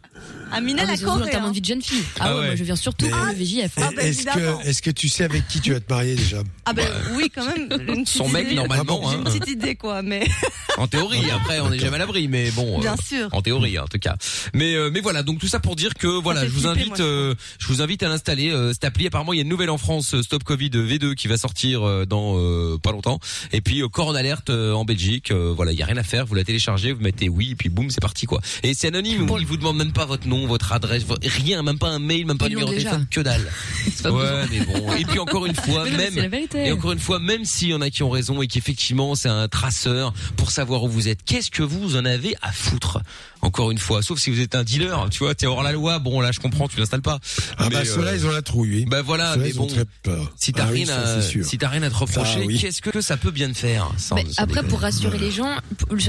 Amina 0.53 0.83
Ah, 0.83 0.87
mais 0.87 0.97
la 0.97 0.99
Corée. 1.03 1.21
l'enterrement 1.21 1.47
hein. 1.47 1.51
de 1.51 1.55
vie 1.55 1.61
de 1.61 1.67
jeune 1.67 1.83
fille. 1.83 2.03
Ah, 2.19 2.25
Ah 2.27 2.35
ouais, 2.35 2.41
ouais. 2.41 2.47
moi 2.47 2.55
je 2.57 2.65
viens 2.65 2.77
surtout 2.77 3.07
Mais- 3.07 3.11
pour 3.13 3.25
le 3.27 3.33
VJF. 3.35 3.73
Ah, 3.77 3.91
bah, 3.97 4.03
Est-ce 4.03 4.25
que, 4.27 4.67
est-ce 4.69 4.83
que 4.83 4.91
tu 4.91 5.09
sais 5.09 5.25
avec 5.25 5.47
qui 5.49 5.61
tu 5.61 5.73
vas 5.73 5.81
te 5.81 5.93
marier 5.93 6.15
déjà 6.15 6.43
Ah 6.65 6.73
ben 6.73 6.87
oui, 7.17 7.31
quand 7.35 7.45
même. 7.47 8.05
Son 8.07 8.29
mec 8.29 8.47
idée. 8.47 8.55
normalement. 8.55 9.01
J'ai 9.11 9.17
hein. 9.17 9.19
une 9.19 9.25
petite 9.25 9.49
idée 9.49 9.75
quoi, 9.75 10.03
mais 10.03 10.27
En 10.79 10.87
théorie. 10.87 11.31
Après, 11.31 11.59
on 11.61 11.71
n'est 11.71 11.79
jamais 11.79 11.97
à 11.97 12.01
l'abri, 12.01 12.29
mais 12.29 12.51
bon. 12.51 12.79
euh, 12.79 12.81
bien 12.83 12.97
sûr. 12.97 13.29
En 13.33 13.41
théorie, 13.41 13.79
en 13.79 13.87
tout 13.87 13.99
cas. 13.99 14.17
Mais 14.53 14.75
euh, 14.75 14.91
mais 14.93 15.01
voilà, 15.01 15.23
donc 15.23 15.39
tout 15.39 15.47
ça 15.49 15.59
pour 15.59 15.75
dire 15.75 15.95
que 15.95 16.07
voilà, 16.07 16.45
je 16.45 16.51
vous 16.51 16.67
invite, 16.67 16.97
je 16.99 17.03
euh, 17.03 17.35
je 17.59 17.67
vous 17.69 17.81
invite 17.81 18.03
à 18.03 18.09
l'installer 18.09 18.51
euh, 18.51 18.73
cette 18.75 18.85
appli. 18.85 19.07
Apparemment, 19.07 19.33
il 19.33 19.37
y 19.37 19.41
a 19.41 19.43
une 19.43 19.49
nouvelle 19.49 19.71
en 19.71 19.79
France, 19.79 20.21
Stop 20.21 20.45
Covid 20.45 20.69
V2, 20.71 21.15
qui 21.15 21.29
va 21.29 21.39
sortir 21.39 21.83
euh, 21.87 22.05
dans 22.05 22.35
euh, 22.39 22.77
pas 22.79 22.93
longtemps. 22.93 23.21
Et 23.53 23.63
puis 23.63 23.81
euh, 23.83 23.89
Corona 23.89 24.19
Alert 24.19 24.51
euh, 24.51 24.75
en 24.75 24.85
Belgique. 24.85 25.31
euh, 25.31 25.53
voilà, 25.57 25.73
il 25.73 25.79
y 25.79 25.83
a 25.83 25.87
rien 25.87 25.97
à 25.97 26.03
faire. 26.03 26.27
Vous 26.27 26.35
la 26.35 26.45
téléchargez, 26.45 26.93
vous 26.93 27.01
mettez 27.03 27.31
oui, 27.31 27.53
et 27.53 27.55
puis 27.57 27.71
boum, 27.71 27.89
c'est 27.91 28.03
parti 28.03 28.27
quoi. 28.27 28.41
Et 28.63 28.75
c'est 28.75 28.89
anonyme. 28.89 29.27
Il 29.41 29.47
vous 29.47 29.57
demande 29.57 29.79
même 29.79 29.93
pas 29.93 30.05
votre 30.05 30.27
nom, 30.29 30.36
votre 30.47 30.73
adresse, 30.73 31.05
rien, 31.23 31.63
même 31.63 31.79
pas 31.79 31.89
un 31.89 31.99
mail, 31.99 32.27
même 32.27 32.37
pas 32.37 32.47
un 32.47 32.49
numéro 32.51 32.69
de 32.71 32.77
téléphone, 32.77 33.07
que 33.11 33.21
dalle. 33.21 33.47
C'est 33.85 34.03
pas 34.03 34.11
Ouais, 34.11 34.23
besoin. 34.23 34.47
mais 34.51 34.61
bon. 34.81 34.93
Et 34.97 35.05
puis 35.05 35.19
encore 35.19 35.47
une 35.47 35.55
fois, 35.65 35.85
Mais 35.85 35.91
non, 35.93 35.97
mais 36.17 36.29
même. 36.29 36.47
Et 36.67 36.73
encore 36.73 36.93
une 36.93 36.99
fois, 36.99 37.19
même 37.21 37.45
s'il 37.45 37.69
y 37.69 37.75
en 37.75 37.81
a 37.81 37.91
qui 37.91 38.03
ont 38.03 38.11
raison 38.11 38.43
et 38.43 38.47
qu'effectivement 38.49 39.15
c'est 39.15 39.29
un 39.29 39.49
traceur 39.49 40.13
pour 40.37 40.51
savoir 40.51 40.83
où 40.85 40.89
vous 40.89 41.09
êtes, 41.09 41.23
qu'est-ce 41.25 41.51
que 41.51 41.63
vous 41.63 41.97
en 41.97 42.05
avez 42.05 42.35
à 42.43 42.53
foutre? 42.53 42.99
Encore 43.43 43.71
une 43.71 43.79
fois, 43.79 44.03
sauf 44.03 44.19
si 44.19 44.31
vous 44.31 44.41
êtes 44.41 44.55
un 44.55 44.65
dealer, 44.65 45.09
tu 45.11 45.19
vois, 45.21 45.35
t'es 45.35 45.47
hors 45.47 45.63
la 45.63 45.73
loi, 45.73 45.99
bon 45.99 46.21
là 46.21 46.33
je 46.33 46.41
comprends, 46.41 46.69
tu 46.69 46.79
l'installes 46.79 47.03
pas. 47.03 47.19
Ah 47.59 47.69
bah 47.69 47.79
Mais, 47.81 47.85
ceux-là, 47.85 48.11
euh, 48.13 48.17
ils 48.17 48.27
ont 48.27 48.31
la 48.31 48.43
trouille, 48.43 48.71
oui. 48.71 48.85
Bah 48.87 49.03
voilà, 49.03 49.37
mais 49.37 49.51
ils 49.51 49.61
ont 49.61 49.65
bon, 49.67 49.69
très 49.69 49.85
peur. 50.03 50.33
si 50.37 50.53
t'as 50.53 50.65
Ah 50.65 50.69
oui, 50.73 50.85
rien 50.85 50.87
ça, 50.87 51.17
à, 51.19 51.23
si 51.23 51.59
t'as 51.59 51.69
rien 51.69 51.83
à 51.83 51.91
te 51.91 51.95
reprocher, 51.95 52.41
Ça, 52.41 52.47
oui. 52.47 52.59
qu'est-ce 52.59 52.81
que 52.83 53.01
ça 53.01 53.17
peut 53.17 53.31
bien 53.31 53.49
te 53.53 53.57
faire 53.59 53.91
sans- 53.99 54.15
Mais 54.17 54.25
sans 54.25 54.43
après, 54.43 54.55
déconner. 54.57 54.69
pour 54.69 54.81
rassurer 54.81 55.19
les 55.19 55.31
gens, 55.31 55.51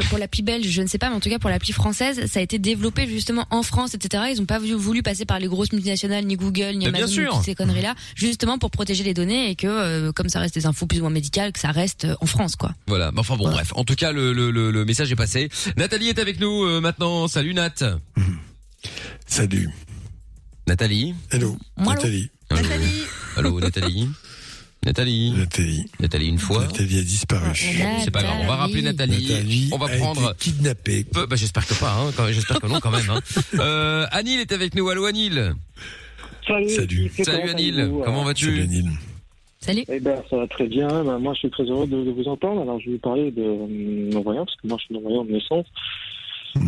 pour, 0.10 0.18
l'appli 0.18 0.42
belge, 0.42 0.68
je 0.68 0.82
ne 0.82 0.88
sais 0.88 0.98
pas, 0.98 1.10
mais 1.10 1.16
en 1.16 1.20
tout 1.20 1.30
cas 1.30 1.40
pour 1.40 1.50
l'appli 1.50 1.74
française, 1.74 2.26
ça 2.32 2.40
a 2.40 2.42
été 2.42 2.58
développé 2.60 3.08
justement 3.08 3.46
en 3.52 3.62
France, 3.64 3.94
etc. 3.94 4.24
Ils 4.34 4.40
n'ont 4.40 4.46
pas 4.46 4.60
voulu, 4.60 5.04
passer 5.04 5.26
par 5.26 5.40
les 5.40 5.48
grosses 5.48 5.72
multinationales, 5.74 6.26
ni 6.26 6.36
Google, 6.38 6.76
ni 6.76 6.88
Amazon, 6.88 7.22
ni 7.22 7.28
toutes 7.28 7.44
ces 7.44 7.56
conneries-là, 7.56 7.94
justement 8.16 8.58
pour 8.58 8.72
protéger 8.72 9.04
les 9.04 9.14
données 9.14 9.50
et 9.52 9.56
que, 9.56 9.68
euh, 9.68 10.12
comme 10.12 10.30
ça 10.30 10.40
reste 10.40 10.56
des 10.56 10.66
infos 10.66 10.86
plus 10.88 10.98
ou 11.00 11.02
moins 11.02 11.10
médicales, 11.12 11.52
que 11.52 11.60
ça 11.60 11.72
reste 11.72 12.06
euh, 12.06 12.16
en 12.22 12.26
France, 12.26 12.56
quoi. 12.56 12.72
Voilà, 12.88 13.12
mais 13.12 13.20
enfin 13.20 13.36
bon, 13.38 13.50
bref. 13.50 13.74
En 13.76 13.84
tout 13.84 13.96
cas, 13.96 14.12
le, 14.12 14.34
le, 14.34 14.50
le, 14.52 14.72
le 14.72 14.86
message 14.86 15.12
est 15.12 15.16
passé. 15.16 15.50
Nathalie 15.78 16.10
est 16.10 16.20
avec 16.20 16.40
nous 16.40 16.64
euh, 16.66 16.80
maintenant. 16.82 17.27
Salut 17.28 17.54
Nat. 17.54 17.84
Salut. 19.26 19.70
Nathalie. 20.68 21.14
Hello. 21.32 21.58
Allô 21.78 21.90
Nathalie. 21.90 22.30
Allô, 22.50 22.60
Allô, 23.38 23.60
Nathalie. 23.60 24.08
Nathalie. 24.86 25.32
Nathalie. 25.32 25.86
Nathalie 26.00 26.28
une 26.30 26.38
fois. 26.40 26.62
Nathalie 26.64 27.00
a 27.00 27.02
disparu. 27.02 27.50
C'est 28.04 28.12
pas 28.12 28.22
grave. 28.24 28.38
On 28.42 28.48
va 28.48 28.56
rappeler 28.56 28.82
Nathalie. 28.82 29.28
Nathalie 29.28 29.70
on 29.74 29.78
va 29.78 29.86
a 29.88 29.98
prendre. 29.98 30.30
été 30.32 30.40
kidnappée. 30.52 31.04
Peu- 31.04 31.26
bah, 31.26 31.36
j'espère 31.36 31.66
que 31.68 31.74
pas. 31.74 31.94
Hein. 31.94 32.12
J'espère 32.32 32.60
que 32.60 32.68
non 32.68 32.80
quand 32.80 32.92
même. 32.92 33.10
Hein. 33.10 33.20
Euh, 33.60 34.06
Anil 34.12 34.40
est 34.40 34.52
avec 34.52 34.76
nous. 34.76 34.88
Allô 34.90 35.06
Anil. 35.06 35.54
Salut. 36.48 36.70
Salut. 36.70 37.12
Salut 37.24 37.50
Anil. 37.50 37.92
Comment 38.06 38.24
vas-tu 38.24 38.46
Salut 38.46 38.62
Anil. 38.62 38.92
Salut. 39.60 39.84
Eh 39.90 40.00
ben, 40.00 40.22
ça 40.30 40.38
va 40.38 40.48
très 40.48 40.68
bien. 40.68 40.88
Ben, 41.04 41.18
moi, 41.20 41.34
je 41.34 41.40
suis 41.40 41.50
très 41.50 41.64
heureux 41.64 41.88
de, 41.88 42.04
de 42.06 42.12
vous 42.12 42.28
entendre. 42.30 42.62
Alors, 42.62 42.80
je 42.80 42.86
vais 42.86 42.92
vous 42.94 43.00
parler 43.00 43.32
de 43.32 43.42
euh, 43.42 43.68
non-voyant, 44.14 44.46
parce 44.46 44.56
que 44.62 44.68
moi, 44.68 44.78
je 44.80 44.86
suis 44.86 44.94
non-voyant 44.94 45.26
de 45.26 45.32
naissance. 45.32 45.66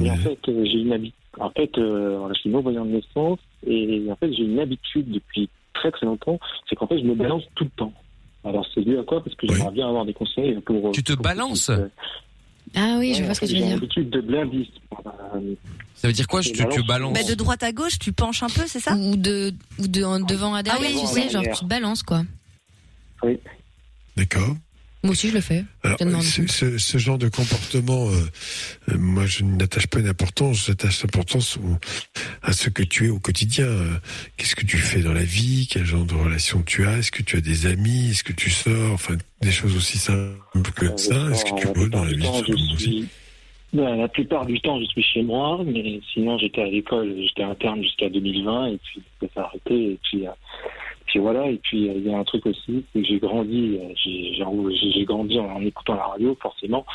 Et 0.02 0.10
en 0.12 0.16
fait, 0.18 0.40
euh, 0.50 0.66
j'ai 0.66 0.80
une 0.80 0.94
habitude. 0.94 1.14
En 1.40 1.50
fait, 1.52 1.78
euh, 1.78 2.18
voilà, 2.20 2.34
je 2.34 2.40
suis 2.42 2.50
non-voyant 2.50 2.86
de 2.86 2.92
naissance. 2.92 3.40
Et 3.66 4.04
en 4.10 4.16
fait, 4.16 4.32
j'ai 4.34 4.44
une 4.44 4.60
habitude 4.60 5.10
depuis 5.12 5.50
très 5.74 5.92
très 5.92 6.06
longtemps. 6.06 6.40
C'est 6.70 6.76
qu'en 6.76 6.88
fait, 6.88 7.00
je 7.00 7.06
me 7.06 7.16
balance 7.16 7.44
tout 7.56 7.64
le 7.66 7.70
temps. 7.72 7.94
Alors, 8.44 8.66
c'est 8.74 8.82
dû 8.82 8.98
à 8.98 9.04
quoi? 9.04 9.24
Parce 9.24 9.36
que 9.36 9.48
j'aimerais 9.48 9.72
bien 9.72 9.88
avoir 9.88 10.06
des 10.06 10.14
conseils 10.14 10.54
pour. 10.62 10.92
Tu 10.92 11.04
te 11.04 11.14
balances? 11.14 11.70
Ah 12.76 12.98
oui, 13.00 13.14
je 13.14 13.20
Ouais, 13.22 13.26
vois 13.26 13.34
ce 13.34 13.42
que 13.42 13.46
tu 13.48 13.54
veux 13.54 13.58
J'ai 13.60 13.66
dire. 13.66 13.76
l'habitude 13.76 14.10
de 14.12 14.22
blinder. 14.22 14.70
Euh, 15.06 15.56
Ça 15.96 16.08
veut 16.08 16.14
dire 16.14 16.28
quoi 16.28 16.42
Je 16.42 16.52
te, 16.52 16.74
tu 16.74 16.84
balances? 16.84 17.14
Bah, 17.14 17.24
de 17.28 17.34
droite 17.34 17.64
à 17.64 17.72
gauche, 17.72 17.98
tu 18.00 18.12
penches 18.14 18.44
un 18.44 18.48
peu, 18.50 18.68
c'est 18.68 18.80
ça? 18.80 18.94
Ou 18.96 19.16
de, 19.18 19.52
ou 19.80 19.88
de 19.88 20.04
en 20.04 20.20
devant 20.20 20.54
à 20.54 20.62
derrière, 20.64 20.88
Ah 20.92 20.94
oui, 20.96 21.00
tu 21.02 21.08
sais, 21.08 21.30
genre 21.30 21.44
tu 21.44 21.64
te 21.64 21.66
balances, 21.66 22.04
quoi. 22.04 22.22
Oui. 23.24 23.38
D'accord. 24.16 24.56
Moi 25.04 25.12
aussi, 25.14 25.30
je 25.30 25.36
le 25.36 25.42
fais. 25.42 25.64
Alors, 25.84 25.98
Je 26.22 26.22
ce, 26.44 26.48
ce- 26.48 26.78
ce 26.78 26.98
genre 26.98 27.18
de 27.18 27.30
comportement, 27.30 28.10
euh, 28.10 28.16
euh, 28.92 28.98
moi, 28.98 29.26
je 29.26 29.46
n'attache 29.46 29.88
pas 29.88 30.02
d'importance. 30.02 30.66
J'attache 30.68 31.02
d'importance 31.02 31.56
au- 31.58 31.78
à 32.42 32.52
ce 32.52 32.70
que 32.70 32.84
tu 32.84 33.06
es 33.06 33.10
au 33.10 33.20
quotidien. 33.20 33.66
Euh, 33.66 33.94
Qu'est-ce 34.36 34.56
que 34.58 34.66
tu 34.66 34.78
fais 34.78 35.00
dans 35.02 35.14
la 35.14 35.24
vie? 35.24 35.68
Quel 35.72 35.86
genre 35.86 36.04
de 36.04 36.16
relation 36.16 36.62
tu 36.64 36.86
as? 36.86 36.98
Est-ce 36.98 37.12
que 37.12 37.24
tu 37.24 37.38
as 37.38 37.42
des 37.42 37.66
amis? 37.66 38.10
Est-ce 38.12 38.26
que 38.26 38.34
tu 38.34 38.50
sors? 38.50 38.92
Enfin, 38.92 39.16
des 39.42 39.52
choses 39.52 39.76
aussi 39.78 39.98
simples 39.98 40.72
que 40.76 40.98
ça. 40.98 41.30
Est-ce 41.32 41.46
que 41.46 41.58
tu 41.60 41.68
la 41.68 41.74
bosses 41.74 41.90
dans 41.90 42.02
plupart 42.02 42.06
la 42.06 42.12
du 42.12 42.18
vie 42.18 42.24
temps, 42.26 42.44
suis- 42.78 43.08
Ben, 43.72 43.96
la 43.98 44.08
plupart 44.08 44.46
du 44.48 44.60
temps, 44.62 44.80
je 44.82 44.86
suis 44.88 45.04
chez 45.04 45.22
moi, 45.22 45.62
mais 45.64 46.02
sinon, 46.12 46.40
j'étais 46.40 46.62
à 46.64 46.66
l'école, 46.66 47.16
j'étais 47.22 47.44
interne 47.44 47.84
jusqu'à 47.84 48.10
2020, 48.10 48.68
et 48.74 48.80
puis 48.84 49.02
ça 49.22 49.28
s'est 49.32 49.40
arrêté, 49.40 49.92
et 49.92 50.00
puis, 50.04 50.26
euh, 50.26 50.32
puis 51.10 51.20
voilà, 51.20 51.48
et 51.50 51.58
puis 51.64 51.90
euh, 51.90 51.94
il 51.98 52.08
y 52.08 52.14
a 52.14 52.18
un 52.18 52.24
truc 52.24 52.46
aussi, 52.46 52.86
c'est 52.94 53.02
que 53.02 53.08
j'ai 53.08 53.18
grandi, 53.20 53.80
euh, 53.82 53.94
j'ai 54.94 55.06
grandi 55.06 55.40
en, 55.40 55.46
en 55.46 55.62
écoutant 55.62 55.96
la 55.96 56.06
radio, 56.06 56.38
forcément, 56.42 56.86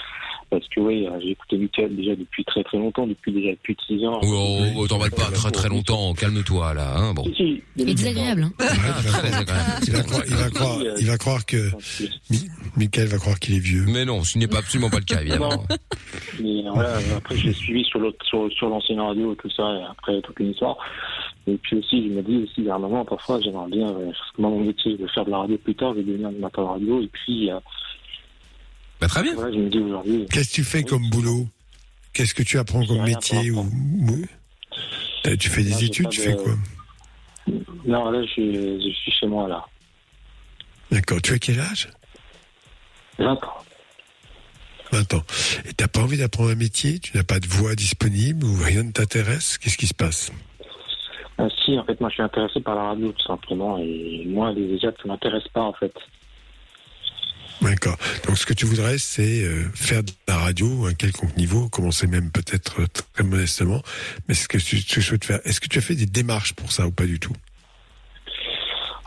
parce 0.50 0.66
que 0.68 0.78
oui, 0.80 1.06
euh, 1.06 1.18
j'ai 1.20 1.30
écouté 1.32 1.56
Mickaël 1.56 1.96
déjà 1.96 2.14
depuis 2.14 2.44
très 2.44 2.62
très 2.62 2.78
longtemps, 2.78 3.06
depuis 3.08 3.32
déjà 3.32 3.50
depuis 3.50 3.76
6 3.88 4.06
ans. 4.06 4.20
Oh, 4.22 4.26
oh, 4.32 4.62
oh, 4.76 4.86
t'en 4.86 4.98
vas 4.98 5.10
pas 5.10 5.30
très 5.32 5.50
très 5.50 5.68
longtemps. 5.68 6.14
Calme-toi 6.14 6.74
là. 6.74 6.94
Hein, 6.96 7.12
bon. 7.14 7.24
Si, 7.24 7.34
si, 7.34 7.62
Il 7.76 7.88
est 7.90 7.94
désagréable, 7.94 8.42
hein. 8.44 8.52
Ah, 8.60 9.02
très 9.02 9.22
désagréable. 9.22 9.70
Il 9.86 9.92
va 9.92 10.02
croire, 10.02 10.22
il 10.28 10.34
va 10.36 10.50
croire, 10.50 10.78
il 11.00 11.06
va 11.06 11.18
croire 11.18 11.46
que 11.46 11.70
Mi- 12.30 12.48
Michael 12.76 13.08
va 13.08 13.18
croire 13.18 13.38
qu'il 13.40 13.54
est 13.56 13.58
vieux. 13.58 13.84
Mais 13.88 14.04
non, 14.04 14.22
ce 14.22 14.38
n'est 14.38 14.46
pas 14.48 14.58
absolument 14.58 14.90
pas 14.90 14.98
le 15.00 15.04
cas 15.04 15.20
évidemment. 15.22 15.64
Mais 16.40 16.62
voilà, 16.72 16.98
après, 17.16 17.36
je 17.36 17.46
l'ai 17.48 17.52
suivi 17.52 17.84
sur 17.84 17.98
l'autre, 17.98 18.24
sur, 18.26 18.50
sur 18.52 18.68
l'ancienne 18.68 19.00
radio 19.00 19.32
et 19.32 19.36
tout 19.36 19.50
ça, 19.50 19.62
et 19.74 19.82
après 19.90 20.20
toute 20.22 20.38
une 20.38 20.50
histoire. 20.52 20.76
Et 21.46 21.56
puis 21.58 21.76
aussi, 21.76 22.08
je 22.08 22.14
me 22.14 22.22
dis 22.22 22.36
aussi, 22.44 22.54
il 22.58 22.64
y 22.64 22.70
a 22.70 22.74
un 22.76 22.78
moment, 22.78 23.04
parfois, 23.04 23.38
j'aimerais 23.40 23.68
bien, 23.70 23.88
euh, 23.88 24.06
parce 24.12 24.32
que 24.32 24.40
moi, 24.40 24.50
mon 24.50 24.60
métier, 24.64 24.96
je 24.98 25.02
vais 25.04 25.08
faire 25.12 25.24
de 25.26 25.30
la 25.30 25.38
radio 25.38 25.58
plus 25.58 25.74
tard, 25.74 25.92
je 25.94 25.98
vais 26.00 26.04
devenir 26.06 26.28
animateur 26.28 26.64
de 26.64 26.70
radio, 26.70 27.02
et 27.02 27.08
puis, 27.08 27.50
euh, 27.50 27.58
Bah, 29.00 29.08
très 29.08 29.22
bien. 29.22 29.34
je 29.36 29.58
me 29.58 29.68
dis 29.68 29.78
aujourd'hui, 29.78 30.26
Qu'est-ce 30.30 30.48
que 30.50 30.54
tu 30.54 30.64
fais 30.64 30.82
comme 30.84 31.08
boulot? 31.10 31.46
Qu'est-ce 32.14 32.32
que 32.34 32.42
tu 32.42 32.58
apprends 32.58 32.84
comme 32.86 33.02
métier 33.02 33.50
ou, 33.50 33.66
Euh, 35.26 35.36
Tu 35.36 35.48
fais 35.50 35.62
des 35.62 35.84
études 35.84 36.08
Tu 36.10 36.20
de- 36.20 36.24
fais 36.24 36.36
quoi? 36.36 36.54
Non, 37.86 38.10
là, 38.10 38.22
je, 38.24 38.80
je 38.82 38.94
suis 38.94 39.12
chez 39.12 39.26
moi, 39.26 39.46
là. 39.48 39.64
D'accord. 40.90 41.20
Tu 41.22 41.32
as 41.34 41.38
quel 41.38 41.60
âge? 41.60 41.88
20 43.18 43.32
ans. 43.32 43.54
20 44.92 45.14
ans. 45.14 45.22
Et 45.66 45.72
t'as 45.74 45.88
pas 45.88 46.00
envie 46.00 46.16
d'apprendre 46.18 46.50
un 46.50 46.54
métier? 46.54 46.98
Tu 47.00 47.16
n'as 47.16 47.22
pas 47.24 47.40
de 47.40 47.46
voix 47.46 47.74
disponible 47.74 48.44
ou 48.46 48.54
rien 48.62 48.82
ne 48.84 48.92
t'intéresse? 48.92 49.58
Qu'est-ce 49.58 49.76
qui 49.76 49.86
se 49.86 49.94
passe? 49.94 50.30
Ah, 51.38 51.48
si, 51.64 51.78
en 51.78 51.84
fait, 51.84 52.00
moi, 52.00 52.08
je 52.10 52.14
suis 52.14 52.22
intéressé 52.22 52.60
par 52.60 52.76
la 52.76 52.84
radio, 52.84 53.12
tout 53.12 53.26
simplement, 53.26 53.78
et 53.78 54.24
moi, 54.26 54.52
les 54.52 54.74
études, 54.74 54.94
ça 55.02 55.08
m'intéresse 55.08 55.48
pas, 55.52 55.62
en 55.62 55.72
fait. 55.72 55.92
D'accord. 57.62 57.96
Donc 58.26 58.36
ce 58.36 58.44
que 58.46 58.52
tu 58.52 58.66
voudrais, 58.66 58.98
c'est 58.98 59.44
euh, 59.44 59.62
faire 59.74 60.02
de 60.02 60.10
la 60.28 60.36
radio 60.36 60.86
à 60.86 60.90
un 60.90 60.94
quelconque 60.94 61.36
niveau, 61.36 61.68
commencer 61.68 62.06
même 62.06 62.30
peut-être 62.30 62.82
euh, 62.82 62.86
très 63.14 63.24
modestement. 63.24 63.80
Mais 64.28 64.34
ce 64.34 64.48
que 64.48 64.58
tu, 64.58 64.82
tu 64.82 65.00
souhaites 65.00 65.24
faire, 65.24 65.40
est-ce 65.44 65.60
que 65.60 65.68
tu 65.68 65.78
as 65.78 65.80
fait 65.80 65.94
des 65.94 66.06
démarches 66.06 66.52
pour 66.54 66.72
ça 66.72 66.86
ou 66.86 66.90
pas 66.90 67.06
du 67.06 67.18
tout? 67.18 67.32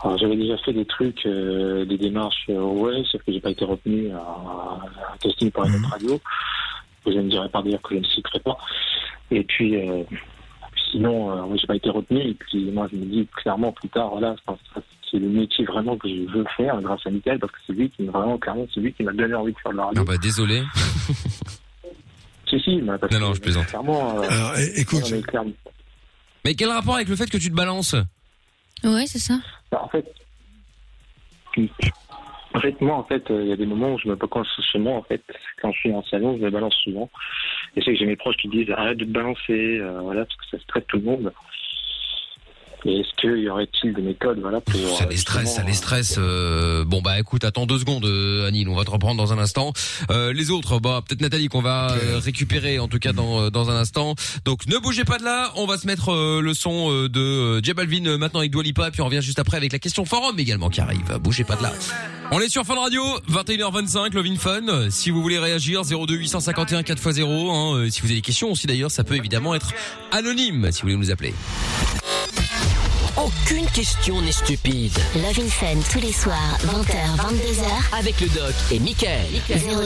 Alors, 0.02 0.16
j'avais 0.18 0.36
déjà 0.36 0.56
fait 0.58 0.72
des 0.72 0.86
trucs, 0.86 1.24
euh, 1.26 1.84
des 1.84 1.98
démarches, 1.98 2.46
euh, 2.48 2.60
ouais, 2.60 3.02
sauf 3.10 3.22
que 3.22 3.32
j'ai 3.32 3.40
pas 3.40 3.50
été 3.50 3.64
retenu 3.64 4.10
à, 4.12 4.18
à 4.18 4.80
un 5.14 5.16
casting 5.18 5.50
pour 5.50 5.64
une 5.64 5.76
autre 5.76 5.90
radio. 5.90 6.20
Je 7.06 7.12
ne 7.12 7.28
dirais 7.28 7.48
pas 7.48 7.62
d'ailleurs 7.62 7.82
que 7.82 7.94
je 7.94 8.00
ne 8.00 8.04
citerai 8.04 8.40
pas. 8.40 8.56
Et 9.30 9.44
puis, 9.44 9.76
euh, 9.76 10.04
sinon, 10.90 11.30
euh, 11.52 11.56
j'ai 11.56 11.66
pas 11.66 11.76
été 11.76 11.90
retenu. 11.90 12.20
Et 12.20 12.34
puis, 12.34 12.70
moi, 12.70 12.88
je 12.90 12.96
me 12.96 13.04
dis 13.04 13.26
clairement 13.36 13.72
plus 13.72 13.88
tard, 13.88 14.10
voilà, 14.10 14.34
c'est 15.10 15.18
le 15.18 15.28
métier 15.28 15.64
vraiment 15.64 15.96
que 15.96 16.08
je 16.08 16.30
veux 16.30 16.44
faire 16.56 16.80
grâce 16.80 17.06
à 17.06 17.10
Michael, 17.10 17.38
parce 17.38 17.52
que 17.52 17.58
c'est 17.66 17.72
lui 17.72 17.90
qui 17.90 18.02
m'a 18.02 18.12
vraiment, 18.12 18.38
clairement, 18.38 18.66
c'est 18.72 18.80
lui 18.80 18.92
qui 18.92 19.02
m'a 19.02 19.12
donné 19.12 19.34
envie 19.34 19.52
de 19.52 19.58
faire 19.58 19.72
de 19.72 19.76
la 19.78 19.84
radio. 19.86 20.02
Ah 20.02 20.10
bah 20.10 20.18
désolé. 20.18 20.62
Si, 22.48 22.58
si, 22.60 22.76
mais 22.76 22.96
parce 22.96 23.12
Non, 23.12 23.20
non, 23.20 23.30
que, 23.32 23.36
je 23.36 23.40
plaisante. 23.42 23.66
Clairement, 23.66 24.22
euh, 24.22 24.26
Alors, 24.26 24.58
écoute, 24.74 25.12
non. 25.34 25.52
Mais 26.46 26.54
quel 26.54 26.70
rapport 26.70 26.94
avec 26.94 27.08
le 27.08 27.14
fait 27.14 27.28
que 27.28 27.36
tu 27.36 27.50
te 27.50 27.54
balances? 27.54 27.94
Ouais, 28.82 29.04
c'est 29.06 29.18
ça. 29.18 29.34
Bah, 29.70 29.82
en 29.84 29.88
fait, 29.88 30.06
en 32.54 32.60
fait, 32.60 32.80
moi, 32.80 32.96
en 32.96 33.04
fait, 33.04 33.30
euh, 33.30 33.42
il 33.42 33.48
y 33.48 33.52
a 33.52 33.56
des 33.56 33.66
moments 33.66 33.94
où 33.94 33.98
je 33.98 34.08
me 34.08 34.16
chez 34.72 34.78
moi, 34.78 34.94
en 34.94 35.02
fait, 35.02 35.22
quand 35.60 35.72
je 35.72 35.78
suis 35.78 35.92
en 35.92 36.02
salon, 36.04 36.36
je 36.38 36.44
me 36.44 36.50
balance 36.50 36.74
souvent. 36.82 37.10
Et 37.76 37.82
c'est 37.82 37.92
que 37.92 37.98
j'ai 37.98 38.06
mes 38.06 38.16
proches 38.16 38.36
qui 38.36 38.48
disent 38.48 38.70
arrête 38.70 38.98
de 38.98 39.04
te 39.04 39.10
balancer, 39.10 39.78
euh, 39.80 40.00
voilà, 40.00 40.24
parce 40.24 40.36
que 40.36 40.56
ça 40.56 40.62
stresse 40.62 40.84
tout 40.88 40.98
le 40.98 41.04
monde. 41.04 41.32
Et 42.84 43.00
est-ce 43.00 43.08
qu'il 43.20 43.42
y 43.42 43.50
aurait-il 43.50 43.92
des 43.92 44.02
méthodes, 44.02 44.38
voilà, 44.40 44.60
pour 44.60 44.96
Ça 44.96 45.06
les 45.06 45.16
stresse, 45.16 45.56
ça 45.56 45.64
les 45.64 45.72
stresse. 45.74 46.14
euh, 46.18 46.84
bon 46.84 47.02
bah 47.02 47.18
écoute, 47.18 47.44
attends 47.44 47.66
deux 47.66 47.78
secondes, 47.78 48.04
euh, 48.04 48.46
Anil, 48.46 48.68
on 48.68 48.76
va 48.76 48.84
te 48.84 48.90
reprendre 48.90 49.16
dans 49.16 49.32
un 49.32 49.38
instant. 49.38 49.72
Euh, 50.10 50.32
les 50.32 50.50
autres, 50.50 50.78
bah 50.78 51.02
peut-être 51.06 51.20
Nathalie 51.20 51.48
qu'on 51.48 51.60
va 51.60 51.90
euh, 51.92 52.18
récupérer 52.18 52.78
en 52.78 52.86
tout 52.86 52.98
cas 53.00 53.12
dans 53.12 53.42
euh, 53.42 53.50
dans 53.50 53.68
un 53.70 53.76
instant. 53.76 54.14
Donc 54.44 54.66
ne 54.66 54.78
bougez 54.78 55.04
pas 55.04 55.18
de 55.18 55.24
là, 55.24 55.52
on 55.56 55.66
va 55.66 55.76
se 55.76 55.86
mettre 55.88 56.12
euh, 56.12 56.40
le 56.40 56.54
son 56.54 56.90
euh, 56.92 57.08
de 57.08 57.20
euh, 57.20 57.60
J 57.62 57.72
Balvin 57.74 58.06
euh, 58.06 58.16
maintenant 58.16 58.40
avec 58.40 58.52
Dua 58.52 58.62
Lipa, 58.62 58.90
puis 58.92 59.02
on 59.02 59.06
revient 59.06 59.22
juste 59.22 59.40
après 59.40 59.56
avec 59.56 59.72
la 59.72 59.78
question 59.80 60.04
forum 60.04 60.38
également 60.38 60.70
qui 60.70 60.80
arrive. 60.80 61.18
Bougez 61.20 61.44
pas 61.44 61.56
de 61.56 61.64
là. 61.64 61.72
On 62.30 62.40
est 62.40 62.48
sur 62.48 62.64
Fun 62.64 62.74
Radio, 62.78 63.02
21h25, 63.30 64.14
Love 64.14 64.26
in 64.26 64.36
Fun. 64.36 64.90
Si 64.90 65.10
vous 65.10 65.20
voulez 65.22 65.38
réagir, 65.38 65.82
02 65.82 66.14
851 66.14 66.82
4x0. 66.82 67.22
Hein, 67.50 67.76
euh, 67.76 67.90
si 67.90 68.02
vous 68.02 68.06
avez 68.06 68.16
des 68.16 68.20
questions 68.20 68.52
aussi 68.52 68.66
d'ailleurs, 68.66 68.90
ça 68.90 69.02
peut 69.02 69.16
évidemment 69.16 69.54
être 69.54 69.72
anonyme 70.12 70.70
si 70.70 70.82
vous 70.82 70.88
voulez 70.88 70.96
nous 70.96 71.10
appeler. 71.10 71.34
Aucune 73.24 73.66
question 73.66 74.20
n'est 74.22 74.30
stupide. 74.32 74.96
Love 75.16 75.40
in 75.40 75.48
Fun 75.48 75.80
tous 75.92 76.00
les 76.00 76.12
soirs, 76.12 76.58
20h, 76.62 77.16
22h. 77.16 77.98
Avec 77.98 78.20
le 78.20 78.28
doc 78.28 78.54
et 78.70 78.78
Michael. 78.78 79.26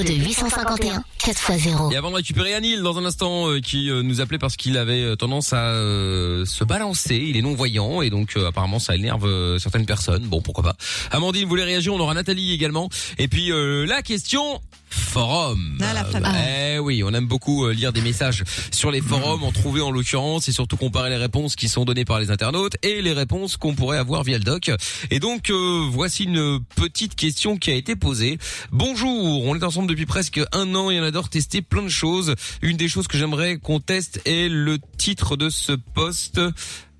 02 0.05 0.12
851 0.12 1.03
4x0. 1.18 1.93
Et 1.93 1.97
avant 1.97 2.11
de 2.11 2.16
récupérer 2.16 2.53
Anil 2.55 2.83
dans 2.83 2.99
un 2.99 3.05
instant 3.07 3.49
euh, 3.49 3.61
qui 3.61 3.89
euh, 3.91 4.03
nous 4.03 4.20
appelait 4.20 4.39
parce 4.39 4.57
qu'il 4.57 4.76
avait 4.76 5.03
euh, 5.03 5.16
tendance 5.16 5.53
à 5.53 5.68
euh, 5.70 6.45
se 6.45 6.64
balancer, 6.64 7.16
il 7.16 7.37
est 7.37 7.43
non 7.43 7.55
voyant 7.55 8.03
et 8.03 8.11
donc 8.11 8.37
euh, 8.37 8.49
apparemment 8.49 8.78
ça 8.78 8.95
énerve 8.97 9.24
euh, 9.26 9.59
certaines 9.59 9.87
personnes. 9.87 10.24
Bon 10.24 10.43
pourquoi 10.43 10.64
pas. 10.64 10.76
Amandine 11.11 11.49
voulait 11.49 11.64
réagir, 11.64 11.95
on 11.95 12.01
aura 12.01 12.12
Nathalie 12.14 12.53
également. 12.53 12.91
Et 13.18 13.28
puis 13.28 13.51
euh, 13.51 13.87
la 13.87 14.03
question 14.03 14.61
forum. 14.93 15.78
Ah, 15.80 15.95
la 15.95 16.05
fameuse. 16.05 16.30
Eh 16.74 16.78
oui, 16.78 17.03
on 17.05 17.12
aime 17.14 17.26
beaucoup 17.26 17.64
euh, 17.64 17.72
lire 17.72 17.93
des 17.93 18.03
messages 18.03 18.45
sur 18.70 18.90
les 18.90 19.01
forums, 19.01 19.43
en 19.43 19.53
trouver 19.53 19.80
en 19.80 19.90
l'occurrence 19.90 20.49
et 20.49 20.53
surtout 20.53 20.76
comparer 20.76 21.11
les 21.11 21.16
réponses 21.16 21.57
qui 21.57 21.68
sont 21.68 21.84
données 21.84 22.05
par 22.05 22.20
les 22.20 22.30
internautes 22.30 22.76
et 22.82 23.03
les 23.03 23.12
réponses 23.12 23.22
réponses 23.22 23.57
qu'on 23.57 23.74
pourrait 23.74 23.99
avoir 23.99 24.24
via 24.24 24.36
le 24.36 24.45
doc. 24.45 24.70
Et 25.11 25.20
donc, 25.20 25.49
euh, 25.49 25.86
voici 25.90 26.24
une 26.24 26.59
petite 26.74 27.14
question 27.14 27.57
qui 27.57 27.70
a 27.70 27.74
été 27.74 27.95
posée. 27.95 28.38
Bonjour, 28.72 29.45
on 29.45 29.55
est 29.55 29.62
ensemble 29.62 29.88
depuis 29.88 30.07
presque 30.07 30.40
un 30.53 30.74
an 30.74 30.90
et 30.90 31.01
on 31.01 31.05
adore 31.05 31.28
tester 31.28 31.62
plein 31.62 31.82
de 31.82 31.88
choses. 31.88 32.34
Une 32.61 32.76
des 32.76 32.88
choses 32.88 33.07
que 33.07 33.16
j'aimerais 33.16 33.59
qu'on 33.59 33.78
teste 33.78 34.20
est 34.26 34.49
le 34.49 34.78
titre 34.99 35.36
de 35.36 35.51
ce 35.51 35.72
poste. 35.72 36.40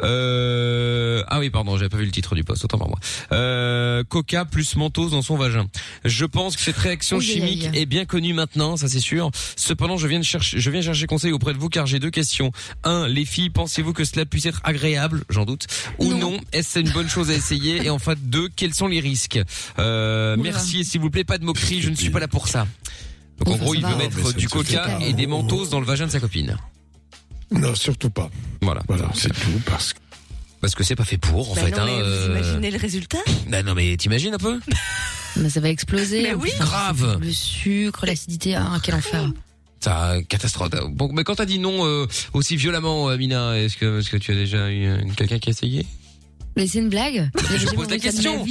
Euh... 0.03 1.23
Ah 1.29 1.39
oui, 1.39 1.51
pardon, 1.51 1.77
j'avais 1.77 1.89
pas 1.89 1.97
vu 1.97 2.05
le 2.05 2.11
titre 2.11 2.35
du 2.35 2.45
poste, 2.45 2.65
autant 2.65 2.79
pour 2.79 2.89
moi. 2.89 2.99
Euh, 3.33 4.05
Coca 4.05 4.45
plus 4.45 4.77
Mentos 4.77 5.11
dans 5.11 5.23
son 5.23 5.37
vagin. 5.37 5.67
Je 6.05 6.25
pense 6.25 6.57
que 6.57 6.63
cette 6.63 6.77
réaction 6.77 7.21
chimique 7.21 7.69
est 7.73 7.87
bien 7.87 8.05
connue 8.05 8.35
maintenant, 8.35 8.77
ça 8.77 8.89
c'est 8.89 9.01
sûr. 9.01 9.31
Cependant, 9.57 9.97
je 9.97 10.07
viens 10.07 10.19
de 10.19 10.25
chercher, 10.25 10.59
je 10.59 10.71
viens 10.71 10.83
chercher 10.83 11.07
conseil 11.07 11.33
auprès 11.33 11.53
de 11.53 11.59
vous 11.59 11.69
car 11.69 11.87
j'ai 11.87 11.99
deux 11.99 12.11
questions. 12.11 12.53
Un, 12.85 13.07
les 13.07 13.25
filles, 13.25 13.51
pensez-vous 13.51 13.93
que 13.93 14.05
cela 14.05 14.27
puisse 14.27 14.47
être 14.47 14.61
agréable, 14.65 15.25
j'en 15.29 15.45
doute, 15.45 15.67
ou 15.99 16.13
non, 16.15 16.39
Est-ce 16.53 16.81
une 16.81 16.91
bonne 16.91 17.09
chose 17.09 17.31
à 17.31 17.35
essayer? 17.35 17.85
Et 17.85 17.91
enfin, 17.91 18.15
deux, 18.19 18.49
quels 18.49 18.75
sont 18.75 18.89
les 18.89 19.01
risques? 19.01 19.41
Euh. 19.79 20.37
Merci 20.39 20.81
et 20.81 20.85
s'il 20.85 21.01
vous 21.01 21.11
plaît, 21.11 21.25
pas 21.25 21.39
de 21.39 21.45
moquerie, 21.45 21.81
je 21.81 21.91
ne 21.91 21.95
suis 21.95 22.11
pas 22.11 22.21
là 22.21 22.29
pour 22.29 22.49
ça. 22.49 22.67
Donc 23.39 23.55
en 23.55 23.59
gros, 23.59 23.75
il 23.75 23.85
veut 23.85 23.97
mettre 23.97 24.35
du 24.35 24.49
coca 24.49 24.99
et 25.01 25.13
des 25.13 25.27
mentos 25.27 25.67
dans 25.67 25.81
le 25.81 25.87
vagin 25.87 26.07
de 26.07 26.11
sa 26.11 26.21
copine. 26.21 26.57
Non, 27.53 27.75
surtout 27.75 28.11
pas. 28.11 28.31
Voilà. 28.61 28.83
Voilà, 28.89 29.09
c'est 29.15 29.29
tout 29.33 29.61
parce 29.67 29.93
que. 29.93 29.99
Parce 30.61 30.75
que 30.77 30.85
c'est 30.85 30.95
pas 30.95 31.05
fait 31.05 31.19
pour, 31.19 31.51
en 31.51 31.55
Bah 31.57 31.63
fait. 31.63 31.71
non, 31.73 31.79
hein, 31.79 31.87
mais 31.87 32.01
euh, 32.01 32.27
vous 32.27 32.31
imaginez 32.39 32.71
le 32.71 32.79
résultat 32.79 33.19
Bah 33.49 33.65
non, 33.65 33.75
mais 33.75 33.97
t'imagines 33.97 34.33
un 34.35 34.39
peu 34.39 34.61
Mais 35.37 35.51
ça 35.51 35.59
va 35.61 35.69
exploser. 35.71 36.23
Mais 36.23 36.35
oui. 36.35 36.53
Grave. 36.61 37.19
Le 37.21 37.33
sucre, 37.33 38.07
l'acidité, 38.07 38.55
ah, 38.55 38.79
quel 38.83 38.95
enfer. 38.95 39.29
Ça, 39.81 40.15
catastrophe. 40.29 40.71
Bon, 40.91 41.11
mais 41.13 41.25
quand 41.25 41.35
t'as 41.35 41.47
dit 41.47 41.59
non 41.59 41.85
euh, 41.85 42.07
aussi 42.35 42.55
violemment, 42.57 43.09
Amina, 43.09 43.59
est-ce 43.59 43.77
que, 43.77 43.99
est-ce 43.99 44.11
que 44.11 44.17
tu 44.17 44.31
as 44.31 44.35
déjà 44.37 44.71
eu 44.71 44.85
euh, 44.87 44.99
quelqu'un 45.17 45.41
qui 45.41 45.49
a 45.49 45.51
essayé? 45.51 45.85
Mais 46.57 46.67
c'est 46.67 46.79
une 46.81 46.89
blague 46.91 47.31
Je 47.57 47.67
pose 47.75 47.89
la 47.89 47.99
question. 47.99 48.45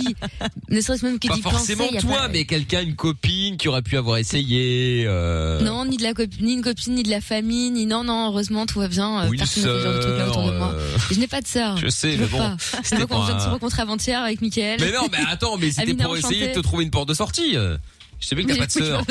Ne 0.69 0.81
serait-ce 0.81 1.05
même 1.05 1.19
que 1.19 1.27
Pas 1.27 1.35
forcément 1.37 1.85
penser, 1.87 1.99
toi, 1.99 2.15
pas- 2.17 2.27
mais 2.29 2.45
quelqu'un, 2.45 2.81
une 2.81 2.95
copine 2.95 3.57
qui 3.57 3.67
aurait 3.67 3.81
pu 3.83 3.95
avoir 3.97 4.17
essayé. 4.17 5.05
Euh... 5.07 5.61
Non, 5.61 5.85
ni 5.85 5.97
de 5.97 6.03
la 6.03 6.13
copine, 6.13 6.45
ni 6.45 6.53
une 6.53 6.61
copine, 6.63 6.95
ni 6.95 7.03
de 7.03 7.09
la 7.09 7.21
famille, 7.21 7.69
ni 7.69 7.85
non, 7.85 8.03
non, 8.03 8.27
heureusement 8.29 8.65
tout 8.65 8.79
va 8.79 8.87
bien. 8.87 9.21
euh, 9.21 9.29
Ou 9.29 9.33
une 9.33 9.39
Personne 9.39 9.63
ne 9.63 9.67
fait 9.69 9.77
ce 9.79 9.83
genre 9.83 9.93
de 9.93 9.99
truc 10.01 10.17
là 10.17 10.27
autour 10.29 10.41
de 10.43 10.47
sœur, 10.49 10.57
moi. 10.59 10.73
euh, 10.73 10.97
Je 11.11 11.19
n'ai 11.19 11.27
pas 11.27 11.41
de 11.41 11.47
sœur. 11.47 11.77
Je 11.77 11.87
sais, 11.89 12.15
veux 12.15 12.25
mais 12.25 12.39
bon, 12.39 12.57
c'était 12.83 12.97
Donc, 13.01 13.11
on 13.11 13.23
vient 13.23 13.35
de 13.35 13.41
se 13.41 13.47
rencontrer 13.49 13.81
avant-hier 13.83 14.21
avec 14.23 14.41
Mickaël. 14.41 14.79
Mais 14.81 14.91
non, 14.91 15.07
mais 15.11 15.19
attends, 15.29 15.57
mais 15.57 15.71
c'était 15.71 15.93
pour 15.93 16.17
essayer 16.17 16.47
de 16.47 16.53
te 16.53 16.59
trouver 16.59 16.83
une 16.85 16.91
porte 16.91 17.09
de 17.09 17.13
sortie. 17.13 17.53
Je 17.53 17.77
sais 18.27 18.35
bien 18.35 18.45
que 18.45 18.51
t'as 18.53 18.57
pas 18.59 18.65
de 18.65 18.71
sœur. 18.71 19.03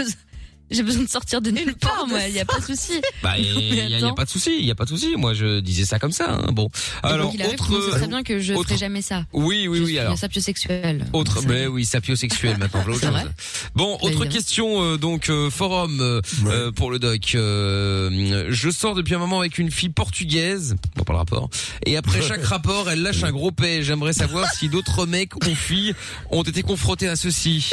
J'ai 0.71 0.83
besoin- 0.83 1.03
de 1.05 1.09
sortir 1.09 1.41
de 1.41 1.51
nulle 1.51 1.75
part, 1.75 2.07
moi. 2.07 2.19
Il 2.29 2.35
y 2.35 2.41
a 2.41 2.45
pas 2.45 2.59
de 2.59 2.65
souci. 2.65 2.93
Bah, 3.23 3.39
il 3.39 3.55
Mais 3.71 3.77
y, 3.77 3.81
a- 3.81 3.89
y 3.89 3.95
a 3.95 3.97
attends. 3.99 4.15
pas 4.15 4.25
de 4.25 4.31
souci, 4.31 4.57
il 4.59 4.65
y 4.67 4.71
a 4.71 4.75
pas 4.75 4.85
de 4.85 4.89
souci. 4.91 5.15
Moi, 5.17 5.35
je 5.35 5.61
disais 5.61 5.85
ça 5.85 5.99
comme 5.99 6.13
ça. 6.13 6.33
hein. 6.33 6.49
Bon, 6.53 6.69
alors 7.03 7.27
Donc, 7.27 7.35
il 7.35 7.43
arrive, 7.43 7.55
autre. 7.61 7.91
très 7.91 8.07
bien 8.09 8.23
que 8.23 8.39
je 8.41 8.55
autre- 8.55 8.69
ferai 8.69 8.79
jamais 8.79 9.03
ça. 9.03 9.25
Oui, 9.33 9.67
oui, 9.69 9.79
Je 9.79 9.83
oui. 9.83 9.89
suis 9.91 9.99
Alors 9.99 10.19
sapiosexuelle. 10.19 11.07
Autre, 11.13 11.43
mais 11.47 11.67
oui, 11.67 11.85
sapiosexuel 11.85 12.57
maintenant, 12.59 12.81
autre 12.81 12.95
C'est 12.95 13.07
chose. 13.07 13.11
vrai 13.11 13.27
Bon, 13.75 13.99
autre 14.03 14.25
question 14.27 14.83
euh, 14.83 14.97
donc 14.97 15.29
euh, 15.31 15.51
forum 15.51 16.01
euh, 16.01 16.21
euh, 16.47 16.71
pour 16.73 16.91
le 16.91 16.99
doc. 16.99 17.35
Euh, 17.35 18.47
je 18.51 18.71
sors 18.71 18.95
depuis 18.95 19.15
un 19.15 19.19
moment 19.19 19.41
avec 19.41 19.59
une 19.59 19.71
fille 19.71 19.89
portugaise, 19.91 20.77
bon 20.97 21.05
pas 21.05 21.13
le 21.13 21.19
rapport. 21.19 21.51
Et 21.87 21.97
après 21.97 22.23
chaque 22.23 22.45
rapport, 22.45 22.89
elle 22.91 23.03
lâche 23.03 23.23
un 23.23 23.33
gros 23.33 23.51
paix. 23.51 23.83
J'aimerais 23.83 24.13
savoir 24.13 24.51
si 24.53 24.69
d'autres 24.69 25.07
mecs 25.07 25.35
ou 25.37 25.55
filles 25.55 25.95
ont 26.31 26.43
été 26.43 26.63
confrontés 26.63 27.09
à 27.09 27.17
ceci. 27.17 27.71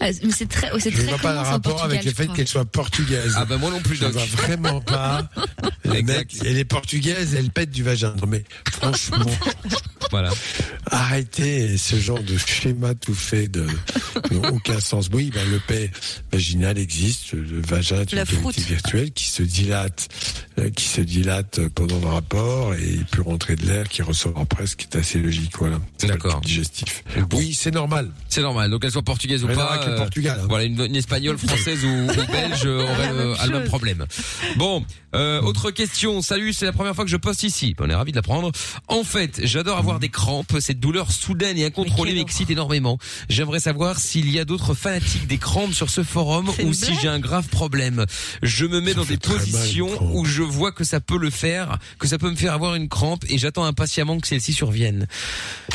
Ah, 0.00 0.06
mais 0.22 0.30
c'est 0.32 0.48
très, 0.48 0.70
oh, 0.74 0.78
c'est 0.78 0.90
Je 0.90 0.96
très 0.96 1.04
ne 1.04 1.08
vois 1.10 1.18
pas 1.18 1.42
rapport 1.42 1.82
avec 1.84 1.97
le 2.04 2.12
fait 2.12 2.26
qu'elle 2.28 2.48
soit 2.48 2.64
portugaise. 2.64 3.34
Ah 3.36 3.44
bah 3.44 3.56
moi 3.58 3.70
non 3.70 3.80
plus, 3.80 3.96
Je 3.96 4.06
vois 4.06 4.24
vraiment 4.24 4.80
pas. 4.80 5.28
Les 5.84 6.02
mecs, 6.02 6.44
et 6.44 6.52
les 6.52 6.64
portugaises, 6.66 7.34
elles 7.34 7.50
pètent 7.50 7.70
du 7.70 7.82
vagin. 7.82 8.14
Non, 8.20 8.26
mais 8.26 8.44
franchement, 8.72 9.24
Voilà. 10.10 10.30
arrêtez 10.90 11.76
ce 11.78 11.96
genre 11.98 12.22
de 12.22 12.36
schéma 12.36 12.94
tout 12.94 13.14
fait 13.14 13.48
de 13.48 13.66
aucun 14.52 14.80
sens. 14.80 15.08
Oui, 15.12 15.30
ben, 15.34 15.48
le 15.50 15.58
paix 15.60 15.90
vaginal 16.32 16.78
existe, 16.78 17.32
le 17.32 17.60
vagin 17.62 18.02
est 18.02 18.12
une 18.12 18.24
virtuelle 18.66 19.12
qui 19.12 19.28
se 19.28 19.42
dilate, 19.42 20.08
qui 20.74 20.84
se 20.84 21.00
dilate 21.00 21.60
pendant 21.74 21.98
le 22.00 22.06
rapport 22.06 22.74
et 22.74 22.82
il 22.88 23.04
peut 23.04 23.22
rentrer 23.22 23.56
de 23.56 23.66
l'air 23.66 23.88
qui 23.88 24.02
ressort 24.02 24.38
après, 24.38 24.66
ce 24.66 24.76
qui 24.76 24.86
est 24.90 24.96
assez 24.96 25.18
logique. 25.18 25.52
Voilà. 25.58 25.78
D'accord. 26.02 26.40
digestif. 26.40 27.04
Oui, 27.32 27.54
c'est 27.54 27.70
normal. 27.70 28.10
C'est 28.28 28.42
normal. 28.42 28.70
Donc 28.70 28.82
qu'elle 28.82 28.90
soit 28.90 29.02
portugaise 29.02 29.44
ou 29.44 29.48
pas. 29.48 29.80
euh, 29.86 29.96
Portugal, 29.96 30.38
hein. 30.42 30.46
Voilà, 30.48 30.64
une, 30.64 30.80
une 30.80 30.96
espagnole, 30.96 31.38
française 31.38 31.84
ou, 31.84 31.88
ou 31.88 32.32
belge 32.32 32.62
euh, 32.64 32.82
aurait 32.82 33.12
le, 33.12 33.40
a 33.40 33.46
le 33.46 33.52
même 33.52 33.68
problème. 33.68 34.04
Bon, 34.56 34.84
euh, 35.14 35.40
autre 35.42 35.70
question. 35.70 36.22
Salut, 36.22 36.52
c'est 36.52 36.66
la 36.66 36.72
première 36.72 36.94
fois 36.94 37.04
que 37.04 37.10
je 37.10 37.16
poste 37.16 37.42
ici. 37.42 37.74
On 37.78 37.88
est 37.88 37.94
ravi 37.94 38.12
de 38.12 38.16
l'apprendre. 38.16 38.50
En 38.88 39.04
fait, 39.04 39.40
j'adore 39.44 39.78
avoir 39.78 39.98
des 40.00 40.08
crampes. 40.08 40.56
Cette 40.60 40.80
douleur 40.80 41.12
soudaine 41.12 41.56
et 41.58 41.64
incontrôlée 41.64 42.14
m'excite 42.14 42.50
énormément. 42.50 42.98
J'aimerais 43.28 43.60
savoir 43.60 43.98
s'il 43.98 44.30
y 44.30 44.38
a 44.38 44.44
d'autres 44.44 44.74
fanatiques 44.74 45.26
des 45.26 45.38
crampes 45.38 45.74
sur 45.74 45.90
ce 45.90 46.02
forum 46.02 46.50
ou 46.64 46.72
si 46.72 46.92
j'ai 47.00 47.08
un 47.08 47.18
grave 47.20 47.48
problème. 47.48 48.04
Je 48.42 48.66
me 48.66 48.80
mets 48.80 48.92
Ça 48.92 48.98
dans 48.98 49.04
des 49.04 49.16
positions 49.16 49.88
où 50.14 50.24
je 50.24 50.42
vois 50.48 50.72
que 50.72 50.84
ça 50.84 51.00
peut 51.00 51.18
le 51.18 51.30
faire, 51.30 51.78
que 51.98 52.06
ça 52.08 52.18
peut 52.18 52.30
me 52.30 52.36
faire 52.36 52.52
avoir 52.52 52.74
une 52.74 52.88
crampe 52.88 53.24
et 53.28 53.38
j'attends 53.38 53.64
impatiemment 53.64 54.18
que 54.18 54.26
celle-ci 54.26 54.52
survienne. 54.52 55.06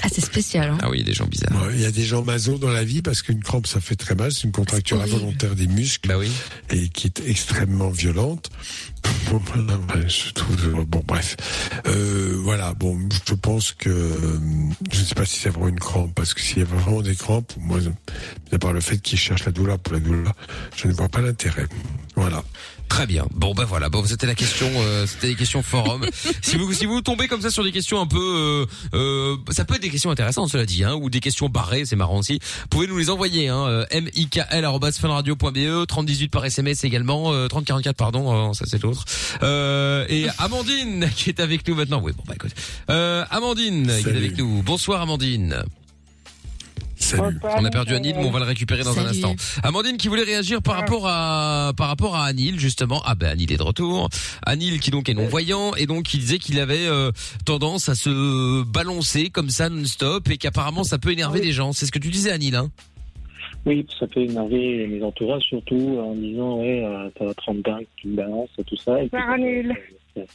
Ah, 0.02 0.08
c'est 0.12 0.22
spécial, 0.26 0.70
hein. 0.72 0.78
Ah 0.82 0.90
oui, 0.90 0.98
il 0.98 1.00
y 1.02 1.04
a 1.04 1.08
des 1.08 1.14
gens 1.14 1.28
bizarres. 1.28 1.52
Ouais, 1.64 1.74
Il 1.76 1.82
y 1.82 1.86
a 1.86 1.92
des 1.92 2.04
gens 2.06 2.24
maso 2.24 2.58
dans 2.58 2.70
la 2.72 2.84
vie 2.84 3.02
parce 3.02 3.22
qu'une 3.22 3.42
crampe 3.42 3.68
ça 3.68 3.80
fait 3.80 3.96
très 3.96 4.16
mal, 4.16 4.32
c'est 4.32 4.44
une 4.44 4.52
contracture 4.52 5.02
involontaire 5.02 5.56
des 5.56 5.68
muscles 5.68 6.10
Bah 6.10 6.18
oui. 6.18 6.32
et 6.70 6.90
qui 6.90 7.08
est 7.08 7.22
extrêmement 7.28 7.90
violente. 7.90 8.50
Bon, 9.30 9.42
je 10.08 10.32
trouve 10.34 10.86
bon 10.86 11.02
bref. 11.06 11.36
Euh, 11.88 12.38
voilà, 12.44 12.74
bon, 12.74 12.98
je 13.28 13.34
pense 13.34 13.72
que 13.74 13.90
je 14.92 15.00
ne 15.00 15.06
sais 15.06 15.16
pas 15.16 15.26
si 15.26 15.40
c'est 15.40 15.50
vraiment 15.50 15.68
une 15.70 15.80
crampe 15.80 16.14
parce 16.14 16.34
que 16.34 16.42
s'il 16.42 16.60
y 16.60 16.62
a 16.62 16.66
vraiment 16.66 17.02
des 17.02 17.16
crampes, 17.16 17.52
moi 17.58 17.80
part 18.60 18.74
le 18.74 18.82
fait 18.82 18.98
qu'ils 19.00 19.18
cherchent 19.18 19.46
la 19.46 19.52
douleur 19.52 19.80
pour 19.80 19.94
la 19.94 20.00
douleur, 20.00 20.34
je 20.76 20.88
ne 20.88 20.94
vois 20.94 21.10
pas 21.10 21.22
l'intérêt. 21.22 21.66
Voilà. 22.16 22.44
Très 22.90 23.08
bien. 23.08 23.26
Bon 23.32 23.54
ben 23.54 23.66
voilà. 23.66 23.90
Bon 23.90 24.06
c'était 24.06 24.28
la 24.28 24.36
question. 24.36 24.63
Euh, 24.66 25.06
c'était 25.08 25.28
les 25.28 25.36
questions 25.36 25.64
forum. 25.64 26.06
si 26.42 26.58
vous 26.58 26.74
si 26.74 26.86
vous 26.86 27.02
tombez 27.02 27.28
comme 27.28 27.42
ça 27.42 27.50
sur 27.50 27.64
des 27.64 27.72
questions 27.72 28.00
un 28.00 28.08
peu, 28.08 28.18
euh, 28.20 28.66
euh, 28.94 29.38
ça 29.52 29.66
peut 29.66 29.76
être 29.76 29.82
des 29.82 29.90
questions 29.90 30.12
intéressantes 30.12 30.50
cela 30.50 30.66
dit, 30.66 30.84
hein, 30.84 30.94
ou 30.96 31.10
des 31.10 31.20
questions 31.20 31.50
barrées, 31.50 31.86
c'est 31.86 31.96
marrant 31.96 32.20
aussi. 32.20 32.40
Vous 32.62 32.68
pouvez 32.70 32.88
nous 32.88 32.98
les 32.98 33.10
envoyer. 33.10 33.48
Hein, 33.48 33.66
euh, 33.68 33.86
mikl@funradio.be, 34.02 35.86
3018 35.88 36.30
par 36.30 36.46
SMS 36.46 36.84
également, 36.84 37.34
euh, 37.34 37.48
3044 37.48 37.96
pardon, 37.96 38.50
euh, 38.50 38.54
ça 38.54 38.66
c'est 38.68 38.82
l'autre. 38.82 39.06
Euh, 39.42 40.06
et 40.10 40.28
Amandine 40.38 41.10
qui 41.16 41.30
est 41.30 41.40
avec 41.40 41.68
nous 41.68 41.76
maintenant. 41.76 42.02
Oui 42.04 42.12
bon 42.16 42.24
bah 42.28 42.34
écoute. 42.36 42.52
Euh, 42.90 43.26
Amandine 43.30 43.92
qui 44.02 44.10
est 44.10 44.16
avec 44.16 44.38
nous. 44.38 44.62
Bonsoir 44.64 45.02
Amandine. 45.02 45.64
Salut. 47.04 47.38
On 47.58 47.66
a 47.66 47.70
perdu 47.70 47.94
Anil, 47.94 48.16
mais 48.18 48.26
on 48.26 48.32
va 48.32 48.40
le 48.40 48.46
récupérer 48.46 48.84
dans 48.84 48.98
un 48.98 49.06
instant. 49.06 49.36
Amandine 49.62 49.98
qui 49.98 50.08
voulait 50.08 50.24
réagir 50.24 50.62
par 50.62 50.76
rapport 50.76 51.08
à 51.08 51.72
par 51.76 51.88
rapport 51.90 52.16
à 52.16 52.26
Anil 52.26 52.60
justement. 52.60 53.02
Ah 53.06 53.16
ben 53.16 53.28
Anil 53.30 53.52
est 53.52 53.58
de 53.58 53.64
retour. 53.64 54.10
Anil 54.46 54.80
qui 54.80 54.90
donc 54.92 55.10
est 55.10 55.14
non 55.14 55.28
voyant 55.28 55.76
et 55.76 55.86
donc 55.86 56.14
il 56.14 56.20
disait 56.22 56.38
qu'il 56.40 56.60
avait 56.60 56.88
euh, 56.88 57.12
tendance 57.46 57.90
à 57.90 57.96
se 57.96 58.64
balancer 58.64 59.30
comme 59.30 59.50
ça 59.50 59.70
non-stop 59.70 60.30
et 60.30 60.38
qu'apparemment 60.38 60.84
ça 60.84 60.98
peut 60.98 61.12
énerver 61.12 61.42
des 61.42 61.52
gens. 61.52 61.74
C'est 61.74 61.86
ce 61.86 61.92
que 61.92 62.00
tu 62.00 62.10
disais 62.10 62.32
Anil 62.32 62.56
hein 62.56 62.70
Oui, 63.66 63.86
ça 64.00 64.08
peut 64.08 64.22
énerver 64.22 64.88
mes 64.88 65.04
entourages, 65.04 65.44
surtout 65.44 66.00
en 66.02 66.16
disant, 66.16 66.60
ouais, 66.60 66.84
euh, 66.86 67.10
t'as 67.20 67.34
30 67.34 67.62
dingues, 67.62 67.86
tu 67.98 68.08
me 68.08 68.16
balances, 68.16 68.50
tout 68.66 68.78
ça. 68.78 69.02
Et 69.04 69.10
puis, 69.10 69.20
nul. 69.40 69.72
euh, 69.72 69.74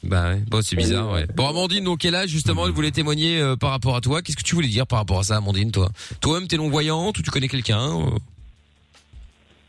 Bah 0.03 0.31
ouais. 0.33 0.41
Bon 0.51 0.61
c'est 0.63 0.75
bizarre 0.77 1.13
ouais. 1.13 1.27
Bon 1.37 1.49
Amandine 1.49 1.85
donc 1.85 2.05
elle 2.05 2.09
est 2.15 2.19
là 2.19 2.27
justement 2.27 2.67
elle 2.67 2.73
voulait 2.73 2.91
témoigner 2.91 3.41
euh, 3.41 3.55
par 3.57 3.71
rapport 3.71 3.95
à 3.97 4.01
toi. 4.01 4.23
Qu'est-ce 4.23 4.37
que 4.37 4.43
tu 4.43 4.55
voulais 4.57 4.67
dire 4.69 4.87
par 4.87 4.99
rapport 4.99 5.21
à 5.21 5.23
ça 5.23 5.37
Amandine 5.37 5.71
toi? 5.71 5.89
Toi-même 6.21 6.49
t'es 6.49 6.57
non 6.57 6.69
voyante 6.69 7.17
ou 7.19 7.23
tu 7.23 7.31
connais 7.31 7.49
quelqu'un 7.49 7.79
euh? 8.01 8.11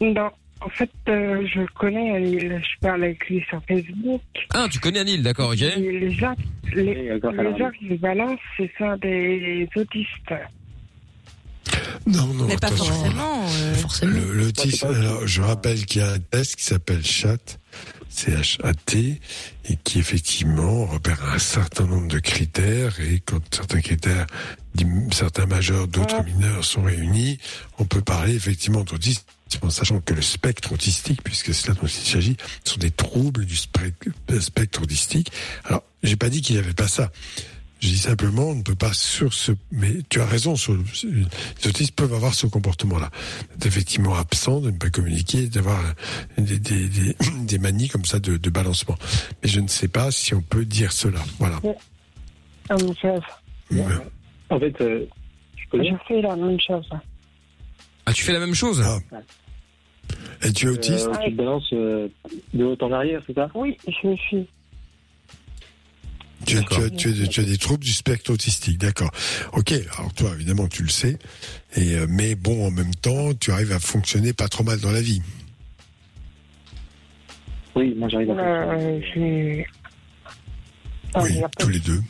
Non, 0.02 0.32
en 0.62 0.70
fait, 0.70 0.90
euh, 1.10 1.46
je 1.54 1.62
connais 1.78 2.16
Anil. 2.16 2.62
Je 2.64 2.80
parle 2.80 3.04
avec 3.04 3.28
lui 3.30 3.44
sur 3.50 3.62
Facebook. 3.68 4.22
Ah 4.54 4.68
tu 4.72 4.80
connais 4.80 5.00
Anil 5.00 5.22
d'accord 5.24 5.50
ok. 5.52 5.62
Et 5.62 5.76
les 6.00 6.12
gens, 6.12 6.36
les, 6.74 6.84
les 6.94 7.20
gens 7.22 7.70
qui 7.78 7.90
se 7.90 7.94
balancent, 7.96 8.40
c'est 8.58 8.72
ça 8.80 8.96
des 8.98 9.68
autistes. 9.76 10.34
Non, 12.08 12.26
non, 12.34 12.46
Mais 12.48 12.58
pas 12.58 12.68
attention. 12.68 12.94
forcément. 12.94 13.44
euh, 13.46 13.74
Forcément. 13.76 14.14
Le- 14.14 14.34
L'autisme, 14.34 14.88
alors 14.88 15.28
je 15.28 15.42
rappelle 15.42 15.86
qu'il 15.86 16.02
y 16.02 16.04
a 16.04 16.12
un 16.14 16.20
test 16.20 16.56
qui 16.56 16.64
s'appelle 16.64 17.04
CHAT, 17.06 17.38
C-H-A-T, 18.20 19.22
et 19.70 19.76
qui 19.84 20.00
effectivement 20.00 20.86
repère 20.86 21.24
un 21.34 21.40
certain 21.40 21.86
nombre 21.86 22.08
de 22.08 22.20
critères, 22.20 23.00
et 23.00 23.22
quand 23.26 23.40
certains 23.54 23.82
critères, 23.82 24.28
certains 25.12 25.46
majeurs, 25.46 25.88
d'autres 25.88 26.24
mineurs 26.26 26.66
sont 26.66 26.84
réunis, 26.84 27.40
on 27.78 27.86
peut 27.86 28.02
parler 28.02 28.36
effectivement 28.36 28.84
d'autisme, 28.84 29.24
en 29.62 29.70
sachant 29.70 30.02
que 30.02 30.14
le 30.14 30.22
spectre 30.22 30.74
autistique, 30.74 31.24
puisque 31.24 31.54
c'est 31.54 31.70
là 31.70 31.74
dont 31.76 31.88
il 31.88 31.90
s'agit, 31.90 32.38
sont 32.64 32.78
des 32.78 32.92
troubles 32.92 33.46
du 33.46 33.56
spectre, 33.56 34.10
spectre 34.40 34.82
autistique. 34.84 35.32
Alors, 35.64 35.84
j'ai 36.04 36.16
pas 36.16 36.30
dit 36.30 36.42
qu'il 36.42 36.56
n'y 36.56 36.62
avait 36.62 36.74
pas 36.74 36.88
ça. 36.88 37.12
Je 37.80 37.88
dis 37.88 37.98
simplement, 37.98 38.50
on 38.50 38.56
ne 38.56 38.62
peut 38.64 38.76
pas 38.76 38.92
sur 38.92 39.34
ce. 39.34 39.54
Mais 39.72 40.00
tu 40.10 40.20
as 40.20 40.26
raison, 40.26 40.56
sur 40.58 40.74
le- 40.74 40.84
les 41.04 41.68
autistes 41.70 41.96
peuvent 41.96 42.14
avoir 42.14 42.34
ce 42.34 42.46
comportement-là. 42.46 43.10
D'être 43.52 43.66
effectivement 43.68 44.16
absent, 44.16 44.60
de 44.60 44.72
ne 44.72 44.78
pas 44.78 44.90
communiquer, 44.90 45.48
d'avoir 45.48 45.80
des, 46.38 46.60
des, 46.60 46.88
des, 46.90 47.16
des 47.46 47.58
manies 47.58 47.88
comme 47.88 48.04
ça 48.06 48.20
de, 48.20 48.36
de 48.38 48.50
balancement. 48.50 48.96
Mais 49.42 49.50
je 49.50 49.62
ne 49.62 49.68
sais 49.68 49.88
pas 49.88 50.12
si 50.12 50.34
on 50.34 50.42
peut 50.42 50.66
dire 50.66 50.92
cela. 50.92 51.20
Voilà. 51.40 51.60
Ah, 52.70 52.76
mais 52.82 52.94
ça, 53.02 53.16
En 54.50 54.60
fait, 54.60 54.82
euh, 54.82 55.06
je 55.56 55.64
peux 55.70 55.78
Je 55.78 55.84
dire 55.84 56.00
fais 56.08 56.22
la 56.22 56.36
même 56.36 56.60
chose. 56.60 56.90
Ah, 58.06 58.14
tu 58.14 58.24
fais 58.24 58.34
la 58.34 58.40
même 58.40 58.56
chose 58.56 58.84
Et 60.44 60.52
tu 60.52 60.66
es 60.66 60.70
autiste 60.70 61.08
euh, 61.08 61.16
Tu 61.24 61.32
te 61.32 61.38
balances 61.38 61.72
euh, 61.74 62.08
de 62.54 62.64
haut 62.66 62.78
en 62.82 62.92
arrière, 62.92 63.22
c'est 63.26 63.36
ça? 63.36 63.50
Oui, 63.56 63.78
je 63.88 64.16
suis. 64.18 64.48
Tu, 66.50 66.58
as- 66.58 66.64
tu 66.64 66.82
as, 66.82 66.90
tu, 66.90 67.10
as, 67.24 67.28
tu 67.28 67.40
as 67.40 67.44
des 67.44 67.58
troubles 67.58 67.84
du 67.84 67.92
spectre 67.94 68.32
autistique, 68.32 68.78
d'accord. 68.78 69.12
Ok, 69.54 69.72
alors 69.98 70.14
toi, 70.14 70.32
évidemment, 70.34 70.68
tu 70.68 70.84
le 70.84 70.90
sais. 70.90 71.18
Et, 71.76 71.96
euh, 71.96 72.06
mais 72.10 72.36
bon, 72.36 72.68
en 72.68 72.72
même 72.72 72.94
temps, 72.96 73.34
tu 73.34 73.52
arrives 73.52 73.72
à 73.72 73.80
fonctionner 73.80 74.34
pas 74.34 74.48
trop 74.48 74.64
mal 74.64 74.80
dans 74.80 74.92
la 74.92 75.02
vie. 75.02 75.22
Oui, 77.76 77.94
moi 77.96 78.10
j'arrive 78.10 78.32
à 78.32 78.36
faire 78.36 78.70
Euh. 79.18 79.64
Ah, 81.14 81.24
Oui, 81.24 81.42
tous 81.58 81.70
les 81.70 81.80
deux. 81.80 81.98
de- 81.98 82.04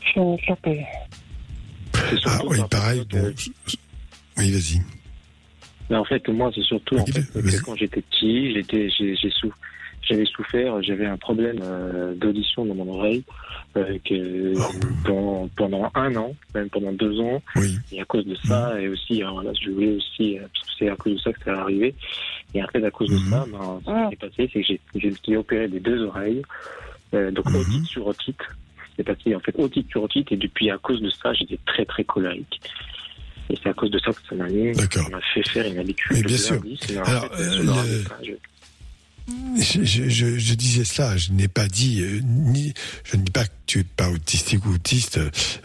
Je 0.00 0.08
suis 0.10 0.20
handicapé. 0.20 0.84
Ah 2.26 2.38
oui, 2.46 2.58
pareil. 2.70 3.02
Bon, 3.10 3.32
oui, 4.38 4.50
vas-y. 4.52 4.80
Mais 5.90 5.96
en 5.96 6.04
fait, 6.04 6.26
moi, 6.28 6.50
c'est 6.54 6.62
surtout 6.62 6.96
en 6.98 7.06
fait, 7.06 7.22
que 7.32 7.60
quand 7.64 7.76
j'étais 7.76 8.00
petit, 8.02 8.52
j'étais, 8.54 8.88
j'ai, 8.96 9.16
j'ai 9.16 9.30
sou- 9.30 9.52
j'avais 10.02 10.26
souffert, 10.26 10.82
j'avais 10.82 11.06
un 11.06 11.16
problème 11.16 11.58
euh, 11.62 12.14
d'audition 12.14 12.64
dans 12.64 12.74
mon 12.74 12.92
oreille 12.94 13.24
euh, 13.76 13.98
que 14.04 14.52
pendant, 15.04 15.48
pendant 15.56 15.90
un 15.94 16.14
an, 16.16 16.34
même 16.54 16.68
pendant 16.68 16.92
deux 16.92 17.20
ans. 17.20 17.42
Et 17.90 18.00
à 18.00 18.04
cause 18.04 18.26
de 18.26 18.36
ça, 18.44 18.78
et 18.80 18.88
aussi, 18.88 19.22
alors 19.22 19.42
là, 19.42 19.52
je 19.58 19.70
voulais 19.70 19.92
aussi, 19.92 20.38
euh, 20.38 20.42
parce 20.52 20.66
que 20.66 20.72
c'est 20.78 20.90
à 20.90 20.96
cause 20.96 21.14
de 21.14 21.18
ça 21.20 21.32
que 21.32 21.42
ça 21.44 21.52
est 21.52 21.58
arrivé. 21.58 21.94
Et 22.54 22.62
en 22.62 22.66
fait, 22.66 22.84
à 22.84 22.90
cause 22.90 23.08
de 23.08 23.16
ça, 23.30 23.46
ben, 23.50 23.80
ce 23.80 23.90
qui 23.90 24.10
s'est 24.10 24.28
passé, 24.28 24.50
c'est 24.52 24.60
que 24.60 24.66
j'ai, 24.66 24.80
j'ai 24.94 25.08
été 25.08 25.36
opéré 25.36 25.68
des 25.68 25.80
deux 25.80 26.02
oreilles, 26.04 26.42
euh, 27.14 27.30
donc 27.30 27.46
otite 27.48 27.86
sur 27.86 28.06
otite. 28.06 28.40
C'est 28.96 29.04
passé 29.04 29.34
en 29.34 29.40
fait 29.40 29.54
otite 29.58 29.88
sur 29.88 30.02
otite, 30.02 30.30
et 30.32 30.36
depuis 30.36 30.70
à 30.70 30.76
cause 30.76 31.00
de 31.00 31.08
ça, 31.08 31.32
j'étais 31.32 31.58
très 31.64 31.86
très 31.86 32.04
colérique. 32.04 32.60
Et 33.48 33.54
c'est 33.62 33.70
à 33.70 33.74
cause 33.74 33.90
de 33.90 33.98
ça 33.98 34.12
que 34.12 34.20
ça 34.28 34.34
m'a 34.34 34.48
mis, 34.48 34.74
ça 34.74 35.08
m'a 35.10 35.20
fait 35.32 35.48
faire 35.48 35.66
une 35.66 35.78
habitude 35.78 36.22
de 36.22 36.26
bien 36.26 36.36
sûr. 36.36 36.62
c'est 36.80 36.98
en 36.98 37.04
Alors, 37.04 37.28
Je, 39.58 39.84
je, 39.84 40.08
je, 40.08 40.38
je 40.38 40.54
disais 40.54 40.84
cela, 40.84 41.16
je 41.16 41.32
n'ai 41.32 41.48
pas 41.48 41.68
dit, 41.68 42.00
euh, 42.00 42.20
ni, 42.24 42.74
je 43.04 43.16
ne 43.16 43.22
dis 43.22 43.30
pas 43.30 43.44
que 43.44 43.52
tu 43.66 43.80
es 43.80 43.84
pas 43.84 44.10
autistique 44.10 44.64
ou 44.66 44.74
autiste, 44.74 45.20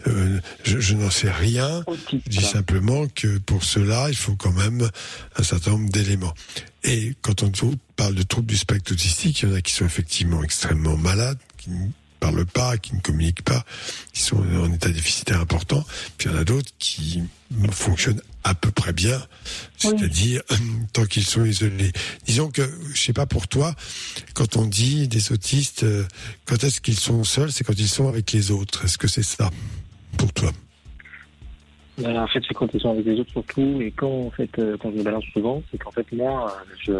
euh, 0.06 0.40
je, 0.64 0.94
n'en 0.94 1.10
sais 1.10 1.30
rien. 1.30 1.84
je 2.12 2.30
dis 2.30 2.44
simplement 2.44 3.06
que 3.08 3.38
pour 3.38 3.64
cela, 3.64 4.08
il 4.08 4.16
faut 4.16 4.36
quand 4.36 4.52
même 4.52 4.88
un 5.36 5.42
certain 5.42 5.72
nombre 5.72 5.90
d'éléments. 5.90 6.34
Et 6.84 7.14
quand 7.22 7.42
on 7.42 7.50
parle 7.96 8.14
de 8.14 8.22
troubles 8.22 8.46
du 8.46 8.56
spectre 8.56 8.92
autistique, 8.92 9.42
il 9.42 9.48
y 9.48 9.52
en 9.52 9.54
a 9.54 9.60
qui 9.60 9.72
sont 9.72 9.86
effectivement 9.86 10.42
extrêmement 10.44 10.96
malades, 10.96 11.38
qui 11.56 11.70
parlent 12.18 12.46
pas, 12.46 12.76
qui 12.76 12.94
ne 12.94 13.00
communiquent 13.00 13.42
pas, 13.42 13.64
qui 14.12 14.20
sont 14.20 14.36
en 14.36 14.72
état 14.72 14.88
déficitaire 14.88 15.40
important. 15.40 15.84
Puis 16.16 16.28
il 16.28 16.32
y 16.32 16.34
en 16.34 16.38
a 16.38 16.44
d'autres 16.44 16.70
qui 16.78 17.22
fonctionnent 17.70 18.20
à 18.44 18.54
peu 18.54 18.70
près 18.70 18.92
bien, 18.92 19.20
c'est-à-dire 19.76 20.42
tant 20.92 21.04
qu'ils 21.04 21.24
sont 21.24 21.44
isolés. 21.44 21.92
Disons 22.24 22.50
que, 22.50 22.62
je 22.94 23.00
sais 23.00 23.12
pas 23.12 23.26
pour 23.26 23.48
toi, 23.48 23.74
quand 24.34 24.56
on 24.56 24.66
dit 24.66 25.08
des 25.08 25.32
autistes, 25.32 25.82
euh, 25.82 26.04
quand 26.46 26.62
est-ce 26.64 26.80
qu'ils 26.80 26.98
sont 26.98 27.24
seuls, 27.24 27.52
c'est 27.52 27.64
quand 27.64 27.78
ils 27.78 27.88
sont 27.88 28.08
avec 28.08 28.32
les 28.32 28.50
autres. 28.50 28.84
Est-ce 28.84 28.98
que 28.98 29.08
c'est 29.08 29.22
ça 29.22 29.50
pour 30.16 30.32
toi? 30.32 30.52
Ben, 31.98 32.16
en 32.16 32.28
fait, 32.28 32.40
c'est 32.46 32.54
quand 32.54 32.68
ils 32.72 32.80
sont 32.80 32.90
avec 32.90 33.04
les 33.04 33.18
autres 33.18 33.32
surtout, 33.32 33.80
et 33.80 33.90
quand 33.90 34.26
en 34.26 34.30
fait, 34.30 34.50
euh, 34.58 34.76
quand 34.78 34.90
je 34.92 34.98
me 34.98 35.02
balance 35.02 35.24
souvent, 35.32 35.62
c'est 35.70 35.78
qu'en 35.78 35.90
fait 35.90 36.10
moi, 36.12 36.54
euh, 36.54 36.74
je, 36.80 36.92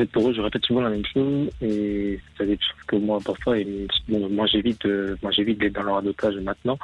fait, 0.00 0.10
pour 0.10 0.28
eux, 0.28 0.34
je 0.34 0.40
répète 0.40 0.64
souvent 0.64 0.80
la 0.80 0.90
même 0.90 1.04
chose, 1.12 1.48
et 1.62 2.18
ça 2.36 2.44
veut 2.44 2.56
dire 2.56 2.76
que 2.86 2.96
moi, 2.96 3.18
parfois, 3.24 3.56
bon, 4.08 4.28
moi 4.30 4.46
j'évite, 4.46 4.84
euh, 4.86 5.16
moi 5.22 5.30
j'évite 5.32 5.58
d'être 5.58 5.74
dans 5.74 5.82
leur 5.82 5.96
adotage 5.98 6.34
maintenant, 6.36 6.78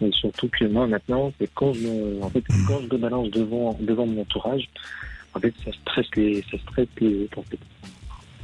mais 0.00 0.10
surtout 0.12 0.48
que 0.48 0.64
moi 0.64 0.86
maintenant, 0.86 1.32
c'est 1.38 1.48
quand 1.54 1.72
je, 1.74 1.80
me- 1.80 2.22
en 2.22 2.30
fait, 2.30 2.42
quand 2.66 2.80
je 2.80 2.94
me 2.94 2.98
balance 2.98 3.30
devant, 3.30 3.76
devant 3.80 4.06
mon 4.06 4.22
entourage, 4.22 4.68
en 5.34 5.40
fait, 5.40 5.52
ça 5.64 5.70
stresse 5.82 6.06
les, 6.16 6.42
ça 6.50 6.56
stresse 6.70 6.88
les 7.00 7.24
autres, 7.24 7.38
en 7.38 7.42
fait. 7.42 7.58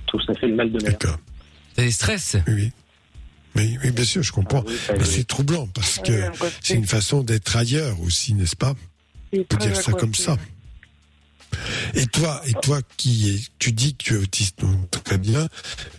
Tout 0.07 0.21
ça 0.23 0.35
fait 0.35 0.49
le 0.49 0.55
mal 0.57 0.73
de 0.73 0.83
mer. 0.83 0.99
T'as 0.99 1.83
des 1.83 1.91
stress 1.91 2.37
Oui. 2.49 2.71
Oui, 3.57 3.79
oui, 3.83 3.91
bien 3.91 4.05
sûr, 4.05 4.23
je 4.23 4.31
comprends. 4.33 4.65
ça, 4.67 4.95
Mais 4.97 5.05
c'est 5.05 5.27
troublant 5.27 5.67
parce 5.75 5.97
Oui, 5.99 6.03
que 6.05 6.23
c'est 6.63 6.75
une 6.75 6.87
façon 6.87 7.23
d'être 7.23 7.57
ailleurs 7.57 8.01
aussi, 8.01 8.33
n'est-ce 8.35 8.55
pas? 8.57 8.75
On 9.33 9.43
peut 9.45 9.57
dire 9.57 9.77
ça 9.77 9.93
comme 9.93 10.15
ça. 10.15 10.37
Et 11.95 12.07
toi, 12.07 12.41
et 12.47 12.53
toi 12.63 12.81
qui 12.97 13.31
es, 13.31 13.41
tu 13.59 13.73
dis 13.73 13.95
que 13.95 14.03
tu 14.05 14.15
es 14.15 14.19
autiste, 14.19 14.61
donc 14.61 14.91
très 15.05 15.19
bien. 15.19 15.49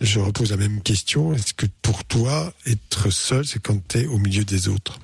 Je 0.00 0.18
repose 0.20 0.50
la 0.50 0.56
même 0.56 0.82
question. 0.82 1.32
Est-ce 1.34 1.54
que 1.54 1.66
pour 1.82 2.04
toi, 2.04 2.52
être 2.66 3.10
seul, 3.10 3.44
c'est 3.46 3.60
quand 3.60 3.78
tu 3.88 3.98
es 3.98 4.06
au 4.06 4.18
milieu 4.18 4.44
des 4.44 4.68
autres? 4.68 4.98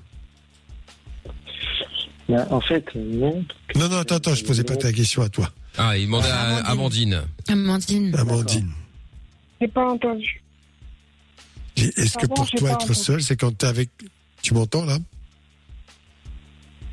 Ben, 2.29 2.47
en 2.51 2.61
fait, 2.61 2.85
non. 2.95 3.45
Non, 3.77 3.89
non, 3.89 3.99
attends, 3.99 4.17
attends, 4.17 4.35
je 4.35 4.45
posais 4.45 4.65
pas 4.65 4.77
ta 4.77 4.93
question 4.93 5.23
à 5.23 5.29
toi. 5.29 5.51
Ah, 5.79 5.97
il 5.97 6.07
demandait 6.07 6.29
à 6.29 6.57
Amandine. 6.67 7.23
Amandine. 7.49 8.15
Amandine. 8.17 8.71
J'ai 9.61 9.69
pas 9.69 9.87
entendu. 9.91 10.43
Est-ce 11.77 12.19
que 12.19 12.27
pour 12.27 12.51
toi, 12.51 12.71
être 12.71 12.83
entendu. 12.85 12.95
seul, 12.95 13.23
c'est 13.23 13.37
quand 13.37 13.57
tu 13.57 13.65
es 13.65 13.69
avec. 13.69 13.89
Tu 14.43 14.53
m'entends 14.55 14.85
là? 14.85 14.99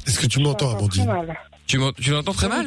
Est-ce 0.08 0.20
que 0.20 0.28
tu 0.28 0.40
m'entends, 0.40 0.76
Amandine? 0.78 1.06
m'en- 1.06 1.24
tu 1.68 1.78
l'entends 2.12 2.34
très 2.34 2.48
mal 2.50 2.66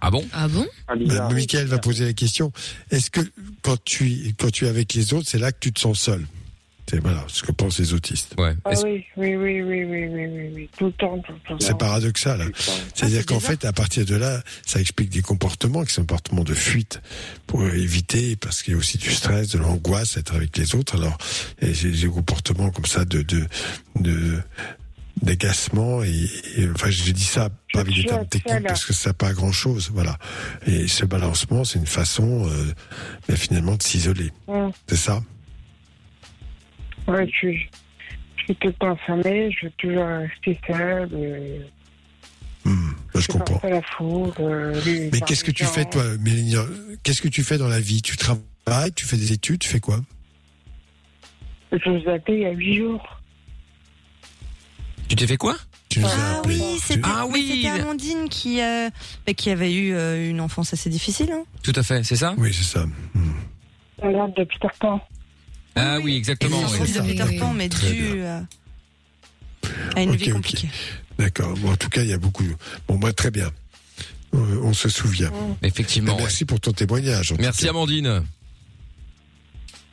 Ah, 0.00 0.10
bon 0.10 0.24
Ah 0.32 0.48
bon 0.48 0.66
Bah, 0.88 1.28
Mickaël 1.32 1.66
va 1.66 1.78
poser 1.78 2.04
la 2.04 2.12
question. 2.12 2.52
Est-ce 2.90 3.10
que 3.10 3.20
quand 3.62 3.82
tu, 3.84 4.34
quand 4.38 4.50
tu 4.50 4.66
es 4.66 4.68
avec 4.68 4.94
les 4.94 5.14
autres, 5.14 5.28
c'est 5.28 5.38
là 5.38 5.52
que 5.52 5.58
tu 5.60 5.72
te 5.72 5.80
sens 5.80 5.98
seul? 6.00 6.26
C'est 6.90 6.98
voilà 6.98 7.24
ce 7.28 7.42
que 7.44 7.52
pensent 7.52 7.78
les 7.78 7.94
autistes. 7.94 8.34
Ouais. 8.36 8.54
Ah 8.64 8.72
oui, 8.84 9.04
oui, 9.16 9.36
oui, 9.36 9.62
oui, 9.62 9.84
oui, 9.84 10.04
oui, 10.08 10.26
oui, 10.26 10.50
oui, 10.54 10.70
tout 10.76 10.86
le 10.86 10.92
temps, 10.92 11.16
tout 11.20 11.32
le 11.32 11.38
temps. 11.48 11.56
C'est 11.60 11.78
paradoxal. 11.78 12.42
hein. 12.42 12.50
C'est-à-dire 12.94 13.24
qu'en 13.24 13.40
fait, 13.40 13.64
à 13.64 13.72
partir 13.72 14.04
de 14.04 14.16
là, 14.16 14.42
ça 14.66 14.78
explique 14.80 15.08
des 15.08 15.22
comportements 15.22 15.84
qui 15.84 15.92
sont 15.94 16.02
des 16.02 16.06
comportements 16.08 16.42
de 16.44 16.52
fuite 16.52 17.00
pour 17.46 17.64
éviter, 17.66 18.34
parce 18.36 18.62
qu'il 18.62 18.72
y 18.74 18.76
a 18.76 18.78
aussi 18.78 18.98
du 18.98 19.10
stress, 19.12 19.48
de 19.50 19.58
l'angoisse, 19.58 20.16
être 20.18 20.34
avec 20.34 20.54
les 20.58 20.74
autres. 20.74 20.96
Alors, 20.96 21.16
j'ai 21.62 21.92
des 21.92 22.08
comportements 22.08 22.70
comme 22.70 22.84
ça 22.86 23.04
de 23.06 23.22
de 23.22 23.46
de 24.00 24.40
d'agacement 25.22 26.02
et, 26.02 26.28
et, 26.56 26.68
enfin 26.74 26.90
j'ai 26.90 27.12
dit 27.12 27.22
ça 27.24 27.48
pas 27.72 27.80
avec 27.80 27.94
des 27.94 28.04
termes 28.04 28.26
techniques 28.26 28.66
parce 28.66 28.84
que 28.84 28.92
ça 28.92 29.10
n'a 29.10 29.14
pas 29.14 29.32
grand 29.32 29.52
chose 29.52 29.90
voilà 29.94 30.18
et 30.66 30.88
ce 30.88 31.04
balancement 31.04 31.64
c'est 31.64 31.78
une 31.78 31.86
façon 31.86 32.46
euh, 32.48 32.72
ben, 33.28 33.36
finalement 33.36 33.76
de 33.76 33.82
s'isoler 33.82 34.30
Hum. 34.48 34.72
c'est 34.88 34.96
ça 34.96 35.22
Ouais, 37.08 37.26
je 37.26 37.32
suis, 37.32 37.70
je 38.36 38.42
suis 38.44 38.56
tout 38.56 38.74
enfermée, 38.80 39.50
je 39.50 39.66
veux 39.66 39.72
toujours 39.76 40.04
rester 40.06 40.56
seule. 40.68 41.08
Euh, 41.12 41.58
je 43.16 43.26
comprends 43.26 43.58
à 43.64 43.70
la 43.70 43.82
foule. 43.82 44.30
Euh, 44.38 44.80
les- 44.84 45.10
mais 45.10 45.20
qu'est-ce 45.20 45.42
que 45.42 45.50
tu 45.50 45.64
fais 45.64 45.84
toi 45.84 46.04
Mélania 46.20 46.64
qu'est-ce 47.02 47.20
que 47.20 47.26
tu 47.28 47.42
fais 47.42 47.58
dans 47.58 47.66
la 47.68 47.80
vie? 47.80 48.02
Tu 48.02 48.16
travailles 48.16 48.92
tu 48.94 49.04
fais 49.04 49.16
des 49.16 49.32
études 49.32 49.58
tu 49.60 49.68
fais 49.68 49.80
quoi? 49.80 50.00
Je 51.72 51.90
vous 51.90 52.08
ai 52.08 52.12
appelé 52.14 52.36
il 52.38 52.42
y 52.42 52.46
a 52.46 52.50
huit 52.52 52.76
jours. 52.76 53.20
Tu 55.12 55.16
t'es 55.16 55.26
fait 55.26 55.36
quoi 55.36 55.58
Tu 55.90 56.00
nous 56.00 56.06
as 56.06 56.10
Ah 56.16 56.38
appelé. 56.38 56.56
oui, 56.58 56.78
c'était 56.82 57.02
Ah 57.04 57.26
oui. 57.26 57.66
Amandine 57.68 58.30
qui, 58.30 58.62
euh, 58.62 58.88
bah, 59.26 59.34
qui 59.34 59.50
avait 59.50 59.70
eu 59.70 59.92
euh, 59.92 60.30
une 60.30 60.40
enfance 60.40 60.72
assez 60.72 60.88
difficile. 60.88 61.30
Hein. 61.30 61.42
Tout 61.62 61.74
à 61.76 61.82
fait, 61.82 62.02
c'est 62.02 62.16
ça 62.16 62.34
Oui, 62.38 62.50
c'est 62.54 62.64
ça. 62.64 62.86
On 63.98 64.08
regarde 64.08 64.34
de 64.34 64.44
Peter 64.44 64.68
Pan. 64.80 65.02
Ah 65.76 65.98
oui, 66.02 66.16
exactement. 66.16 66.58
Ouais. 66.62 66.78
sorte 66.78 66.92
de 67.06 67.12
Peter 67.12 67.38
Pan, 67.38 67.52
mais 67.52 67.68
Très 67.68 67.92
dû 67.92 68.22
euh, 68.22 68.40
à 69.94 70.00
une 70.00 70.12
Ok, 70.12 70.16
vie 70.16 70.30
compliquée. 70.30 70.70
D'accord. 71.18 71.58
Bon, 71.58 71.72
en 71.72 71.76
tout 71.76 71.90
cas, 71.90 72.00
il 72.04 72.08
y 72.08 72.14
a 72.14 72.18
beaucoup. 72.18 72.46
Bon, 72.88 72.96
moi, 72.96 73.12
très 73.12 73.30
bien. 73.30 73.50
Euh, 74.34 74.60
on 74.62 74.72
se 74.72 74.88
souvient. 74.88 75.30
Effectivement. 75.62 76.14
Ben, 76.16 76.22
merci 76.22 76.46
pour 76.46 76.58
ton 76.58 76.72
témoignage. 76.72 77.34
Merci 77.38 77.64
cas. 77.64 77.68
Amandine. 77.68 78.22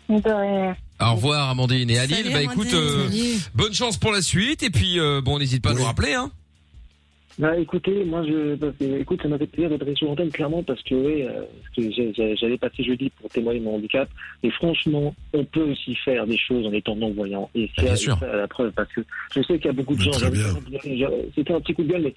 Au 0.10 1.14
revoir 1.14 1.50
Amandine 1.50 1.90
et 1.90 2.00
Adil. 2.00 2.16
Salut, 2.16 2.30
bah 2.34 2.42
écoute, 2.42 2.74
euh, 2.74 3.08
bonne 3.54 3.74
chance 3.74 3.98
pour 3.98 4.12
la 4.12 4.22
suite 4.22 4.64
et 4.64 4.70
puis 4.70 5.00
euh, 5.00 5.22
bon, 5.22 5.38
n'hésite 5.40 5.62
pas 5.64 5.72
à 5.72 5.74
nous 5.74 5.84
rappeler. 5.84 6.14
Hein. 6.14 6.32
Bah 7.38 7.58
écoutez, 7.58 8.04
moi 8.04 8.22
je, 8.28 8.56
que, 8.58 9.00
écoute, 9.00 9.22
ça 9.22 9.30
m'a 9.30 9.38
fait 9.38 9.48
plaisir 9.48 9.70
d'être 9.70 9.98
sur 9.98 10.08
l'antenne 10.08 10.30
clairement 10.30 10.62
parce 10.62 10.82
que 10.84 10.94
oui, 10.96 11.22
euh, 11.24 11.44
que 11.74 12.36
j'allais 12.36 12.58
passer 12.58 12.84
jeudi 12.84 13.10
pour 13.12 13.30
témoigner 13.30 13.60
de 13.62 13.64
mon 13.66 13.76
handicap. 13.76 14.10
Et 14.44 14.52
franchement, 14.52 15.16
on 15.32 15.46
peut 15.46 15.72
aussi 15.72 15.96
faire 16.04 16.28
des 16.28 16.38
choses 16.38 16.66
en 16.68 16.74
étant 16.74 16.98
non 16.98 17.12
voyant. 17.12 17.50
Et 17.56 17.70
c'est 17.78 17.84
bien 17.84 17.94
à- 17.94 17.96
sûr. 17.96 18.18
c'est 18.20 18.28
à 18.30 18.36
la 18.36 18.48
preuve 18.50 18.74
parce 18.74 18.92
que 18.92 19.02
je 19.34 19.42
sais 19.44 19.58
qu'il 19.58 19.68
y 19.68 19.70
a 19.70 19.74
beaucoup 19.74 19.96
de 19.96 20.02
gens. 20.02 20.12
C'était 20.12 21.54
un 21.54 21.62
petit 21.62 21.74
coup 21.76 21.84
de 21.84 21.92
gueule, 21.94 22.02
mais 22.02 22.16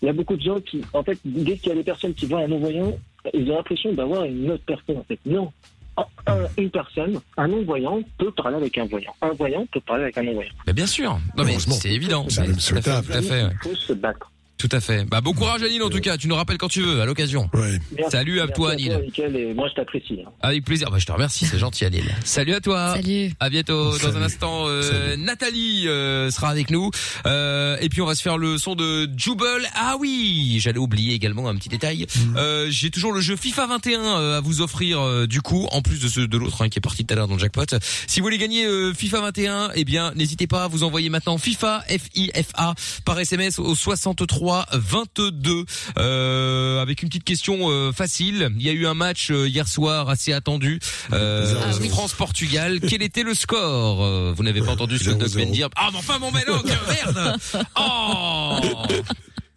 il 0.00 0.06
y 0.06 0.08
a 0.08 0.14
beaucoup 0.14 0.36
de 0.36 0.42
gens 0.42 0.58
qui, 0.60 0.80
en 0.94 1.02
fait, 1.02 1.18
dès 1.24 1.56
qu'il 1.58 1.68
y 1.68 1.72
a 1.72 1.76
des 1.76 1.82
personnes 1.84 2.14
qui 2.14 2.24
voient 2.24 2.40
un 2.40 2.48
non 2.48 2.58
voyant, 2.58 2.96
ils 3.34 3.50
ont 3.50 3.56
l'impression 3.56 3.92
d'avoir 3.92 4.24
une 4.24 4.52
autre 4.52 4.64
personne. 4.64 4.96
En 4.96 5.04
fait, 5.04 5.18
non. 5.26 5.52
Un- 5.96 6.06
un- 6.26 6.46
une 6.56 6.70
personne, 6.70 7.20
un 7.36 7.48
non-voyant 7.48 8.00
peut 8.18 8.30
parler 8.32 8.56
avec 8.56 8.78
un 8.78 8.86
voyant. 8.86 9.14
Un 9.20 9.32
voyant 9.32 9.66
peut 9.70 9.80
parler 9.80 10.04
avec 10.04 10.16
un 10.18 10.22
non-voyant. 10.22 10.50
Bien 10.74 10.86
sûr. 10.86 11.18
Non 11.36 11.44
mais 11.44 11.58
c'est 11.58 11.90
évident. 11.90 12.24
C'est 12.30 12.40
même 12.40 12.52
Tout 12.52 12.56
à 12.56 12.56
fait, 12.56 12.60
souhaitable. 12.62 13.06
Tout 13.08 13.12
à 13.12 13.22
fait. 13.22 13.44
ouais. 13.44 13.50
Il 13.64 13.68
faut 13.70 13.74
se 13.76 13.92
battre. 13.92 14.31
Tout 14.62 14.68
à 14.76 14.80
fait. 14.80 15.04
Bah 15.06 15.20
bon 15.20 15.32
courage 15.32 15.60
Anil 15.64 15.82
en 15.82 15.90
tout 15.90 15.98
cas. 15.98 16.16
Tu 16.16 16.28
nous 16.28 16.36
rappelles 16.36 16.56
quand 16.56 16.68
tu 16.68 16.82
veux, 16.82 17.00
à 17.00 17.04
l'occasion. 17.04 17.50
Ouais. 17.52 17.80
Salut 18.10 18.38
à 18.38 18.44
Merci 18.46 18.52
toi 18.54 18.70
Anil. 18.70 18.92
Et 19.18 19.54
moi 19.54 19.68
je 19.68 19.74
t'apprécie. 19.74 20.20
hein. 20.24 20.30
Avec 20.40 20.64
plaisir. 20.64 20.88
Bah, 20.88 20.98
je 21.00 21.04
te 21.06 21.10
remercie, 21.10 21.46
c'est 21.46 21.58
gentil 21.58 21.84
Anil. 21.84 22.04
Salut 22.24 22.54
à 22.54 22.60
toi. 22.60 22.94
Salut. 22.94 23.32
À 23.40 23.50
bientôt. 23.50 23.98
Dans 23.98 24.16
un 24.16 24.22
instant, 24.22 24.68
euh, 24.68 25.16
Nathalie 25.16 25.88
euh, 25.88 26.30
sera 26.30 26.48
avec 26.50 26.70
nous. 26.70 26.92
Euh, 27.26 27.76
et 27.80 27.88
puis 27.88 28.00
on 28.02 28.06
va 28.06 28.14
se 28.14 28.22
faire 28.22 28.38
le 28.38 28.56
son 28.56 28.76
de 28.76 29.08
Jubel. 29.16 29.68
Ah 29.74 29.96
oui, 29.98 30.58
j'allais 30.60 30.78
oublier 30.78 31.14
également 31.14 31.48
un 31.48 31.56
petit 31.56 31.68
détail. 31.68 32.06
Euh, 32.36 32.68
J'ai 32.70 32.90
toujours 32.90 33.12
le 33.12 33.20
jeu 33.20 33.34
FIFA 33.34 33.66
21 33.66 34.00
euh, 34.00 34.38
à 34.38 34.40
vous 34.40 34.60
offrir 34.60 35.00
euh, 35.00 35.26
du 35.26 35.40
coup, 35.42 35.66
en 35.72 35.82
plus 35.82 36.00
de 36.00 36.06
ce 36.06 36.20
de 36.20 36.36
l'autre 36.38 36.62
hein, 36.62 36.68
qui 36.68 36.78
est 36.78 36.80
parti 36.82 37.04
tout 37.04 37.12
à 37.12 37.16
l'heure 37.16 37.26
dans 37.26 37.34
le 37.34 37.40
jackpot. 37.40 37.64
Si 38.06 38.20
vous 38.20 38.26
voulez 38.26 38.38
gagner 38.38 38.64
euh, 38.64 38.94
FIFA 38.94 39.22
21, 39.22 39.70
eh 39.74 39.84
bien 39.84 40.12
n'hésitez 40.14 40.46
pas 40.46 40.62
à 40.64 40.68
vous 40.68 40.84
envoyer 40.84 41.08
maintenant 41.10 41.36
FIFA 41.36 41.80
F 41.88 42.08
I 42.14 42.30
F 42.32 42.50
A 42.54 42.74
par 43.04 43.18
SMS 43.18 43.58
au 43.58 43.74
63 43.74 44.51
22 44.72 45.64
euh, 45.98 46.80
avec 46.82 47.02
une 47.02 47.08
petite 47.08 47.24
question 47.24 47.70
euh, 47.70 47.92
facile. 47.92 48.50
Il 48.56 48.62
y 48.62 48.68
a 48.68 48.72
eu 48.72 48.86
un 48.86 48.94
match 48.94 49.30
euh, 49.30 49.48
hier 49.48 49.66
soir 49.68 50.08
assez 50.08 50.32
attendu. 50.32 50.80
Euh, 51.12 51.54
Ah 51.62 51.70
oui. 51.80 51.88
France-Portugal. 51.88 52.80
Quel 52.88 53.02
était 53.02 53.22
le 53.22 53.34
score 53.34 54.02
Euh, 54.04 54.32
Vous 54.36 54.42
n'avez 54.42 54.60
pas 54.60 54.72
entendu 54.72 54.98
ce 54.98 55.10
que 55.10 55.14
Doc 55.14 55.28
vient 55.28 55.46
de 55.46 55.52
dire 55.52 55.68
Ah 55.76 55.88
mais 55.92 55.98
enfin 55.98 56.18
mon 56.18 56.30
mélange, 56.32 56.62
merde 56.88 57.36
Oh 57.78 58.58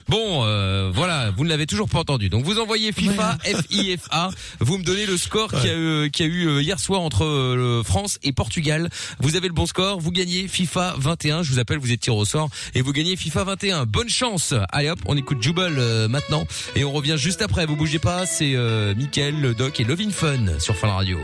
Bon, 0.08 0.44
euh, 0.46 0.92
voilà, 0.94 1.32
vous 1.32 1.44
ne 1.44 1.50
l'avez 1.50 1.66
toujours 1.66 1.90
pas 1.90 2.00
entendu. 2.00 2.30
Donc 2.30 2.44
vous 2.44 2.60
envoyez 2.60 2.92
FIFA 2.92 3.38
FIFA, 3.70 4.30
vous 4.60 4.78
me 4.78 4.84
donnez 4.84 5.06
le 5.06 5.18
score 5.18 5.52
qu'il 5.52 5.66
y 5.66 5.74
a 5.74 5.76
eu, 5.78 6.12
qu'il 6.12 6.26
y 6.26 6.30
a 6.30 6.32
eu 6.32 6.48
euh, 6.48 6.62
hier 6.62 6.80
soir 6.80 7.02
entre 7.02 7.24
euh, 7.24 7.84
France 7.84 8.20
et 8.24 8.32
Portugal. 8.32 8.90
Vous 9.20 9.36
avez 9.36 9.48
le 9.48 9.54
bon 9.54 9.66
score, 9.66 10.00
vous 10.00 10.12
gagnez 10.12 10.48
FIFA 10.48 10.96
21. 10.98 11.44
Je 11.44 11.52
vous 11.52 11.60
appelle, 11.60 11.80
vous 11.80 11.92
êtes 11.92 12.02
tiré 12.02 12.16
au 12.16 12.26
sort 12.26 12.50
et 12.74 12.82
vous 12.82 12.92
gagnez 12.92 13.16
FIFA 13.16 13.44
21. 13.46 13.86
Bonne 13.86 14.10
chance. 14.10 14.54
Allez 14.70 14.90
hop, 14.90 15.00
on 15.08 15.18
écoute 15.18 15.42
Jubel 15.42 15.76
euh, 15.78 16.08
maintenant 16.08 16.46
et 16.76 16.84
on 16.84 16.92
revient 16.92 17.16
juste 17.18 17.42
après. 17.42 17.66
Vous 17.66 17.76
bougez 17.76 18.00
pas, 18.00 18.26
c'est 18.26 18.56
euh, 18.56 18.94
Mickaël, 18.96 19.40
le 19.40 19.54
Doc 19.54 19.80
et 19.80 19.84
Lovin 19.84 20.12
Fun 20.12 20.60
sur 20.60 20.76
Fun 20.76 20.90
Radio. 20.90 21.20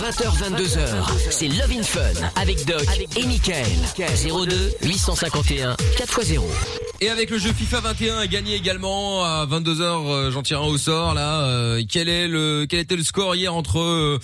20h, 0.00 0.56
22h, 0.56 1.30
c'est 1.30 1.48
Love 1.48 1.72
in 1.72 1.82
Fun 1.82 2.00
avec 2.36 2.64
Doc 2.64 2.86
et 3.16 3.26
Michael. 3.26 3.66
02 3.98 4.72
851 4.82 5.74
4x0. 5.98 6.42
Et 7.02 7.08
avec 7.08 7.30
le 7.30 7.38
jeu 7.38 7.52
FIFA 7.52 7.80
21 7.80 8.19
à 8.20 8.26
gagner 8.26 8.54
également 8.54 9.24
à 9.24 9.46
22h, 9.46 9.80
euh, 9.80 10.30
j'en 10.30 10.42
tire 10.42 10.60
un 10.60 10.66
au 10.66 10.76
sort 10.76 11.14
là. 11.14 11.42
Euh, 11.44 11.82
quel 11.88 12.08
est 12.08 12.28
le 12.28 12.66
quel 12.68 12.80
était 12.80 12.96
le 12.96 13.02
score 13.02 13.34
hier 13.34 13.54
entre 13.54 13.78
euh, 13.80 14.18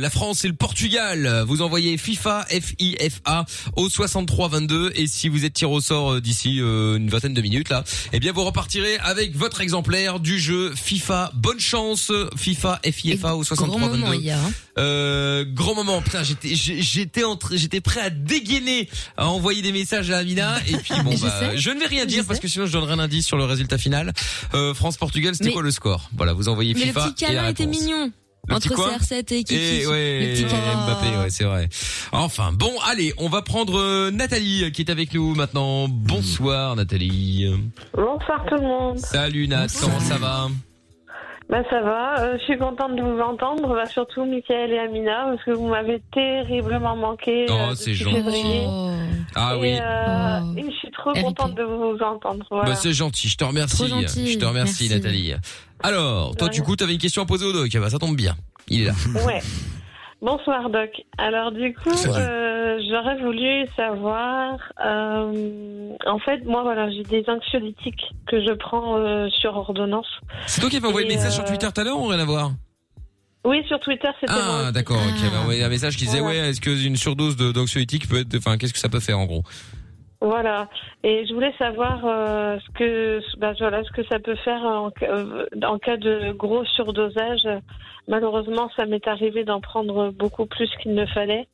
la 0.00 0.10
France 0.10 0.44
et 0.44 0.48
le 0.48 0.54
Portugal? 0.54 1.44
Vous 1.46 1.62
envoyez 1.62 1.96
FIFA 1.96 2.44
F 2.50 2.72
I 2.80 2.96
F 3.00 3.20
A 3.24 3.44
au 3.76 3.88
63 3.88 4.48
22 4.48 4.92
et 4.96 5.06
si 5.06 5.28
vous 5.28 5.44
êtes 5.44 5.52
tiré 5.54 5.70
au 5.70 5.80
sort 5.80 6.20
d'ici 6.20 6.56
une 6.58 7.08
vingtaine 7.08 7.34
de 7.34 7.40
minutes 7.42 7.68
là, 7.68 7.84
eh 8.12 8.18
bien 8.20 8.32
vous 8.32 8.44
repartirez 8.44 8.96
avec 8.98 9.36
votre 9.36 9.60
exemplaire 9.60 10.18
du 10.18 10.40
jeu 10.40 10.72
FIFA. 10.74 11.30
Bonne 11.34 11.60
chance 11.60 12.10
FIFA 12.36 12.80
F 12.84 13.04
I 13.04 13.16
F 13.16 13.24
A 13.24 13.36
au 13.36 13.44
63 13.44 13.78
Grand 13.78 13.88
moment 13.96 14.06
22. 14.10 14.22
hier. 14.22 14.38
hein. 14.38 14.52
Euh, 14.78 15.44
grand 15.46 15.74
moment, 15.74 16.02
putain, 16.02 16.22
j'étais, 16.22 16.54
j'étais 16.54 17.24
entre, 17.24 17.56
j'étais 17.56 17.80
prêt 17.80 18.00
à 18.00 18.10
dégainer, 18.10 18.88
à 19.16 19.28
envoyer 19.28 19.62
des 19.62 19.72
messages 19.72 20.10
à 20.10 20.18
Amina, 20.18 20.56
et 20.68 20.76
puis 20.76 20.94
bon, 21.04 21.12
Je 21.16 21.22
bah, 21.22 21.56
je 21.56 21.70
ne 21.70 21.80
vais 21.80 21.86
rien 21.86 22.04
dire 22.04 22.24
parce 22.26 22.40
que 22.40 22.48
sinon 22.48 22.66
je 22.66 22.72
donnerai 22.72 22.92
un 22.92 22.98
indice 22.98 23.26
sur 23.26 23.36
le 23.38 23.44
résultat 23.44 23.78
final. 23.78 24.12
Euh, 24.54 24.74
France-Portugal, 24.74 25.34
c'était 25.34 25.46
Mais- 25.46 25.52
quoi 25.52 25.62
le 25.62 25.70
score? 25.70 26.10
Voilà, 26.16 26.32
vous 26.34 26.48
envoyez 26.48 26.74
Mais 26.74 26.80
le 26.80 26.86
FIFA 26.88 27.10
petit 27.10 27.24
et 27.24 27.28
la 27.28 27.34
câlin 27.34 27.48
était 27.50 27.66
mignon. 27.66 28.10
Le 28.48 28.54
Entre 28.54 28.68
petit 28.68 28.74
quoi 28.76 28.96
CR7 28.98 29.34
et 29.34 29.42
Kiki. 29.42 29.54
Et 29.56 29.86
ouais, 29.88 30.20
le 30.20 30.34
petit. 30.34 30.44
Mbappé, 30.44 31.16
ouais, 31.18 31.30
c'est 31.30 31.42
vrai. 31.42 31.68
Enfin, 32.12 32.52
bon, 32.52 32.70
allez, 32.86 33.12
on 33.18 33.28
va 33.28 33.42
prendre 33.42 33.76
euh, 33.76 34.12
Nathalie 34.12 34.70
qui 34.70 34.82
est 34.82 34.90
avec 34.90 35.12
nous 35.14 35.34
maintenant. 35.34 35.88
Bonsoir 35.88 36.76
Nathalie. 36.76 37.50
Bonsoir 37.92 38.44
tout 38.48 38.54
le 38.54 38.62
monde. 38.62 38.98
Salut 39.00 39.48
Nat, 39.48 39.66
comment 39.80 39.98
ça 39.98 40.18
va? 40.18 40.48
Bah 41.48 41.62
ça 41.70 41.80
va, 41.80 42.18
euh, 42.22 42.38
je 42.38 42.42
suis 42.44 42.58
contente 42.58 42.96
de 42.96 43.02
vous 43.02 43.20
entendre, 43.20 43.68
bah, 43.68 43.86
surtout 43.86 44.24
Mickaël 44.24 44.72
et 44.72 44.78
Amina, 44.80 45.26
parce 45.30 45.44
que 45.44 45.52
vous 45.52 45.68
m'avez 45.68 46.02
terriblement 46.12 46.96
manqué. 46.96 47.46
Oh, 47.48 47.52
euh, 47.52 47.74
c'est 47.76 47.94
gentil. 47.94 48.62
Oh. 48.66 48.90
Ah 49.36 49.54
et, 49.54 49.60
oui. 49.60 49.78
euh, 49.80 50.40
Oh. 50.42 50.58
et 50.58 50.64
je 50.70 50.76
suis 50.76 50.90
trop 50.90 51.12
contente 51.12 51.54
de 51.54 51.62
vous 51.62 51.96
entendre. 52.02 52.44
Voilà. 52.50 52.70
Bah, 52.70 52.74
c'est 52.74 52.92
gentil, 52.92 53.28
je 53.28 53.36
te 53.36 53.44
remercie. 53.44 53.76
Trop 53.76 53.86
gentil, 53.86 54.32
Je 54.32 54.38
te 54.38 54.44
remercie 54.44 54.88
merci. 54.88 54.94
Nathalie. 54.96 55.34
Alors, 55.84 56.34
toi 56.34 56.48
du 56.48 56.62
coup, 56.62 56.74
t'avais 56.74 56.94
une 56.94 56.98
question 56.98 57.22
à 57.22 57.26
poser 57.26 57.46
au 57.46 57.52
doc, 57.52 57.70
bah, 57.76 57.90
ça 57.90 57.98
tombe 57.98 58.16
bien. 58.16 58.34
Il 58.68 58.82
est 58.82 58.86
là. 58.86 58.92
Ouais. 59.24 59.40
Bonsoir 60.22 60.70
Doc. 60.70 60.90
Alors 61.18 61.52
du 61.52 61.74
coup, 61.74 61.90
euh, 61.90 62.78
j'aurais 62.90 63.20
voulu 63.22 63.66
savoir. 63.76 64.58
euh, 64.84 65.90
en 66.06 66.18
fait, 66.18 66.44
moi 66.46 66.62
voilà, 66.62 66.90
j'ai 66.90 67.02
des 67.02 67.24
anxiolytiques 67.28 68.02
que 68.26 68.40
je 68.40 68.52
prends 68.54 68.96
euh, 68.98 69.28
sur 69.28 69.54
ordonnance. 69.56 70.06
C'est 70.46 70.60
toi 70.60 70.70
qui 70.70 70.78
avais 70.78 70.86
envoyé 70.88 71.06
le 71.06 71.14
message 71.14 71.32
euh, 71.32 71.36
sur 71.36 71.44
Twitter 71.44 71.68
tout 71.72 71.80
à 71.80 71.84
l'heure 71.84 71.98
ou 72.00 72.06
rien 72.06 72.18
à 72.18 72.24
voir? 72.24 72.52
Oui, 73.44 73.62
sur 73.68 73.78
Twitter, 73.78 74.08
c'était 74.20 74.32
Ah, 74.34 74.62
moi. 74.62 74.72
d'accord, 74.72 74.98
Ah. 75.00 75.12
qui 75.16 75.24
avait 75.26 75.36
envoyé 75.36 75.62
un 75.62 75.68
message 75.68 75.96
qui 75.96 76.04
disait 76.06 76.18
Voilà. 76.20 76.40
ouais, 76.40 76.48
est-ce 76.48 76.60
que 76.60 76.70
une 76.84 76.96
surdose 76.96 77.36
de- 77.36 77.52
d'anxiolytique 77.52 78.08
peut 78.08 78.18
être, 78.20 78.34
enfin, 78.36 78.56
qu'est-ce 78.58 78.72
que 78.72 78.78
ça 78.80 78.88
peut 78.88 78.98
faire 79.00 79.18
en 79.20 79.26
gros? 79.26 79.42
Voilà. 80.20 80.68
Et 81.04 81.26
je 81.26 81.34
voulais 81.34 81.52
savoir 81.58 82.00
euh, 82.04 82.58
ce 82.58 82.78
que, 82.78 83.20
bah, 83.38 83.52
voilà, 83.58 83.84
ce 83.84 83.90
que 83.92 84.04
ça 84.06 84.18
peut 84.18 84.36
faire 84.36 84.62
en, 84.62 84.90
euh, 85.02 85.46
en 85.62 85.78
cas 85.78 85.96
de 85.96 86.32
gros 86.32 86.64
surdosage. 86.64 87.46
Malheureusement, 88.08 88.70
ça 88.76 88.86
m'est 88.86 89.06
arrivé 89.08 89.44
d'en 89.44 89.60
prendre 89.60 90.10
beaucoup 90.10 90.46
plus 90.46 90.70
qu'il 90.82 90.94
ne 90.94 91.06
fallait. 91.06 91.48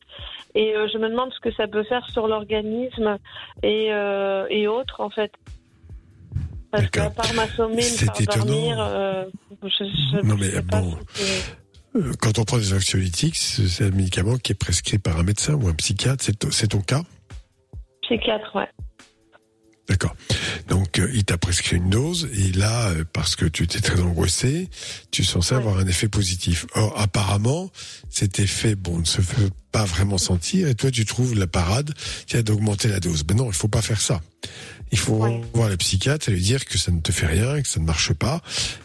Et 0.55 0.77
euh, 0.77 0.87
je 0.93 0.99
me 0.99 1.09
demande 1.09 1.33
ce 1.33 1.41
que 1.41 1.53
ça 1.55 1.67
peut 1.67 1.83
faire 1.85 2.07
sur 2.11 2.29
l'organisme 2.29 3.19
et, 3.63 3.89
euh, 3.91 4.47
et 4.51 4.69
autres, 4.69 5.01
en 5.01 5.11
fait. 5.11 5.33
Parce 6.71 6.89
qu'à 6.89 7.11
part 7.11 7.33
m'assommer, 7.35 7.77
me 7.77 7.81
faire 7.83 8.13
dormir, 8.37 8.73
étonnant. 8.73 8.89
euh, 8.89 9.25
je, 9.63 9.69
je, 9.85 10.17
Non, 10.25 10.37
je 10.37 10.41
mais 10.41 10.51
sais 10.51 10.63
bon. 10.63 10.97
Quand 12.21 12.39
on 12.39 12.45
prend 12.45 12.57
des 12.57 12.73
anxiolytiques, 12.73 13.37
c'est 13.37 13.85
un 13.85 13.91
médicament 13.91 14.37
qui 14.37 14.53
est 14.53 14.59
prescrit 14.59 14.99
par 14.99 15.19
un 15.19 15.23
médecin 15.23 15.55
ou 15.55 15.69
un 15.69 15.75
psychiatre. 15.75 16.25
C'est 16.51 16.69
ton 16.69 16.81
cas? 16.81 17.03
Psychiatre, 18.03 18.55
ouais. 18.57 18.69
D'accord. 19.89 20.15
Donc, 20.69 21.01
euh, 21.01 21.11
il 21.13 21.25
t'a 21.25 21.37
prescrit 21.39 21.77
une 21.77 21.91
dose, 21.91 22.29
et 22.33 22.53
là, 22.53 22.91
euh, 22.91 23.05
parce 23.13 23.35
que 23.35 23.45
tu 23.45 23.65
étais 23.65 23.81
très 23.81 24.01
angoissé, 24.01 24.69
tu 25.11 25.23
es 25.23 25.25
censé 25.25 25.55
Ouais. 25.55 25.61
avoir 25.61 25.79
un 25.79 25.87
effet 25.87 26.09
positif. 26.09 26.67
Or, 26.75 26.99
apparemment, 26.99 27.71
cet 28.09 28.39
effet, 28.39 28.77
bon, 28.77 28.99
ne 29.01 29.05
se 29.05 29.21
fait 29.21 29.51
pas 29.73 29.85
vraiment 29.85 30.19
sentir, 30.19 30.69
et 30.69 30.75
toi, 30.77 30.91
tu 30.93 31.05
trouves 31.05 31.35
la 31.37 31.49
parade, 31.49 31.93
tiens, 32.27 32.43
d'augmenter 32.43 32.89
la 32.89 33.01
dose. 33.01 33.25
Mais 33.29 33.35
non, 33.35 33.49
il 33.49 33.55
faut 33.55 33.69
pas 33.69 33.83
faire 33.83 34.01
ça. 34.01 34.21
Il 34.93 34.99
faut 34.99 35.17
Ouais. 35.17 35.41
voir 35.53 35.69
le 35.69 35.77
psychiatre 35.77 36.29
et 36.29 36.33
lui 36.33 36.41
dire 36.43 36.65
que 36.65 36.79
ça 36.79 36.93
ne 36.93 37.01
te 37.01 37.11
fait 37.11 37.27
rien, 37.27 37.61
que 37.61 37.69
ça 37.69 37.81
ne 37.81 37.85
marche 37.85 38.13
pas, 38.13 38.41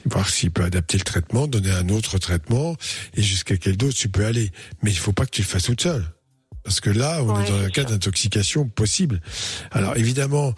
voir 0.06 0.27
s'il 0.27 0.49
peut 0.52 0.64
adapter 0.64 0.98
le 0.98 1.03
traitement, 1.03 1.45
donner 1.48 1.72
un 1.72 1.89
autre 1.89 2.18
traitement, 2.18 2.76
et 3.14 3.22
jusqu'à 3.22 3.56
quelle 3.57 3.77
dose 3.77 3.94
tu 3.95 4.10
peux 4.10 4.26
aller. 4.26 4.52
Mais 4.81 4.89
il 4.91 4.98
faut 4.98 5.14
pas 5.14 5.26
que 5.26 5.31
tu 5.31 5.41
le 5.44 5.48
fasses 5.48 5.64
toute 5.65 5.81
seule. 5.81 6.06
Parce 6.68 6.81
que 6.81 6.89
là, 6.89 7.23
on 7.23 7.34
Ouais, 7.34 7.45
est 7.48 7.49
dans 7.49 7.61
un 7.64 7.69
cas 7.69 7.85
d'intoxication 7.85 8.68
possible. 8.68 9.22
Alors 9.72 9.95
évidemment, 9.95 10.53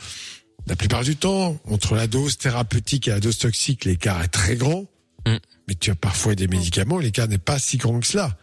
la 0.66 0.76
plupart 0.76 1.04
du 1.04 1.16
temps, 1.18 1.60
entre 1.70 1.94
la 1.94 2.08
dose 2.08 2.40
thérapeutique 2.40 3.08
et 3.08 3.12
la 3.12 3.20
dose 3.20 3.38
toxique, 3.38 3.86
l'écart 3.86 4.20
est 4.24 4.28
très 4.30 4.56
grand. 4.56 4.86
Mm. 5.28 5.36
Mais 5.68 5.76
tu 5.76 5.92
as 5.92 5.96
parfois 5.96 6.34
des 6.34 6.48
médicaments, 6.48 6.98
l'écart 6.98 7.28
n'est 7.28 7.38
pas 7.38 7.60
si 7.60 7.78
grand 7.78 8.00
que 8.00 8.08
cela. 8.08 8.36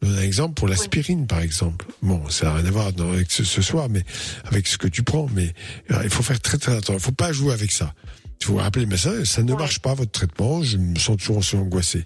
Donne 0.00 0.14
un 0.18 0.22
exemple 0.22 0.54
pour 0.54 0.68
l'aspirine, 0.68 1.26
par 1.26 1.40
exemple. 1.40 1.84
Bon, 2.00 2.28
ça 2.30 2.46
n'a 2.46 2.54
rien 2.54 2.66
à 2.66 2.70
voir 2.70 2.86
avec 2.86 3.32
ce, 3.32 3.42
ce 3.42 3.60
soir, 3.60 3.88
mais 3.88 4.04
avec 4.44 4.68
ce 4.68 4.78
que 4.78 4.86
tu 4.86 5.02
prends. 5.02 5.28
Mais 5.34 5.52
euh, 5.90 6.00
il 6.04 6.10
faut 6.10 6.22
faire 6.22 6.38
très 6.40 6.58
très 6.58 6.70
attention. 6.76 6.94
Il 6.94 7.00
faut 7.00 7.10
pas 7.10 7.32
jouer 7.32 7.52
avec 7.52 7.72
ça. 7.72 7.92
Il 8.40 8.46
faut 8.46 8.54
rappeler 8.54 8.84
le 8.84 8.88
médecin, 8.88 9.24
ça 9.24 9.42
ne 9.42 9.52
Ouais. 9.52 9.58
marche 9.58 9.80
pas 9.80 9.94
votre 9.94 10.12
traitement. 10.12 10.62
Je 10.62 10.76
me 10.76 10.96
sens 10.96 11.16
toujours 11.16 11.38
aussi 11.38 11.56
angoissé. 11.56 12.04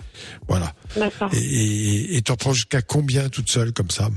Voilà. 0.48 0.72
D'accord. 0.96 1.28
Et- 1.34 2.22
t'en 2.24 2.36
prends 2.36 2.54
jusqu'à 2.54 2.80
combien 2.80 3.28
toute 3.28 3.50
seule 3.50 3.72
comme 3.74 3.90
ça? 3.90 4.06
Euh, 4.06 4.08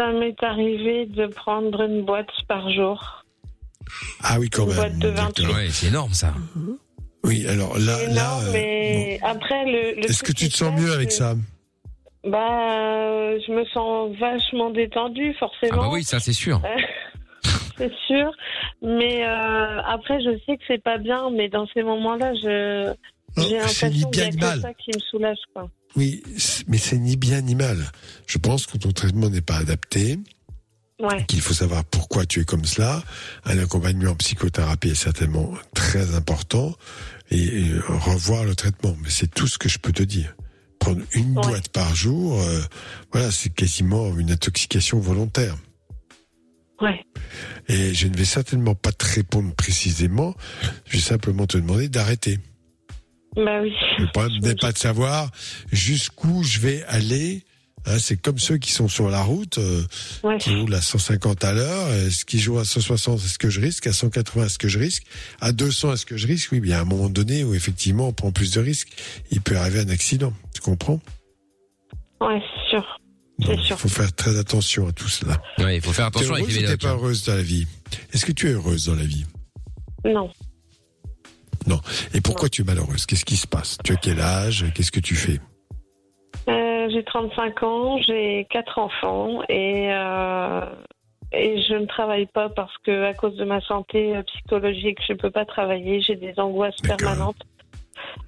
ça 0.00 0.12
m'est 0.12 0.42
arrivé 0.42 1.04
de 1.06 1.26
prendre 1.26 1.82
une 1.82 2.06
boîte 2.06 2.30
par 2.48 2.70
jour. 2.72 3.22
Ah 4.22 4.38
oui, 4.40 4.48
quand 4.48 4.62
Une 4.62 4.68
même. 4.68 4.76
boîte 4.76 4.98
de 4.98 5.10
D'accord. 5.10 5.24
28. 5.36 5.46
Ouais, 5.48 5.68
c'est 5.70 5.86
énorme 5.88 6.14
ça. 6.14 6.32
Oui, 7.22 7.46
alors 7.46 7.78
là, 7.78 8.02
énorme, 8.04 8.44
euh, 8.46 8.52
mais 8.52 9.18
après 9.22 9.64
le. 9.66 9.94
bon. 9.96 10.00
le 10.00 10.04
Est-ce 10.10 10.22
que 10.22 10.32
tu 10.32 10.48
te 10.48 10.52
se 10.52 10.64
sens 10.64 10.80
mieux 10.80 10.90
avec 10.92 11.12
ça 11.12 11.34
Bah, 12.24 12.78
euh, 12.78 13.38
je 13.46 13.52
me 13.52 13.64
sens 13.66 14.16
vachement 14.18 14.70
détendue, 14.70 15.32
Ah 15.34 15.38
forcément. 15.38 15.82
bah 15.82 15.88
oui, 15.92 16.02
ça 16.02 16.18
c'est 16.18 16.32
sûr. 16.32 16.62
c'est 17.76 17.92
sûr. 18.06 18.30
Mais 18.80 19.26
euh, 19.26 19.82
après, 19.84 20.22
je 20.22 20.30
sais 20.46 20.56
que 20.56 20.62
c'est 20.66 20.82
pas 20.82 20.96
bien, 20.96 21.28
mais 21.30 21.50
dans 21.50 21.66
ces 21.74 21.82
moments-là, 21.82 22.32
je 22.36 22.94
j'ai 23.36 23.56
l'impression 23.58 24.10
qu'il 24.10 24.24
y 24.24 24.30
bien 24.36 24.48
a 24.48 24.54
que 24.54 24.60
ça 24.62 24.72
qui 24.74 24.90
me 24.94 25.00
soulage, 25.00 25.38
quoi. 25.54 25.68
Oui, 25.96 26.22
mais 26.68 26.78
c'est 26.78 26.98
ni 26.98 27.16
bien 27.16 27.40
ni 27.40 27.54
mal. 27.54 27.90
Je 28.26 28.38
pense 28.38 28.66
que 28.66 28.78
ton 28.78 28.92
traitement 28.92 29.28
n'est 29.28 29.40
pas 29.40 29.56
adapté, 29.56 30.18
Ouais. 31.00 31.24
qu'il 31.26 31.40
faut 31.40 31.54
savoir 31.54 31.84
pourquoi 31.84 32.26
tu 32.26 32.40
es 32.40 32.44
comme 32.44 32.64
cela. 32.64 33.02
Un 33.44 33.58
accompagnement 33.58 34.10
en 34.12 34.16
psychothérapie 34.16 34.90
est 34.90 34.94
certainement 34.94 35.52
très 35.74 36.14
important 36.14 36.74
et, 37.30 37.42
et 37.42 37.72
revoir 37.88 38.44
le 38.44 38.54
traitement. 38.54 38.94
Mais 39.02 39.08
c'est 39.10 39.26
tout 39.32 39.46
ce 39.46 39.58
que 39.58 39.68
je 39.68 39.78
peux 39.78 39.92
te 39.92 40.02
dire. 40.02 40.36
Prendre 40.78 41.00
une 41.12 41.36
Ouais. 41.38 41.42
boîte 41.46 41.68
par 41.70 41.94
jour, 41.94 42.40
euh, 42.40 42.60
voilà, 43.12 43.30
c'est 43.30 43.48
quasiment 43.50 44.16
une 44.16 44.30
intoxication 44.30 45.00
volontaire. 45.00 45.56
Ouais. 46.80 47.04
Et 47.68 47.92
je 47.94 48.06
ne 48.06 48.16
vais 48.16 48.24
certainement 48.24 48.74
pas 48.74 48.92
te 48.92 49.04
répondre 49.04 49.54
précisément. 49.54 50.34
Je 50.86 50.92
vais 50.96 51.02
simplement 51.02 51.46
te 51.46 51.58
demander 51.58 51.88
d'arrêter. 51.88 52.38
Bah 53.36 53.60
oui. 53.62 53.72
Le 53.98 54.06
problème 54.12 54.40
n'est 54.42 54.54
pas 54.56 54.72
de 54.72 54.78
savoir 54.78 55.30
jusqu'où 55.72 56.42
je 56.42 56.58
vais 56.60 56.82
aller. 56.84 57.44
Hein, 57.86 57.98
c'est 57.98 58.20
comme 58.20 58.38
ceux 58.38 58.58
qui 58.58 58.72
sont 58.72 58.88
sur 58.88 59.08
la 59.08 59.22
route, 59.22 59.56
euh, 59.56 59.82
Ouais. 60.22 60.36
qui 60.36 60.54
roulent 60.54 60.74
à 60.74 60.82
150 60.82 61.42
à 61.44 61.52
l'heure. 61.54 61.88
Est-ce 61.94 62.26
qu'ils 62.26 62.40
jouent 62.40 62.58
à 62.58 62.64
160 62.66 63.18
Est-ce 63.24 63.38
que 63.38 63.48
je 63.48 63.58
risque 63.60 63.86
À 63.86 63.92
180 63.94 64.44
Est-ce 64.46 64.58
que 64.58 64.68
je 64.68 64.78
risque 64.78 65.04
À 65.40 65.52
200 65.52 65.94
Est-ce 65.94 66.04
que 66.04 66.18
je 66.18 66.26
risque? 66.26 66.52
Oui, 66.52 66.60
bien 66.60 66.78
à 66.78 66.80
un 66.82 66.84
moment 66.84 67.08
donné 67.08 67.42
où 67.42 67.54
effectivement 67.54 68.08
on 68.08 68.12
prend 68.12 68.32
plus 68.32 68.50
de 68.52 68.60
risques, 68.60 68.88
il 69.30 69.40
peut 69.40 69.56
arriver 69.56 69.80
un 69.80 69.88
accident. 69.88 70.34
Tu 70.54 70.60
comprends? 70.60 71.00
Ouais, 72.20 72.40
c'est 72.64 72.70
sûr. 72.76 73.00
Il 73.38 73.74
faut 73.78 73.88
faire 73.88 74.12
très 74.14 74.36
attention 74.38 74.86
à 74.86 74.92
tout 74.92 75.08
cela. 75.08 75.40
Ouais, 75.56 75.76
il 75.76 75.80
faut 75.82 75.94
faire 75.94 76.04
attention 76.06 76.34
T'es 76.34 76.42
avec 76.42 76.50
heureuse 76.50 76.58
les 76.58 76.64
ou 76.64 76.70
t'es 76.72 76.76
pas 76.76 76.90
hein. 76.90 76.94
heureuse 76.96 77.24
dans 77.24 77.34
la 77.36 77.42
vie? 77.42 77.66
Est-ce 78.12 78.26
que 78.26 78.32
tu 78.32 78.48
es 78.48 78.52
heureuse 78.52 78.84
dans 78.86 78.94
la 78.96 79.04
vie? 79.04 79.24
Non. 80.04 80.30
Non. 81.66 81.80
Et 82.14 82.20
pourquoi 82.20 82.48
tu 82.48 82.62
es 82.62 82.64
malheureuse? 82.64 83.06
Qu'est-ce 83.06 83.24
qui 83.24 83.36
se 83.36 83.46
passe? 83.46 83.78
Tu 83.84 83.92
as 83.92 83.96
quel 83.96 84.20
âge? 84.20 84.64
Qu'est-ce 84.74 84.92
que 84.92 85.00
tu 85.00 85.14
fais? 85.14 85.38
Euh, 86.48 86.88
j'ai 86.90 87.04
35 87.04 87.62
ans, 87.62 87.98
j'ai 88.02 88.46
quatre 88.50 88.78
enfants 88.78 89.42
et 89.48 89.88
euh, 89.92 90.60
et 91.32 91.62
je 91.62 91.74
ne 91.74 91.86
travaille 91.86 92.26
pas 92.26 92.48
parce 92.48 92.76
que 92.78 93.04
à 93.04 93.14
cause 93.14 93.36
de 93.36 93.44
ma 93.44 93.60
santé 93.60 94.16
euh, 94.16 94.22
psychologique, 94.22 94.98
je 95.06 95.14
peux 95.14 95.30
pas 95.30 95.44
travailler. 95.44 96.00
J'ai 96.00 96.16
des 96.16 96.38
angoisses 96.38 96.80
permanentes 96.82 97.44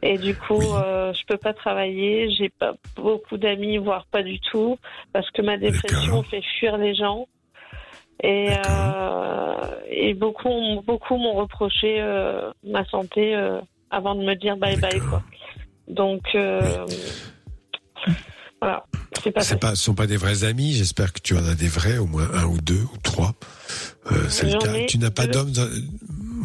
et 0.03 0.19
du 0.19 0.35
coup, 0.35 0.61
euh, 0.61 1.13
je 1.13 1.27
peux 1.27 1.37
pas 1.37 1.55
travailler. 1.55 2.31
J'ai 2.31 2.49
pas 2.49 2.75
beaucoup 2.97 3.37
d'amis, 3.37 3.79
voire 3.79 4.07
pas 4.07 4.23
du 4.23 4.39
tout, 4.41 4.79
parce 5.13 5.31
que 5.31 5.43
ma 5.43 5.57
dépression 5.57 6.23
fait 6.25 6.43
fuir 6.59 6.77
les 6.77 6.95
gens. 6.95 7.27
Et, 8.23 8.51
euh, 8.69 9.55
et 9.91 10.15
beaucoup, 10.15 10.51
beaucoup 10.87 11.17
m'ont 11.17 11.35
reproché 11.35 11.97
euh, 12.01 12.51
ma 12.65 12.85
santé 12.87 13.35
euh, 13.35 13.61
avant 13.91 14.15
de 14.15 14.23
me 14.25 14.35
dire 14.37 14.57
bye 14.57 14.77
bye 14.79 15.01
quoi. 15.01 15.23
Donc 15.89 16.23
euh, 16.37 16.87
voilà, 18.61 18.85
pas 19.35 19.57
pas, 19.61 19.75
ce 19.75 19.83
sont 19.83 19.95
pas 19.95 20.07
des 20.07 20.17
vrais 20.17 20.45
amis. 20.45 20.73
J'espère 20.73 21.13
que 21.13 21.21
tu 21.21 21.35
en 21.37 21.45
as 21.47 21.55
des 21.57 21.67
vrais, 21.67 21.99
au 21.99 22.07
moins 22.07 22.29
un 22.33 22.45
ou 22.45 22.59
deux 22.61 22.83
ou 22.95 22.97
trois. 23.03 23.33
Euh, 24.13 24.29
c'est 24.29 24.47
le 24.53 24.59
cas. 24.59 24.73
Tu 24.87 24.99
n'as 24.99 25.11
pas 25.11 25.27
d'homme. 25.27 25.51
dans- 25.51 25.69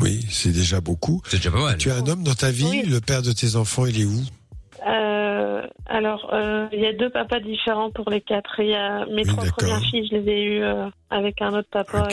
Oui, 0.02 0.26
c'est 0.30 0.52
déjà 0.52 0.82
beaucoup. 0.82 1.22
C'est 1.28 1.38
déjà 1.38 1.52
pas 1.52 1.62
mal. 1.64 1.78
Tu 1.78 1.91
as 1.91 1.95
un 1.95 2.08
homme 2.08 2.24
dans 2.24 2.34
ta 2.34 2.49
vie. 2.49 2.66
Oui. 2.84 2.84
Le 2.90 2.99
père 3.02 3.22
de 3.22 3.32
tes 3.32 3.56
enfants, 3.56 3.86
il 3.86 4.02
est 4.02 4.06
où? 4.06 4.22
Euh, 4.88 5.27
alors, 5.86 6.30
euh, 6.34 6.68
il 6.72 6.80
y 6.80 6.86
a 6.86 6.94
deux 6.94 7.10
papas 7.10 7.40
différents 7.40 7.92
pour 7.92 8.10
les 8.10 8.22
quatre. 8.22 8.60
Il 8.60 8.70
y 8.70 8.76
a 8.76 9.06
mes 9.06 9.24
Oui, 9.24 9.28
trois 9.28 9.46
premières 9.46 9.82
filles, 9.82 10.08
je 10.10 10.18
les 10.18 10.32
ai 10.32 10.44
eues 10.44 10.64
euh, 10.64 10.90
avec 11.10 11.42
un 11.42 11.54
autre 11.54 11.70
papa 11.72 12.08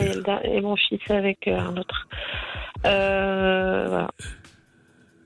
et, 0.45 0.61
mon 0.61 0.77
fils 0.77 1.01
avec 1.09 1.49
euh, 1.49 1.59
un 1.59 1.77
autre. 1.77 2.09
Euh, 2.87 3.87
voilà. 3.89 4.11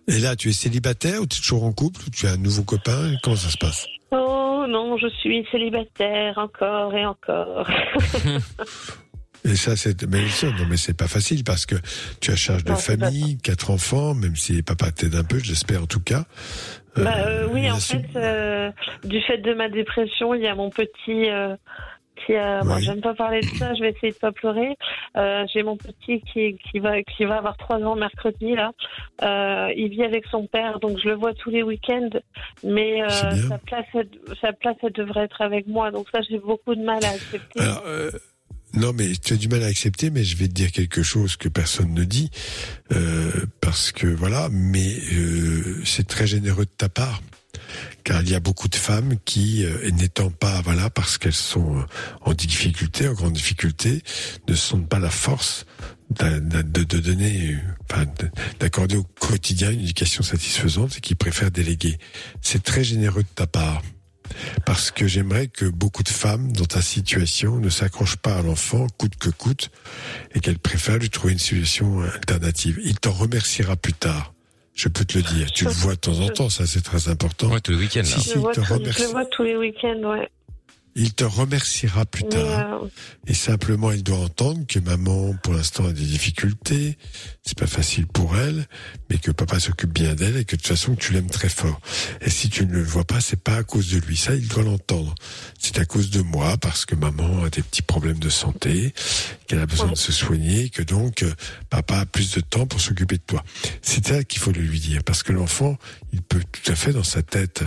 Et 0.08 0.20
là, 0.20 0.36
tu 0.36 0.48
es 0.48 0.52
célibataire 0.52 1.20
ou 1.20 1.26
tu 1.26 1.38
es 1.38 1.40
toujours 1.40 1.64
en 1.64 1.72
couple 1.72 2.00
ou 2.06 2.10
tu 2.10 2.26
as 2.26 2.32
un 2.32 2.36
nouveau 2.38 2.62
copain 2.62 3.12
Comment 3.22 3.36
ça 3.36 3.50
se 3.50 3.58
passe? 3.58 3.86
Oh 4.10 4.64
non, 4.68 4.96
je 4.96 5.08
suis 5.08 5.46
célibataire 5.50 6.38
encore 6.38 6.94
et 6.94 7.04
encore. 7.04 7.68
Et 9.44 9.56
ça, 9.56 9.76
c'est 9.76 10.02
mais 10.06 10.24
non, 10.42 10.66
mais 10.68 10.76
c'est 10.76 10.96
pas 10.96 11.06
facile 11.06 11.44
parce 11.44 11.64
que 11.64 11.76
tu 12.20 12.30
as 12.30 12.36
charge 12.36 12.64
de 12.64 12.70
Non, 12.70 12.76
famille, 12.76 13.38
quatre 13.38 13.70
enfants, 13.70 14.14
même 14.14 14.36
si 14.36 14.62
papa 14.62 14.90
t'aide 14.90 15.14
un 15.14 15.24
peu, 15.24 15.38
j'espère 15.38 15.82
en 15.82 15.86
tout 15.86 16.00
cas. 16.00 16.24
Euh, 16.98 17.04
bah, 17.04 17.14
euh, 17.26 17.46
oui, 17.52 17.62
il 17.64 17.72
en 17.72 17.76
fait, 17.78 18.04
euh, 18.16 18.70
du 19.04 19.20
fait 19.22 19.38
de 19.38 19.54
ma 19.54 19.68
dépression, 19.68 20.34
il 20.34 20.42
y 20.42 20.46
a 20.48 20.54
mon 20.54 20.70
petit 20.70 21.30
euh, 21.30 21.56
qui. 22.26 22.32
Bon, 22.32 22.74
Oui. 22.76 22.82
j'aime 22.82 23.00
pas 23.00 23.14
parler 23.14 23.40
de 23.40 23.46
ça. 23.46 23.74
Je 23.74 23.80
vais 23.82 23.90
essayer 23.90 24.12
de 24.12 24.18
pas 24.18 24.32
pleurer. 24.32 24.76
Euh, 25.16 25.44
J'ai 25.52 25.62
mon 25.62 25.76
petit 25.76 26.20
qui, 26.32 26.56
qui 26.58 26.78
va 26.80 27.00
qui 27.02 27.24
va 27.24 27.36
avoir 27.38 27.56
trois 27.56 27.78
ans 27.78 27.94
mercredi 27.94 28.54
là. 28.56 28.72
Euh, 29.22 29.72
il 29.76 29.88
vit 29.90 30.02
avec 30.04 30.26
son 30.26 30.46
père, 30.46 30.80
donc 30.80 30.98
je 30.98 31.08
le 31.08 31.14
vois 31.14 31.32
tous 31.34 31.50
les 31.50 31.62
week-ends. 31.62 32.10
Mais 32.64 33.02
euh, 33.02 33.08
sa 33.48 33.58
place, 33.58 33.86
elle- 33.94 34.08
sa 34.40 34.52
place, 34.52 34.76
elle 34.82 34.92
devrait 34.92 35.24
être 35.24 35.40
avec 35.42 35.66
moi. 35.68 35.90
Donc 35.92 36.06
ça, 36.12 36.20
j'ai 36.28 36.38
beaucoup 36.38 36.74
de 36.74 36.82
mal 36.82 37.04
à 37.04 37.08
accepter. 37.10 37.60
Alors, 37.60 37.82
euh, 37.86 38.10
non, 38.74 38.92
mais 38.92 39.12
tu 39.16 39.32
as 39.32 39.36
du 39.36 39.48
mal 39.48 39.62
à 39.62 39.66
accepter, 39.66 40.10
mais 40.10 40.24
je 40.24 40.36
vais 40.36 40.48
te 40.48 40.52
dire 40.52 40.72
quelque 40.72 41.02
chose 41.02 41.36
que 41.36 41.48
personne 41.48 41.94
ne 41.94 42.04
dit, 42.04 42.30
euh, 42.92 43.30
parce 43.60 43.92
que 43.92 44.06
voilà, 44.06 44.48
mais 44.50 44.96
euh, 45.12 45.82
c'est 45.84 46.06
très 46.06 46.26
généreux 46.26 46.64
de 46.64 46.70
ta 46.76 46.88
part, 46.88 47.22
car 48.04 48.22
il 48.22 48.30
y 48.30 48.34
a 48.34 48.40
beaucoup 48.40 48.68
de 48.68 48.76
femmes 48.76 49.16
qui, 49.24 49.64
euh, 49.64 49.90
n'étant 49.90 50.30
pas, 50.30 50.60
voilà, 50.62 50.90
parce 50.90 51.18
qu'elles 51.18 51.32
sont 51.32 51.78
euh, 51.78 51.82
en 52.22 52.34
difficulté, 52.34 53.08
en 53.08 53.14
grande 53.14 53.32
difficulté, 53.32 54.02
ne 54.48 54.54
sentent 54.54 54.88
pas 54.88 54.98
la 54.98 55.10
force 55.10 55.66
de, 56.10 56.38
donner, 56.82 57.58
d'accorder 58.60 58.96
au 58.96 59.04
quotidien 59.04 59.70
une 59.70 59.80
éducation 59.80 60.22
satisfaisante 60.22 60.96
et 60.96 61.00
qui 61.00 61.14
préfèrent 61.14 61.50
déléguer. 61.50 61.98
C'est 62.40 62.62
très 62.62 62.82
généreux 62.82 63.22
de 63.22 63.28
ta 63.34 63.46
part. 63.46 63.82
Parce 64.66 64.90
que 64.90 65.06
j'aimerais 65.06 65.48
que 65.48 65.64
beaucoup 65.64 66.02
de 66.02 66.08
femmes 66.08 66.52
dans 66.52 66.64
ta 66.66 66.82
situation 66.82 67.58
ne 67.58 67.68
s'accrochent 67.68 68.16
pas 68.16 68.36
à 68.36 68.42
l'enfant 68.42 68.86
coûte 68.98 69.16
que 69.16 69.30
coûte 69.30 69.70
et 70.34 70.40
qu'elles 70.40 70.58
préfèrent 70.58 70.98
lui 70.98 71.10
trouver 71.10 71.32
une 71.32 71.38
solution 71.38 72.00
alternative. 72.02 72.78
Il 72.84 72.98
t'en 72.98 73.12
remerciera 73.12 73.76
plus 73.76 73.92
tard. 73.94 74.32
Je 74.74 74.88
peux 74.88 75.04
te 75.04 75.18
le 75.18 75.22
dire. 75.24 75.50
Tu 75.50 75.64
le 75.64 75.70
vois 75.70 75.94
de 75.94 76.00
temps 76.00 76.20
en 76.20 76.28
temps, 76.28 76.50
ça 76.50 76.66
c'est 76.66 76.82
très 76.82 77.08
important. 77.08 77.48
Ouais, 77.50 77.60
tous 77.60 77.72
les 77.72 77.78
week-ends, 77.78 77.98
là. 78.00 78.04
Si, 78.04 78.20
si, 78.20 78.28
je, 78.30 78.34
le 78.36 78.40
vois 78.40 78.52
il 78.52 78.54
te 78.54 78.60
tous- 78.60 78.92
je 78.92 79.02
le 79.02 79.08
vois 79.08 79.24
tous 79.24 79.42
les 79.42 79.56
week-ends, 79.56 80.00
ouais. 80.04 80.28
Il 81.00 81.14
te 81.14 81.22
remerciera 81.22 82.04
plus 82.04 82.24
Mais, 82.24 82.30
tard. 82.30 82.82
euh, 82.82 82.88
Et 83.28 83.34
simplement, 83.34 83.92
il 83.92 84.02
doit 84.02 84.18
entendre 84.18 84.66
que 84.66 84.80
maman, 84.80 85.32
pour 85.44 85.54
l'instant, 85.54 85.86
a 85.86 85.92
des 85.92 86.04
difficultés. 86.04 86.98
C'est 87.44 87.56
pas 87.56 87.68
facile 87.68 88.08
pour 88.08 88.36
elle, 88.36 88.66
mais 89.08 89.18
que 89.18 89.30
papa 89.30 89.60
s'occupe 89.60 89.92
bien 89.92 90.14
d'elle 90.16 90.36
et 90.36 90.44
que 90.44 90.56
de 90.56 90.60
toute 90.60 90.66
façon, 90.66 90.96
tu 90.96 91.12
l'aimes 91.12 91.30
très 91.30 91.48
fort. 91.48 91.80
Et 92.20 92.30
si 92.30 92.50
tu 92.50 92.66
ne 92.66 92.72
le 92.72 92.82
vois 92.82 93.04
pas, 93.04 93.20
c'est 93.20 93.40
pas 93.40 93.56
à 93.58 93.62
cause 93.62 93.90
de 93.90 93.98
lui. 94.00 94.16
Ça, 94.16 94.34
il 94.34 94.48
doit 94.48 94.64
l'entendre. 94.64 95.14
C'est 95.58 95.78
à 95.78 95.84
cause 95.84 96.10
de 96.10 96.20
moi, 96.20 96.56
parce 96.58 96.84
que 96.84 96.96
maman 96.96 97.44
a 97.44 97.48
des 97.50 97.62
petits 97.62 97.82
problèmes 97.82 98.18
de 98.18 98.28
santé, 98.28 98.92
qu'elle 99.46 99.60
a 99.60 99.66
besoin 99.66 99.92
de 99.92 99.96
se 99.96 100.10
soigner, 100.12 100.68
que 100.68 100.82
donc, 100.82 101.22
euh, 101.22 101.32
papa 101.70 101.98
a 102.00 102.06
plus 102.06 102.34
de 102.34 102.40
temps 102.40 102.66
pour 102.66 102.80
s'occuper 102.80 103.18
de 103.18 103.22
toi. 103.24 103.44
C'est 103.82 104.04
ça 104.04 104.24
qu'il 104.24 104.40
faut 104.40 104.50
le 104.50 104.60
lui 104.62 104.80
dire, 104.80 105.04
parce 105.04 105.22
que 105.22 105.32
l'enfant, 105.32 105.78
il 106.12 106.22
peut 106.22 106.42
tout 106.50 106.72
à 106.72 106.74
fait 106.74 106.92
dans 106.92 107.04
sa 107.04 107.22
tête 107.22 107.62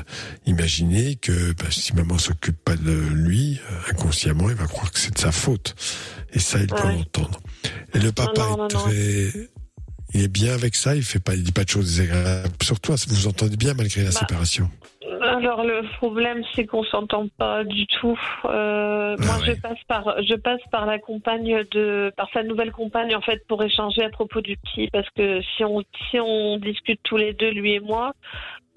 imaginer 0.46 1.16
que 1.16 1.54
bah, 1.54 1.66
si 1.72 1.94
maman 1.96 2.18
s'occupe 2.18 2.58
pas 2.64 2.76
de 2.76 2.92
lui, 3.22 3.60
euh, 3.72 3.92
inconsciemment, 3.92 4.50
il 4.50 4.56
va 4.56 4.66
croire 4.68 4.92
que 4.92 5.00
c'est 5.00 5.14
de 5.14 5.20
sa 5.20 5.32
faute. 5.32 5.76
Et 6.34 6.40
ça, 6.40 6.60
il 6.60 6.72
Ouais. 6.74 6.96
l'entendre. 6.98 7.40
Et 7.94 8.00
le 8.00 8.12
papa 8.12 8.42
non, 8.50 8.58
non, 8.58 8.68
est 8.68 9.32
très... 9.32 9.50
Il 10.14 10.24
est 10.24 10.28
bien 10.28 10.54
avec 10.54 10.76
ça, 10.76 10.94
il 10.96 11.04
fait 11.04 11.24
pas, 11.24 11.36
il 11.36 11.44
dit 11.44 11.54
pas 11.54 11.64
de 11.64 11.70
choses 11.70 11.86
désagréables. 11.98 12.50
Sur 12.62 12.80
toi, 12.82 12.96
vous 13.08 13.16
vous 13.16 13.28
entendez 13.28 13.56
bien 13.56 13.74
malgré 13.74 14.02
la 14.02 14.10
Bah, 14.10 14.20
séparation? 14.20 14.70
Alors 15.22 15.64
le 15.64 15.84
problème 15.98 16.42
c'est 16.56 16.66
qu'on 16.66 16.84
s'entend 16.84 17.28
pas 17.38 17.64
du 17.64 17.86
tout. 17.88 18.18
Euh, 18.46 19.16
Ah 19.20 19.24
moi 19.24 19.38
ouais. 19.38 19.46
je 19.56 19.62
passe 19.62 19.78
par 19.88 20.04
je 20.24 20.36
passe 20.36 20.62
par 20.72 20.86
la 20.88 20.98
compagne 21.00 21.64
de 21.72 22.12
par 22.18 22.28
sa 22.34 22.42
nouvelle 22.44 22.72
compagne 22.72 23.16
en 23.16 23.22
fait 23.22 23.46
pour 23.48 23.64
échanger 23.64 24.04
à 24.04 24.10
propos 24.10 24.42
du 24.42 24.58
petit 24.58 24.90
parce 24.92 25.08
que 25.16 25.42
si 25.56 25.64
on 25.64 25.84
si 26.10 26.20
on 26.20 26.58
discute 26.58 27.00
tous 27.04 27.18
les 27.18 27.34
deux 27.34 27.52
lui 27.52 27.74
et 27.74 27.80
moi 27.80 28.14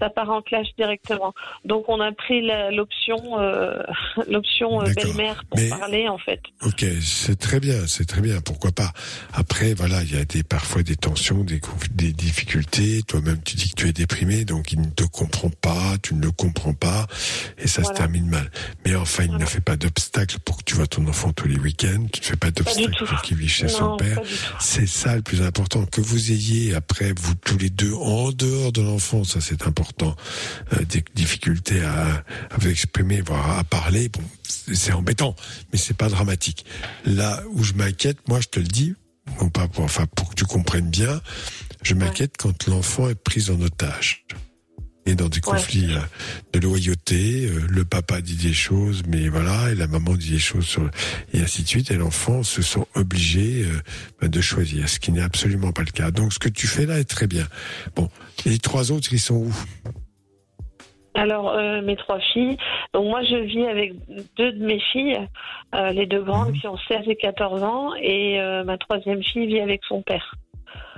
ça 0.01 0.11
part 0.11 0.31
en 0.31 0.43
clash 0.43 0.67
directement. 0.77 1.35
Donc 1.65 1.85
on 1.89 2.01
a 2.01 2.13
pris 2.13 2.47
l'option 2.73 3.39
euh, 3.39 3.83
l'option 4.29 4.83
euh, 4.83 4.93
belle-mère 4.95 5.45
pour 5.49 5.59
Mais- 5.61 5.69
parler 5.69 6.09
en 6.09 6.19
fait. 6.19 6.41
Ok, 6.65 6.85
c'est 7.01 7.39
très 7.39 7.61
bien, 7.61 7.87
c'est 7.87 8.05
très 8.07 8.21
bien. 8.21 8.41
Pourquoi 8.41 8.73
pas 8.73 8.93
Après, 9.33 9.75
voilà, 9.75 10.03
il 10.03 10.15
y 10.15 10.19
a 10.19 10.25
des 10.25 10.43
parfois 10.43 10.83
des 10.83 10.97
tensions, 10.97 11.45
des, 11.45 12.13
difficultés. 12.13 13.03
Toi-même, 13.07 13.41
tu 13.45 13.57
dis 13.57 13.71
que 13.71 13.77
tu 13.77 13.89
es 13.89 13.93
déprimé, 13.93 14.45
donc 14.45 14.73
il 14.73 14.81
ne 14.81 14.91
te 14.91 15.05
comprend 15.05 15.51
pas, 15.61 15.97
tu 16.03 16.15
ne 16.15 16.23
le 16.23 16.31
comprends 16.33 16.75
pas, 16.75 17.07
et 17.59 17.69
ça 17.69 17.83
Voilà. 17.83 17.97
se 17.97 18.01
termine 18.01 18.29
mal. 18.29 18.51
Mais 18.85 18.95
enfin, 18.95 19.25
il 19.25 19.37
ne 19.37 19.45
fait 19.45 19.61
pas 19.61 19.77
d'obstacle 19.77 20.39
pour 20.45 20.59
que 20.59 20.65
tu 20.65 20.75
vois 20.75 20.87
ton 20.87 21.07
enfant 21.07 21.33
tous 21.33 21.49
les 21.49 21.59
week-ends. 21.59 22.07
Tu 22.13 22.21
ne 22.21 22.25
fais 22.25 22.37
pas 22.37 22.51
d'obstacle 22.51 23.05
pour 23.07 23.23
qu'il 23.23 23.37
vive 23.37 23.51
chez 23.51 23.69
son 23.69 23.97
père. 23.97 24.21
C'est 24.59 24.87
ça 24.87 25.17
le 25.17 25.23
plus 25.23 25.43
important. 25.43 25.85
Que 25.87 26.01
vous 26.01 26.33
ayez 26.33 26.75
après 26.75 27.13
vous 27.17 27.35
tous 27.35 27.59
les 27.59 27.71
deux 27.71 27.93
en 27.93 28.33
dehors 28.33 28.73
de 28.73 28.83
l'enfant, 28.83 29.25
ça 29.25 29.41
c'est 29.41 29.63
important. 29.67 29.84
Euh, 30.73 30.85
des 30.85 31.05
difficultés 31.15 31.83
à, 31.83 32.25
à 32.51 32.57
vous 32.59 32.69
exprimer, 32.69 33.21
voire 33.21 33.59
à 33.59 33.65
parler, 33.65 34.09
bon, 34.09 34.23
c'est 34.43 34.75
c'est 34.75 34.93
embêtant, 34.93 35.35
mais 35.73 35.79
c'est 35.79 35.97
pas 35.97 36.09
dramatique. 36.09 36.65
Là 37.05 37.43
où 37.51 37.63
je 37.63 37.73
m'inquiète, 37.75 38.19
moi 38.29 38.41
je 38.41 38.49
te 38.49 38.61
le 38.61 38.67
dis, 38.67 38.95
non 39.41 39.49
pas 39.49 39.69
pour, 39.69 39.85
enfin 39.85 40.07
pour 40.07 40.31
que 40.31 40.35
tu 40.35 40.45
comprennes 40.45 40.91
bien, 40.91 41.21
je 41.83 41.95
m'inquiète 41.95 42.37
quand 42.39 42.67
l'enfant 42.67 43.09
est 43.09 43.15
pris 43.15 43.51
en 43.51 43.61
otage 43.61 44.27
et 45.07 45.15
dans 45.15 45.29
des 45.29 45.41
conflits 45.41 45.93
euh, 45.95 45.99
de 46.53 46.61
loyauté. 46.61 47.47
euh, 47.47 47.61
le 47.69 47.85
papa 47.85 48.21
dit 48.21 48.37
des 48.37 48.53
choses, 48.55 49.03
mais 49.09 49.29
voilà, 49.29 49.71
et 49.71 49.75
la 49.75 49.87
maman 49.87 50.15
dit 50.15 50.31
des 50.33 50.39
choses 50.39 50.67
sur, 50.67 50.89
et 51.33 51.41
ainsi 51.41 51.63
de 51.63 51.69
suite. 51.69 51.91
Et 51.91 51.97
l'enfant 51.97 52.43
se 52.43 52.63
sent 52.63 52.85
obligé 52.95 53.65
euh, 53.65 53.81
bah, 54.21 54.29
de 54.29 54.41
choisir, 54.41 54.89
ce 54.89 54.99
qui 54.99 55.13
n'est 55.13 55.21
absolument 55.23 55.73
pas 55.73 55.83
le 55.83 55.91
cas. 55.93 56.11
Donc 56.11 56.33
ce 56.33 56.39
que 56.39 56.49
tu 56.49 56.67
fais 56.67 56.87
là 56.87 56.99
est 56.99 57.09
très 57.09 57.27
bien. 57.27 57.47
Bon, 57.97 58.09
les 58.47 58.59
trois 58.59 58.93
autres, 58.93 59.13
ils 59.13 59.19
sont 59.21 59.37
où? 59.37 59.53
Alors, 61.17 61.51
euh, 61.51 61.81
mes 61.83 61.95
trois 61.95 62.19
filles. 62.33 62.57
Donc, 62.93 63.05
moi, 63.07 63.23
je 63.23 63.37
vis 63.37 63.65
avec 63.67 63.93
deux 64.37 64.51
de 64.53 64.65
mes 64.65 64.81
filles, 64.93 65.17
euh, 65.75 65.91
les 65.91 66.07
deux 66.07 66.23
grandes 66.25 66.49
Mhm. 66.49 66.59
qui 66.61 66.67
ont 66.67 66.77
16 66.89 67.03
et 67.07 67.15
14 67.15 67.63
ans, 67.63 67.95
et 68.03 68.41
euh, 68.41 68.65
ma 68.65 68.79
troisième 68.79 69.23
fille 69.23 69.47
vit 69.47 69.61
avec 69.61 69.83
son 69.89 70.03
père. 70.03 70.35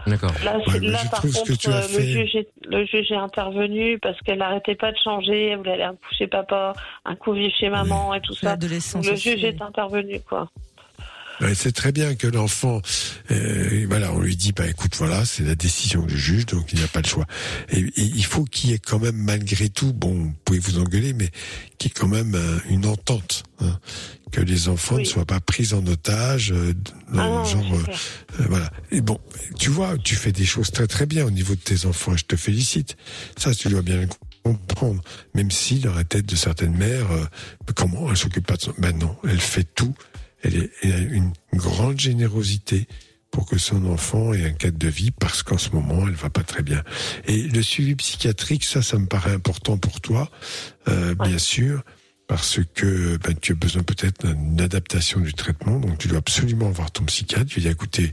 D'accord. 0.07 0.33
Là, 0.45 0.59
Ouais, 0.59 0.93
par 1.11 1.21
contre, 1.21 1.45
que 1.45 1.53
tu 1.53 1.69
as 1.69 1.85
euh, 1.85 1.99
le, 1.99 2.05
juge 2.05 2.37
est, 2.37 2.49
le 2.69 2.85
juge 2.85 3.11
est 3.11 3.17
intervenu 3.17 3.99
parce 3.99 4.21
qu'elle 4.21 4.39
n'arrêtait 4.39 4.75
pas 4.75 4.93
de 4.93 4.97
changer. 5.03 5.49
Elle 5.51 5.59
voulait 5.59 5.73
aller 5.73 5.83
un 5.83 5.95
coup 5.95 6.15
chez 6.17 6.27
papa, 6.27 6.75
un 7.05 7.17
coup 7.17 7.33
vivre 7.33 7.55
chez 7.55 7.69
maman 7.69 8.15
et 8.15 8.21
tout 8.21 8.35
ça. 8.35 8.57
Le 8.57 9.17
juge 9.17 9.45
est 9.45 9.61
intervenu, 9.61 10.21
quoi. 10.21 10.49
Ouais, 11.41 11.55
C'est 11.55 11.73
très 11.73 11.93
bien 11.93 12.15
que 12.15 12.27
l'enfant, 12.27 12.81
euh, 13.31 13.85
voilà, 13.89 14.13
on 14.13 14.21
lui 14.21 14.37
dit, 14.37 14.53
bah 14.53 14.67
écoute, 14.67 14.95
voilà, 14.97 15.25
c'est 15.25 15.43
la 15.45 15.55
décision 15.55 16.03
du 16.07 16.19
juge, 16.19 16.47
donc 16.47 16.73
il 16.73 16.81
n'a 16.81 16.89
pas 16.89 17.03
le 17.03 17.09
choix. 17.09 17.27
Et, 17.71 17.81
et 17.81 17.93
il 17.97 18.25
faut 18.25 18.45
qu'il 18.45 18.71
y 18.71 18.73
ait 18.73 18.79
quand 18.79 18.99
même, 18.99 19.17
malgré 19.17 19.69
tout, 19.69 19.93
bon, 19.93 20.15
vous 20.15 20.35
pouvez 20.45 20.59
vous 20.59 20.79
engueuler, 20.79 21.13
mais 21.13 21.31
qu'il 21.79 21.91
y 21.91 21.93
ait 21.93 21.95
quand 21.99 22.09
même 22.09 22.35
euh, 22.35 22.59
une 22.71 22.87
entente, 22.87 23.43
hein, 23.61 23.79
que 24.33 24.41
les 24.41 24.69
enfants 24.69 24.97
Oui. 24.97 25.03
ne 25.03 25.09
soient 25.09 25.27
pas 25.27 25.41
pris 25.41 25.75
en 25.75 25.87
otage, 25.87 26.53
euh, 26.53 26.73
dans 27.13 27.43
Ah 27.43 27.43
le 27.45 27.51
genre, 27.51 27.75
euh, 27.75 28.41
euh, 28.41 28.47
voilà. 28.49 28.71
Et 28.91 29.01
bon, 29.03 29.21
tu 29.59 29.69
vois, 29.71 29.99
tu 29.99 30.17
fais 30.17 30.33
des 30.33 30.47
choses 30.47 30.71
très 30.71 30.87
très 30.87 31.07
bien 31.07 31.27
au 31.27 31.31
niveau 31.31 31.55
de 31.55 31.61
tes 31.61 31.85
enfants, 31.87 32.15
et 32.15 32.19
je 32.19 32.25
te 32.25 32.37
félicite. 32.37 32.97
Ça, 33.37 33.55
tu 33.55 33.69
dois 33.69 33.83
bien 33.83 34.01
le 34.01 34.09
comprendre, 34.43 35.03
même 35.35 35.51
si 35.51 35.81
dans 35.81 35.93
la 35.95 36.05
tête 36.05 36.25
de 36.25 36.37
certaines 36.37 36.77
mères, 36.77 37.11
euh, 37.13 37.25
comment 37.75 38.09
elle 38.11 38.17
s'occupe 38.17 38.47
pas 38.47 38.57
de 38.57 38.63
son... 38.63 38.75
Ben 38.79 38.97
non, 38.97 39.17
elle 39.29 39.41
fait 39.41 39.65
tout 39.75 39.95
elle, 40.43 40.71
a 40.83 40.99
une 40.99 41.33
grande 41.55 41.99
générosité 41.99 42.87
pour 43.31 43.47
que 43.47 43.59
son 43.59 43.85
enfant 43.87 44.33
ait 44.33 44.47
un 44.47 44.53
cadre 44.53 44.79
de 44.79 44.89
vie 44.89 45.11
parce 45.11 45.43
qu'en 45.43 45.59
ce 45.59 45.71
moment 45.71 46.09
elle 46.09 46.15
va 46.15 46.31
pas 46.31 46.43
très 46.43 46.63
bien. 46.63 46.83
Et 47.27 47.43
le 47.43 47.63
suivi 47.63 47.95
psychiatrique, 47.95 48.65
ça, 48.65 48.83
ça 48.83 48.99
me 48.99 49.07
paraît 49.07 49.33
important 49.33 49.77
pour 49.77 50.01
toi, 50.01 50.31
euh, 50.89 51.15
bien 51.15 51.39
sûr, 51.39 51.83
parce 52.29 52.61
que 52.75 53.19
ben, 53.19 53.35
tu 53.41 53.53
as 53.53 53.55
besoin 53.55 53.83
peut-être 53.83 54.27
d'une 54.27 54.61
adaptation 54.61 55.21
du 55.21 55.33
traitement, 55.33 55.79
donc 55.79 55.99
tu 55.99 56.09
dois 56.09 56.19
absolument 56.19 56.71
voir 56.71 56.91
ton 56.91 57.05
psychiatre. 57.05 57.47
Tu 57.47 57.57
lui 57.57 57.63
dis 57.63 57.69
écoutez, 57.69 58.13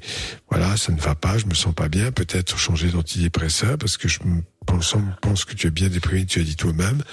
voilà, 0.50 0.78
ça 0.78 0.92
ne 0.92 1.00
va 1.00 1.16
pas, 1.16 1.38
je 1.38 1.46
me 1.46 1.54
sens 1.54 1.74
pas 1.74 1.90
bien, 1.90 2.12
peut-être 2.12 2.58
changer 2.58 2.90
d'antidépresseur 2.90 3.78
parce 3.78 3.98
que 3.98 4.08
je 4.08 4.20
me 4.26 4.42
pense, 4.66 4.96
pense 5.22 5.46
que 5.46 5.54
tu 5.54 5.68
es 5.68 5.72
bien 5.72 5.90
déprimé, 5.90 6.26
tu 6.26 6.40
as 6.40 6.44
dit 6.44 6.56
toi-même, 6.56 7.04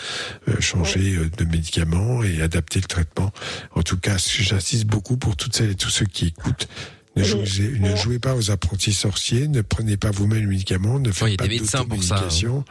euh, 0.49 0.61
changer 0.61 1.17
euh, 1.17 1.31
de 1.37 1.45
médicaments 1.45 2.23
et 2.23 2.43
adapter 2.43 2.81
le 2.81 2.87
traitement. 2.87 3.33
En 3.75 3.83
tout 3.83 3.99
cas, 3.99 4.17
j'insiste 4.19 4.87
beaucoup 4.87 5.17
pour 5.17 5.37
toutes 5.37 5.55
celles 5.55 5.71
et 5.71 5.75
tous 5.75 5.91
ceux 5.91 6.07
qui 6.07 6.27
écoutent. 6.27 6.69
Ne 7.17 7.25
jouez, 7.25 7.79
ne 7.81 7.97
jouez 7.97 8.19
pas 8.21 8.37
aux 8.37 8.53
apprentis 8.53 8.93
sorciers, 8.93 9.49
ne 9.49 9.63
prenez 9.63 9.97
pas 9.97 10.13
vous-même 10.13 10.43
le 10.43 10.49
médicament, 10.49 11.01
ne 11.01 11.11
faites 11.11 11.29
il 11.29 11.31
y 11.33 11.35
a 11.35 11.37
pas 11.39 11.49
des 11.49 11.59
médecins 11.59 11.85
pour 11.85 12.03
ça, 12.03 12.25
hein. 12.25 12.65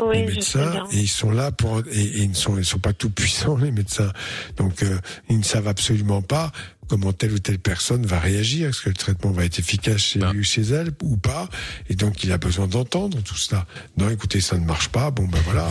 Oui, 0.00 0.16
les 0.16 0.26
médecins, 0.26 0.86
et 0.90 1.00
ils 1.00 1.08
sont 1.08 1.30
là 1.30 1.52
pour, 1.52 1.80
et, 1.80 2.00
et 2.00 2.22
ils 2.22 2.30
ne 2.30 2.34
sont, 2.34 2.56
ils 2.56 2.64
sont 2.64 2.78
pas 2.78 2.94
tout 2.94 3.10
puissants, 3.10 3.56
les 3.62 3.70
médecins. 3.70 4.10
Donc, 4.56 4.82
euh, 4.82 4.98
ils 5.28 5.38
ne 5.38 5.44
savent 5.44 5.68
absolument 5.68 6.22
pas 6.22 6.50
comment 6.88 7.12
telle 7.12 7.32
ou 7.32 7.38
telle 7.38 7.58
personne 7.58 8.04
va 8.06 8.18
réagir, 8.18 8.68
est-ce 8.68 8.82
que 8.82 8.88
le 8.88 8.94
traitement 8.94 9.30
va 9.30 9.44
être 9.44 9.58
efficace 9.58 9.98
chez 9.98 10.18
Ben. 10.18 10.32
lui 10.32 10.40
ou 10.40 10.44
chez 10.44 10.62
elle 10.62 10.88
ou 11.02 11.16
pas, 11.16 11.48
et 11.88 11.94
donc 11.94 12.24
il 12.24 12.32
a 12.32 12.38
besoin 12.38 12.66
d'entendre 12.66 13.18
tout 13.22 13.36
cela. 13.36 13.64
Non, 13.96 14.08
écoutez, 14.10 14.40
ça 14.40 14.56
ne 14.58 14.64
marche 14.64 14.88
pas, 14.88 15.10
bon 15.10 15.24
ben 15.24 15.40
voilà, 15.44 15.68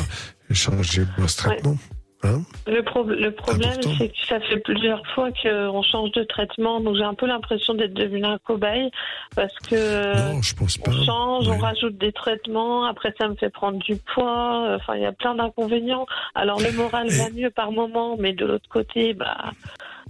changez-moi 0.51 1.27
ce 1.27 1.37
traitement. 1.37 1.77
Hein 2.25 2.41
Le, 2.67 2.81
pro- 2.83 3.03
le 3.03 3.31
problème, 3.31 3.81
c'est 3.97 4.07
que 4.07 4.25
ça 4.29 4.39
fait 4.39 4.59
plusieurs 4.59 5.05
fois 5.13 5.29
qu'on 5.33 5.83
change 5.83 6.11
de 6.13 6.23
traitement, 6.23 6.79
donc 6.79 6.95
j'ai 6.95 7.03
un 7.03 7.15
peu 7.15 7.27
l'impression 7.27 7.73
d'être 7.73 7.93
devenu 7.93 8.23
un 8.23 8.37
cobaye 8.37 8.89
parce 9.35 9.53
que 9.69 10.31
non, 10.31 10.41
je 10.41 10.55
pense 10.55 10.77
pas. 10.77 10.91
on 10.91 11.03
change, 11.03 11.49
on 11.49 11.57
rajoute 11.57 11.97
des 11.97 12.13
traitements, 12.13 12.85
après 12.85 13.13
ça 13.19 13.27
me 13.27 13.35
fait 13.35 13.49
prendre 13.49 13.77
du 13.79 13.97
poids, 13.97 14.73
enfin 14.73 14.95
il 14.95 15.01
y 15.01 15.05
a 15.05 15.11
plein 15.11 15.35
d'inconvénients. 15.35 16.05
Alors 16.33 16.61
le 16.61 16.71
moral 16.71 17.09
va 17.09 17.29
mieux 17.29 17.49
par 17.49 17.73
moment, 17.73 18.15
mais 18.17 18.31
de 18.31 18.45
l'autre 18.45 18.69
côté, 18.69 19.13
bah 19.13 19.51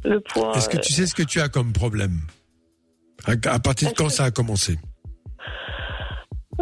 le 0.03 0.19
poids. 0.19 0.53
Est-ce 0.55 0.69
que 0.69 0.77
tu 0.77 0.91
sais 0.93 1.05
ce 1.07 1.15
que 1.15 1.23
tu 1.23 1.39
as 1.41 1.49
comme 1.49 1.73
problème 1.73 2.19
à, 3.25 3.31
à 3.49 3.59
partir 3.59 3.89
de 3.89 3.95
quand 3.95 4.09
ça 4.09 4.25
a 4.25 4.31
commencé 4.31 4.77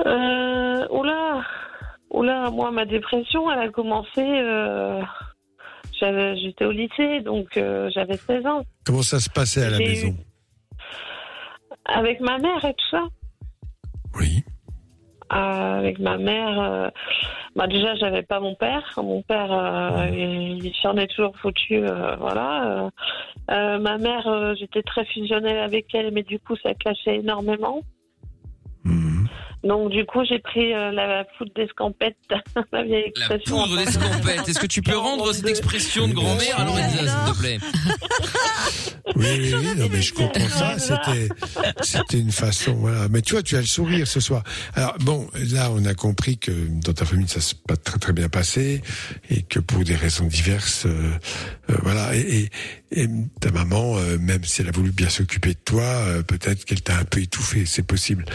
Euh, 0.06 0.88
oula, 0.90 1.44
oula, 2.12 2.50
moi 2.52 2.72
ma 2.72 2.86
dépression, 2.86 3.52
elle 3.52 3.60
a 3.60 3.70
commencé. 3.70 4.22
Euh, 4.22 5.02
J'étais 6.04 6.66
au 6.66 6.72
lycée, 6.72 7.22
donc 7.22 7.56
euh, 7.58 7.88
j'avais 7.94 8.18
16 8.18 8.44
ans. 8.48 8.64
Comment 8.86 9.04
ça 9.04 9.20
se 9.20 9.30
passait 9.30 9.64
à 9.64 9.70
la 9.70 9.78
maison 9.78 10.08
eu- 10.08 10.16
Avec 11.86 12.20
ma 12.22 12.40
mère 12.40 12.66
et 12.66 12.74
tout 12.74 12.90
ça. 12.90 13.04
Oui. 14.16 14.44
Euh, 15.34 15.78
avec 15.80 16.00
ma 16.00 16.18
mère, 16.18 16.60
euh, 16.60 16.90
bah 17.56 17.68
déjà 17.68 17.96
j'avais 17.96 18.24
pas 18.24 18.40
mon 18.42 18.54
père. 18.56 18.84
Mon 18.98 19.22
père, 19.22 19.52
euh, 19.52 20.08
il, 20.12 20.66
il 20.66 20.74
s'en 20.82 20.98
est 20.98 21.08
toujours 21.08 21.38
foutu, 21.38 21.82
voilà. 22.20 22.90
Ma 23.48 23.98
mère, 23.98 24.56
j'étais 24.56 24.84
très 24.84 25.06
fusionnelle 25.06 25.60
avec 25.60 25.94
elle, 25.94 26.12
mais 26.12 26.24
du 26.24 26.40
coup 26.40 26.56
ça 26.58 26.74
clashait 26.74 27.18
énormément. 27.18 27.82
Mhm. 28.84 29.28
Donc 29.64 29.92
du 29.92 30.06
coup 30.06 30.24
j'ai 30.28 30.40
pris 30.40 30.74
euh, 30.74 30.92
la 30.92 31.26
foudre 31.38 31.52
d'escampette, 31.56 32.18
la 32.72 32.84
vieille 32.84 33.12
La 33.16 33.36
expression. 33.36 33.58
poudre 33.64 33.78
d'escampette. 33.78 34.50
Est-ce 34.50 34.60
que 34.60 34.66
tu 34.68 34.82
peux 34.82 34.98
rendre 34.98 35.32
cette 35.34 35.48
expression 35.48 36.08
de 36.08 36.14
grand-mère 36.14 36.60
à 36.60 36.66
Lorenza, 36.66 36.98
s'il 36.98 37.34
te 37.34 37.40
plaît? 37.40 37.58
Oui, 39.16 39.26
oui, 39.40 39.54
oui, 39.54 39.68
non, 39.78 39.88
mais 39.92 40.02
je 40.02 40.14
comprends 40.14 40.48
ça. 40.48 40.78
C'était, 40.80 41.28
c'était 41.82 42.20
une 42.20 42.32
façon, 42.32 42.74
voilà. 42.76 43.10
Mais 43.10 43.22
tu 43.22 43.34
vois, 43.34 43.44
tu 43.44 43.58
as 43.58 43.60
le 43.60 43.66
sourire 43.66 44.08
ce 44.08 44.20
soir. 44.20 44.44
Alors 44.74 44.96
bon, 45.02 45.28
là, 45.52 45.70
on 45.72 45.84
a 45.86 45.94
compris 45.94 46.38
que 46.38 46.52
dans 46.52 46.94
ta 46.94 47.04
famille, 47.04 47.28
ça 47.28 47.42
s'est 47.42 47.56
pas 47.68 47.76
très 47.76 48.00
très 48.00 48.14
bien 48.14 48.30
passé 48.30 48.82
et 49.30 49.42
que 49.42 49.60
pour 49.60 49.84
des 49.84 49.96
raisons 49.96 50.28
diverses, 50.28 50.86
euh, 50.86 51.12
euh, 51.70 51.76
voilà. 51.84 52.16
Et, 52.16 52.20
et, 52.44 52.50
et 52.94 53.08
ta 53.40 53.52
maman, 53.52 53.98
euh, 53.98 54.18
même 54.18 54.44
si 54.44 54.62
elle 54.62 54.68
a 54.68 54.72
voulu 54.72 54.92
bien 54.92 55.08
s'occuper 55.08 55.50
de 55.50 55.60
toi, 55.64 55.84
euh, 55.84 56.24
peut-être 56.24 56.66
qu'elle 56.66 56.82
t'a 56.82 56.98
un 56.98 57.06
peu 57.06 57.22
étouffé, 57.22 57.66
c'est 57.66 57.86
possible. 57.86 58.26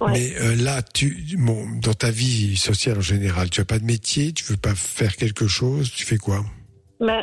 Ouais. 0.00 0.12
Mais 0.12 0.40
euh, 0.40 0.54
là, 0.56 0.82
tu, 0.82 1.16
bon, 1.36 1.66
dans 1.82 1.94
ta 1.94 2.10
vie 2.10 2.56
sociale 2.56 2.98
en 2.98 3.02
général, 3.02 3.50
tu 3.50 3.60
as 3.60 3.64
pas 3.64 3.78
de 3.78 3.84
métier, 3.84 4.32
tu 4.32 4.44
veux 4.44 4.56
pas 4.56 4.74
faire 4.74 5.16
quelque 5.16 5.48
chose, 5.48 5.90
tu 5.92 6.04
fais 6.04 6.18
quoi? 6.18 6.40
Bah, 7.00 7.22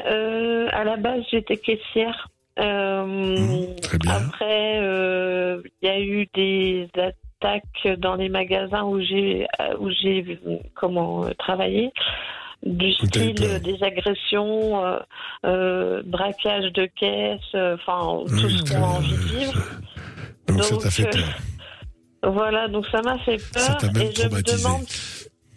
à 0.73 0.83
la 0.83 0.97
base, 0.97 1.23
j'étais 1.31 1.57
caissière. 1.57 2.27
Mmh, 2.57 3.79
très 3.81 3.97
bien. 3.97 4.11
Après, 4.11 4.77
il 4.77 5.87
y 5.87 5.87
a 5.87 5.99
eu 5.99 6.27
des 6.35 6.89
attaques 6.95 7.99
dans 7.99 8.15
les 8.15 8.29
magasins 8.29 8.83
où 8.83 8.99
j'ai 8.99 9.47
où 9.79 9.89
j'ai 9.89 10.39
comment 10.75 11.27
travaillé 11.39 11.91
du 12.63 12.93
style 12.93 13.33
des 13.63 13.77
agressions, 13.81 14.85
euh, 14.85 14.99
euh, 15.45 16.03
braquage 16.05 16.71
de 16.73 16.85
caisse, 16.85 17.39
euh, 17.55 17.75
enfin 17.75 18.23
tout 18.27 18.49
ce 18.49 18.71
qu'on 18.71 18.83
a 18.83 18.87
envie 18.87 19.11
de 19.11 19.39
vivre. 19.39 19.53
Donc, 20.47 20.63
ça 20.63 20.77
t'a 20.77 20.91
fait 20.91 21.09
peur. 21.09 21.39
Voilà, 22.23 22.67
donc 22.67 22.85
ça 22.91 23.01
m'a 23.01 23.17
fait 23.19 23.41
peur 23.51 23.77
même 23.93 24.03
et 24.03 24.13
je 24.13 24.27
me 24.27 24.41
demande 24.43 24.85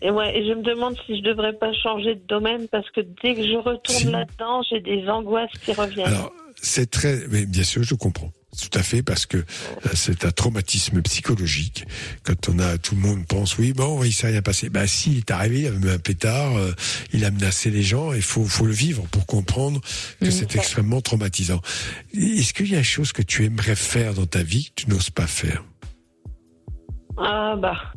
et 0.00 0.10
ouais, 0.10 0.38
et 0.38 0.46
je 0.46 0.52
me 0.52 0.62
demande 0.62 0.96
si 1.06 1.18
je 1.18 1.22
devrais 1.22 1.54
pas 1.54 1.72
changer 1.72 2.14
de 2.14 2.26
domaine 2.26 2.68
parce 2.68 2.88
que 2.90 3.00
dès 3.22 3.34
que 3.34 3.42
je 3.42 3.56
retourne 3.56 3.98
Si. 3.98 4.10
là-dedans, 4.10 4.62
j'ai 4.70 4.80
des 4.80 5.08
angoisses 5.08 5.50
qui 5.64 5.72
reviennent. 5.72 6.08
Alors, 6.08 6.32
c'est 6.56 6.90
très, 6.90 7.26
mais 7.30 7.46
bien 7.46 7.64
sûr, 7.64 7.82
je 7.82 7.94
comprends. 7.94 8.30
Tout 8.60 8.78
à 8.78 8.82
fait, 8.82 9.02
parce 9.02 9.26
que 9.26 9.38
euh, 9.38 9.42
c'est 9.94 10.24
un 10.24 10.30
traumatisme 10.30 11.02
psychologique. 11.02 11.86
Quand 12.22 12.48
on 12.48 12.58
a, 12.58 12.78
tout 12.78 12.94
le 12.94 13.00
monde 13.00 13.26
pense, 13.26 13.58
oui, 13.58 13.72
bon, 13.72 14.02
il 14.04 14.12
s'est 14.12 14.28
rien 14.28 14.42
passé. 14.42 14.68
Bah, 14.68 14.86
si, 14.86 15.12
il 15.12 15.18
est 15.18 15.30
arrivé, 15.30 15.60
il 15.60 15.66
a 15.66 15.70
mis 15.70 15.90
un 15.90 15.98
pétard, 15.98 16.56
euh, 16.56 16.72
il 17.12 17.24
a 17.24 17.30
menacé 17.30 17.70
les 17.70 17.82
gens, 17.82 18.12
il 18.12 18.22
faut, 18.22 18.44
faut 18.44 18.66
le 18.66 18.72
vivre 18.72 19.04
pour 19.10 19.26
comprendre 19.26 19.80
que 20.20 20.30
c'est 20.30 20.54
extrêmement 20.56 21.00
traumatisant. 21.00 21.60
Est-ce 22.14 22.54
qu'il 22.54 22.70
y 22.70 22.74
a 22.74 22.78
des 22.78 22.84
choses 22.84 23.12
que 23.12 23.22
tu 23.22 23.44
aimerais 23.44 23.76
faire 23.76 24.14
dans 24.14 24.26
ta 24.26 24.42
vie 24.42 24.66
que 24.66 24.82
tu 24.82 24.90
n'oses 24.90 25.10
pas 25.10 25.26
faire? 25.26 25.64
Ah 27.16 27.56
bah, 27.56 27.92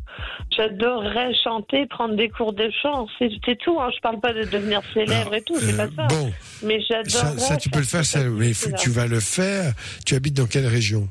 j'adorerais 0.56 1.34
chanter, 1.44 1.86
prendre 1.88 2.16
des 2.16 2.30
cours 2.30 2.54
de 2.54 2.70
chant, 2.82 3.08
c'est 3.20 3.30
tout. 3.60 3.80
Hein. 3.80 3.90
Je 3.96 4.00
parle 4.02 4.20
pas 4.20 4.34
de 4.34 4.44
devenir 4.44 4.82
célèbre 4.94 5.34
et 5.34 5.42
tout, 5.42 5.60
c'est 5.60 5.74
Euh, 5.74 5.88
pas 5.88 5.90
ça. 5.96 6.08
bon, 6.08 6.34
Mais 6.64 6.80
ça, 6.88 7.02
j'adorerais. 7.06 7.40
ça, 7.40 7.58
tu 7.58 7.70
peux 7.70 7.80
le 7.80 7.86
faire, 7.86 8.06
ça, 8.06 8.24
mais 8.24 8.50
il 8.50 8.54
faut 8.56 8.70
que 8.70 8.78
tu 8.82 8.90
vas 8.90 9.08
le 9.08 9.20
faire. 9.20 9.74
Tu 10.06 10.16
habites 10.16 10.36
dans 10.36 10.46
quelle 10.48 10.68
région? 10.68 11.08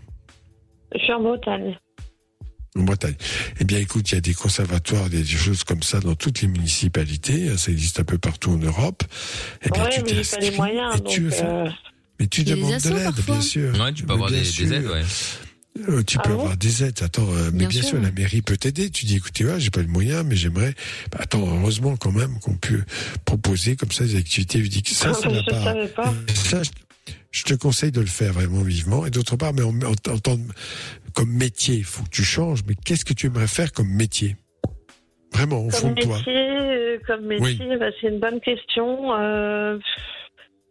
Je 0.94 1.00
suis 1.00 1.12
en 1.12 1.20
Bretagne. 1.22 1.78
En 2.78 2.82
Bretagne. 2.82 3.14
Eh 3.60 3.64
bien, 3.64 3.78
écoute, 3.78 4.10
il 4.12 4.16
y 4.16 4.18
a 4.18 4.20
des 4.20 4.34
conservatoires, 4.34 5.08
des 5.08 5.24
choses 5.24 5.64
comme 5.64 5.82
ça 5.82 5.98
dans 6.00 6.14
toutes 6.14 6.42
les 6.42 6.48
municipalités. 6.48 7.56
Ça 7.56 7.70
existe 7.72 8.00
un 8.00 8.04
peu 8.04 8.18
partout 8.18 8.50
en 8.52 8.58
Europe. 8.58 9.02
Eh 9.64 9.70
bien, 9.70 9.84
ouais, 9.84 9.90
tu 9.90 10.02
mais 10.14 10.22
pas 10.22 10.36
les 10.38 10.50
moyens, 10.56 10.94
et 10.96 10.98
donc. 10.98 11.08
tu 11.08 11.20
le 11.22 11.30
fais. 11.30 11.44
euh, 11.44 11.68
Mais 12.20 12.26
tu 12.26 12.44
demandes 12.44 12.78
de 12.80 12.90
l'aide, 12.90 13.14
bien 13.26 13.40
sûr. 13.40 13.72
Ouais, 13.80 13.92
tu 13.92 14.02
peux 14.02 14.08
Mais 14.08 14.12
avoir 14.14 14.30
des, 14.30 14.40
des 14.42 14.72
aides, 14.74 14.86
ouais. 14.86 15.02
Euh, 15.88 16.02
tu 16.02 16.16
Ah 16.18 16.22
peux 16.22 16.32
bon 16.32 16.40
avoir 16.40 16.56
des 16.56 16.84
aides. 16.84 17.00
Attends, 17.02 17.28
euh, 17.32 17.50
mais 17.52 17.60
Bien 17.60 17.68
bien, 17.68 17.80
sûr. 17.82 17.90
sûr. 17.90 18.00
la 18.02 18.10
mairie 18.10 18.42
peut 18.42 18.56
t'aider. 18.56 18.90
Tu 18.90 19.04
dis, 19.06 19.16
écoutez, 19.16 19.44
ouais, 19.44 19.58
j'ai 19.60 19.70
pas 19.70 19.80
les 19.82 19.86
moyens, 19.86 20.24
mais 20.26 20.36
j'aimerais. 20.36 20.74
Bah, 21.12 21.18
attends, 21.20 21.46
heureusement 21.46 21.96
quand 21.96 22.12
même 22.12 22.38
qu'on 22.40 22.54
peut 22.56 22.82
proposer 23.24 23.76
comme 23.76 23.92
ça 23.92 24.04
des 24.04 24.16
activités 24.16 24.58
ludiques. 24.58 24.88
Ça, 24.88 25.12
ça 25.14 25.28
n'a 25.28 25.40
je 25.40 25.50
pas. 25.92 26.14
Ça, 26.34 26.62
je, 26.62 26.70
je 27.30 27.44
te 27.44 27.54
conseille 27.54 27.92
de 27.92 28.00
le 28.00 28.06
faire 28.06 28.32
vraiment 28.32 28.62
vivement. 28.62 29.06
Et 29.06 29.10
d'autre 29.10 29.36
part, 29.36 29.52
mais 29.52 29.62
en, 29.62 29.74
en, 29.82 29.92
en 29.92 30.18
tant- 30.18 30.38
comme 31.14 31.30
métier, 31.32 31.76
il 31.76 31.84
faut 31.84 32.02
que 32.04 32.10
tu 32.10 32.24
changes. 32.24 32.60
Mais 32.66 32.74
qu'est-ce 32.74 33.04
que 33.04 33.12
tu 33.14 33.26
aimerais 33.26 33.46
faire 33.48 33.72
comme 33.72 33.88
métier? 33.88 34.36
Vraiment, 35.32 35.64
au 35.66 35.70
fond 35.70 35.92
de 35.92 36.00
toi. 36.00 36.18
euh, 36.28 36.98
comme 37.06 37.26
métier, 37.26 37.58
bah, 37.78 37.86
c'est 38.00 38.08
une 38.08 38.20
bonne 38.20 38.40
question. 38.40 39.12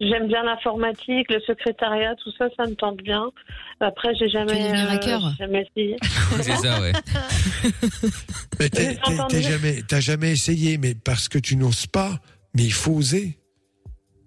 J'aime 0.07 0.27
bien 0.27 0.43
l'informatique, 0.43 1.31
le 1.31 1.39
secrétariat, 1.47 2.15
tout 2.23 2.31
ça, 2.37 2.45
ça 2.57 2.65
me 2.67 2.75
tente 2.75 2.97
bien. 3.01 3.31
Après, 3.79 4.13
j'ai 4.19 4.29
jamais, 4.29 4.71
euh, 4.71 5.19
jamais 5.39 5.67
essayé. 5.75 5.95
C'est 6.41 6.55
ça, 6.57 6.79
ouais. 6.81 6.91
Mais 8.59 8.69
t'es- 8.69 8.97
t'es- 9.29 9.41
jamais, 9.41 9.81
t'as 9.87 9.99
jamais 9.99 10.31
essayé, 10.31 10.77
mais 10.77 10.95
parce 10.95 11.27
que 11.27 11.37
tu 11.39 11.55
n'oses 11.55 11.87
pas. 11.87 12.19
Mais 12.53 12.63
il 12.63 12.73
faut 12.73 12.91
oser. 12.93 13.37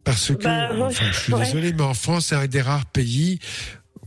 Parce 0.05 0.29
que, 0.35 0.43
Bah, 0.45 0.75
ouais, 0.75 0.83
enfin, 0.83 1.07
je 1.13 1.19
suis 1.19 1.33
ouais. 1.35 1.45
désolé, 1.45 1.73
mais 1.73 1.83
en 1.83 1.95
France, 1.95 2.27
c'est 2.27 2.35
un 2.35 2.47
des 2.47 2.61
rares 2.63 2.87
pays, 2.87 3.39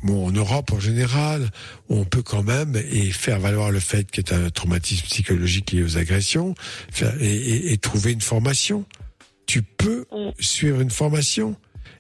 bon, 0.03 0.27
en 0.27 0.31
Europe 0.31 0.71
en 0.73 0.79
général, 0.79 1.49
où 1.89 1.97
on 1.97 2.05
peut 2.05 2.21
quand 2.23 2.43
même 2.43 2.75
et 2.75 3.11
faire 3.11 3.39
valoir 3.39 3.71
le 3.71 3.79
fait 3.79 4.09
qu'il 4.09 4.27
y 4.29 4.33
a 4.33 4.37
un 4.37 4.49
traumatisme 4.49 5.05
psychologique 5.05 5.71
lié 5.71 5.83
aux 5.83 5.97
agressions, 5.97 6.55
faire, 6.91 7.13
et, 7.21 7.35
et- 7.35 7.73
et 7.73 7.77
trouver 7.77 8.11
une 8.13 8.21
formation. 8.21 8.85
Tu 9.51 9.61
peux 9.61 10.05
Mm. 10.11 10.29
suivre 10.39 10.79
une 10.81 10.89
formation 10.91 11.55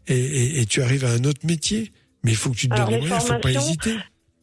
et, 0.07 0.15
et- 0.17 0.61
et 0.61 0.65
tu 0.65 0.81
arrives 0.81 1.03
à 1.05 1.09
un 1.11 1.23
autre 1.25 1.45
métier. 1.45 1.91
Mais 2.23 2.31
il 2.31 2.37
faut 2.37 2.49
que 2.51 2.55
tu 2.55 2.69
te 2.69 2.75
donnes 2.75 2.89
les 2.89 2.99
moyens, 2.99 3.23
il 3.23 3.27
faut 3.27 3.33
pas 3.33 3.41
formations, 3.41 3.61
hésiter. 3.61 3.95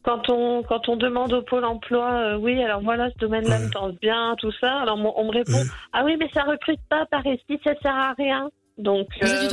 Quand 0.03 0.29
on, 0.29 0.63
quand 0.63 0.87
on 0.89 0.95
demande 0.95 1.33
au 1.33 1.41
Pôle 1.41 1.65
emploi, 1.65 2.11
euh, 2.11 2.37
oui, 2.37 2.61
alors 2.63 2.81
voilà, 2.81 3.09
ce 3.13 3.17
domaine-là 3.19 3.57
Ouais. 3.59 3.65
me 3.65 3.69
tente 3.71 3.95
bien, 4.01 4.35
tout 4.39 4.51
ça, 4.61 4.81
alors 4.81 4.97
on, 4.97 5.13
on 5.21 5.25
me 5.27 5.31
répond, 5.31 5.53
Ouais. 5.53 5.65
ah 5.93 6.03
oui, 6.05 6.13
mais 6.19 6.29
ça 6.33 6.43
recrute 6.43 6.79
pas 6.89 7.05
par 7.09 7.25
ici, 7.25 7.59
ça 7.63 7.71
sert 7.81 7.95
à 7.95 8.13
rien. 8.17 8.49
Donc, 8.77 9.07
Mais 9.21 9.27
euh, 9.27 9.49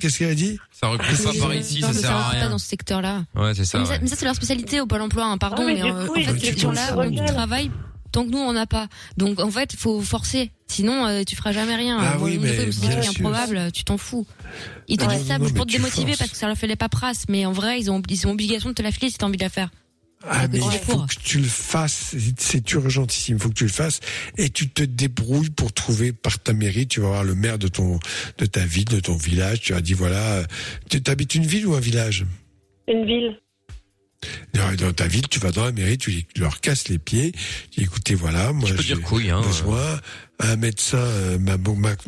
Qu'est-ce 0.00 0.18
qu'elle 0.18 0.30
a 0.30 0.34
dit 0.34 0.58
Ça 0.70 0.86
recrute 0.88 1.22
pas 1.24 1.30
par 1.40 1.54
ici, 1.54 1.80
ça 1.80 1.88
non, 1.88 1.92
mais 1.94 2.00
sert 2.00 2.10
à 2.16 2.20
pas 2.22 2.28
rien. 2.28 2.50
dans 2.50 2.58
ce 2.58 2.66
secteur-là. 2.68 3.22
Ouais, 3.34 3.54
c'est 3.54 3.64
ça. 3.66 3.78
mais, 3.78 3.84
ça 3.84 3.92
ouais. 3.92 3.98
mais 4.00 4.06
ça, 4.08 4.16
c'est 4.16 4.24
leur 4.24 4.34
spécialité 4.34 4.80
au 4.80 4.86
Pôle 4.86 5.02
emploi, 5.02 5.24
hein, 5.26 5.36
pardon, 5.38 5.56
Ah 5.60 5.66
oui, 5.66 5.74
mais 5.74 5.82
du 5.82 5.90
euh, 5.90 6.06
coup, 6.06 6.12
en 6.12 6.16
ils 6.16 6.24
fait, 6.26 6.38
ces 6.52 6.58
gens-là 6.58 6.86
ça, 6.86 6.96
tant 8.12 8.24
que 8.24 8.30
nous, 8.30 8.38
on 8.38 8.52
n'a 8.52 8.66
pas. 8.66 8.88
Donc, 9.16 9.40
en 9.40 9.50
fait, 9.50 9.72
il 9.72 9.78
faut 9.78 10.00
forcer. 10.00 10.50
Sinon, 10.68 11.06
euh, 11.06 11.22
tu 11.26 11.34
feras 11.36 11.52
jamais 11.52 11.74
rien. 11.74 11.98
Ah 12.00 12.16
oui, 12.20 12.38
mais 12.40 12.54
truc 12.56 12.72
sûr. 12.72 13.10
improbable, 13.10 13.72
tu 13.72 13.84
t'en 13.84 13.98
fous. 13.98 14.26
Ils 14.88 14.96
te 14.96 15.04
Ouais. 15.04 15.16
disent 15.16 15.26
ça 15.26 15.38
Non, 15.38 15.50
pour 15.50 15.66
te 15.66 15.72
démotiver 15.72 16.06
forces. 16.12 16.18
parce 16.18 16.30
que 16.30 16.36
ça 16.36 16.46
leur 16.46 16.56
fait 16.56 16.66
les 16.66 16.76
paperasses. 16.76 17.24
Mais 17.28 17.44
en 17.46 17.52
vrai, 17.52 17.78
ils 17.80 17.90
ont, 17.90 18.00
ils 18.08 18.26
ont 18.26 18.30
obligation 18.30 18.68
de 18.70 18.74
te 18.74 18.82
la 18.82 18.92
filer 18.92 19.10
si 19.10 19.18
t'as 19.18 19.26
envie 19.26 19.36
de 19.36 19.42
la 19.42 19.50
faire. 19.50 19.70
Ah, 20.24 20.46
mais 20.46 20.58
il 20.58 20.78
faut 20.78 20.98
que 21.04 21.14
tu 21.22 21.38
le 21.38 21.48
fasses. 21.48 22.10
C'est- 22.16 22.40
C'est 22.40 22.72
urgentissime. 22.74 23.36
Il 23.38 23.42
faut 23.42 23.48
que 23.48 23.54
tu 23.54 23.64
le 23.64 23.70
fasses 23.70 23.98
et 24.38 24.50
tu 24.50 24.68
te 24.70 24.84
débrouilles 24.84 25.50
pour 25.50 25.72
trouver 25.72 26.12
par 26.12 26.38
ta 26.38 26.52
mairie. 26.52 26.86
Tu 26.86 27.00
vas 27.00 27.08
voir 27.08 27.24
le 27.24 27.34
maire 27.34 27.58
de 27.58 27.66
ton, 27.66 27.98
de 28.38 28.46
ta 28.46 28.64
ville, 28.64 28.84
de 28.84 29.00
ton 29.00 29.16
village. 29.16 29.60
Tu 29.62 29.74
as 29.74 29.80
dit 29.80 29.94
voilà, 29.94 30.22
euh, 30.36 30.44
tu 30.88 31.02
habites 31.10 31.34
une 31.34 31.44
ville 31.44 31.66
ou 31.66 31.74
un 31.74 31.80
village? 31.80 32.24
Une 32.86 33.04
ville. 33.04 33.36
Dans 34.54 34.72
dans 34.74 34.92
ta 34.92 35.06
ville, 35.06 35.26
tu 35.28 35.38
vas 35.40 35.50
dans 35.50 35.64
la 35.64 35.72
mairie, 35.72 35.98
tu 35.98 36.24
leur 36.36 36.60
casses 36.60 36.88
les 36.88 36.98
pieds. 36.98 37.32
Tu 37.70 37.80
dis 37.80 37.84
écoutez 37.84 38.14
voilà, 38.14 38.52
moi 38.52 38.68
j'ai 38.80 38.94
hein. 39.30 39.40
besoin. 39.42 40.00
Un 40.38 40.56
médecin 40.56 40.98
euh, 40.98 41.38
m'a 41.38 41.56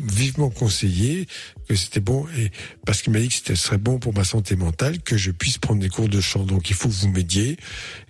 vivement 0.03 0.49
conseillé 0.49 1.25
que 1.69 1.75
c'était 1.75 2.01
bon 2.01 2.27
et 2.37 2.51
parce 2.85 3.01
qu'il 3.01 3.13
m'a 3.13 3.19
dit 3.19 3.29
que 3.29 3.35
ce 3.35 3.55
serait 3.55 3.77
bon 3.77 3.97
pour 3.97 4.13
ma 4.13 4.25
santé 4.25 4.55
mentale 4.57 5.01
que 5.01 5.15
je 5.15 5.31
puisse 5.31 5.57
prendre 5.57 5.79
des 5.79 5.89
cours 5.89 6.09
de 6.09 6.19
chant. 6.19 6.43
Donc 6.43 6.69
il 6.69 6.75
faut 6.75 6.89
que 6.89 6.93
vous 6.93 7.09
m'aidiez 7.09 7.57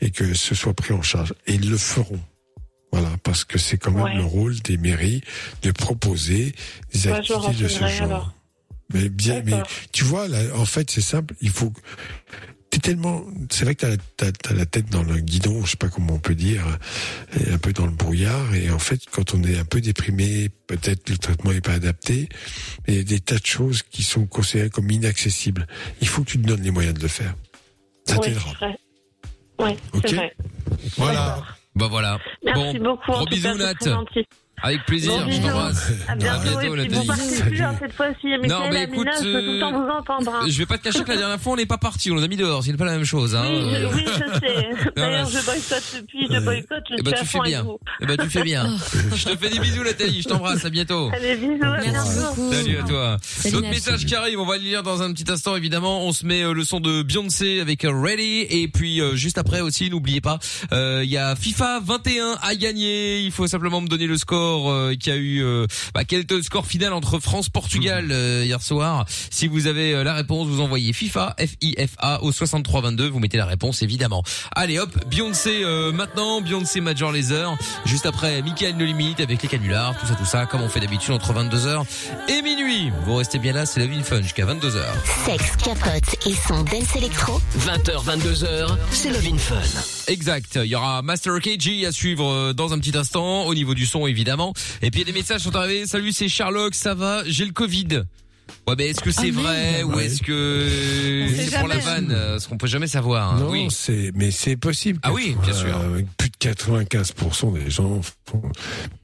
et 0.01 0.09
que 0.09 0.33
ce 0.33 0.55
soit 0.55 0.73
pris 0.73 0.93
en 0.93 1.03
charge. 1.03 1.33
Et 1.45 1.53
ils 1.53 1.69
le 1.69 1.77
feront. 1.77 2.19
Voilà, 2.91 3.11
parce 3.23 3.43
que 3.43 3.57
c'est 3.59 3.77
quand 3.77 3.91
même 3.91 4.03
Ouais. 4.03 4.15
le 4.15 4.23
rôle 4.23 4.57
des 4.61 4.77
mairies 4.77 5.21
de 5.63 5.71
proposer 5.71 6.55
des 6.93 7.07
activités 7.07 7.63
de 7.63 7.67
ce 7.67 7.79
genre. 7.87 8.01
alors. 8.03 8.33
Mais 8.93 9.09
bien, 9.09 9.41
mais 9.43 9.61
tu 9.91 10.03
vois, 10.05 10.27
là, 10.27 10.39
en 10.55 10.65
fait, 10.65 10.89
c'est 10.91 11.01
simple. 11.01 11.35
Il 11.41 11.49
faut. 11.49 11.73
Tellement. 12.85 13.25
C'est 13.49 13.65
vrai 13.65 13.73
que 13.73 13.81
t'as, 13.81 13.89
la- 13.89 13.97
t'as, 14.15 14.31
t'as 14.31 14.53
la 14.53 14.65
tête 14.67 14.89
dans 14.91 15.01
le 15.01 15.17
guidon, 15.17 15.65
je 15.65 15.71
sais 15.71 15.77
pas 15.77 15.89
comment 15.89 16.13
on 16.13 16.19
peut 16.19 16.35
dire, 16.35 16.63
un 17.51 17.57
peu 17.57 17.73
dans 17.73 17.85
le 17.87 17.91
brouillard. 17.91 18.53
Et 18.53 18.69
en 18.69 18.77
fait, 18.77 18.99
quand 19.11 19.33
on 19.33 19.41
est 19.43 19.57
un 19.57 19.65
peu 19.65 19.81
déprimé, 19.81 20.49
peut-être 20.67 21.09
le 21.09 21.17
traitement 21.17 21.51
est 21.51 21.61
pas 21.65 21.73
adapté. 21.73 22.29
Et 22.85 22.91
il 22.93 22.95
y 22.97 22.99
a 22.99 23.03
des 23.03 23.19
tas 23.19 23.39
de 23.39 23.45
choses 23.45 23.81
qui 23.81 24.03
sont 24.03 24.27
considérées 24.27 24.69
comme 24.69 24.91
inaccessibles. 24.91 25.65
Il 26.01 26.07
faut 26.07 26.23
que 26.23 26.29
tu 26.29 26.39
te 26.39 26.45
donnes 26.47 26.61
les 26.61 26.69
moyens 26.71 26.93
de 26.95 27.01
le 27.01 27.07
faire. 27.07 27.33
Ça 28.05 28.15
Oui, 28.17 28.21
t'aidera. 28.27 28.49
c'est 28.59 28.65
vrai. 28.65 28.77
Oui, 29.57 29.71
Ok. 29.93 30.03
c'est 30.07 30.15
vrai. 30.15 30.35
Voilà. 30.97 31.43
Bah 31.75 31.87
voilà. 31.89 32.19
Merci 32.43 32.77
bon, 32.79 32.91
beaucoup. 32.91 33.11
gros 33.13 33.25
bisous, 33.25 33.55
Nat. 33.57 33.73
Avec 34.63 34.85
plaisir, 34.85 35.11
Bon, 35.11 35.31
je 35.31 35.41
t'embrasse. 35.41 35.91
À 36.07 36.15
bientôt. 36.15 36.59
et 36.73 37.61
hein, 37.61 37.75
cette 37.79 37.93
fois-ci. 37.93 38.27
Non, 38.47 38.69
mais 38.71 38.83
Amina, 38.83 38.83
écoute, 38.83 39.07
je 39.19 39.23
peux 39.33 39.41
tout 39.45 39.51
le 39.51 39.59
temps 39.59 39.71
vous 39.71 39.89
entendre. 39.89 40.33
hein. 40.33 40.45
Je 40.47 40.57
vais 40.57 40.65
pas 40.65 40.77
te 40.77 40.83
cacher 40.83 41.03
que 41.03 41.09
la 41.11 41.17
dernière 41.17 41.39
fois 41.39 41.53
on 41.53 41.55
n'est 41.57 41.65
pas 41.65 41.77
parti, 41.77 42.09
on 42.11 42.15
nous 42.15 42.23
a 42.23 42.27
mis 42.27 42.37
dehors, 42.37 42.63
c'est 42.63 42.75
pas 42.77 42.85
la 42.85 42.93
même 42.93 43.03
chose. 43.05 43.35
Hein. 43.35 43.45
Oui, 43.49 43.75
je, 43.79 43.85
oui, 43.95 44.05
je 44.07 44.39
sais. 44.39 44.69
D'ailleurs, 44.95 45.27
je 45.29 45.45
boycotte 45.45 45.83
depuis, 46.01 46.27
je 46.31 46.39
boycotte, 46.39 46.83
je 46.89 46.95
Eh 46.97 47.01
ben, 47.01 47.15
suis 47.15 47.25
tu 47.25 47.31
fais 47.31 47.39
bien. 47.43 47.65
Eh 48.01 48.05
ben 48.05 48.17
tu 48.17 48.29
fais 48.29 48.43
bien. 48.43 48.77
je 49.15 49.25
te 49.25 49.37
fais 49.37 49.49
des 49.49 49.59
bisous 49.59 49.83
Nathalie, 49.83 50.21
je 50.21 50.29
t'embrasse, 50.29 50.63
à 50.65 50.69
bientôt. 50.69 51.09
Allez, 51.13 51.35
bisous, 51.35 51.63
à 51.63 51.77
Merci 51.81 51.89
bientôt. 51.89 52.35
beaucoup. 52.35 52.53
Salut 52.53 52.77
à 52.77 52.83
toi. 52.83 53.17
D'autres 53.51 53.69
messages 53.69 54.05
qui 54.05 54.15
arrivent, 54.15 54.39
on 54.39 54.45
va 54.45 54.57
les 54.57 54.63
lire 54.63 54.83
dans 54.83 55.01
un 55.01 55.11
petit 55.13 55.29
instant 55.31 55.55
évidemment. 55.55 56.05
On 56.05 56.11
se 56.13 56.25
met 56.25 56.43
euh, 56.43 56.53
le 56.53 56.63
son 56.63 56.79
de 56.79 57.03
Beyoncé 57.03 57.59
avec 57.59 57.83
euh, 57.85 57.91
Ready 57.93 58.45
et 58.49 58.67
puis 58.67 59.01
euh, 59.01 59.15
juste 59.15 59.37
après 59.37 59.61
aussi, 59.61 59.89
n'oubliez 59.89 60.21
pas, 60.21 60.39
il 60.71 61.09
y 61.09 61.17
a 61.17 61.35
FIFA 61.35 61.81
21 61.83 62.37
à 62.41 62.55
gagner. 62.55 63.19
Il 63.19 63.31
faut 63.31 63.47
simplement 63.47 63.81
me 63.81 63.87
donner 63.87 64.07
le 64.07 64.17
score 64.17 64.44
euh, 64.45 64.95
qui 64.95 65.11
a 65.11 65.15
eu, 65.15 65.43
euh, 65.43 65.67
bah, 65.93 66.03
quel 66.05 66.21
était 66.21 66.35
le 66.35 66.43
score 66.43 66.65
final 66.65 66.93
entre 66.93 67.19
France 67.19 67.49
Portugal 67.49 68.09
euh, 68.11 68.43
hier 68.45 68.61
soir? 68.61 69.05
Si 69.29 69.47
vous 69.47 69.67
avez 69.67 69.93
euh, 69.93 70.03
la 70.03 70.13
réponse, 70.13 70.47
vous 70.47 70.61
envoyez 70.61 70.93
FIFA 70.93 71.35
F 71.39 71.55
I 71.61 71.75
F 71.77 71.95
A 71.97 72.23
au 72.23 72.31
6322. 72.31 73.09
Vous 73.09 73.19
mettez 73.19 73.37
la 73.37 73.45
réponse 73.45 73.81
évidemment. 73.81 74.23
Allez 74.55 74.79
hop, 74.79 74.89
Beyoncé 75.07 75.63
euh, 75.63 75.91
maintenant, 75.91 76.41
Beyoncé 76.41 76.81
Major 76.81 77.11
Laser. 77.11 77.57
Juste 77.85 78.05
après, 78.05 78.41
Michael 78.41 78.77
No 78.77 78.85
Limite 78.85 79.19
avec 79.19 79.41
les 79.41 79.49
canulars, 79.49 79.97
tout 79.99 80.07
ça, 80.07 80.15
tout 80.15 80.25
ça, 80.25 80.45
comme 80.45 80.61
on 80.61 80.69
fait 80.69 80.79
d'habitude 80.79 81.13
entre 81.13 81.33
22h 81.33 81.83
et 82.29 82.41
minuit. 82.41 82.91
Vous 83.05 83.15
restez 83.15 83.39
bien 83.39 83.53
là, 83.53 83.65
c'est 83.65 83.79
la 83.79 83.87
vie 83.87 84.01
fun 84.03 84.21
jusqu'à 84.21 84.45
22h. 84.45 84.81
Sexe, 85.25 85.55
capote 85.63 86.15
et 86.25 86.33
son 86.47 86.63
dance 86.63 86.95
électro. 86.95 87.41
20h, 87.59 88.05
22h, 88.05 88.77
c'est 88.91 89.09
Love 89.09 89.27
in 89.33 89.37
Fun. 89.37 89.55
Exact. 90.07 90.59
Il 90.63 90.69
y 90.69 90.75
aura 90.75 91.01
Master 91.01 91.39
KG 91.39 91.85
à 91.87 91.91
suivre 91.91 92.31
euh, 92.31 92.53
dans 92.53 92.73
un 92.73 92.79
petit 92.79 92.95
instant, 92.97 93.45
au 93.45 93.53
niveau 93.55 93.73
du 93.73 93.85
son 93.85 94.05
évidemment. 94.07 94.34
Et 94.81 94.91
puis 94.91 95.03
des 95.03 95.11
messages 95.11 95.41
sont 95.41 95.55
arrivés. 95.55 95.85
Salut, 95.85 96.11
c'est 96.11 96.27
Sherlock, 96.27 96.75
ça 96.75 96.93
va? 96.93 97.23
J'ai 97.25 97.45
le 97.45 97.51
Covid. 97.51 98.03
Ouais, 98.67 98.75
mais 98.77 98.87
est-ce 98.87 99.01
que 99.01 99.11
c'est 99.11 99.29
Ah, 99.35 99.41
vrai 99.41 99.71
merde. 99.73 99.83
ou 99.91 99.95
Ouais. 99.95 100.05
est-ce 100.05 100.21
que 100.23 101.27
sait 101.35 101.45
c'est 101.49 101.59
pour 101.59 101.67
la 101.67 101.79
jamais. 101.79 101.85
vanne 102.07 102.11
euh, 102.11 102.39
Ce 102.39 102.47
qu'on 102.47 102.57
peut 102.57 102.67
jamais 102.67 102.87
savoir. 102.87 103.33
hein. 103.33 103.39
Non, 103.39 103.49
oui. 103.49 103.67
c'est, 103.69 104.11
mais 104.15 104.31
c'est 104.31 104.55
possible. 104.57 104.99
Ah 105.03 105.13
oui, 105.13 105.35
bien 105.43 105.53
sûr. 105.53 105.77
Euh, 105.77 106.01
plus 106.17 106.29
de 106.29 106.35
95% 106.39 107.53
des 107.53 107.69
gens 107.69 108.01
font 108.25 108.41
une 108.43 108.51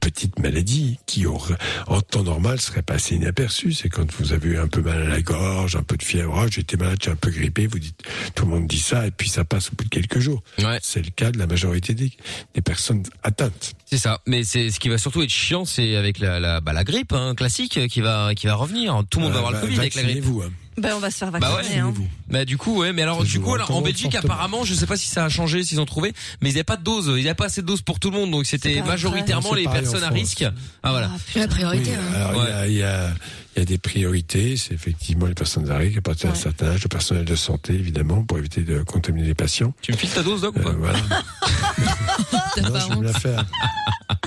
petite 0.00 0.38
maladie 0.38 0.98
qui, 1.06 1.26
auraient- 1.26 1.56
en 1.86 2.00
temps 2.00 2.22
normal, 2.24 2.60
serait 2.60 2.82
passée 2.82 3.14
inaperçue. 3.16 3.72
C'est 3.72 3.88
quand 3.88 4.10
vous 4.18 4.32
avez 4.32 4.50
eu 4.50 4.58
un 4.58 4.66
peu 4.68 4.80
mal 4.82 5.00
à 5.02 5.08
la 5.08 5.22
gorge, 5.22 5.76
un 5.76 5.82
peu 5.82 5.96
de 5.96 6.02
fièvre, 6.02 6.40
oh, 6.44 6.48
j'étais 6.50 6.76
malade, 6.76 6.98
j'ai 7.02 7.10
un 7.10 7.16
peu 7.16 7.30
grippé, 7.30 7.66
vous 7.66 7.78
dites, 7.78 8.00
tout 8.34 8.44
le 8.44 8.50
monde 8.50 8.66
dit 8.66 8.78
ça, 8.80 9.06
et 9.06 9.10
puis 9.10 9.28
ça 9.28 9.44
passe 9.44 9.68
au 9.70 9.76
bout 9.76 9.84
de 9.84 9.88
quelques 9.90 10.18
jours. 10.18 10.42
Ouais. 10.58 10.78
C'est 10.82 11.04
le 11.04 11.10
cas 11.10 11.30
de 11.30 11.38
la 11.38 11.46
majorité 11.46 11.94
des, 11.94 12.10
des 12.54 12.62
personnes 12.62 13.02
atteintes. 13.22 13.74
C'est 13.86 13.98
ça. 13.98 14.20
Mais 14.26 14.42
c'est 14.44 14.70
ce 14.70 14.80
qui 14.80 14.88
va 14.88 14.98
surtout 14.98 15.22
être 15.22 15.30
chiant, 15.30 15.64
c'est 15.64 15.96
avec 15.96 16.18
la 16.18 16.40
la, 16.40 16.60
bah, 16.60 16.72
la 16.72 16.82
grippe 16.84 17.12
hein, 17.12 17.34
classique 17.34 17.76
euh, 17.76 17.88
qui 17.88 18.00
va 18.00 18.34
qui 18.34 18.46
va 18.46 18.54
revenir. 18.54 19.02
Tout 19.10 19.18
le 19.20 19.26
monde 19.26 19.31
va 19.32 19.38
avoir 19.38 19.52
le 19.52 19.58
va- 19.58 19.62
Covid 19.66 19.78
avec 19.78 19.94
la 19.94 20.02
grippe. 20.02 20.16
vaccinez-vous, 20.16 20.42
hein. 20.42 20.50
Ben, 20.78 20.92
on 20.96 21.00
va 21.00 21.10
se 21.10 21.18
faire 21.18 21.30
Bah 21.30 21.38
vacciner. 21.38 21.82
ouais, 21.82 21.88
hein. 21.90 21.94
Bah 22.30 22.44
du 22.46 22.56
coup 22.56 22.78
ouais 22.80 22.94
mais 22.94 23.02
alors 23.02 23.22
du 23.24 23.28
je 23.30 23.38
coup 23.40 23.50
vous 23.50 23.74
en 23.74 23.82
Belgique 23.82 24.14
apparemment 24.14 24.64
je 24.64 24.72
sais 24.72 24.86
pas 24.86 24.96
si 24.96 25.06
ça 25.06 25.26
a 25.26 25.28
changé 25.28 25.62
s'ils 25.64 25.78
ont 25.82 25.84
trouvé 25.84 26.14
mais 26.40 26.48
ils 26.48 26.52
n'avaient 26.54 26.64
pas 26.64 26.78
de 26.78 26.82
dose 26.82 27.08
ils 27.18 27.24
n'avaient 27.24 27.34
pas 27.34 27.44
assez 27.44 27.60
de 27.60 27.66
doses 27.66 27.82
pour 27.82 28.00
tout 28.00 28.10
le 28.10 28.16
monde 28.16 28.30
donc 28.30 28.46
c'était 28.46 28.80
majoritairement 28.80 29.52
les 29.52 29.64
personnes 29.64 30.02
à 30.02 30.08
risque 30.08 30.46
ah 30.82 30.90
voilà 30.90 31.10
La 31.34 31.46
priorité. 31.46 31.90
Oui, 31.90 31.96
hein. 31.96 32.14
alors 32.14 32.32
il 32.32 32.48
y 32.48 32.52
a- 32.54 32.66
il 32.68 32.72
y, 32.74 32.82
a, 32.82 33.10
il 33.54 33.58
y 33.58 33.62
a 33.62 33.64
des 33.66 33.76
priorités, 33.76 34.56
c'est 34.56 34.72
effectivement 34.72 35.26
les 35.26 35.34
personnes 35.34 35.70
à 35.70 35.76
risque, 35.76 35.98
à 35.98 36.00
partir 36.00 36.30
d'un 36.30 36.36
Ouais. 36.36 36.40
certain 36.42 36.68
âge, 36.68 36.82
le 36.82 36.88
personnel 36.88 37.26
de 37.26 37.36
santé, 37.36 37.74
évidemment, 37.74 38.24
pour 38.24 38.38
éviter 38.38 38.62
de 38.62 38.82
contaminer 38.82 39.26
les 39.26 39.34
patients. 39.34 39.74
tu 39.82 39.92
me 39.92 39.96
files 39.98 40.08
ta 40.08 40.22
dose 40.22 40.40
Doc 40.40 40.56
ou 40.56 40.60
Euh, 40.60 40.62
pas? 40.62 40.72
voilà. 40.72 40.98
Non, 42.62 42.70
pas 42.72 42.78
j'aime 42.80 42.96
honte. 42.98 43.04
la 43.04 43.12
faire. 43.12 43.44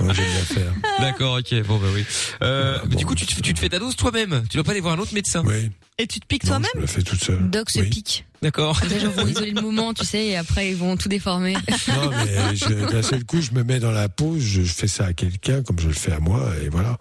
Moi, 0.01 0.13
j'aime 0.13 0.25
la 0.25 0.55
faire. 0.55 0.73
d'accord 0.99 1.37
ok 1.39 1.63
bon 1.65 1.77
bah 1.77 1.87
oui 1.93 2.05
euh, 2.43 2.77
bon. 2.85 2.97
du 2.97 3.05
coup 3.05 3.15
tu 3.15 3.25
te, 3.25 3.39
tu 3.41 3.53
te 3.53 3.59
fais 3.59 3.69
ta 3.69 3.79
dose 3.79 3.95
toi-même 3.95 4.43
tu 4.49 4.57
dois 4.57 4.63
pas 4.63 4.71
aller 4.71 4.81
voir 4.81 4.93
un 4.93 4.99
autre 4.99 5.13
médecin 5.13 5.41
Oui. 5.45 5.71
Et 5.97 6.05
tu 6.07 6.19
te 6.19 6.25
piques 6.25 6.43
toi-même 6.45 6.69
Je 6.73 6.79
me 6.79 6.85
la 6.85 6.87
fais 6.91 7.01
toute 7.01 7.23
seule. 7.23 7.49
Doc 7.49 7.69
se 7.69 7.79
Oui. 7.79 7.89
pique. 7.89 8.25
D'accord 8.45 8.79
Les 8.89 8.99
gens 8.99 9.09
vont 9.09 9.27
isoler 9.27 9.51
le 9.51 9.61
moment, 9.61 9.93
tu 9.93 10.05
sais, 10.05 10.25
et 10.27 10.37
après 10.37 10.69
ils 10.69 10.75
vont 10.75 10.95
tout 10.97 11.09
déformer. 11.09 11.53
Non, 11.87 12.09
mais 12.11 12.55
je, 12.55 12.91
d'un 12.91 13.01
seul 13.01 13.23
coup, 13.25 13.41
je 13.41 13.51
me 13.51 13.63
mets 13.63 13.79
dans 13.79 13.91
la 13.91 14.09
pause, 14.09 14.41
je 14.41 14.61
fais 14.63 14.87
ça 14.87 15.05
à 15.05 15.13
quelqu'un 15.13 15.61
comme 15.63 15.79
je 15.79 15.87
le 15.87 15.93
fais 15.93 16.11
à 16.11 16.19
moi, 16.19 16.41
et 16.63 16.69
voilà. 16.69 16.97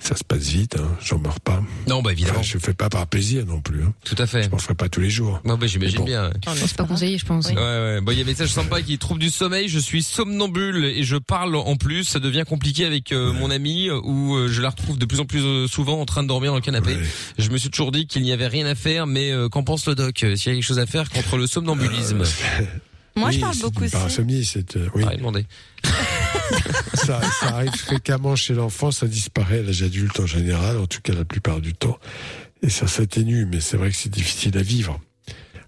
Ça 0.00 0.16
se 0.16 0.24
passe 0.24 0.48
vite, 0.48 0.76
hein. 0.78 0.88
j'en 1.02 1.18
meurs 1.18 1.40
pas. 1.40 1.62
non 1.88 2.02
bah 2.02 2.12
évidemment 2.12 2.34
Enfin, 2.40 2.42
je 2.42 2.58
fais 2.58 2.74
pas 2.74 2.88
par 2.88 3.06
plaisir 3.06 3.44
non 3.46 3.60
plus. 3.60 3.82
Hein. 3.82 3.92
tout 4.04 4.14
à 4.18 4.26
fait 4.26 4.42
Je 4.44 4.50
m'en 4.50 4.58
ferai 4.58 4.74
pas 4.74 4.88
tous 4.88 5.00
les 5.00 5.10
jours. 5.10 5.40
bon 5.44 5.56
bah 5.56 5.66
j'imagine 5.66 5.98
Bon. 5.98 6.04
bien 6.04 6.26
ouais. 6.28 6.54
C'est 6.56 6.76
pas 6.76 6.84
conseillé, 6.84 7.18
je 7.18 7.24
pense. 7.26 7.48
Ouais, 7.48 7.54
ouais. 7.54 8.00
Bon, 8.00 8.12
il 8.12 8.18
y 8.18 8.20
a 8.20 8.24
un 8.24 8.26
message 8.26 8.48
sympa 8.50 8.82
qui 8.82 8.98
trouve 8.98 9.18
du 9.18 9.30
sommeil. 9.30 9.68
Je 9.68 9.78
suis 9.78 10.02
somnambule 10.02 10.84
et 10.84 11.04
je 11.04 11.16
parle 11.16 11.54
en 11.56 11.76
plus. 11.76 12.04
Ça 12.04 12.18
devient 12.20 12.44
compliqué 12.48 12.84
avec 12.84 13.12
euh, 13.12 13.32
mon 13.32 13.50
ami 13.50 13.88
euh, 13.88 14.00
où 14.02 14.34
euh, 14.36 14.48
je 14.48 14.60
la 14.62 14.70
retrouve 14.70 14.98
de 14.98 15.04
plus 15.06 15.20
en 15.20 15.24
plus 15.24 15.42
euh, 15.44 15.66
souvent 15.68 16.00
en 16.00 16.04
train 16.06 16.22
de 16.22 16.28
dormir 16.28 16.50
dans 16.50 16.56
le 16.56 16.62
canapé. 16.62 16.94
Ouais. 16.94 17.02
Je 17.38 17.50
me 17.50 17.58
suis 17.58 17.70
toujours 17.70 17.92
dit 17.92 18.06
qu'il 18.06 18.22
n'y 18.22 18.32
avait 18.32 18.46
rien 18.48 18.66
à 18.66 18.74
faire, 18.74 19.06
mais 19.06 19.30
euh, 19.32 19.48
qu'en 19.48 19.62
pense 19.62 19.86
le 19.86 19.94
doc 19.94 20.18
S'il 20.18 20.28
y 20.28 20.32
a 20.32 20.36
quelque 20.54 20.62
chose 20.62 20.73
à 20.78 20.86
faire 20.86 21.08
contre 21.10 21.36
le 21.36 21.46
somnambulisme 21.46 22.22
Moi, 23.16 23.28
Oui, 23.28 23.34
je 23.34 23.40
parle 23.40 23.56
beaucoup 23.58 23.82
aussi. 23.84 23.92
Parasomnie, 23.92 24.44
c'est 24.44 24.76
euh, 24.76 24.88
oui. 24.94 25.04
Ah, 25.08 25.16
demandez. 25.16 25.46
ça, 26.94 27.20
ça 27.40 27.46
arrive 27.56 27.74
fréquemment 27.76 28.34
chez 28.36 28.54
l'enfant, 28.54 28.90
ça 28.90 29.06
disparaît 29.06 29.60
à 29.60 29.62
l'âge 29.62 29.82
adulte 29.82 30.18
en 30.20 30.26
général, 30.26 30.78
en 30.78 30.86
tout 30.86 31.00
cas 31.00 31.12
la 31.12 31.24
plupart 31.24 31.60
du 31.60 31.74
temps. 31.74 31.98
Et 32.62 32.70
ça 32.70 32.86
s'atténue, 32.86 33.46
mais 33.46 33.60
c'est 33.60 33.76
vrai 33.76 33.90
que 33.90 33.96
c'est 33.96 34.10
difficile 34.10 34.56
à 34.58 34.62
vivre. 34.62 35.00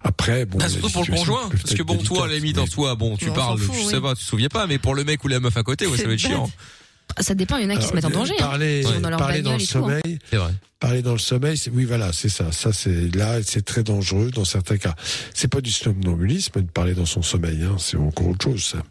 Après, 0.03 0.45
bon. 0.47 0.59
Les 0.59 0.69
surtout 0.69 0.91
pour 0.91 1.01
le 1.01 1.05
situations 1.07 1.33
conjoint, 1.35 1.49
peuvent 1.49 1.61
parce 1.61 1.74
que 1.74 1.83
être 1.83 1.87
bon, 1.87 1.97
toi, 1.99 2.24
à 2.24 2.28
la 2.28 2.35
délicates, 2.35 2.43
limite, 2.57 2.59
en 2.59 2.66
soi, 2.73 2.95
bon, 2.95 3.16
tu 3.16 3.24
On 3.24 3.28
s'en 3.28 3.35
parles, 3.35 3.59
fout, 3.59 3.74
je 3.74 3.81
oui. 3.81 3.87
sais 3.91 4.01
pas, 4.01 4.15
tu 4.15 4.23
te 4.23 4.28
souviens 4.28 4.49
pas, 4.49 4.66
mais 4.66 4.78
pour 4.78 4.95
le 4.95 5.05
mec 5.05 5.23
ou 5.24 5.28
la 5.28 5.41
meuf 5.41 5.57
à 5.57 5.62
côté, 5.62 5.87
ouais, 5.87 5.97
ça 5.97 6.07
va 6.07 6.12
être 6.15 6.19
chiant. 6.19 6.51
Ça 7.20 7.35
dépend, 7.35 7.57
il 7.57 7.65
y 7.65 7.66
en 7.66 7.70
a 7.70 7.74
qui 7.74 7.78
Alors, 7.78 7.89
se 7.91 7.95
mettent 7.95 8.05
en 8.05 8.11
danger. 8.11 8.35
hein. 8.39 8.43
Parler, 8.45 8.83
dans 9.01 9.11
leur 9.11 9.19
parler 9.19 9.43
dans 9.43 9.51
bagnole 9.53 9.61
le 9.61 9.66
tout, 9.66 9.78
hein. 9.78 10.01
sommeil. 10.03 10.19
C'est 10.31 10.37
vrai. 10.37 10.53
Parler 10.78 11.03
dans 11.03 11.12
le 11.12 11.19
sommeil, 11.19 11.57
c'est, 11.57 11.70
oui, 11.70 11.85
voilà, 11.85 12.12
c'est 12.12 12.28
ça. 12.28 12.53
Ça, 12.53 12.73
c'est, 12.73 13.15
là, 13.16 13.39
c'est 13.43 13.65
très 13.65 13.83
dangereux 13.83 14.31
dans 14.31 14.45
certains 14.45 14.77
cas. 14.77 14.95
C'est 15.33 15.49
pas 15.49 15.61
du 15.62 15.70
somnambulisme 15.70 16.61
de 16.61 16.70
parler 16.70 16.95
dans 16.95 17.07
son 17.07 17.23
sommeil, 17.23 17.62
hein. 17.62 17.77
C'est 17.78 17.97
encore 17.97 18.28
autre 18.28 18.45
chose, 18.45 18.65
ça. 18.65 18.83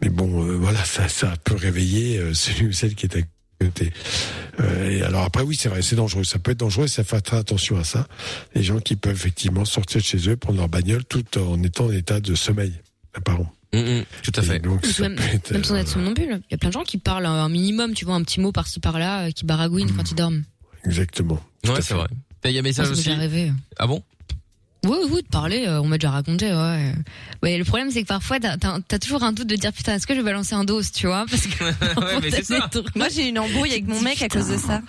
Mais 0.00 0.08
bon, 0.08 0.42
euh, 0.44 0.56
voilà, 0.56 0.82
ça, 0.84 1.08
ça 1.08 1.34
peut 1.44 1.56
réveiller 1.56 2.18
euh, 2.18 2.32
celui 2.34 2.68
ou 2.68 2.72
celle 2.72 2.94
qui 2.94 3.06
est 3.06 3.16
à 3.16 3.20
côté. 3.60 3.92
Euh, 4.60 4.90
et 4.90 5.02
alors 5.02 5.22
après, 5.24 5.42
oui, 5.42 5.56
c'est 5.60 5.68
vrai, 5.68 5.82
c'est 5.82 5.96
dangereux. 5.96 6.24
Ça 6.24 6.38
peut 6.38 6.52
être 6.52 6.60
dangereux 6.60 6.86
ça 6.86 7.04
fait 7.04 7.20
très 7.20 7.36
attention 7.36 7.76
à 7.78 7.84
ça. 7.84 8.06
Les 8.54 8.62
gens 8.62 8.78
qui 8.80 8.96
peuvent 8.96 9.12
effectivement 9.14 9.64
sortir 9.66 10.00
de 10.00 10.06
chez 10.06 10.30
eux, 10.30 10.36
prendre 10.36 10.58
leur 10.58 10.68
bagnole 10.68 11.04
tout 11.04 11.24
en 11.38 11.62
étant 11.62 11.86
en 11.86 11.92
état 11.92 12.20
de 12.20 12.34
sommeil, 12.34 12.72
apparemment. 13.12 13.52
Mm, 13.72 14.02
tout 14.22 14.32
à 14.34 14.42
fait. 14.42 14.58
donc, 14.58 14.82
Ou 14.84 14.86
ça 14.86 15.02
même, 15.02 15.16
peut 15.16 15.22
être, 15.32 15.52
même 15.52 15.64
sans 15.64 15.74
euh, 15.74 15.78
être 15.78 15.88
somnambule. 15.88 16.40
Il 16.48 16.52
y 16.52 16.54
a 16.54 16.58
plein 16.58 16.70
de 16.70 16.74
gens 16.74 16.82
qui 16.82 16.98
parlent 16.98 17.26
un 17.26 17.48
minimum, 17.48 17.94
tu 17.94 18.04
vois, 18.04 18.14
un 18.14 18.22
petit 18.22 18.40
mot 18.40 18.50
par-ci 18.52 18.80
par-là, 18.80 19.26
euh, 19.26 19.30
qui 19.30 19.44
baragouinent 19.44 19.92
quand 19.96 20.10
ils 20.10 20.16
dorment. 20.16 20.42
Exactement. 20.84 21.38
Ouais, 21.66 21.80
c'est 21.80 21.94
vrai. 21.94 22.08
Il 22.44 22.50
y 22.52 22.58
a 22.58 22.62
message 22.62 22.86
Moi, 22.86 22.92
aussi. 22.94 23.04
déjà 23.04 23.16
arrivé. 23.16 23.52
Ah 23.78 23.86
bon? 23.86 24.02
Oui, 24.86 24.96
oui, 25.10 25.22
de 25.22 25.28
parler, 25.28 25.66
euh, 25.68 25.80
on 25.82 25.86
m'a 25.86 25.98
déjà 25.98 26.10
raconté, 26.10 26.46
ouais. 26.46 26.94
Ouais, 27.42 27.58
le 27.58 27.64
problème, 27.64 27.90
c'est 27.90 28.02
que 28.02 28.06
parfois, 28.08 28.38
t'as, 28.40 28.98
toujours 28.98 29.22
un 29.22 29.32
doute 29.32 29.46
de 29.46 29.56
dire, 29.56 29.72
putain, 29.72 29.94
est-ce 29.94 30.06
que 30.06 30.14
je 30.14 30.20
vais 30.20 30.24
balancer 30.24 30.54
un 30.54 30.64
dos, 30.64 30.80
tu 30.82 31.06
vois, 31.06 31.26
parce 31.28 31.46
que. 31.46 31.64
Ouais, 32.00 32.18
mais 32.22 32.30
c'est 32.30 32.44
ça. 32.44 32.70
Moi, 32.96 33.08
j'ai 33.10 33.28
une 33.28 33.38
embrouille 33.38 33.72
avec 33.72 33.86
mon 33.86 34.00
mec 34.00 34.22
à 34.22 34.28
cause 34.28 34.48
de 34.48 34.56
ça. 34.56 34.80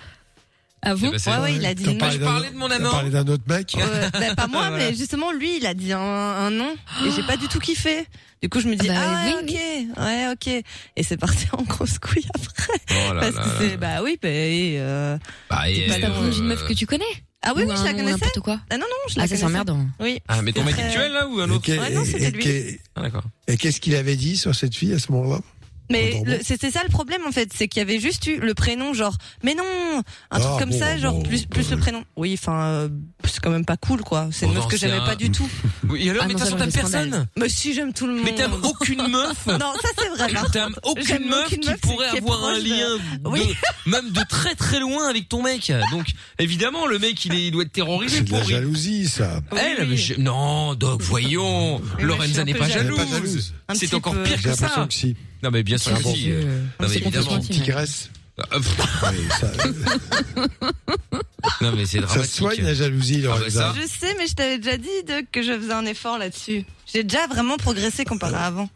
Ah 0.84 0.94
bon 0.96 1.12
C'est 1.16 1.30
Ouais, 1.30 1.38
ouais, 1.38 1.54
il 1.54 1.64
a 1.66 1.74
dit 1.74 1.94
parlé 1.94 2.18
je 2.18 2.24
parlais 2.24 2.50
de 2.50 2.56
mon 2.56 2.70
amant. 2.70 2.90
parlé 2.90 3.10
d'un 3.10 3.26
autre 3.28 3.44
mec 3.48 3.76
Euh, 3.78 4.10
bah, 4.12 4.34
pas 4.34 4.46
moi, 4.48 4.70
mais 4.76 4.94
justement, 4.94 5.30
lui, 5.32 5.58
il 5.58 5.66
a 5.66 5.74
dit 5.74 5.92
un, 5.92 6.00
un 6.00 6.50
nom 6.50 6.74
et 7.06 7.10
j'ai 7.14 7.22
pas 7.22 7.36
du 7.36 7.46
tout 7.48 7.60
kiffé. 7.60 8.06
Du 8.42 8.48
coup, 8.48 8.60
je 8.60 8.66
me 8.68 8.74
dis, 8.74 8.88
Bah, 8.88 8.94
ah 8.98 9.24
oui, 9.26 9.34
ok, 9.44 9.96
ouais, 10.02 10.26
ok. 10.32 10.64
Et 10.96 11.02
c'est 11.04 11.16
parti 11.16 11.46
en 11.52 11.62
grosse 11.62 11.98
couille 12.00 12.26
après. 12.34 12.72
Oh 12.90 13.14
là 13.14 13.20
Parce 13.20 13.34
là 13.36 13.42
que 13.42 13.48
là. 13.48 13.54
c'est, 13.60 13.76
bah 13.76 14.02
oui, 14.02 14.18
bah, 14.20 14.28
et, 14.28 14.74
euh... 14.78 15.16
Bah, 15.48 15.70
et, 15.70 15.86
C'est 15.88 16.00
pas 16.00 16.08
euh, 16.08 16.24
la 16.24 16.30
d'une 16.30 16.46
meuf 16.46 16.66
que 16.66 16.72
tu 16.72 16.84
connais 16.86 17.04
Ah 17.42 17.52
oui, 17.54 17.62
Ou 17.62 17.66
oui, 17.66 17.72
un 17.72 17.76
je 17.76 17.84
la 17.84 17.90
connaissais. 17.92 18.10
N'importe 18.12 18.40
quoi. 18.40 18.60
Ah 18.68 18.76
non, 18.76 18.80
non, 18.84 18.96
je 19.08 19.16
la 19.18 19.22
Ah, 19.22 19.28
ça, 19.28 19.36
c'est 19.36 19.42
connaissais. 19.42 19.44
emmerdant. 19.60 19.86
Oui. 20.00 20.18
Ah, 20.26 20.42
mais 20.42 20.52
ton 20.52 20.64
mec 20.64 20.76
actuel, 20.76 21.12
là, 21.12 21.28
ou 21.28 21.38
un 21.38 21.48
autre 21.50 21.70
Ouais, 21.70 21.90
non, 21.90 22.04
c'était 22.04 22.32
lui. 22.32 22.80
Ah, 22.96 23.02
d'accord. 23.02 23.22
Et 23.46 23.56
qu'est-ce 23.56 23.80
qu'il 23.80 23.94
avait 23.94 24.16
dit 24.16 24.36
sur 24.36 24.52
cette 24.56 24.74
fille 24.74 24.92
à 24.94 24.98
ce 24.98 25.12
moment-là? 25.12 25.38
Mais 25.90 26.22
c'était 26.42 26.70
ça 26.70 26.80
le 26.84 26.88
problème 26.88 27.20
en 27.26 27.32
fait, 27.32 27.50
c'est 27.54 27.68
qu'il 27.68 27.80
y 27.80 27.82
avait 27.82 28.00
juste 28.00 28.26
eu 28.26 28.38
le 28.38 28.54
prénom 28.54 28.94
genre 28.94 29.16
mais 29.42 29.54
non, 29.54 29.62
un 30.30 30.38
truc 30.40 30.52
Ah, 30.54 30.58
comme 30.58 30.70
bon, 30.70 30.78
ça 30.78 30.96
genre 30.96 31.14
bon, 31.14 31.22
plus 31.22 31.44
plus 31.46 31.64
bon. 31.64 31.70
le 31.72 31.76
prénom. 31.78 32.04
Oui, 32.16 32.34
enfin 32.40 32.62
euh, 32.64 32.88
c'est 33.24 33.40
quand 33.42 33.50
même 33.50 33.64
pas 33.66 33.76
cool 33.76 34.00
quoi. 34.02 34.28
C'est 34.32 34.46
une 34.46 34.52
Bon, 34.52 34.60
meuf 34.60 34.68
que 34.68 34.76
j'aimais 34.78 34.94
un- 34.96 35.04
pas 35.06 35.16
du 35.16 35.30
tout. 35.30 35.48
Oui, 35.88 36.06
et 36.06 36.10
alors, 36.10 36.22
Ah 36.24 36.28
mais 36.28 36.34
de 36.34 36.38
toute 36.38 36.48
façon, 36.48 36.56
t'aimes 36.58 36.72
personne. 36.72 37.26
Mais 37.36 37.48
si 37.50 37.74
j'aime 37.74 37.92
tout 37.92 38.06
le 38.06 38.14
monde. 38.14 38.22
Mais 38.24 38.34
t'aimes 38.34 38.54
aucune 38.62 39.06
meuf. 39.08 39.46
Non, 39.46 39.74
ça 39.82 39.88
c'est 39.98 40.08
vrai. 40.08 40.32
T'aimes 40.52 40.74
aucune 40.84 41.28
meuf 41.28 41.46
aucune 41.46 41.60
qui 41.60 41.68
meuf 41.68 41.80
pourrait 41.80 42.08
qui 42.10 42.18
avoir 42.18 42.44
un 42.46 42.58
de- 42.58 42.64
lien, 42.64 42.96
de- 43.18 43.28
Oui. 43.28 43.52
même 43.86 44.10
de 44.10 44.20
très 44.28 44.54
très 44.54 44.80
loin 44.80 45.08
avec 45.08 45.28
ton 45.28 45.42
mec. 45.42 45.70
Donc, 45.90 46.06
évidemment, 46.38 46.86
le 46.86 46.98
mec, 46.98 47.22
il, 47.26 47.34
est, 47.34 47.46
il 47.48 47.50
doit 47.50 47.64
être 47.64 47.72
terrorisé 47.72 48.18
C'est 48.18 48.22
de 48.24 48.32
la 48.32 48.42
jalousie, 48.44 49.08
ça. 49.08 49.40
Elle, 49.52 49.82
oui. 49.82 49.86
mais 49.90 49.96
je- 49.96 50.14
non, 50.20 50.74
Doc, 50.74 51.02
voyons. 51.02 51.82
Lorenza 52.00 52.44
n'est 52.44 52.54
pas 52.54 52.68
jalouse. 52.68 53.52
C'est 53.74 53.92
encore 53.94 54.14
pire 54.22 54.40
que 54.40 54.54
ça. 54.54 54.86
Que. 55.42 55.46
Non, 55.46 55.50
mais 55.52 55.62
bien 55.62 55.78
sûr 55.78 55.92
Ah 55.94 55.98
que 55.98 56.02
bon. 56.04 56.14
si. 56.14 56.30
Euh, 56.30 56.42
Non, 56.80 56.80
mais 56.80 56.88
c'est 56.88 57.00
évidemment. 57.00 57.38
Tigresse. 57.40 58.10
Ah, 58.38 58.44
ça, 59.40 59.52
Non, 61.60 61.72
mais 61.76 61.86
c'est 61.86 62.00
ça 62.00 62.06
dramatique. 62.06 62.34
soigne 62.34 62.62
la 62.62 62.74
jalousie, 62.74 63.22
Ah 63.24 63.28
bah 63.28 63.38
Lorenza. 63.38 63.72
ça. 63.72 63.74
Je 63.80 63.86
sais, 63.86 64.14
mais 64.18 64.26
je 64.26 64.34
t'avais 64.34 64.58
déjà 64.58 64.76
dit 64.76 64.88
de, 65.06 65.24
que 65.30 65.42
je 65.42 65.52
faisais 65.58 65.72
un 65.72 65.86
effort 65.86 66.18
là-dessus. 66.18 66.64
J'ai 66.92 67.04
déjà 67.04 67.26
vraiment 67.26 67.56
progressé 67.56 68.04
comparé 68.04 68.34
à 68.36 68.46
avant. 68.46 68.68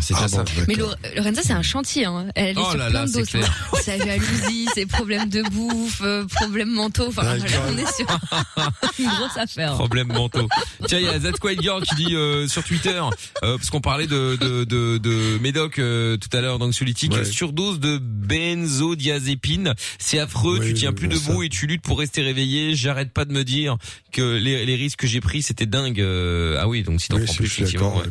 C'est 0.00 0.14
Ah 0.16 0.26
bon, 0.28 0.44
Mais 0.68 0.74
Lorenza, 1.16 1.42
c'est 1.42 1.52
un 1.52 1.62
chantier. 1.62 2.04
Hein. 2.04 2.26
Elle 2.34 2.56
est 2.56 2.60
Oh 2.60 2.70
sur 2.70 2.78
là 2.78 2.90
plein 2.90 3.06
là. 3.06 3.46
Sa 3.82 3.98
jalousie, 3.98 4.68
ses 4.74 4.86
problèmes 4.86 5.28
de 5.28 5.42
bouffe, 5.50 6.00
euh, 6.04 6.24
problèmes 6.26 6.70
mentaux. 6.70 7.08
Enfin, 7.08 7.22
là, 7.22 7.44
on 7.68 7.76
est 7.78 7.92
sur 7.96 8.06
une 8.98 9.06
grosse 9.06 9.36
affaire. 9.36 9.72
Problème 9.74 10.08
mentaux. 10.08 10.48
Tiens, 10.86 10.98
il 10.98 11.04
y 11.04 11.08
a 11.08 11.18
Girl 11.60 11.82
qui 11.82 11.94
dit 11.96 12.14
euh, 12.14 12.46
sur 12.46 12.62
Twitter, 12.64 13.00
euh, 13.42 13.56
parce 13.56 13.70
qu'on 13.70 13.80
parlait 13.80 14.06
de 14.06 14.36
de 14.36 14.64
de, 14.64 14.98
de 14.98 15.38
Médoc 15.40 15.78
euh, 15.78 16.16
tout 16.16 16.34
à 16.36 16.40
l'heure, 16.40 16.58
d'anxiolytique, 16.58 17.12
Ouais. 17.14 17.24
surdose 17.24 17.80
de 17.80 17.98
benzodiazépine, 17.98 19.74
c'est 19.98 20.18
affreux. 20.18 20.60
Tu 20.60 20.74
tiens 20.74 20.92
plus 20.92 21.08
debout 21.08 21.40
ça. 21.40 21.44
et 21.46 21.48
tu 21.48 21.66
luttes 21.66 21.82
pour 21.82 21.98
rester 21.98 22.22
réveillé. 22.22 22.74
J'arrête 22.74 23.12
pas 23.12 23.24
de 23.24 23.32
me 23.32 23.44
dire 23.44 23.76
que 24.12 24.36
les, 24.36 24.64
les 24.66 24.76
risques 24.76 24.98
que 25.00 25.06
j'ai 25.06 25.20
pris 25.20 25.42
c'était 25.42 25.66
dingue. 25.66 26.00
Euh, 26.00 26.58
ah 26.60 26.68
oui, 26.68 26.82
donc 26.82 27.00
si 27.00 27.08
t'en 27.08 27.16
Oui, 27.16 27.24
prends 27.24 27.34
plus 27.34 27.46
effectivement. 27.46 27.96
ouais. 27.96 28.04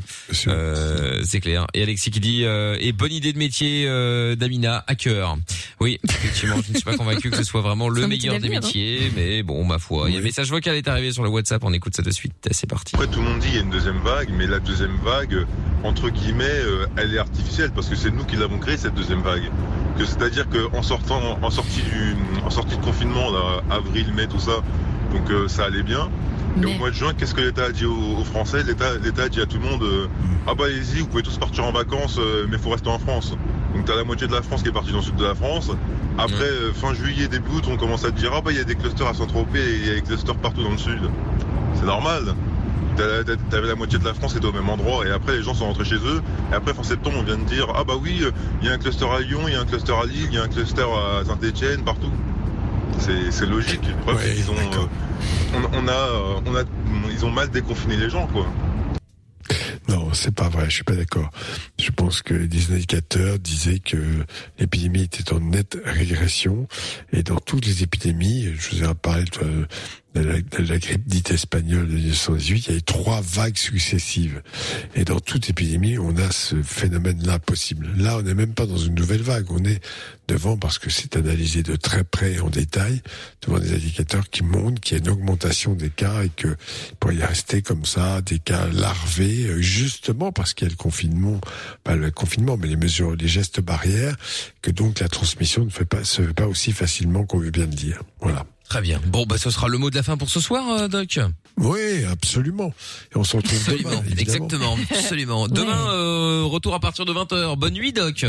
Euh, 0.47 1.21
c'est 1.25 1.39
clair. 1.39 1.66
Et 1.73 1.83
Alexis 1.83 2.11
qui 2.11 2.19
dit 2.19 2.45
euh, 2.45 2.77
et 2.79 2.91
bonne 2.91 3.11
idée 3.11 3.33
de 3.33 3.37
métier 3.37 3.85
euh, 3.87 4.35
d'Amina 4.35 4.83
hacker. 4.87 5.37
Oui, 5.79 5.99
effectivement, 6.03 6.55
je 6.55 6.71
ne 6.71 6.75
suis 6.75 6.83
pas 6.83 6.97
convaincu 6.97 7.29
que 7.29 7.37
ce 7.37 7.43
soit 7.43 7.61
vraiment 7.61 7.89
le 7.89 8.07
meilleur 8.07 8.39
des 8.39 8.47
hein. 8.47 8.51
métiers, 8.51 9.11
mais 9.15 9.43
bon, 9.43 9.63
ma 9.63 9.79
foi. 9.79 10.09
Il 10.09 10.13
y 10.13 10.17
a 10.17 10.19
un 10.19 10.23
message 10.23 10.49
vocal 10.49 10.75
est 10.75 10.87
arrivé 10.87 11.11
sur 11.11 11.23
le 11.23 11.29
WhatsApp. 11.29 11.63
On 11.63 11.73
écoute 11.73 11.95
ça 11.95 12.01
de 12.01 12.11
suite. 12.11 12.33
C'est 12.51 12.69
parti. 12.69 12.95
Après, 12.95 13.07
tout 13.07 13.19
le 13.19 13.25
monde 13.25 13.39
dit 13.39 13.47
qu'il 13.47 13.55
y 13.55 13.59
a 13.59 13.63
une 13.63 13.69
deuxième 13.69 13.99
vague, 13.99 14.29
mais 14.31 14.47
la 14.47 14.59
deuxième 14.59 14.97
vague, 15.03 15.33
euh, 15.33 15.45
entre 15.83 16.09
guillemets, 16.09 16.45
euh, 16.45 16.87
elle 16.97 17.13
est 17.13 17.19
artificielle 17.19 17.71
parce 17.71 17.87
que 17.87 17.95
c'est 17.95 18.11
nous 18.11 18.25
qui 18.25 18.35
l'avons 18.35 18.59
créée 18.59 18.77
cette 18.77 18.95
deuxième 18.95 19.21
vague. 19.21 19.51
Que 19.97 20.05
c'est-à-dire 20.05 20.47
qu'en 20.49 20.83
sortant, 20.83 21.39
en 21.41 21.49
sortie 21.49 21.81
du, 21.81 22.15
en 22.43 22.49
sortie 22.49 22.77
de 22.77 22.83
confinement, 22.83 23.31
là, 23.31 23.61
avril, 23.69 24.13
mai, 24.13 24.27
tout 24.27 24.39
ça, 24.39 24.63
donc 25.11 25.29
euh, 25.29 25.47
ça 25.47 25.65
allait 25.65 25.83
bien. 25.83 26.09
Et 26.61 26.65
au 26.65 26.73
mois 26.79 26.89
de 26.89 26.95
juin, 26.95 27.13
qu'est-ce 27.15 27.35
que 27.35 27.41
l'État 27.41 27.65
a 27.65 27.71
dit 27.71 27.85
aux, 27.85 28.17
aux 28.19 28.23
Français? 28.23 28.63
L'État, 28.63 28.97
l'État 29.03 29.23
a 29.23 29.29
dit 29.29 29.39
à 29.41 29.45
tout 29.45 29.57
le 29.57 29.69
monde 29.69 29.83
euh, 29.83 30.07
ah 30.47 30.55
bah 30.55 30.65
allez-y, 30.65 31.01
vous 31.01 31.07
pouvez 31.07 31.21
tous 31.21 31.37
partir 31.37 31.65
en 31.65 31.71
vacances, 31.71 32.17
euh, 32.19 32.47
mais 32.49 32.57
faut 32.57 32.71
rester 32.71 32.89
en 32.89 32.97
France. 32.97 33.35
Donc 33.75 33.85
t'as 33.85 33.95
la 33.95 34.03
moitié 34.03 34.27
de 34.27 34.33
la 34.33 34.41
France 34.41 34.63
qui 34.63 34.69
est 34.69 34.71
partie 34.71 34.91
dans 34.91 34.97
le 34.97 35.03
sud 35.03 35.15
de 35.17 35.25
la 35.25 35.35
France. 35.35 35.69
Après 36.17 36.49
euh, 36.49 36.73
fin 36.73 36.95
juillet, 36.95 37.27
début 37.27 37.51
août, 37.57 37.65
on 37.71 37.77
commence 37.77 38.05
à 38.05 38.11
te 38.11 38.17
dire 38.17 38.31
ah 38.33 38.41
bah 38.41 38.51
il 38.51 38.57
y 38.57 38.61
a 38.61 38.63
des 38.63 38.75
clusters 38.75 39.07
à 39.07 39.13
Saint-Tropez 39.13 39.59
et 39.59 39.75
il 39.75 39.87
y 39.87 39.91
a 39.91 39.95
des 39.95 40.01
clusters 40.01 40.35
partout 40.35 40.63
dans 40.63 40.71
le 40.71 40.77
sud. 40.77 41.01
C'est 41.75 41.85
normal. 41.85 42.33
T'avais 43.51 43.67
la 43.67 43.75
moitié 43.75 43.99
de 43.99 44.05
la 44.05 44.15
France 44.15 44.31
qui 44.31 44.39
était 44.39 44.47
au 44.47 44.51
même 44.51 44.69
endroit 44.69 45.05
et 45.05 45.11
après 45.11 45.37
les 45.37 45.43
gens 45.43 45.53
sont 45.53 45.65
rentrés 45.67 45.85
chez 45.85 45.97
eux 45.97 46.23
et 46.51 46.55
après 46.55 46.73
fin 46.73 46.81
septembre 46.81 47.17
on 47.19 47.23
vient 47.23 47.37
de 47.37 47.43
dire 47.43 47.67
ah 47.75 47.83
bah 47.83 47.93
oui 48.01 48.23
il 48.59 48.67
y 48.67 48.71
a 48.71 48.73
un 48.73 48.79
cluster 48.79 49.05
à 49.05 49.19
Lyon, 49.19 49.41
il 49.45 49.53
y 49.53 49.55
a 49.55 49.61
un 49.61 49.65
cluster 49.65 49.93
à 49.93 50.07
Lille, 50.07 50.29
il 50.31 50.33
y 50.33 50.39
a 50.39 50.43
un 50.43 50.47
cluster 50.47 50.81
à 50.81 51.23
Saint-Etienne, 51.23 51.83
partout. 51.83 52.11
C'est 52.99 53.31
c'est 53.31 53.45
logique. 53.45 53.81
Ouais, 54.07 54.33
qu'ils 54.33 54.49
ont, 54.51 54.55
euh, 54.55 54.85
on, 55.53 55.83
on 55.83 55.87
a, 55.87 55.91
euh, 55.91 56.41
on 56.45 56.55
a, 56.55 56.63
ils 57.11 57.25
ont 57.25 57.31
mal 57.31 57.49
déconfiné 57.49 57.95
les 57.97 58.09
gens 58.09 58.27
quoi. 58.27 58.45
Non, 59.89 60.09
c'est 60.13 60.35
pas 60.35 60.49
vrai, 60.49 60.65
je 60.65 60.75
suis 60.75 60.83
pas 60.83 60.95
d'accord. 60.95 61.29
Je 61.79 61.91
pense 61.91 62.21
que 62.21 62.33
les 62.33 62.73
indicateurs 62.73 63.39
disaient 63.39 63.79
que 63.79 63.97
l'épidémie 64.59 65.03
était 65.03 65.31
en 65.31 65.39
nette 65.39 65.77
régression 65.85 66.67
et 67.13 67.23
dans 67.23 67.39
toutes 67.39 67.65
les 67.65 67.83
épidémies, 67.83 68.53
je 68.57 68.69
vous 68.75 68.83
ai 68.83 68.93
parlé 68.95 69.23
de 69.23 69.65
la, 70.21 70.35
la 70.59 70.77
grippe 70.79 71.07
dite 71.07 71.31
espagnole 71.31 71.87
de 71.87 71.93
1918, 71.93 72.65
il 72.67 72.71
y 72.71 72.75
a 72.75 72.77
eu 72.77 72.83
trois 72.83 73.21
vagues 73.21 73.57
successives. 73.57 74.41
Et 74.95 75.03
dans 75.03 75.19
toute 75.19 75.49
épidémie, 75.49 75.97
on 75.97 76.15
a 76.17 76.31
ce 76.31 76.61
phénomène-là 76.61 77.39
possible. 77.39 77.89
Là, 77.97 78.17
on 78.17 78.21
n'est 78.21 78.33
même 78.33 78.53
pas 78.53 78.65
dans 78.65 78.77
une 78.77 78.95
nouvelle 78.95 79.21
vague, 79.21 79.51
on 79.51 79.63
est 79.63 79.81
devant, 80.27 80.57
parce 80.57 80.77
que 80.77 80.89
c'est 80.89 81.15
analysé 81.15 81.63
de 81.63 81.75
très 81.75 82.03
près 82.03 82.33
et 82.33 82.39
en 82.39 82.49
détail, 82.49 83.01
devant 83.41 83.59
des 83.59 83.73
indicateurs 83.73 84.29
qui 84.29 84.43
montrent 84.43 84.81
qu'il 84.81 84.97
y 84.97 84.99
a 84.99 85.03
une 85.03 85.09
augmentation 85.09 85.73
des 85.73 85.89
cas 85.89 86.23
et 86.23 86.29
que 86.29 86.55
pour 86.99 87.11
y 87.11 87.23
rester 87.23 87.61
comme 87.61 87.85
ça, 87.85 88.21
des 88.21 88.39
cas 88.39 88.67
larvés, 88.67 89.47
euh, 89.47 89.61
justement 89.61 90.31
parce 90.31 90.53
qu'il 90.53 90.67
y 90.67 90.69
a 90.69 90.71
le 90.71 90.77
confinement, 90.77 91.39
pas 91.83 91.95
le 91.95 92.11
confinement, 92.11 92.57
mais 92.57 92.67
les 92.67 92.75
mesures, 92.75 93.15
les 93.15 93.27
gestes 93.27 93.61
barrières, 93.61 94.15
que 94.61 94.71
donc 94.71 94.99
la 94.99 95.07
transmission 95.07 95.65
ne 95.65 95.69
fait 95.69 95.85
pas, 95.85 96.03
se 96.03 96.21
fait 96.21 96.33
pas 96.33 96.47
aussi 96.47 96.71
facilement 96.71 97.25
qu'on 97.25 97.39
veut 97.39 97.51
bien 97.51 97.65
le 97.65 97.73
dire. 97.73 98.01
Voilà. 98.19 98.45
Très 98.69 98.81
bien. 98.81 98.99
Bon, 99.07 99.25
bah, 99.25 99.37
ce 99.37 99.49
sera 99.49 99.67
le 99.67 99.77
mot 99.77 99.89
de 99.89 99.95
la 99.95 100.03
fin 100.03 100.17
pour 100.17 100.29
ce 100.29 100.39
soir, 100.39 100.69
euh, 100.71 100.87
Doc. 100.87 101.19
Oui, 101.57 102.03
absolument. 102.05 102.73
Et 103.13 103.17
on 103.17 103.23
se 103.23 103.37
retrouve 103.37 103.57
Absolument. 103.59 103.89
demain, 103.89 104.01
évidemment. 104.05 104.21
Exactement. 104.21 104.77
Absolument. 104.91 105.47
Demain, 105.47 105.89
euh, 105.91 106.43
retour 106.43 106.73
à 106.75 106.79
partir 106.79 107.05
de 107.05 107.13
20h. 107.13 107.55
Bonne 107.57 107.73
nuit, 107.73 107.93
Doc. 107.93 108.25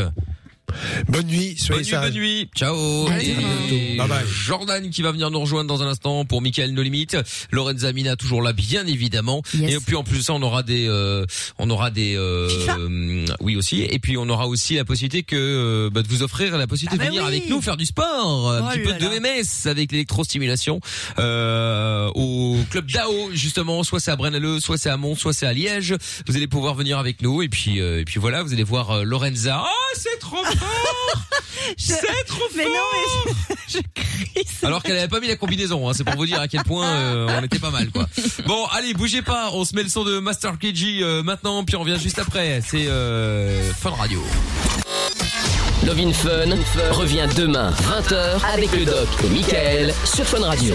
Bonne 1.07 1.27
nuit, 1.27 1.55
soyez 1.57 1.89
Bonne 1.91 2.01
bonne 2.01 2.13
nuit. 2.13 2.49
Ciao. 2.55 3.07
Allez, 3.09 3.35
Et. 3.71 3.95
Bye 3.97 4.07
bye. 4.07 4.25
Jordan 4.27 4.89
qui 4.89 5.01
va 5.01 5.11
venir 5.11 5.29
nous 5.31 5.39
rejoindre 5.39 5.67
dans 5.67 5.83
un 5.83 5.87
instant 5.87 6.25
pour 6.25 6.41
Michael 6.41 6.73
No 6.73 6.81
Limite. 6.81 7.17
Lorenza 7.51 7.91
Mina 7.93 8.15
toujours 8.15 8.41
là, 8.41 8.53
bien 8.53 8.85
évidemment. 8.87 9.41
Yes. 9.53 9.73
Et 9.75 9.79
puis 9.85 9.95
en 9.95 10.03
plus 10.03 10.19
de 10.19 10.23
ça, 10.23 10.33
on 10.33 10.41
aura 10.41 10.63
des, 10.63 10.87
euh, 10.87 11.25
on 11.57 11.69
aura 11.69 11.91
des, 11.91 12.15
euh, 12.15 12.47
euh, 12.77 13.25
oui 13.41 13.55
aussi. 13.55 13.81
Et 13.83 13.99
puis 13.99 14.17
on 14.17 14.27
aura 14.29 14.47
aussi 14.47 14.75
la 14.75 14.85
possibilité 14.85 15.23
que, 15.23 15.35
euh, 15.35 15.89
bah, 15.91 16.01
de 16.01 16.07
vous 16.07 16.23
offrir 16.23 16.57
la 16.57 16.67
possibilité 16.67 16.97
Ah 17.01 17.03
de 17.05 17.09
bah 17.09 17.09
venir 17.09 17.23
oui. 17.23 17.37
avec 17.37 17.49
nous 17.49 17.61
faire 17.61 17.77
du 17.77 17.85
sport, 17.85 18.51
un 18.51 18.61
Oh 18.61 18.69
petit 18.69 18.79
là 18.79 18.93
peu 18.93 18.99
de 18.99 19.09
là. 19.09 19.19
MS 19.19 19.67
avec 19.67 19.91
l'électrostimulation 19.91 20.79
euh, 21.19 22.09
au 22.15 22.57
club 22.69 22.89
DAO 22.91 23.29
justement. 23.33 23.83
Soit 23.83 23.99
c'est 23.99 24.11
à 24.11 24.15
Brennaleux, 24.15 24.59
soit 24.59 24.77
c'est 24.77 24.89
à 24.89 24.97
Mons, 24.97 25.15
soit 25.15 25.33
c'est 25.33 25.45
à 25.45 25.53
Liège. 25.53 25.95
Vous 26.27 26.35
allez 26.35 26.47
pouvoir 26.47 26.75
venir 26.75 26.97
avec 26.97 27.21
nous 27.21 27.41
et 27.41 27.49
puis, 27.49 27.79
euh, 27.79 27.99
et 28.01 28.05
puis 28.05 28.19
voilà, 28.19 28.43
vous 28.43 28.53
allez 28.53 28.63
voir 28.63 28.91
euh, 28.91 29.03
Lorenza. 29.03 29.63
Oh, 29.65 29.95
c'est 29.95 30.19
trop 30.19 30.41
bien. 30.43 30.58
C'est 31.77 32.25
trop 32.27 32.43
Mais 32.55 32.65
non, 32.65 32.71
mais 32.71 33.33
je, 33.67 33.77
je 33.77 33.79
crie. 33.93 34.45
Alors 34.63 34.81
qu'elle 34.83 34.97
avait 34.97 35.07
pas 35.07 35.19
mis 35.19 35.27
la 35.27 35.35
combinaison, 35.35 35.87
hein, 35.87 35.93
c'est 35.95 36.03
pour 36.03 36.15
vous 36.15 36.25
dire 36.25 36.39
à 36.39 36.47
quel 36.47 36.63
point 36.63 36.87
euh, 36.87 37.27
on 37.39 37.43
était 37.43 37.59
pas 37.59 37.71
mal 37.71 37.89
quoi. 37.91 38.07
Bon, 38.45 38.65
allez, 38.71 38.93
bougez 38.93 39.21
pas, 39.21 39.51
on 39.53 39.65
se 39.65 39.75
met 39.75 39.83
le 39.83 39.89
son 39.89 40.03
de 40.03 40.19
Master 40.19 40.57
KG 40.57 41.01
euh, 41.01 41.23
maintenant, 41.23 41.63
puis 41.63 41.75
on 41.75 41.81
revient 41.81 41.99
juste 41.99 42.19
après. 42.19 42.61
C'est 42.65 42.87
euh, 42.87 43.71
Fun 43.73 43.91
Radio. 43.91 44.23
Love 45.85 45.99
in 45.99 46.11
Fun 46.13 46.91
revient 46.91 47.27
demain 47.35 47.71
20h 47.71 48.43
avec 48.53 48.71
le 48.73 48.85
doc 48.85 49.07
et 49.23 49.29
Michael 49.29 49.93
sur 50.03 50.25
Fun 50.25 50.41
Radio. 50.41 50.73